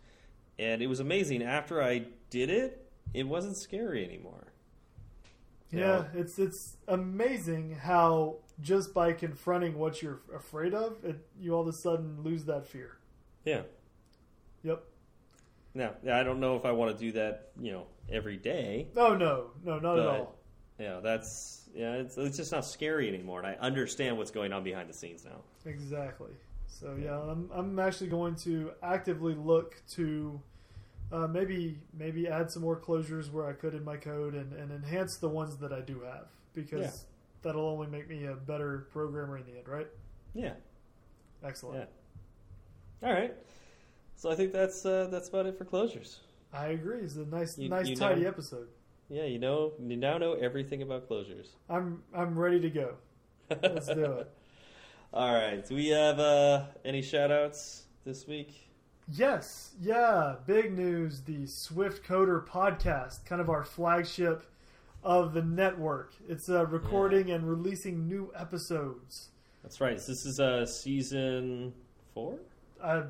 and 0.59 0.83
it 0.83 0.87
was 0.89 1.01
amazing. 1.01 1.43
After 1.43 1.83
I 1.83 2.07
did 2.31 2.51
it, 2.51 2.91
it 3.15 3.27
wasn't 3.27 3.57
scary 3.57 4.05
anymore. 4.05 4.53
yeah 5.71 6.05
it's 6.15 6.39
it's 6.39 6.77
amazing 6.89 7.75
how 7.75 8.37
just 8.63 8.95
by 8.95 9.13
confronting 9.13 9.77
what 9.79 10.01
you're 10.01 10.23
afraid 10.35 10.73
of 10.73 11.05
it, 11.05 11.17
you 11.39 11.53
all 11.55 11.63
of 11.63 11.69
a 11.69 11.73
sudden 11.73 12.23
lose 12.23 12.45
that 12.47 12.67
fear 12.67 12.99
Yeah. 13.45 13.63
yep 14.63 14.85
No, 15.75 15.93
yeah, 16.03 16.19
I 16.19 16.23
don't 16.23 16.41
know 16.41 16.57
if 16.57 16.65
I 16.65 16.73
want 16.73 16.97
to 16.97 17.05
do 17.05 17.13
that, 17.13 17.51
you 17.61 17.73
know, 17.73 17.87
every 18.11 18.37
day. 18.37 18.89
Oh 18.97 19.15
no, 19.15 19.51
no, 19.65 19.79
not 19.79 19.99
at 19.99 20.07
all. 20.07 20.37
Yeah, 20.79 21.01
that's 21.01 21.69
yeah, 21.75 21.95
it's 21.95 22.17
it's 22.19 22.37
just 22.37 22.53
not 22.53 22.65
scary 22.65 23.09
anymore, 23.09 23.39
and 23.39 23.47
I 23.47 23.55
understand 23.61 24.19
what's 24.19 24.31
going 24.31 24.53
on 24.53 24.65
behind 24.65 24.89
the 24.89 24.95
scenes 24.95 25.25
now. 25.25 25.41
Exactly. 25.65 26.33
So 26.67 26.97
yeah, 27.01 27.19
I'm 27.19 27.51
I'm 27.53 27.79
actually 27.79 28.11
going 28.11 28.35
to 28.37 28.73
actively 28.83 29.35
look 29.35 29.81
to 29.93 30.41
uh, 31.13 31.27
maybe 31.27 31.79
maybe 31.97 32.27
add 32.27 32.51
some 32.51 32.63
more 32.63 32.79
closures 32.81 33.31
where 33.31 33.47
I 33.47 33.53
could 33.53 33.75
in 33.75 33.85
my 33.85 33.97
code 33.97 34.35
and, 34.35 34.53
and 34.55 34.73
enhance 34.73 35.19
the 35.19 35.29
ones 35.29 35.57
that 35.59 35.73
I 35.73 35.81
do 35.81 36.01
have 36.01 36.27
because 36.55 36.81
Yeah. 36.81 36.91
That'll 37.43 37.67
only 37.67 37.87
make 37.89 38.09
me 38.09 38.25
a 38.27 38.35
better 38.35 38.87
programmer 38.93 39.37
in 39.39 39.45
the 39.45 39.53
end, 39.59 39.69
right? 39.69 39.89
Yeah, 40.35 40.53
Excellent. 41.45 41.89
yeah. 43.03 43.09
All 43.09 43.15
right. 43.15 43.35
So 44.17 44.31
I 44.31 44.35
think 44.35 44.53
that's 44.53 44.87
uh, 44.87 45.09
that's 45.11 45.29
about 45.29 45.47
it 45.47 45.59
for 45.59 45.65
closures. 45.65 46.19
I 46.53 46.67
agree. 46.69 46.99
It's 47.01 47.17
a 47.17 47.25
nice 47.27 47.59
You- 47.59 47.69
nice 47.69 47.89
you 47.89 47.97
tidy 47.97 48.23
know- 48.23 48.29
episode. 48.29 48.69
Yeah, 49.09 49.25
you 49.25 49.39
know, 49.39 49.73
you 49.79 49.97
now 49.97 50.17
know 50.17 50.35
everything 50.35 50.81
about 50.81 51.09
closures. 51.09 51.49
I'm 51.69 52.03
I'm 52.15 52.39
ready 52.39 52.61
to 52.61 52.71
go. 52.71 52.95
Let's 53.63 53.87
do 53.89 54.05
it. 54.05 54.31
All 55.13 55.35
right. 55.35 55.67
Do 55.67 55.75
we 55.75 55.89
have 55.89 56.19
uh, 56.19 56.65
any 56.85 57.03
shout 57.03 57.31
outs 57.31 57.83
this 58.07 58.27
week? 58.27 58.55
Yes, 59.09 59.73
yeah, 59.83 60.37
big 60.47 60.73
news. 60.73 61.21
The 61.21 61.45
Swift 61.47 62.07
Coder 62.07 62.47
podcast, 62.47 63.27
kind 63.27 63.41
of 63.43 63.51
our 63.51 63.65
flagship 63.65 64.45
of 65.03 65.35
the 65.35 65.43
network. 65.43 66.15
It's 66.29 66.49
uh, 66.49 66.67
recording 66.67 67.31
and 67.31 67.49
releasing 67.49 68.07
new 68.07 68.33
episodes. 68.37 69.31
That's 69.63 69.81
right. 69.81 69.97
This 69.97 70.27
is 70.27 70.41
uh, 70.41 70.67
season 70.67 71.73
four. 72.15 72.39
Uh, 72.81 73.05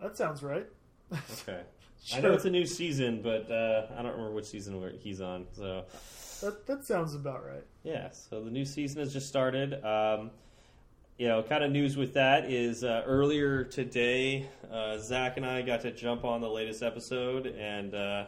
that 0.00 0.16
sounds 0.16 0.42
right. 0.42 0.66
Okay. 1.12 1.60
I 2.14 2.20
know 2.20 2.32
it's 2.32 2.44
a 2.44 2.50
new 2.50 2.66
season, 2.66 3.22
but 3.22 3.50
uh, 3.50 3.86
I 3.96 4.02
don't 4.02 4.12
remember 4.12 4.32
which 4.32 4.46
season 4.46 4.98
he's 5.00 5.20
on. 5.20 5.46
So 5.52 5.84
that, 6.40 6.66
that 6.66 6.84
sounds 6.84 7.14
about 7.14 7.44
right. 7.44 7.64
yeah, 7.82 8.10
so 8.10 8.42
the 8.42 8.50
new 8.50 8.64
season 8.64 9.00
has 9.00 9.12
just 9.12 9.28
started. 9.28 9.84
Um, 9.84 10.30
you 11.18 11.26
know, 11.26 11.42
kind 11.42 11.64
of 11.64 11.72
news 11.72 11.96
with 11.96 12.14
that 12.14 12.50
is 12.50 12.84
uh, 12.84 13.02
earlier 13.04 13.64
today, 13.64 14.48
uh, 14.72 14.98
Zach 14.98 15.36
and 15.36 15.44
I 15.44 15.62
got 15.62 15.80
to 15.80 15.90
jump 15.90 16.24
on 16.24 16.40
the 16.40 16.48
latest 16.48 16.82
episode, 16.82 17.46
and 17.46 17.92
uh, 17.94 18.26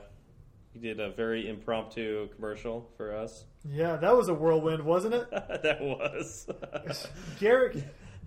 he 0.72 0.78
did 0.78 1.00
a 1.00 1.10
very 1.10 1.48
impromptu 1.48 2.28
commercial 2.34 2.88
for 2.96 3.14
us. 3.14 3.44
Yeah, 3.68 3.96
that 3.96 4.16
was 4.16 4.28
a 4.28 4.34
whirlwind, 4.34 4.82
wasn't 4.84 5.14
it? 5.14 5.30
that 5.30 5.78
was. 5.80 6.46
Garrick, 7.40 7.76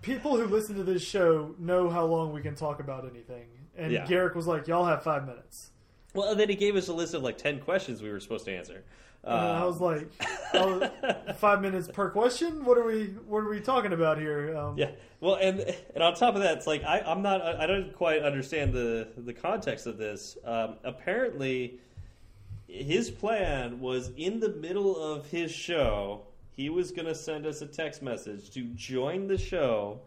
people 0.01 0.35
who 0.37 0.45
listen 0.45 0.75
to 0.75 0.83
this 0.83 1.01
show 1.03 1.55
know 1.57 1.89
how 1.89 2.05
long 2.05 2.33
we 2.33 2.41
can 2.41 2.55
talk 2.55 2.79
about 2.79 3.09
anything. 3.09 3.47
And 3.77 3.91
Yeah. 3.91 4.05
Garrick 4.05 4.35
was 4.35 4.45
like, 4.47 4.67
y'all 4.67 4.85
have 4.85 5.03
five 5.03 5.25
minutes. 5.25 5.71
well, 6.13 6.29
and 6.31 6.39
then 6.39 6.49
he 6.49 6.55
gave 6.55 6.75
us 6.75 6.87
a 6.89 6.93
list 6.93 7.13
of 7.13 7.23
like 7.23 7.37
ten 7.37 7.59
questions 7.59 8.01
we 8.01 8.09
were 8.11 8.19
supposed 8.19 8.45
to 8.45 8.55
answer. 8.55 8.83
And 9.25 9.33
I 9.39 9.63
was 9.63 9.79
like, 9.79 10.11
I 10.53 10.65
was- 10.65 11.35
five 11.37 11.61
minutes 11.61 11.87
per 11.87 12.09
question? 12.09 12.65
What 12.65 12.77
are 12.77 12.83
we 12.83 13.05
what 13.25 13.39
are 13.39 13.49
we 13.49 13.61
talking 13.61 13.93
about 13.93 14.17
here? 14.19 14.55
Um, 14.57 14.77
Yeah. 14.77 14.91
Well, 15.21 15.35
and 15.35 15.61
and 15.95 16.03
on 16.03 16.13
top 16.15 16.35
of 16.35 16.41
that, 16.41 16.57
it's 16.57 16.67
like 16.67 16.83
I, 16.83 16.99
I'm 16.99 17.21
not. 17.21 17.41
I 17.41 17.65
don't 17.65 17.93
quite 17.95 18.21
understand 18.21 18.73
the 18.73 19.07
the 19.15 19.33
context 19.33 19.87
of 19.87 19.97
this. 19.97 20.37
Um, 20.43 20.75
apparently, 20.83 21.79
his 22.73 23.11
plan 23.11 23.79
was 23.79 24.09
in 24.17 24.39
the 24.39 24.49
middle 24.49 24.97
of 24.97 25.27
his 25.27 25.51
show. 25.51 26.23
He 26.55 26.69
was 26.69 26.91
going 26.91 27.07
to 27.07 27.15
send 27.15 27.45
us 27.45 27.61
a 27.61 27.67
text 27.67 28.01
message 28.01 28.49
to 28.51 28.63
join 28.75 29.27
the 29.27 29.37
show. 29.37 30.01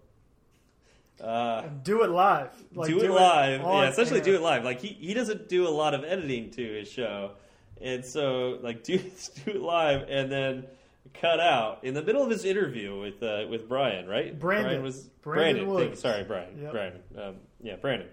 Uh, 1.21 1.63
do 1.83 2.03
it 2.03 2.11
live. 2.11 2.51
Like, 2.75 2.89
do 2.89 3.01
it 3.01 3.11
live. 3.11 3.65
on 3.65 3.85
Yeah, 3.85 3.91
essentially 3.91 4.21
do 4.21 4.35
it 4.35 4.43
live. 4.43 4.65
Like 4.65 4.81
he, 4.81 4.89
he 4.89 5.15
doesn't 5.15 5.49
do 5.49 5.67
a 5.67 5.71
lot 5.71 5.95
of 5.95 6.05
editing 6.05 6.51
to 6.53 6.63
his 6.63 6.91
show. 6.91 7.33
And 7.81 8.05
so 8.05 8.59
like 8.63 8.83
do 8.85 8.99
do 8.99 9.51
it 9.53 9.63
live 9.63 10.07
and 10.09 10.31
then 10.31 10.67
cut 11.15 11.41
out 11.41 11.85
in 11.85 11.95
the 11.95 12.03
middle 12.03 12.23
of 12.23 12.31
his 12.31 12.45
interview 12.45 12.99
with 12.99 13.23
uh, 13.23 13.47
with 13.49 13.69
Brian, 13.69 14.07
right? 14.07 14.39
Brandon. 14.39 14.67
Brian 14.67 14.83
was 14.83 15.09
Brandon 15.23 15.65
Brandon. 15.65 15.89
Thank- 15.89 16.01
sorry, 16.01 16.25
Brian. 16.25 16.61
Yep. 16.61 16.73
Brian. 16.73 16.93
Um, 17.17 17.35
yeah, 17.63 17.77
Brandon. 17.77 18.09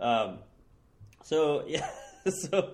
Um, 0.00 0.38
so 1.22 1.64
yeah, 1.68 1.88
so 2.28 2.72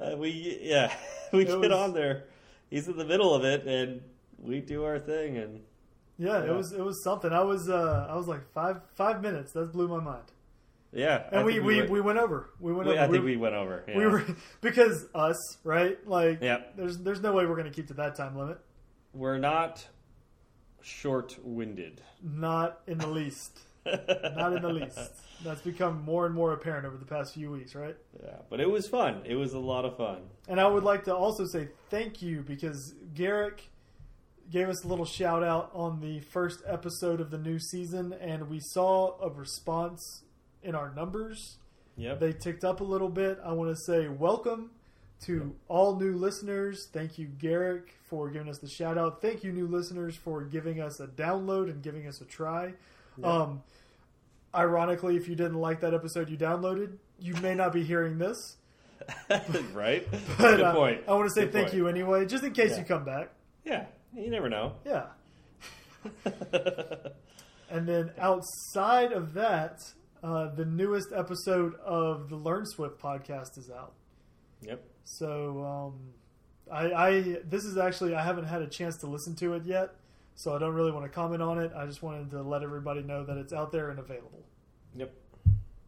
uh, 0.00 0.16
we 0.16 0.58
yeah 0.62 0.92
we 1.32 1.42
It 1.42 1.46
get 1.46 1.58
was- 1.58 1.70
on 1.72 1.92
there. 1.94 2.24
He's 2.70 2.88
in 2.88 2.96
the 2.96 3.04
middle 3.04 3.34
of 3.34 3.44
it, 3.44 3.66
and 3.66 4.00
we 4.38 4.60
do 4.60 4.84
our 4.84 4.98
thing, 4.98 5.36
and 5.36 5.60
Yeah, 6.18 6.44
Yeah. 6.44 6.50
it 6.50 6.56
was 6.56 6.72
it 6.72 6.84
was 6.84 7.02
something. 7.04 7.32
I 7.32 7.42
was 7.42 7.68
uh, 7.68 8.06
I 8.10 8.16
was 8.16 8.26
like 8.26 8.50
five 8.52 8.80
five 8.94 9.22
minutes. 9.22 9.52
That 9.52 9.72
blew 9.72 9.88
my 9.88 10.00
mind. 10.00 10.30
yeah. 10.92 11.24
And 11.32 11.44
we, 11.44 11.58
we, 11.60 11.78
went- 11.78 11.90
we 11.90 12.00
went 12.00 12.18
over. 12.18 12.50
We 12.60 12.72
went 12.72 12.88
we- 12.88 12.94
over. 12.94 13.02
I 13.02 13.08
think 13.08 13.24
we 13.24 13.36
went 13.36 13.54
over. 13.54 13.84
Yeah. 13.88 13.98
we 13.98 14.06
were 14.06 14.24
because 14.60 15.06
us 15.14 15.36
right 15.64 15.98
like 16.08 16.38
yeah. 16.40 16.58
there's 16.76 16.98
there's 16.98 17.20
no 17.20 17.32
way 17.32 17.46
we're 17.46 17.56
going 17.56 17.70
to 17.70 17.74
keep 17.74 17.88
to 17.88 17.94
that 17.94 18.14
time 18.16 18.36
limit. 18.36 18.58
We're 19.12 19.38
not 19.38 19.86
short-winded. 20.82 22.00
Not 22.22 22.80
in 22.86 22.98
the 22.98 23.06
least. 23.06 23.58
Not 24.36 24.54
in 24.54 24.62
the 24.62 24.72
least. 24.72 24.98
That's 25.44 25.60
become 25.60 26.02
more 26.04 26.26
and 26.26 26.34
more 26.34 26.52
apparent 26.52 26.86
over 26.86 26.96
the 26.96 27.04
past 27.04 27.34
few 27.34 27.50
weeks, 27.50 27.74
right? 27.74 27.96
Yeah, 28.22 28.36
but 28.48 28.60
it 28.60 28.70
was 28.70 28.88
fun. 28.88 29.22
It 29.24 29.34
was 29.34 29.52
a 29.52 29.58
lot 29.58 29.84
of 29.84 29.96
fun. 29.96 30.22
And 30.48 30.60
I 30.60 30.66
would 30.66 30.84
like 30.84 31.04
to 31.04 31.14
also 31.14 31.44
say 31.46 31.68
thank 31.90 32.22
you 32.22 32.42
because 32.42 32.94
Garrick 33.14 33.68
gave 34.50 34.68
us 34.68 34.84
a 34.84 34.88
little 34.88 35.04
shout 35.04 35.42
out 35.42 35.70
on 35.74 36.00
the 36.00 36.20
first 36.20 36.62
episode 36.66 37.20
of 37.20 37.30
the 37.30 37.38
new 37.38 37.58
season, 37.58 38.14
and 38.20 38.48
we 38.48 38.60
saw 38.60 39.18
a 39.20 39.28
response 39.28 40.22
in 40.62 40.74
our 40.74 40.92
numbers. 40.94 41.56
Yep. 41.96 42.20
They 42.20 42.32
ticked 42.32 42.64
up 42.64 42.80
a 42.80 42.84
little 42.84 43.08
bit. 43.08 43.38
I 43.44 43.52
want 43.52 43.70
to 43.70 43.76
say 43.76 44.08
welcome 44.08 44.70
to 45.26 45.54
all 45.68 45.96
new 45.96 46.16
listeners. 46.16 46.88
Thank 46.92 47.18
you, 47.18 47.26
Garrick, 47.26 47.94
for 48.08 48.28
giving 48.30 48.48
us 48.48 48.58
the 48.58 48.68
shout 48.68 48.98
out. 48.98 49.22
Thank 49.22 49.44
you, 49.44 49.52
new 49.52 49.66
listeners, 49.66 50.16
for 50.16 50.42
giving 50.42 50.80
us 50.80 51.00
a 51.00 51.06
download 51.06 51.70
and 51.70 51.82
giving 51.82 52.06
us 52.06 52.20
a 52.20 52.24
try. 52.24 52.74
Yeah. 53.18 53.26
Um, 53.26 53.62
ironically, 54.54 55.16
if 55.16 55.28
you 55.28 55.34
didn't 55.36 55.58
like 55.60 55.80
that 55.80 55.94
episode 55.94 56.28
you 56.28 56.36
downloaded, 56.36 56.96
you 57.18 57.34
may 57.36 57.54
not 57.54 57.72
be 57.72 57.82
hearing 57.84 58.18
this. 58.18 58.56
right? 59.72 60.06
But 60.38 60.38
Good 60.38 60.60
uh, 60.60 60.74
point. 60.74 61.02
I 61.08 61.12
want 61.14 61.28
to 61.28 61.34
say 61.34 61.42
Good 61.46 61.52
thank 61.52 61.66
point. 61.68 61.76
you 61.76 61.88
anyway, 61.88 62.26
just 62.26 62.44
in 62.44 62.52
case 62.52 62.70
Yeah. 62.72 62.78
you 62.78 62.84
come 62.84 63.04
back. 63.04 63.30
Yeah, 63.64 63.86
you 64.14 64.30
never 64.30 64.48
know. 64.48 64.74
Yeah. 64.84 65.06
And 67.70 67.88
then 67.88 68.12
outside 68.18 69.10
of 69.12 69.34
that, 69.34 69.80
uh, 70.22 70.54
the 70.54 70.64
newest 70.64 71.08
episode 71.12 71.74
of 71.84 72.28
the 72.28 72.36
Learn 72.36 72.64
Swift 72.66 73.00
podcast 73.00 73.58
is 73.58 73.68
out. 73.68 73.94
yep. 74.62 74.84
So 75.04 75.64
um, 75.64 76.00
I, 76.70 76.92
I 76.92 77.20
this 77.44 77.64
is 77.64 77.76
actually 77.76 78.14
I 78.14 78.22
haven't 78.22 78.44
had 78.44 78.62
a 78.62 78.68
chance 78.68 78.96
to 78.98 79.06
listen 79.06 79.34
to 79.36 79.54
it 79.54 79.64
yet, 79.64 79.90
so 80.34 80.54
I 80.54 80.58
don't 80.58 80.74
really 80.74 80.92
want 80.92 81.04
to 81.04 81.08
comment 81.10 81.42
on 81.42 81.58
it. 81.58 81.72
I 81.76 81.86
just 81.86 82.02
wanted 82.02 82.30
to 82.30 82.42
let 82.42 82.62
everybody 82.62 83.02
know 83.02 83.24
that 83.24 83.36
it's 83.36 83.52
out 83.52 83.72
there 83.72 83.90
and 83.90 83.98
available. 83.98 84.44
Yep. 84.96 85.14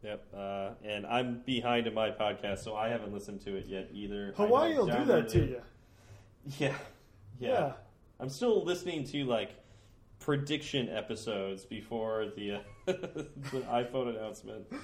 Yep. 0.03 0.25
Uh, 0.35 0.69
and 0.83 1.05
I'm 1.05 1.41
behind 1.45 1.87
in 1.87 1.93
my 1.93 2.11
podcast, 2.11 2.59
so 2.59 2.75
I 2.75 2.89
haven't 2.89 3.13
listened 3.13 3.41
to 3.41 3.55
it 3.55 3.65
yet 3.67 3.89
either. 3.93 4.33
Hawaii 4.37 4.75
will 4.77 4.85
do 4.87 5.05
that 5.05 5.29
to 5.29 5.43
it. 5.43 5.49
you. 5.49 5.61
Yeah. 6.59 6.75
yeah. 7.39 7.49
Yeah. 7.49 7.71
I'm 8.21 8.29
still 8.29 8.63
listening 8.63 9.03
to 9.07 9.25
like 9.25 9.51
prediction 10.19 10.87
episodes 10.89 11.65
before 11.65 12.31
the, 12.37 12.53
uh, 12.53 12.59
the 12.85 13.63
iPhone 13.69 14.15
announcement. 14.15 14.65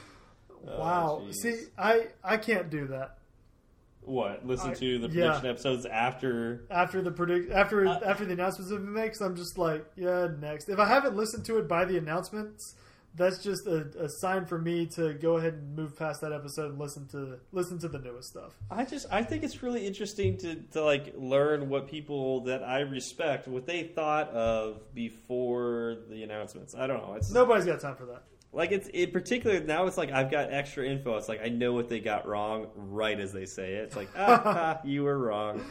Oh, 0.65 0.79
wow. 0.79 1.21
jeez. 1.27 1.35
See, 1.35 1.55
I 1.77 2.07
I 2.23 2.37
can't 2.37 2.69
do 2.69 2.87
that. 2.87 3.17
What? 4.05 4.45
Listen 4.45 4.71
I- 4.71 4.73
to 4.75 4.99
the 4.99 5.07
yeah. 5.07 5.25
prediction 5.25 5.49
episodes 5.49 5.85
after 5.85 6.65
After 6.69 7.01
the 7.01 7.11
predict 7.11 7.51
after 7.51 7.85
Uh, 7.87 7.99
after 8.05 8.25
the 8.25 8.33
announcements 8.33 8.71
have 8.71 8.81
been 8.81 8.93
made, 8.93 9.09
'cause 9.09 9.21
I'm 9.21 9.35
just 9.35 9.57
like, 9.57 9.85
yeah, 9.95 10.27
next. 10.39 10.69
If 10.69 10.79
I 10.79 10.85
haven't 10.85 11.15
listened 11.15 11.45
to 11.45 11.57
it 11.57 11.67
by 11.67 11.85
the 11.85 11.97
announcements, 11.97 12.75
that's 13.15 13.43
just 13.43 13.67
a, 13.67 13.85
a 13.99 14.09
sign 14.09 14.43
for 14.45 14.57
me 14.57 14.87
to 14.87 15.13
go 15.13 15.37
ahead 15.37 15.53
and 15.53 15.75
move 15.75 15.95
past 15.95 16.21
that 16.21 16.33
episode 16.33 16.71
and 16.71 16.79
listen 16.79 17.07
to 17.09 17.37
listen 17.51 17.77
to 17.77 17.87
the 17.87 17.99
newest 17.99 18.29
stuff. 18.29 18.53
I 18.71 18.85
just 18.85 19.05
I 19.11 19.21
think 19.23 19.43
it's 19.43 19.61
really 19.61 19.85
interesting 19.85 20.35
to 20.39 20.55
to 20.71 20.83
like 20.83 21.13
learn 21.15 21.69
what 21.69 21.87
people 21.87 22.41
that 22.45 22.63
I 22.63 22.79
respect 22.79 23.47
what 23.47 23.67
they 23.67 23.83
thought 23.83 24.29
of 24.29 24.93
before 24.95 25.97
the 26.09 26.23
announcements. 26.23 26.73
I 26.75 26.87
don't 26.87 27.07
know. 27.07 27.13
It's 27.13 27.31
Nobody's 27.31 27.65
got 27.65 27.79
time 27.79 27.95
for 27.95 28.05
that. 28.07 28.23
Like 28.53 28.71
it's 28.71 28.87
in 28.89 29.11
particular 29.11 29.59
now. 29.59 29.85
It's 29.87 29.97
like 29.97 30.11
I've 30.11 30.29
got 30.31 30.53
extra 30.53 30.85
info. 30.85 31.17
It's 31.17 31.27
like 31.27 31.41
I 31.43 31.49
know 31.49 31.73
what 31.73 31.89
they 31.89 31.99
got 31.99 32.27
wrong 32.27 32.67
right 32.75 33.19
as 33.19 33.33
they 33.33 33.45
say 33.45 33.73
it. 33.73 33.83
It's 33.85 33.95
like 33.95 34.09
ah, 34.17 34.79
you 34.85 35.03
were 35.03 35.17
wrong. 35.17 35.61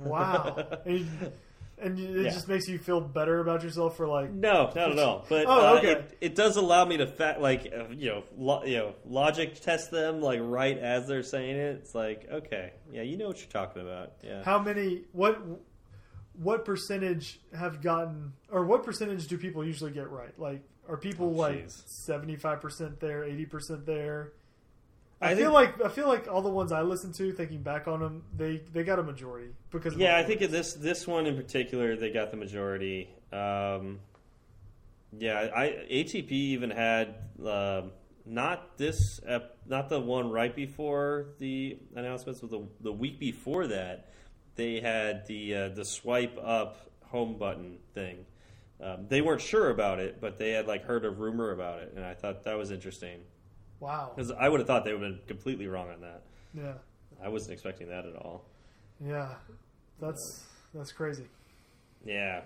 Wow. 0.00 0.56
and 0.84 1.32
and 1.80 1.96
it 1.98 2.24
Yeah. 2.24 2.30
just 2.30 2.48
makes 2.48 2.66
you 2.68 2.76
feel 2.76 3.00
better 3.00 3.38
about 3.38 3.62
yourself 3.62 3.96
for 3.96 4.08
like 4.08 4.32
No, 4.32 4.64
not 4.74 4.90
at 4.92 4.98
all. 4.98 5.24
But 5.28 5.46
Oh, 5.48 5.76
uh, 5.76 5.78
okay. 5.78 5.92
it, 5.92 6.18
it 6.20 6.34
does 6.34 6.56
allow 6.56 6.84
me 6.84 6.96
to 6.96 7.06
fa- 7.06 7.36
like 7.38 7.72
uh, 7.72 7.84
you 7.90 8.08
know 8.10 8.24
lo- 8.36 8.64
you 8.64 8.76
know 8.78 8.94
logic 9.06 9.60
test 9.60 9.90
them 9.92 10.20
like 10.20 10.40
right 10.42 10.76
as 10.76 11.06
they're 11.06 11.22
saying 11.22 11.56
it. 11.56 11.76
It's 11.76 11.94
like 11.94 12.26
okay, 12.30 12.72
yeah, 12.92 13.02
you 13.02 13.16
know 13.16 13.28
what 13.28 13.38
you're 13.38 13.48
talking 13.50 13.82
about. 13.82 14.14
Yeah. 14.24 14.42
how 14.42 14.58
many 14.58 15.04
what 15.12 15.40
what 16.34 16.64
percentage 16.64 17.40
have 17.56 17.80
gotten 17.82 18.32
or 18.50 18.64
what 18.64 18.84
percentage 18.84 19.26
do 19.26 19.36
people 19.38 19.64
usually 19.64 19.90
get 19.92 20.10
right? 20.10 20.36
Like 20.38 20.62
are 20.88 20.96
people 20.96 21.26
Oh, 21.26 21.30
like 21.30 21.64
seventy 21.68 22.36
five 22.36 22.60
percent 22.60 22.98
there, 23.00 23.24
eighty 23.24 23.44
percent 23.46 23.84
there? 23.86 24.32
I, 25.20 25.32
I 25.32 25.34
feel 25.34 25.52
think- 25.52 25.78
like 25.80 25.84
I 25.84 25.88
feel 25.88 26.06
like 26.08 26.28
all 26.28 26.42
the 26.42 26.48
ones 26.48 26.70
I 26.72 26.82
listened 26.82 27.14
to, 27.16 27.32
thinking 27.32 27.62
back 27.62 27.88
on 27.88 28.00
them, 28.00 28.22
they 28.36 28.58
they 28.72 28.84
got 28.84 28.98
a 28.98 29.02
majority 29.02 29.50
because 29.70 29.96
Yeah, 29.96 30.16
I 30.16 30.22
think 30.24 30.40
in 30.42 30.50
this 30.50 30.74
this 30.74 31.06
one 31.06 31.26
in 31.26 31.36
particular, 31.36 31.96
they 31.96 32.10
got 32.10 32.30
the 32.30 32.36
majority. 32.36 33.08
Um, 33.32 34.00
yeah, 35.16 35.48
I 35.54 35.86
ATP 35.90 36.30
even 36.30 36.70
had 36.70 37.14
um 37.44 37.92
not 38.24 38.76
this, 38.76 39.20
ep- 39.26 39.56
not 39.66 39.88
the 39.88 39.98
one 39.98 40.30
right 40.30 40.54
before 40.54 41.28
the 41.38 41.78
announcements, 41.96 42.40
but 42.40 42.50
the 42.50 42.62
the 42.80 42.92
week 42.92 43.18
before 43.18 43.66
that, 43.68 44.08
they 44.54 44.80
had 44.80 45.26
the 45.26 45.54
uh, 45.54 45.68
the 45.70 45.84
swipe 45.84 46.38
up 46.42 46.90
home 47.06 47.38
button 47.38 47.78
thing. 47.94 48.24
Um, 48.80 49.06
they 49.08 49.20
weren't 49.20 49.40
sure 49.40 49.70
about 49.70 49.98
it, 49.98 50.20
but 50.20 50.38
they 50.38 50.50
had 50.50 50.66
like 50.66 50.84
heard 50.84 51.04
a 51.04 51.10
rumor 51.10 51.50
about 51.50 51.80
it, 51.80 51.92
and 51.96 52.04
I 52.04 52.14
thought 52.14 52.44
that 52.44 52.56
was 52.56 52.70
interesting 52.70 53.20
wow. 53.80 54.12
because 54.14 54.30
I 54.30 54.48
would 54.48 54.60
have 54.60 54.66
thought 54.66 54.84
they 54.84 54.92
would 54.92 55.02
have 55.02 55.12
been 55.12 55.26
completely 55.26 55.66
wrong 55.66 55.90
on 55.90 56.00
that. 56.02 56.22
Yeah, 56.54 56.74
I 57.22 57.28
wasn't 57.28 57.54
expecting 57.54 57.88
that 57.88 58.06
at 58.06 58.14
all. 58.14 58.44
yeah, 59.04 59.34
that's 60.00 60.44
that's 60.72 60.92
crazy. 60.92 61.24
Yeah. 62.04 62.42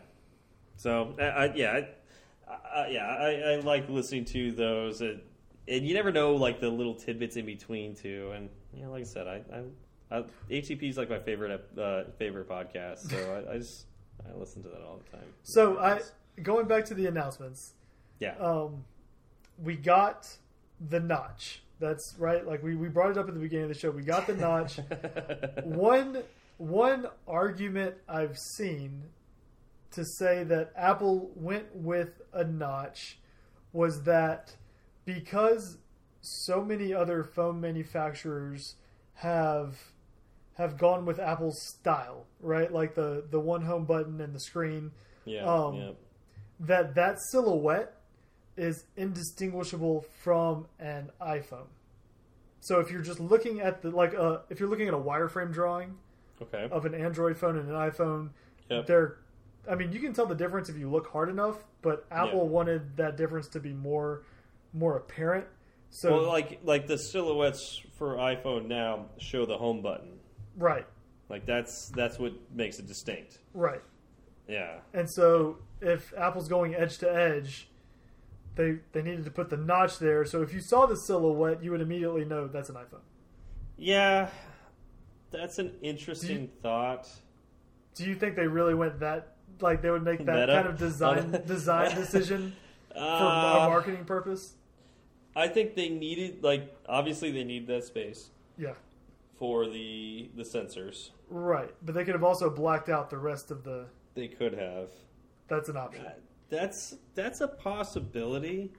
So 0.77 1.15
I, 1.19 1.25
I 1.25 1.55
yeah, 1.55 1.81
I, 2.49 2.59
I, 2.75 2.89
yeah, 2.89 3.07
I, 3.07 3.53
I 3.53 3.57
like 3.57 3.89
listening 3.91 4.25
to 4.27 4.53
those, 4.53 5.03
and, 5.03 5.21
and 5.69 5.87
you 5.87 5.93
never 5.93 6.11
know 6.11 6.35
like 6.35 6.61
the 6.61 6.71
little 6.71 6.95
tidbits 6.95 7.37
in 7.37 7.45
between 7.45 7.95
too. 7.95 8.33
And 8.35 8.49
you 8.75 8.85
know, 8.85 8.91
like 8.91 9.03
I 9.03 9.05
said, 9.05 9.27
I, 9.29 9.43
I, 9.55 10.19
I 10.19 10.25
ATP 10.51 10.83
is 10.89 10.97
like 10.97 11.11
my 11.11 11.19
favorite 11.19 11.63
uh, 11.79 12.05
favorite 12.19 12.49
podcast, 12.49 13.11
so 13.11 13.45
I, 13.47 13.55
I 13.55 13.59
just 13.59 13.87
I 14.27 14.37
listen 14.39 14.63
to 14.63 14.69
that 14.71 14.81
all 14.81 14.99
the 15.05 15.17
time. 15.17 15.27
So 15.43 15.79
I 15.79 16.01
going 16.41 16.67
back 16.67 16.85
to 16.87 16.95
the 16.95 17.07
announcements, 17.07 17.73
yeah, 18.19 18.37
um, 18.39 18.85
we 19.63 19.77
got 19.77 20.29
the 20.81 21.01
notch. 21.01 21.63
That's 21.79 22.15
right. 22.19 22.47
Like 22.47 22.63
we, 22.63 22.77
we 22.77 22.89
brought 22.89 23.11
it 23.11 23.19
up 23.19 23.29
at 23.29 23.35
the 23.35 23.41
beginning 23.41 23.65
of 23.65 23.69
the 23.71 23.79
show. 23.79 23.91
We 23.91 24.03
got 24.03 24.27
the 24.27 24.35
notch. 24.35 24.79
one 25.65 26.23
one 26.59 27.07
argument 27.27 27.97
I've 28.09 28.39
seen 28.39 29.05
to 29.93 30.05
say 30.05 30.45
that 30.45 30.73
Apple 30.77 31.31
went 31.35 31.75
with 31.75 32.23
a 32.33 32.45
notch 32.45 33.19
was 33.73 34.05
that 34.05 34.57
because 35.05 35.79
so 36.21 36.65
many 36.65 36.95
other 36.95 37.25
phone 37.25 37.61
manufacturers 37.61 38.77
have 39.15 39.77
have 40.55 40.77
gone 40.79 41.05
with 41.05 41.19
Apple's 41.19 41.61
style, 41.61 42.27
right? 42.41 42.73
Like 42.73 42.95
the 42.95 43.25
the 43.29 43.41
one 43.41 43.63
home 43.63 43.85
button 43.85 44.21
and 44.21 44.35
the 44.35 44.41
screen 44.41 44.93
yeah, 45.25 45.45
um, 45.45 45.75
yeah, 45.77 45.91
that 46.63 46.95
that 46.95 47.17
silhouette 47.31 47.95
is 48.57 48.85
indistinguishable 48.97 50.05
from 50.23 50.67
an 50.79 51.11
iPhone. 51.21 51.67
So 52.61 52.79
if 52.81 52.91
you're 52.91 53.03
just 53.03 53.19
looking 53.21 53.61
at 53.61 53.83
the 53.83 53.91
like 53.91 54.15
uh, 54.15 54.39
if 54.51 54.61
you're 54.61 54.69
looking 54.69 54.89
at 54.89 54.95
a 54.95 54.99
wireframe 54.99 55.53
drawing 55.53 55.97
okay, 56.41 56.69
of 56.71 56.85
an 56.87 56.95
Android 56.95 57.37
phone 57.37 57.59
and 57.59 57.69
an 57.69 57.75
iPhone, 57.75 58.31
Yep. 58.71 58.87
they're 58.87 59.17
I 59.69 59.75
mean 59.75 59.93
you 59.93 60.01
can 60.01 60.13
tell 60.13 60.27
the 60.27 60.35
difference 60.35 60.69
if 60.69 60.77
you 60.79 60.89
look 60.91 61.09
hard 61.09 61.29
enough, 61.29 61.57
but 61.83 62.07
Apple 62.11 62.41
Yeah. 62.45 62.51
wanted 62.51 62.97
that 62.97 63.17
difference 63.17 63.49
to 63.49 63.61
be 63.61 63.73
more 63.73 64.23
more 64.73 64.97
apparent. 64.97 65.47
So 65.91 66.13
well, 66.13 66.29
like 66.29 66.61
like 66.63 66.87
the 66.87 66.97
silhouettes 66.99 67.81
for 67.99 68.17
iPhone 68.17 68.67
now 68.67 69.07
show 69.19 69.45
the 69.45 69.59
home 69.59 69.83
button. 69.83 70.19
right, 70.57 70.87
Like 71.29 71.45
that's 71.47 71.91
that's 71.97 72.19
what 72.19 72.33
makes 72.55 72.79
it 72.79 72.87
distinct. 72.87 73.39
right. 73.55 73.83
Yeah, 74.49 74.81
And 74.93 75.09
so 75.11 75.59
if 75.83 76.13
Apple's 76.17 76.49
going 76.49 76.75
edge 76.75 76.99
to 76.99 77.13
edge, 77.15 77.69
they 78.55 78.79
they 78.93 79.03
needed 79.03 79.25
to 79.25 79.31
put 79.31 79.51
the 79.51 79.57
notch 79.57 79.99
there. 79.99 80.25
So 80.25 80.43
if 80.43 80.53
you 80.55 80.61
saw 80.61 80.87
the 80.87 80.97
silhouette, 80.97 81.63
you 81.63 81.71
would 81.73 81.81
immediately 81.81 82.25
know 82.25 82.47
that's 82.49 82.69
an 82.69 82.77
iPhone. 82.77 83.01
yeah, 83.77 84.29
that's 85.31 85.59
an 85.59 85.73
interesting 85.83 86.49
thought. 86.63 87.09
Do 87.95 88.05
you 88.05 88.15
think 88.15 88.37
they 88.37 88.47
really 88.47 88.75
went 88.75 89.01
that 89.01 89.37
like 89.61 89.83
they 89.83 89.91
would 89.91 90.03
make 90.05 90.25
that 90.25 90.41
Meta? 90.49 90.53
kind 90.63 90.67
of 90.69 90.79
design 90.79 91.31
design 91.47 91.95
decision 91.95 92.55
for 92.93 92.99
Uh, 92.99 93.67
a 93.67 93.69
marketing 93.69 94.05
purpose? 94.05 94.55
I 95.35 95.49
think 95.49 95.75
they 95.75 95.89
needed 95.89 96.43
like 96.45 96.75
obviously 96.87 97.31
they 97.31 97.45
need 97.45 97.67
that 97.69 97.85
space 97.85 98.29
Yeah, 98.59 98.75
for 99.39 99.67
the 99.67 100.31
the 100.37 100.43
sensors. 100.43 101.11
right. 101.31 101.75
But 101.83 101.95
they 101.95 102.05
could 102.05 102.15
have 102.15 102.25
also 102.25 102.51
blacked 102.51 102.89
out 102.91 103.09
the 103.11 103.19
rest 103.19 103.51
of 103.51 103.65
the. 103.65 103.87
They 104.15 104.29
could 104.29 104.53
have. 104.53 104.91
That's 105.49 105.69
an 105.69 105.77
option. 105.77 106.07
That's 106.49 106.97
that's 107.15 107.41
a 107.41 107.49
possibility. 107.49 108.73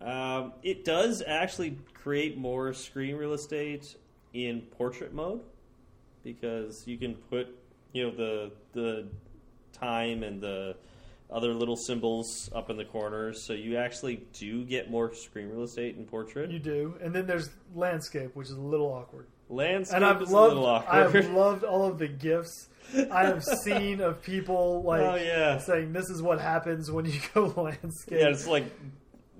Um, 0.00 0.54
it 0.62 0.84
does 0.84 1.22
actually 1.26 1.78
create 1.94 2.38
more 2.38 2.72
screen 2.72 3.16
real 3.16 3.34
estate 3.34 3.96
in 4.32 4.62
portrait 4.62 5.12
mode 5.12 5.42
because 6.22 6.86
you 6.86 6.96
can 6.96 7.14
put 7.14 7.54
you 7.92 8.04
know 8.04 8.10
the 8.10 8.52
the 8.72 9.08
time 9.72 10.22
and 10.22 10.40
the 10.40 10.76
other 11.30 11.54
little 11.54 11.76
symbols 11.76 12.50
up 12.54 12.70
in 12.70 12.76
the 12.76 12.84
corners, 12.84 13.42
so 13.42 13.52
you 13.52 13.76
actually 13.76 14.22
do 14.32 14.64
get 14.64 14.90
more 14.90 15.14
screen 15.14 15.48
real 15.48 15.62
estate 15.62 15.96
in 15.96 16.04
portrait. 16.04 16.50
You 16.50 16.58
do, 16.58 16.96
and 17.00 17.14
then 17.14 17.26
there's 17.26 17.50
landscape, 17.74 18.34
which 18.34 18.48
is 18.48 18.54
a 18.54 18.60
little 18.60 18.92
awkward. 18.92 19.26
Landscape 19.50 19.96
And 19.96 20.04
I've 20.04 20.22
is 20.22 20.30
a 20.30 20.40
little 20.40 20.62
loved, 20.62 20.86
I've 20.88 21.30
loved 21.34 21.64
all 21.64 21.86
of 21.86 21.98
the 21.98 22.08
gifs 22.08 22.68
I 23.12 23.24
have 23.26 23.44
seen 23.44 24.00
of 24.00 24.20
people 24.22 24.82
like 24.82 25.02
oh 25.02 25.14
yeah, 25.16 25.58
saying 25.58 25.92
this 25.92 26.08
is 26.10 26.22
what 26.22 26.40
happens 26.40 26.90
when 26.90 27.04
you 27.04 27.20
go 27.34 27.46
landscape. 27.56 28.18
yeah. 28.18 28.28
It's 28.28 28.46
like 28.46 28.64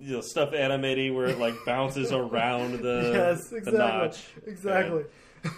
you 0.00 0.14
know 0.14 0.20
stuff 0.20 0.52
animating 0.54 1.14
where 1.14 1.26
it 1.26 1.38
like 1.38 1.54
bounces 1.66 2.12
around 2.12 2.80
the 2.80 3.10
yes, 3.12 3.48
the 3.48 3.56
exactly, 3.56 3.78
notch. 3.78 4.24
exactly. 4.46 5.04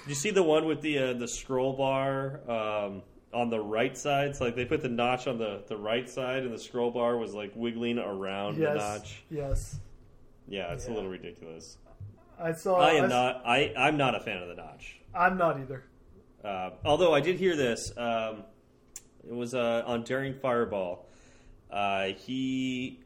You 0.09 0.15
see 0.15 0.31
the 0.31 0.43
one 0.43 0.65
with 0.67 0.81
the 0.81 0.99
uh, 0.99 1.13
the 1.15 1.29
scroll 1.29 1.75
bar 1.77 2.41
um, 2.49 3.03
on 3.35 3.51
the 3.51 3.61
right 3.61 3.97
side? 3.99 4.37
So 4.37 4.45
like 4.45 4.57
they 4.57 4.65
put 4.65 4.81
the 4.81 4.89
notch 4.89 5.27
on 5.27 5.37
the, 5.39 5.63
the 5.69 5.77
right 5.77 6.09
side, 6.09 6.45
and 6.45 6.53
the 6.55 6.59
scroll 6.59 6.91
bar 6.93 7.19
was 7.19 7.35
like 7.35 7.53
wiggling 7.55 7.99
around 7.99 8.57
yes, 8.59 8.73
the 8.73 8.79
notch. 8.79 9.25
yes. 9.31 9.81
Yeah, 10.49 10.73
it's 10.73 10.87
Yeah. 10.87 10.93
a 10.93 10.95
little 10.95 11.11
ridiculous. 11.11 11.79
I 12.43 12.53
saw. 12.53 12.77
I 12.81 12.93
am 12.93 13.05
s- 13.05 13.11
not. 13.11 13.43
I 13.47 13.73
I'm 13.77 13.97
not 13.97 14.15
a 14.15 14.21
fan 14.21 14.43
of 14.43 14.49
the 14.49 14.55
notch. 14.55 14.99
I'm 15.15 15.37
not 15.37 15.61
either. 15.61 15.85
Uh, 16.45 16.71
although 16.85 17.15
I 17.15 17.21
did 17.21 17.37
hear 17.37 17.57
this. 17.57 17.93
Um, 17.97 18.45
it 19.27 19.33
was 19.35 19.55
uh, 19.55 19.85
on 19.87 20.03
Daring 20.03 20.35
Fireball. 20.35 21.07
Uh, 21.71 22.07
he 22.09 23.01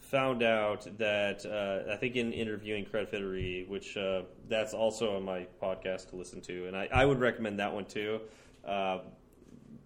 found 0.00 0.42
out 0.42 0.86
that 0.98 1.44
uh, 1.46 1.92
I 1.92 1.96
think 1.96 2.16
in 2.16 2.32
interviewing 2.32 2.84
Craig 2.86 3.08
Federighi, 3.10 3.68
which 3.68 3.96
uh, 3.96 4.22
that's 4.48 4.72
also 4.74 5.16
on 5.16 5.24
my 5.24 5.46
podcast 5.62 6.10
to 6.10 6.16
listen 6.16 6.40
to, 6.42 6.66
and 6.66 6.76
I, 6.76 6.88
I 6.92 7.04
would 7.04 7.20
recommend 7.20 7.58
that 7.60 7.72
one 7.72 7.84
too. 7.84 8.20
Uh, 8.66 9.00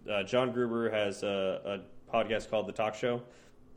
uh, 0.09 0.23
John 0.23 0.51
Gruber 0.51 0.89
has 0.89 1.21
a, 1.23 1.81
a 2.09 2.13
podcast 2.15 2.49
called 2.49 2.67
The 2.67 2.71
Talk 2.71 2.95
Show, 2.95 3.21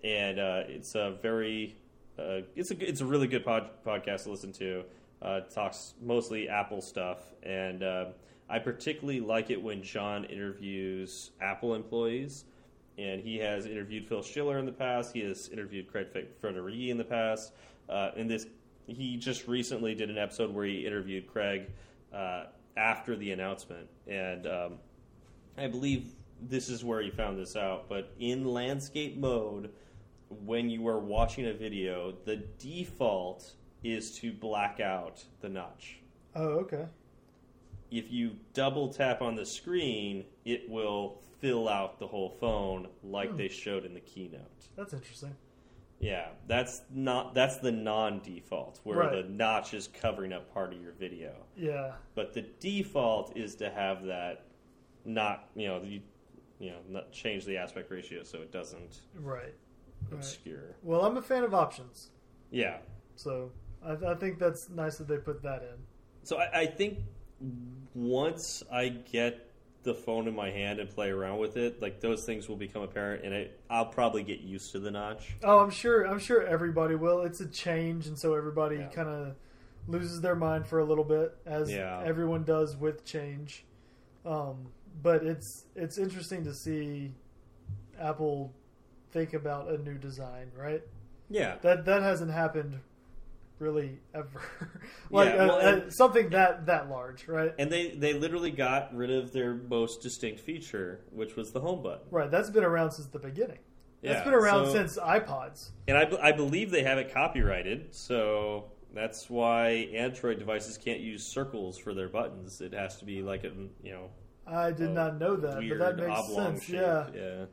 and 0.05 0.39
uh, 0.39 0.63
it's 0.69 0.95
a 0.95 1.19
very 1.21 1.77
uh, 2.19 2.43
it's 2.57 2.71
a 2.71 2.89
it's 2.89 3.01
a 3.01 3.07
really 3.07 3.27
good 3.27 3.45
pod, 3.45 3.71
podcast 3.85 4.25
to 4.25 4.31
listen 4.31 4.53
to. 4.55 4.85
Uh, 5.21 5.41
talks 5.41 5.95
mostly 6.01 6.49
Apple 6.49 6.81
stuff, 6.81 7.19
and 7.43 7.83
uh, 7.83 8.07
I 8.49 8.59
particularly 8.59 9.21
like 9.21 9.51
it 9.51 9.61
when 9.61 9.83
John 9.83 10.25
interviews 10.25 11.33
Apple 11.41 11.75
employees. 11.75 12.45
And 12.99 13.21
he 13.21 13.37
has 13.39 13.67
interviewed 13.67 14.09
Phil 14.09 14.23
Schiller 14.23 14.59
in 14.59 14.67
the 14.67 14.73
past. 14.73 15.13
He 15.13 15.21
has 15.21 15.49
interviewed 15.51 15.87
Craig 15.87 16.09
Federighi 16.43 16.89
in 16.89 16.99
the 16.99 17.05
past. 17.05 17.53
Uh, 17.89 18.11
and 18.17 18.29
this, 18.29 18.47
he 18.87 19.17
just 19.17 19.47
recently 19.47 19.95
did 19.95 20.11
an 20.11 20.19
episode 20.19 20.53
where 20.53 20.67
he 20.67 20.85
interviewed 20.85 21.29
Craig 21.29 21.67
uh, 22.13 22.45
after 22.77 23.17
the 23.17 23.33
announcement, 23.33 23.89
and 24.07 24.47
um, 24.47 24.75
I 25.57 25.67
believe 25.67 26.13
this 26.41 26.69
is 26.69 26.85
where 26.85 27.01
he 27.03 27.11
found 27.11 27.39
this 27.39 27.57
out. 27.57 27.89
But 27.89 28.13
in 28.19 28.45
landscape 28.45 29.17
mode, 29.17 29.71
when 30.45 30.71
you 30.71 30.87
are 30.89 30.99
watching 30.99 31.47
a 31.47 31.53
video, 31.53 32.15
the 32.25 32.37
default 32.59 33.53
is 33.85 34.11
to 34.19 34.33
black 34.33 34.81
out 34.81 35.25
the 35.41 35.49
notch. 35.49 35.99
Oh, 36.35 36.49
okay. 36.61 36.87
If 37.91 38.11
you 38.13 38.37
double 38.53 38.89
tap 38.93 39.23
on 39.23 39.35
the 39.35 39.47
screen, 39.47 40.25
it 40.45 40.69
will 40.69 41.23
fill 41.41 41.69
out 41.69 41.99
the 41.99 42.07
whole 42.07 42.31
phone 42.41 42.89
like 43.03 43.31
Hmm. 43.31 43.37
they 43.37 43.49
showed 43.49 43.85
in 43.85 43.95
the 43.95 44.01
keynote. 44.01 44.69
That's 44.77 44.93
interesting. 44.93 45.37
Yeah, 46.01 46.29
that's 46.47 46.83
not 46.91 47.35
that's 47.35 47.57
the 47.59 47.73
non-default 47.73 48.81
where 48.85 48.99
Right. 48.99 49.13
the 49.23 49.29
notch 49.29 49.75
is 49.75 49.89
covering 49.89 50.33
up 50.33 50.53
part 50.53 50.73
of 50.73 50.81
your 50.81 50.93
video. 50.93 51.35
Yeah. 51.57 51.95
But 52.15 52.35
the 52.35 52.43
default 52.43 53.37
is 53.37 53.57
to 53.57 53.71
have 53.71 54.05
that 54.07 54.45
not, 55.05 55.49
you 55.57 55.67
know, 55.67 55.83
you, 55.83 56.03
you 56.61 56.71
know, 56.71 56.79
not 56.89 57.11
change 57.13 57.45
the 57.47 57.57
aspect 57.57 57.91
ratio 57.91 58.23
so 58.23 58.43
it 58.43 58.53
doesn't 58.53 59.01
Right. 59.15 59.43
Right. 59.45 60.13
obscure. 60.13 60.77
Well, 60.83 61.05
I'm 61.05 61.17
a 61.17 61.23
fan 61.23 61.43
of 61.43 61.53
options, 61.55 62.11
Yeah. 62.51 62.79
so 63.17 63.51
I, 63.85 63.93
I 64.11 64.15
think 64.15 64.39
that's 64.39 64.69
nice 64.71 64.97
that 64.99 65.09
they 65.09 65.17
put 65.19 65.43
that 65.43 65.63
in. 65.63 65.79
So 66.25 66.39
I, 66.39 66.61
I 66.61 66.67
think 66.67 66.99
once 67.95 68.63
I 68.71 68.89
get 68.89 69.45
the 69.85 69.95
phone 69.95 70.29
in 70.29 70.35
my 70.35 70.51
hand 70.51 70.81
and 70.81 70.91
play 70.91 71.11
around 71.11 71.39
with 71.39 71.57
it, 71.57 71.81
like 71.81 72.01
those 72.01 72.25
things 72.25 72.49
will 72.49 72.57
become 72.57 72.83
apparent, 72.83 73.25
and 73.25 73.33
it, 73.33 73.61
I'll 73.71 73.87
probably 73.87 74.23
get 74.23 74.41
used 74.41 74.73
to 74.73 74.81
the 74.81 74.91
notch. 74.91 75.37
Oh, 75.43 75.61
I'm 75.61 75.71
sure. 75.71 76.05
I'm 76.05 76.19
sure 76.19 76.43
everybody 76.47 76.95
will. 76.95 77.23
It's 77.23 77.41
a 77.41 77.47
change, 77.47 78.07
and 78.07 78.19
so 78.19 78.35
everybody 78.35 78.77
Yeah. 78.77 78.87
kind 78.89 79.09
of 79.09 79.35
loses 79.87 80.21
their 80.21 80.35
mind 80.35 80.67
for 80.67 80.81
a 80.81 80.85
little 80.85 81.05
bit, 81.05 81.35
as 81.47 81.71
Yeah. 81.73 82.03
everyone 82.05 82.45
does 82.45 82.77
with 82.77 83.05
change. 83.05 83.65
Um, 84.27 84.67
but 85.03 85.25
it's 85.25 85.65
it's 85.77 85.97
interesting 85.97 86.45
to 86.45 86.53
see 86.53 87.13
Apple 87.99 88.53
think 89.13 89.33
about 89.33 89.71
a 89.71 89.79
new 89.79 89.95
design, 89.97 90.51
right? 90.57 90.83
Yeah, 91.31 91.57
That 91.63 91.85
that 91.87 92.03
hasn't 92.03 92.31
happened 92.33 92.81
really 93.59 93.99
ever. 94.15 94.41
like 95.11 95.29
Yeah, 95.35 95.47
well, 95.47 95.51
uh, 95.57 95.59
uh, 95.59 95.73
and- 95.83 95.93
something 95.93 96.31
that 96.31 96.67
that 96.67 96.89
large, 96.89 97.27
right? 97.29 97.53
and 97.59 97.71
they 97.71 97.91
they 97.91 98.13
literally 98.15 98.51
got 98.51 98.95
rid 98.95 99.11
of 99.11 99.33
their 99.33 99.55
most 99.55 100.01
distinct 100.03 100.41
feature, 100.41 101.01
which 101.11 101.37
was 101.37 101.51
the 101.53 101.61
home 101.61 101.83
button. 101.83 102.07
Right. 102.11 102.31
That's 102.31 102.51
been 102.51 102.65
around 102.65 102.93
since 102.93 103.09
the 103.09 103.19
beginning. 103.19 103.59
That's 104.03 104.19
Yeah, 104.19 104.25
been 104.25 104.35
around 104.35 104.67
so- 104.67 104.73
since 104.75 104.97
iPods. 104.99 105.71
And 105.89 105.97
I, 105.97 106.11
I 106.29 106.33
believe 106.33 106.71
they 106.71 106.85
have 106.85 106.99
it 106.99 107.13
copyrighted, 107.13 107.95
so 107.95 108.71
that's 108.95 109.29
why 109.29 109.89
Android 109.95 110.39
devices 110.39 110.79
can't 110.79 111.01
use 111.01 111.25
circles 111.27 111.77
for 111.79 111.95
their 111.95 112.09
buttons. 112.09 112.61
It 112.61 112.73
has 112.73 112.97
to 112.99 113.05
be 113.05 113.23
like 113.23 113.45
a 113.45 113.53
you 113.83 113.93
know 113.93 114.11
I 114.47 114.71
did 114.73 114.91
not 114.91 115.19
know 115.19 115.37
that, 115.37 115.69
but 115.69 115.79
that 115.79 115.97
makes 115.97 116.35
sense. 116.35 116.65
shape. 116.65 116.75
Yeah. 116.77 117.07
yeah, 117.15 117.45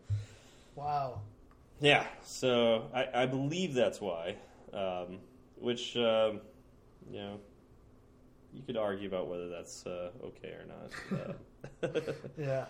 Wow. 0.76 1.22
yeah. 1.80 2.06
So 2.24 2.90
I, 2.94 3.24
I 3.24 3.26
believe 3.26 3.74
that's 3.74 4.00
why. 4.00 4.36
Um, 4.74 5.20
which 5.66 5.98
um, 5.98 6.40
you 7.12 7.18
know 7.20 7.40
you 8.54 8.62
could 8.66 8.78
argue 8.78 9.08
about 9.08 9.28
whether 9.28 9.50
that's 9.50 9.86
uh, 9.86 10.12
okay 10.24 10.50
or 10.50 10.66
not. 10.68 11.36
Uh, 11.82 11.90
Yeah. 12.38 12.66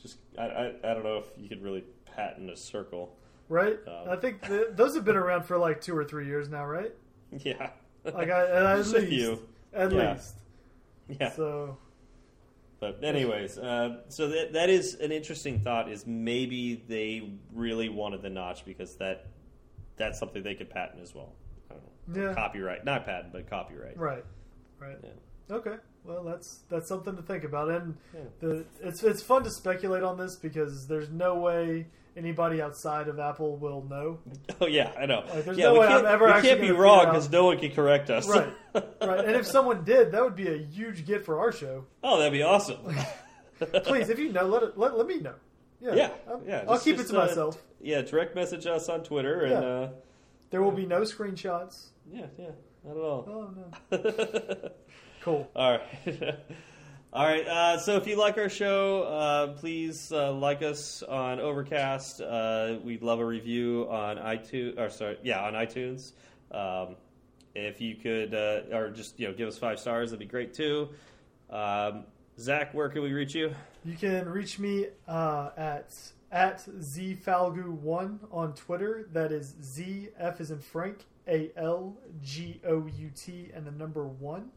just 0.00 0.18
I, 0.38 0.42
I 0.44 0.66
I 0.84 0.94
don't 0.94 1.02
know 1.04 1.16
if 1.16 1.24
you 1.38 1.48
could 1.48 1.62
really 1.62 1.84
patent 2.14 2.50
a 2.50 2.56
circle. 2.56 3.16
Right. 3.48 3.78
Um, 3.88 4.10
I 4.10 4.16
think 4.16 4.42
th 4.46 4.68
those 4.72 4.94
have 4.94 5.04
been 5.06 5.16
around 5.16 5.44
for 5.44 5.56
like 5.56 5.80
two 5.80 5.96
or 5.96 6.04
three 6.04 6.26
years 6.26 6.48
now, 6.48 6.66
right? 6.66 6.92
Yeah. 7.44 7.70
Like 8.04 8.28
I, 8.30 8.72
at 8.72 8.76
Just 8.76 8.94
a 8.94 8.98
least. 8.98 9.08
few. 9.10 9.48
At 9.72 9.90
Yeah. 9.90 10.12
least. 10.12 10.34
Yeah. 11.20 11.30
So 11.30 11.78
But 12.78 13.02
anyways, 13.02 13.56
uh, 13.58 14.02
so 14.08 14.28
that 14.28 14.52
that 14.52 14.68
is 14.68 14.94
an 14.96 15.10
interesting 15.12 15.60
thought. 15.60 15.90
Is 15.90 16.06
maybe 16.06 16.84
they 16.88 17.30
really 17.54 17.88
wanted 17.88 18.20
the 18.22 18.30
notch 18.30 18.64
because 18.66 18.96
that 18.96 19.26
that's 19.96 20.18
something 20.18 20.42
they 20.42 20.54
could 20.54 20.68
patent 20.68 21.00
as 21.02 21.14
well. 21.14 21.32
I 22.08 22.12
don't 22.14 22.22
know. 22.22 22.28
Yeah. 22.30 22.34
Copyright, 22.34 22.84
not 22.84 23.04
patent, 23.04 23.32
but 23.32 23.48
copyright. 23.50 23.98
right. 23.98 24.24
Right. 24.78 24.96
Yeah. 25.02 25.56
Okay. 25.56 25.76
Well, 26.04 26.22
that's 26.22 26.60
that's 26.68 26.88
something 26.88 27.16
to 27.16 27.22
think 27.22 27.44
about, 27.44 27.68
and 27.70 27.96
Yeah. 28.14 28.20
the 28.40 28.64
it's 28.82 29.02
it's 29.02 29.22
fun 29.22 29.42
to 29.44 29.50
speculate 29.50 30.02
on 30.02 30.16
this 30.18 30.36
because 30.36 30.86
there's 30.86 31.10
no 31.10 31.34
way 31.36 31.86
anybody 32.16 32.62
outside 32.62 33.08
of 33.08 33.18
Apple 33.18 33.56
will 33.56 33.82
know. 33.88 34.18
Oh 34.60 34.66
yeah, 34.66 34.92
I 34.98 35.06
know. 35.06 35.24
Like, 35.34 35.44
there's 35.44 35.58
yeah, 35.58 35.66
no 35.66 35.72
we 35.74 35.78
way 35.80 35.88
can't, 35.88 36.06
I'm 36.06 36.14
ever 36.14 36.26
we 36.26 36.40
can't 36.42 36.60
be 36.60 36.70
wrong 36.70 37.06
because 37.06 37.28
no 37.30 37.44
one 37.46 37.58
can 37.58 37.72
correct 37.72 38.08
us. 38.10 38.28
Right. 38.28 38.48
Right. 39.00 39.24
And 39.24 39.36
if 39.36 39.46
someone 39.46 39.84
did, 39.84 40.12
that 40.12 40.22
would 40.22 40.36
be 40.36 40.48
a 40.48 40.56
huge 40.58 41.06
get 41.06 41.24
for 41.24 41.38
our 41.40 41.50
show. 41.52 41.86
oh, 42.02 42.18
that'd 42.18 42.32
be 42.32 42.42
awesome. 42.42 42.78
Please, 43.84 44.08
if 44.10 44.18
you 44.18 44.30
know, 44.32 44.44
let 44.46 44.62
it, 44.62 44.76
let, 44.78 44.96
let 44.98 45.06
me 45.06 45.18
know. 45.20 45.34
Yeah. 45.80 45.94
Yeah, 45.94 46.10
I'll, 46.28 46.42
yeah. 46.46 46.64
I'll 46.68 46.74
just- 46.74 46.84
keep 46.84 46.96
just, 46.96 47.08
it 47.10 47.12
to 47.14 47.22
uh, 47.22 47.26
myself. 47.26 47.62
yeah, 47.80 48.02
direct 48.02 48.34
message 48.34 48.66
us 48.66 48.88
on 48.90 49.02
Twitter 49.02 49.44
and 49.44 49.64
uh, 49.64 49.88
There 50.50 50.62
will 50.62 50.72
be 50.72 50.84
no 50.86 51.02
screenshots. 51.02 51.86
Yeah, 52.12 52.26
yeah, 52.38 52.50
not 52.84 52.96
at 52.96 53.02
all. 53.02 53.24
Oh 53.28 53.98
no. 54.00 54.70
Cool. 55.26 55.50
All 55.56 55.72
right. 55.72 55.82
All 57.12 57.24
right. 57.24 57.48
Uh, 57.48 57.78
so 57.78 57.96
if 57.96 58.06
you 58.06 58.16
like 58.16 58.38
our 58.38 58.48
show, 58.48 59.02
uh, 59.02 59.46
please 59.54 60.12
uh, 60.12 60.32
like 60.32 60.62
us 60.62 61.02
on 61.02 61.40
Overcast. 61.40 62.20
Uh, 62.20 62.76
we'd 62.84 63.02
love 63.02 63.18
a 63.18 63.24
review 63.26 63.88
on 63.90 64.18
iTunes. 64.18 64.78
Or 64.78 64.88
sorry, 64.88 65.18
yeah, 65.24 65.40
on 65.40 65.54
iTunes. 65.54 66.12
Um, 66.52 66.94
if 67.56 67.80
you 67.80 67.96
could, 67.96 68.34
uh, 68.34 68.60
or 68.72 68.90
just 68.90 69.18
you 69.18 69.26
know, 69.26 69.34
give 69.34 69.48
us 69.48 69.58
five 69.58 69.80
stars, 69.80 70.10
that'd 70.10 70.20
be 70.20 70.30
great 70.30 70.54
too. 70.54 70.90
Um, 71.50 72.04
Zach, 72.38 72.72
where 72.72 72.88
can 72.88 73.02
we 73.02 73.12
reach 73.12 73.34
you? 73.34 73.52
You 73.84 73.96
can 73.96 74.28
reach 74.28 74.60
me 74.60 74.86
uh, 75.08 75.50
at 75.56 75.92
at 76.30 76.64
zfalgout1 76.66 78.18
on 78.30 78.54
Twitter. 78.54 79.08
That 79.12 79.32
is 79.32 79.56
Z 79.60 80.10
F 80.16 80.40
is 80.40 80.52
in 80.52 80.60
Frank 80.60 81.04
A 81.28 81.50
L 81.56 81.96
G 82.22 82.60
O 82.66 82.86
U 82.86 83.10
T 83.14 83.50
and 83.54 83.66
the 83.66 83.70
number 83.70 84.06
one. 84.06 84.50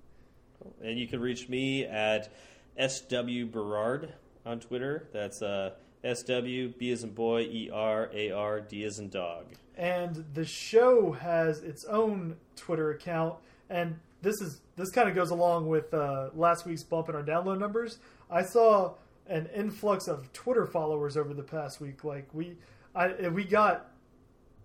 And 0.84 1.00
you 1.00 1.08
can 1.08 1.20
reach 1.20 1.48
me 1.50 1.86
at 1.86 2.32
SW 2.78 3.46
Berard 3.52 4.14
on 4.46 4.60
Twitter. 4.60 5.08
That's 5.14 5.42
uh, 5.42 5.72
SW 6.04 6.78
B 6.78 6.92
as 6.92 7.04
in 7.04 7.12
boy, 7.12 7.42
E 7.42 7.70
R 7.74 8.10
A 8.14 8.32
R 8.32 8.62
D 8.62 8.84
as 8.84 9.00
in 9.00 9.10
dog. 9.10 9.46
And 9.76 10.26
the 10.34 10.46
show 10.46 11.12
has 11.14 11.62
its 11.64 11.86
own 11.86 12.36
Twitter 12.56 12.92
account, 12.92 13.36
and 13.70 14.00
this 14.22 14.42
is 14.42 14.62
this 14.76 14.92
kind 14.92 15.10
of 15.10 15.16
goes 15.16 15.32
along 15.32 15.68
with 15.68 15.94
uh, 15.94 16.30
last 16.34 16.66
week's 16.66 16.84
bump 16.84 17.10
in 17.10 17.16
our 17.16 17.24
download 17.24 17.60
numbers. 17.60 18.00
I 18.30 18.44
saw 18.44 18.94
an 19.28 19.48
influx 19.56 20.08
of 20.08 20.32
Twitter 20.34 20.66
followers 20.66 21.16
over 21.16 21.34
the 21.34 21.44
past 21.44 21.80
week. 21.80 22.04
Like 22.04 22.28
we, 22.34 22.58
I 22.96 23.30
we 23.30 23.44
got 23.44 23.92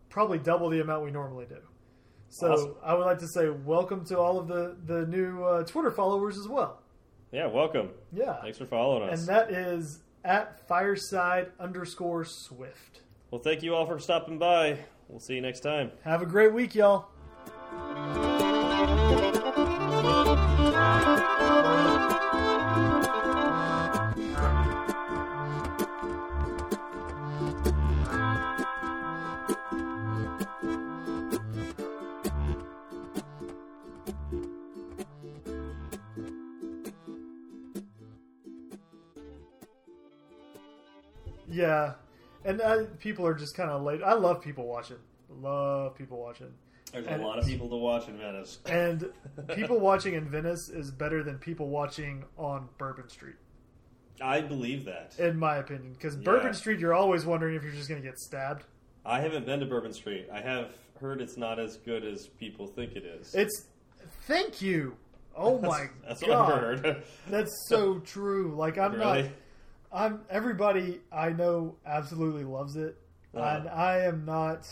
probably 0.09 0.39
double 0.39 0.69
the 0.69 0.81
amount 0.81 1.05
we 1.05 1.11
normally 1.11 1.47
do. 1.47 1.59
So 2.35 2.53
Awesome. 2.53 2.75
I 2.83 2.95
would 2.95 3.05
like 3.05 3.19
to 3.21 3.29
say 3.29 3.49
welcome 3.49 4.05
to 4.07 4.19
all 4.19 4.41
of 4.41 4.49
the 4.49 4.75
the 4.87 5.07
new 5.07 5.45
uh, 5.45 5.63
Twitter 5.63 5.93
followers 5.93 6.37
as 6.37 6.49
well. 6.49 6.81
Yeah, 7.31 7.47
welcome. 7.47 7.91
Yeah, 8.13 8.41
Thanks 8.43 8.59
for 8.59 8.67
following 8.67 9.09
us. 9.09 9.21
and 9.21 9.29
that 9.29 9.53
is 9.53 10.01
at 10.25 10.67
fireside 10.67 11.53
underscore 11.61 12.25
swift. 12.25 13.03
Well, 13.31 13.41
thank 13.41 13.63
you 13.63 13.77
all 13.77 13.87
for 13.87 14.01
stopping 14.01 14.39
by. 14.39 14.79
We'll 15.09 15.21
see 15.21 15.35
you 15.35 15.43
next 15.43 15.61
time. 15.61 15.93
Have 16.03 16.23
a 16.23 16.27
great 16.27 16.53
week, 16.53 16.75
y'all. 16.75 17.07
And 42.45 42.61
uh, 42.61 42.85
people 42.99 43.27
are 43.27 43.35
just 43.35 43.57
kind 43.57 43.71
of 43.71 43.83
late. 43.83 44.03
I 44.03 44.15
love 44.15 44.41
people 44.43 44.67
watching. 44.67 44.97
Love 45.41 45.97
people 45.97 46.19
watching. 46.21 46.53
There's 46.93 47.07
And 47.07 47.23
a 47.23 47.27
lot 47.27 47.39
of 47.39 47.47
people 47.47 47.69
to 47.71 47.77
watch 47.77 48.07
in 48.09 48.17
Venice. 48.19 48.59
And 48.67 49.11
people 49.55 49.81
watching 49.81 50.15
in 50.15 50.29
Venice 50.29 50.69
is 50.69 50.91
better 50.93 51.23
than 51.25 51.39
people 51.39 51.69
watching 51.69 52.25
on 52.39 52.69
Bourbon 52.79 53.09
Street, 53.09 53.35
I 54.21 54.41
believe 54.43 54.85
that. 54.85 55.15
in 55.19 55.37
my 55.39 55.57
opinion. 55.57 55.95
Because 55.95 56.15
Yeah. 56.17 56.23
Bourbon 56.25 56.55
Street, 56.55 56.79
you're 56.79 56.95
always 56.95 57.27
wondering 57.27 57.57
if 57.57 57.63
you're 57.65 57.73
just 57.73 57.89
going 57.89 58.01
to 58.01 58.07
get 58.07 58.19
stabbed. 58.21 58.65
I 59.05 59.21
haven't 59.21 59.45
been 59.45 59.59
to 59.61 59.67
Bourbon 59.67 59.93
Street. 59.93 60.29
I 60.33 60.41
have 60.41 60.71
heard 61.01 61.21
it's 61.21 61.37
not 61.37 61.59
as 61.59 61.79
good 61.79 62.05
as 62.05 62.29
people 62.39 62.67
think 62.69 62.93
it 62.95 63.05
is. 63.05 63.35
It's 63.35 63.67
thank 64.29 64.63
you. 64.63 64.97
Oh 65.37 65.59
That's- 65.61 65.71
my 65.79 65.89
That's 66.07 66.23
god, 66.23 66.49
what 66.49 66.65
I've 66.65 66.81
heard. 66.81 67.03
that's 67.29 67.67
so 67.69 67.99
true. 67.99 68.55
Like 68.57 68.79
I'm 68.79 68.93
really? 68.97 69.23
not. 69.23 69.31
I'm 69.95 70.23
everybody 70.29 71.01
I 71.13 71.31
know 71.31 71.77
absolutely 71.87 72.45
loves 72.45 72.75
it, 72.77 72.97
Uh-huh. 73.35 73.45
and 73.61 73.69
I 73.69 74.01
am 74.01 74.25
not. 74.25 74.69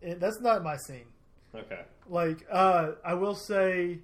It, 0.00 0.18
that's 0.20 0.40
not 0.40 0.62
my 0.64 0.76
scene. 0.76 1.06
Okay. 1.54 1.82
Like 2.08 2.46
uh, 2.50 2.92
I 3.04 3.14
will 3.14 3.34
say, 3.34 3.98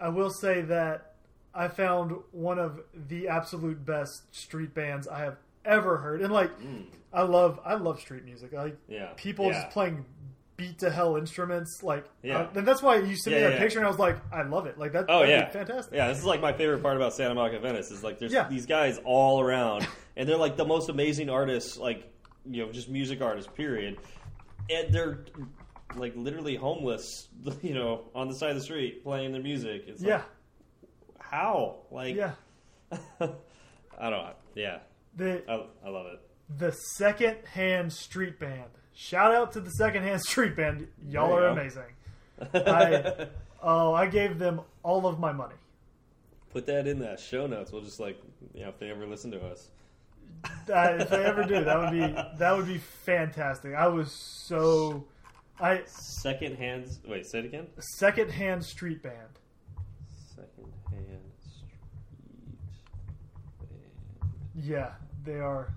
I 0.00 0.08
will 0.08 0.30
say 0.30 0.62
that 0.62 1.14
I 1.54 1.68
found 1.68 2.14
one 2.32 2.58
of 2.58 2.80
the 3.08 3.28
absolute 3.28 3.84
best 3.84 4.34
street 4.34 4.74
bands 4.74 5.06
I 5.06 5.20
have 5.20 5.36
ever 5.64 5.98
heard, 5.98 6.22
and 6.22 6.32
like 6.32 6.50
Mm. 6.60 6.86
I 7.12 7.22
love 7.22 7.60
I 7.64 7.74
love 7.74 8.00
street 8.00 8.24
music. 8.24 8.52
Like 8.52 8.76
Yeah. 8.88 9.12
people 9.16 9.46
Yeah. 9.46 9.62
just 9.62 9.70
playing 9.70 10.04
beat 10.60 10.78
to 10.80 10.90
hell 10.90 11.16
instruments, 11.16 11.82
like 11.82 12.04
Yeah. 12.22 12.40
uh, 12.40 12.48
and 12.54 12.68
that's 12.68 12.82
why 12.82 12.96
you 12.96 13.16
sent 13.16 13.34
me 13.36 13.42
that 13.42 13.52
yeah. 13.54 13.58
picture, 13.58 13.78
and 13.78 13.86
I 13.86 13.90
was 13.90 13.98
like, 13.98 14.18
I 14.32 14.42
love 14.42 14.66
it. 14.66 14.78
Like 14.78 14.92
that. 14.92 15.06
Oh 15.08 15.22
yeah, 15.24 15.48
fantastic. 15.48 15.94
Yeah, 15.94 16.08
this 16.08 16.18
is 16.18 16.24
like 16.24 16.40
my 16.42 16.52
favorite 16.52 16.82
part 16.82 16.96
about 16.96 17.14
Santa 17.14 17.34
Monica 17.34 17.58
Venice 17.60 17.90
is 17.90 18.04
like 18.04 18.18
there's 18.18 18.32
Yeah. 18.32 18.46
these 18.48 18.66
guys 18.66 19.00
all 19.04 19.40
around, 19.40 19.88
and 20.16 20.28
they're 20.28 20.36
like 20.36 20.56
the 20.58 20.64
most 20.66 20.88
amazing 20.90 21.30
artists, 21.30 21.78
like 21.78 22.12
you 22.48 22.64
know, 22.64 22.70
just 22.72 22.88
music 22.90 23.20
artists. 23.22 23.50
Period. 23.56 23.98
And 24.68 24.92
they're 24.94 25.24
like 25.96 26.12
literally 26.14 26.54
homeless, 26.56 27.28
you 27.62 27.74
know, 27.74 28.02
on 28.14 28.28
the 28.28 28.34
side 28.34 28.50
of 28.50 28.56
the 28.56 28.62
street 28.62 29.02
playing 29.02 29.32
their 29.32 29.42
music. 29.42 29.84
It's 29.88 30.02
Yeah, 30.02 30.16
like, 30.16 30.24
how? 31.18 31.78
Like, 31.90 32.14
yeah. 32.14 32.32
I 32.92 32.98
don't. 33.18 34.10
know. 34.10 34.32
Yeah, 34.54 34.78
The 35.16 35.42
I, 35.50 35.64
I 35.86 35.90
love 35.90 36.06
it. 36.06 36.20
the 36.58 36.72
second 36.72 37.36
hand 37.52 37.92
street 37.92 38.38
band. 38.38 38.70
Shout 39.02 39.34
out 39.34 39.52
to 39.52 39.60
the 39.60 39.70
Secondhand 39.70 40.20
street 40.28 40.54
band. 40.56 40.86
Y'all 41.08 41.32
are 41.34 41.40
go. 41.40 41.52
amazing. 41.52 41.82
I- 42.54 43.28
Oh, 43.62 43.92
I 43.92 44.06
gave 44.06 44.38
them 44.38 44.62
all 44.82 45.06
of 45.06 45.18
my 45.20 45.32
money. 45.32 45.54
Put 46.50 46.64
that 46.66 46.86
in 46.86 46.98
the 46.98 47.14
show 47.18 47.46
notes. 47.46 47.70
We'll 47.70 47.82
just 47.82 48.00
like, 48.00 48.18
you 48.54 48.62
know, 48.62 48.70
if 48.70 48.78
they 48.78 48.90
ever 48.90 49.06
listen 49.06 49.30
to 49.32 49.40
us. 49.44 49.68
Uh, 50.44 50.96
if 50.98 51.10
they 51.10 51.22
ever 51.22 51.44
do, 51.44 51.62
that 51.62 51.78
would 51.78 51.90
be 51.90 52.00
that 52.38 52.56
would 52.56 52.66
be 52.66 52.78
fantastic. 52.78 53.74
I 53.74 53.86
was 53.88 54.12
so 54.46 55.04
I 55.60 55.82
Second 55.84 56.56
hands. 56.56 57.00
Wait, 57.06 57.26
say 57.26 57.40
it 57.40 57.44
again. 57.44 57.66
secondhand 57.98 58.64
street 58.64 59.02
band. 59.02 59.14
Second 60.34 60.72
hand 60.88 61.20
street 61.42 61.76
band. 63.60 64.64
Yeah, 64.64 64.92
they 65.26 65.38
are 65.38 65.74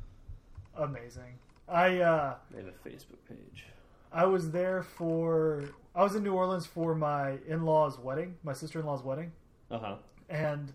amazing. 0.77 1.37
I 1.67 1.99
uh, 1.99 2.35
They 2.51 2.57
have 2.63 2.67
a 2.67 2.89
Facebook 2.89 3.19
page. 3.27 3.65
I 4.11 4.25
was 4.25 4.51
there 4.51 4.83
for 4.83 5.63
I 5.95 6.03
was 6.03 6.15
in 6.15 6.23
New 6.23 6.33
Orleans 6.33 6.65
for 6.65 6.93
my 6.95 7.37
in 7.47 7.63
law's 7.65 7.97
wedding, 7.97 8.35
my 8.43 8.53
sister 8.53 8.79
in 8.79 8.85
law's 8.85 9.03
wedding, 9.03 9.31
Uh 9.71 9.79
huh. 9.79 9.95
and 10.29 10.73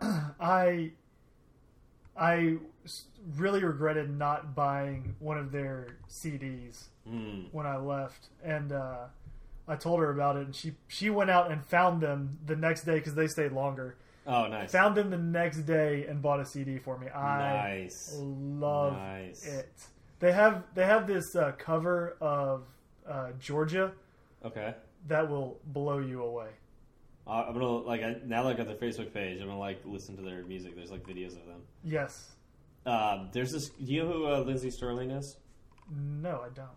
I 0.40 0.92
I 2.16 2.56
really 3.36 3.64
regretted 3.64 4.16
not 4.16 4.54
buying 4.54 5.16
one 5.18 5.38
of 5.38 5.50
their 5.52 5.96
CDs 6.08 6.84
Hmm. 7.08 7.42
when 7.52 7.66
I 7.66 7.76
left, 7.76 8.28
and 8.42 8.72
uh, 8.72 9.06
I 9.68 9.76
told 9.76 10.00
her 10.00 10.10
about 10.10 10.36
it, 10.36 10.46
and 10.46 10.54
she 10.56 10.72
she 10.88 11.10
went 11.10 11.30
out 11.30 11.50
and 11.50 11.64
found 11.64 12.00
them 12.00 12.38
the 12.46 12.56
next 12.56 12.84
day 12.84 12.94
because 12.94 13.14
they 13.14 13.26
stayed 13.26 13.52
longer. 13.52 13.96
Oh, 14.26 14.46
nice. 14.46 14.72
Found 14.72 14.96
them 14.96 15.10
the 15.10 15.18
next 15.18 15.58
day 15.66 16.06
and 16.06 16.22
bought 16.22 16.40
a 16.40 16.46
CD 16.46 16.78
for 16.78 16.96
me. 16.98 17.08
I 17.10 17.82
nice. 17.82 18.14
love 18.18 18.94
Nice. 18.94 19.46
it. 19.46 19.72
They 20.24 20.32
have 20.32 20.62
they 20.74 20.86
have 20.86 21.06
this 21.06 21.36
uh, 21.36 21.52
cover 21.58 22.16
of 22.18 22.62
uh, 23.06 23.32
Georgia 23.38 23.92
Okay. 24.42 24.74
that 25.08 25.28
will 25.28 25.58
blow 25.66 25.98
you 25.98 26.22
away. 26.22 26.48
Uh, 27.26 27.44
I'm 27.46 27.52
gonna 27.52 27.66
like 27.66 28.02
I, 28.02 28.16
now 28.24 28.42
that 28.44 28.54
I 28.54 28.54
got 28.54 28.66
their 28.66 28.76
Facebook 28.76 29.12
page. 29.12 29.42
I'm 29.42 29.48
gonna 29.48 29.58
like 29.58 29.82
listen 29.84 30.16
to 30.16 30.22
their 30.22 30.42
music. 30.44 30.76
There's 30.76 30.90
like 30.90 31.06
videos 31.06 31.32
of 31.38 31.44
them. 31.46 31.60
Yes. 31.84 32.30
Um, 32.86 33.28
there's 33.32 33.52
this. 33.52 33.68
Do 33.68 33.84
you 33.92 34.02
know 34.04 34.12
who 34.12 34.26
uh, 34.32 34.38
Lindsey 34.40 34.70
Stirling 34.70 35.10
is? 35.10 35.36
No, 35.94 36.40
I 36.42 36.48
don't. 36.54 36.68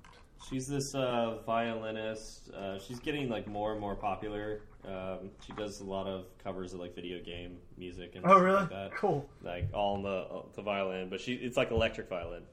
She's 0.50 0.68
this 0.68 0.94
uh, 0.94 1.38
violinist. 1.46 2.50
Uh, 2.52 2.78
she's 2.80 3.00
getting 3.00 3.30
like 3.30 3.48
more 3.48 3.72
and 3.72 3.80
more 3.80 3.96
popular. 3.96 4.64
Um, 4.86 5.32
she 5.46 5.54
does 5.54 5.80
a 5.80 5.86
lot 5.86 6.06
of 6.06 6.26
covers 6.44 6.74
of 6.74 6.82
like 6.82 6.94
video 6.96 7.24
game 7.24 7.60
music 7.78 8.16
and 8.16 8.26
Oh, 8.28 8.40
really? 8.40 8.68
like. 8.70 8.94
Cool. 8.94 9.26
Like 9.42 9.70
all 9.74 9.96
on 9.96 10.04
the 10.04 10.10
uh, 10.10 10.42
the 10.54 10.62
violin, 10.62 11.08
but 11.10 11.22
she 11.22 11.36
it's 11.36 11.56
like 11.56 11.72
electric 11.72 12.10
violin, 12.10 12.44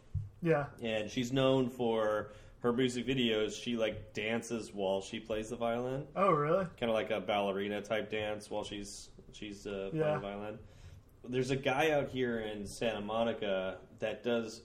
Yeah. 0.45 0.66
and 0.83 1.11
she's 1.11 1.33
known 1.33 1.69
for 1.71 2.33
her 2.61 2.73
music 2.73 3.07
videos. 3.07 3.61
She 3.61 3.77
like 3.77 4.12
dances 4.15 4.71
while 4.73 5.01
she 5.01 5.19
plays 5.19 5.51
the 5.51 5.57
violin, 5.57 6.07
Oh, 6.15 6.31
really? 6.33 6.65
kind 6.79 6.91
of 6.91 6.95
like 6.95 7.11
a 7.11 7.21
ballerina 7.21 7.81
type 7.83 8.11
dance 8.11 8.51
while 8.51 8.62
she's 8.65 9.11
she's 9.33 9.66
uh, 9.66 9.89
playing 9.91 9.97
Yeah. 10.07 10.15
the 10.15 10.21
violin. 10.21 10.59
There's 11.29 11.51
a 11.51 11.57
guy 11.57 11.91
out 11.91 12.09
here 12.11 12.41
in 12.41 12.66
Santa 12.66 13.01
Monica 13.01 13.79
that 13.99 14.23
does 14.23 14.62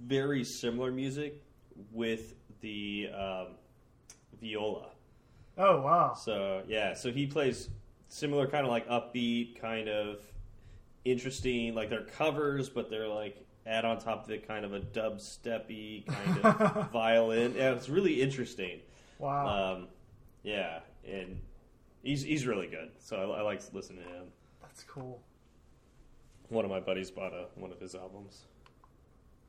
very 0.00 0.42
similar 0.44 0.90
music 0.90 1.44
with 1.92 2.34
the 2.60 3.08
um, 3.14 3.46
viola. 4.40 4.90
Oh, 5.58 5.80
wow. 5.82 6.14
So 6.14 6.62
yeah, 6.66 6.94
so 6.94 7.10
he 7.12 7.26
plays 7.26 7.68
similar 8.08 8.46
kind 8.46 8.64
of 8.64 8.70
like 8.70 8.88
upbeat, 8.88 9.60
kind 9.60 9.88
of 9.88 10.20
interesting. 11.04 11.74
Like 11.74 11.90
they're 11.90 12.04
covers, 12.04 12.68
but 12.68 12.90
they're 12.90 13.08
like 13.08 13.44
add 13.68 13.84
on 13.84 13.98
top 13.98 14.24
of 14.24 14.30
it 14.30 14.48
kind 14.48 14.64
of 14.64 14.72
a 14.72 14.80
dubsteppy 14.80 16.06
kind 16.06 16.38
of 16.44 16.90
violin. 16.92 17.54
Yeah, 17.56 17.72
it's 17.72 17.88
really 17.88 18.20
interesting. 18.22 18.80
Wow. 19.18 19.74
Um, 19.74 19.88
yeah, 20.42 20.80
and 21.06 21.40
he's 22.02 22.22
he's 22.22 22.46
really 22.46 22.66
good. 22.66 22.90
So 22.98 23.16
I, 23.32 23.38
I 23.38 23.42
like 23.42 23.62
listening 23.72 24.04
to 24.04 24.08
him. 24.08 24.24
That's 24.62 24.82
cool. 24.84 25.20
One 26.48 26.64
of 26.64 26.70
my 26.70 26.80
buddies 26.80 27.10
bought 27.10 27.32
a, 27.34 27.46
one 27.56 27.72
of 27.72 27.78
his 27.80 27.94
albums. 27.94 28.42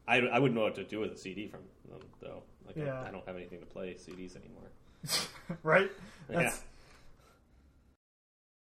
I, 0.08 0.18
I 0.18 0.40
wouldn't 0.40 0.58
know 0.58 0.64
what 0.66 0.76
to 0.76 0.84
do 0.84 1.00
with 1.00 1.12
a 1.12 1.18
CD 1.18 1.48
from 1.48 1.62
them 1.90 2.02
though. 2.22 2.44
Like 2.66 2.76
Yeah. 2.76 3.00
I, 3.02 3.08
I 3.08 3.12
don't 3.12 3.26
have 3.26 3.36
anything 3.36 3.60
to 3.60 3.66
play 3.66 3.94
CDs 3.96 4.36
anymore. 4.36 4.70
right? 5.64 5.92
Yeah. 6.30 6.42
That's 6.44 6.64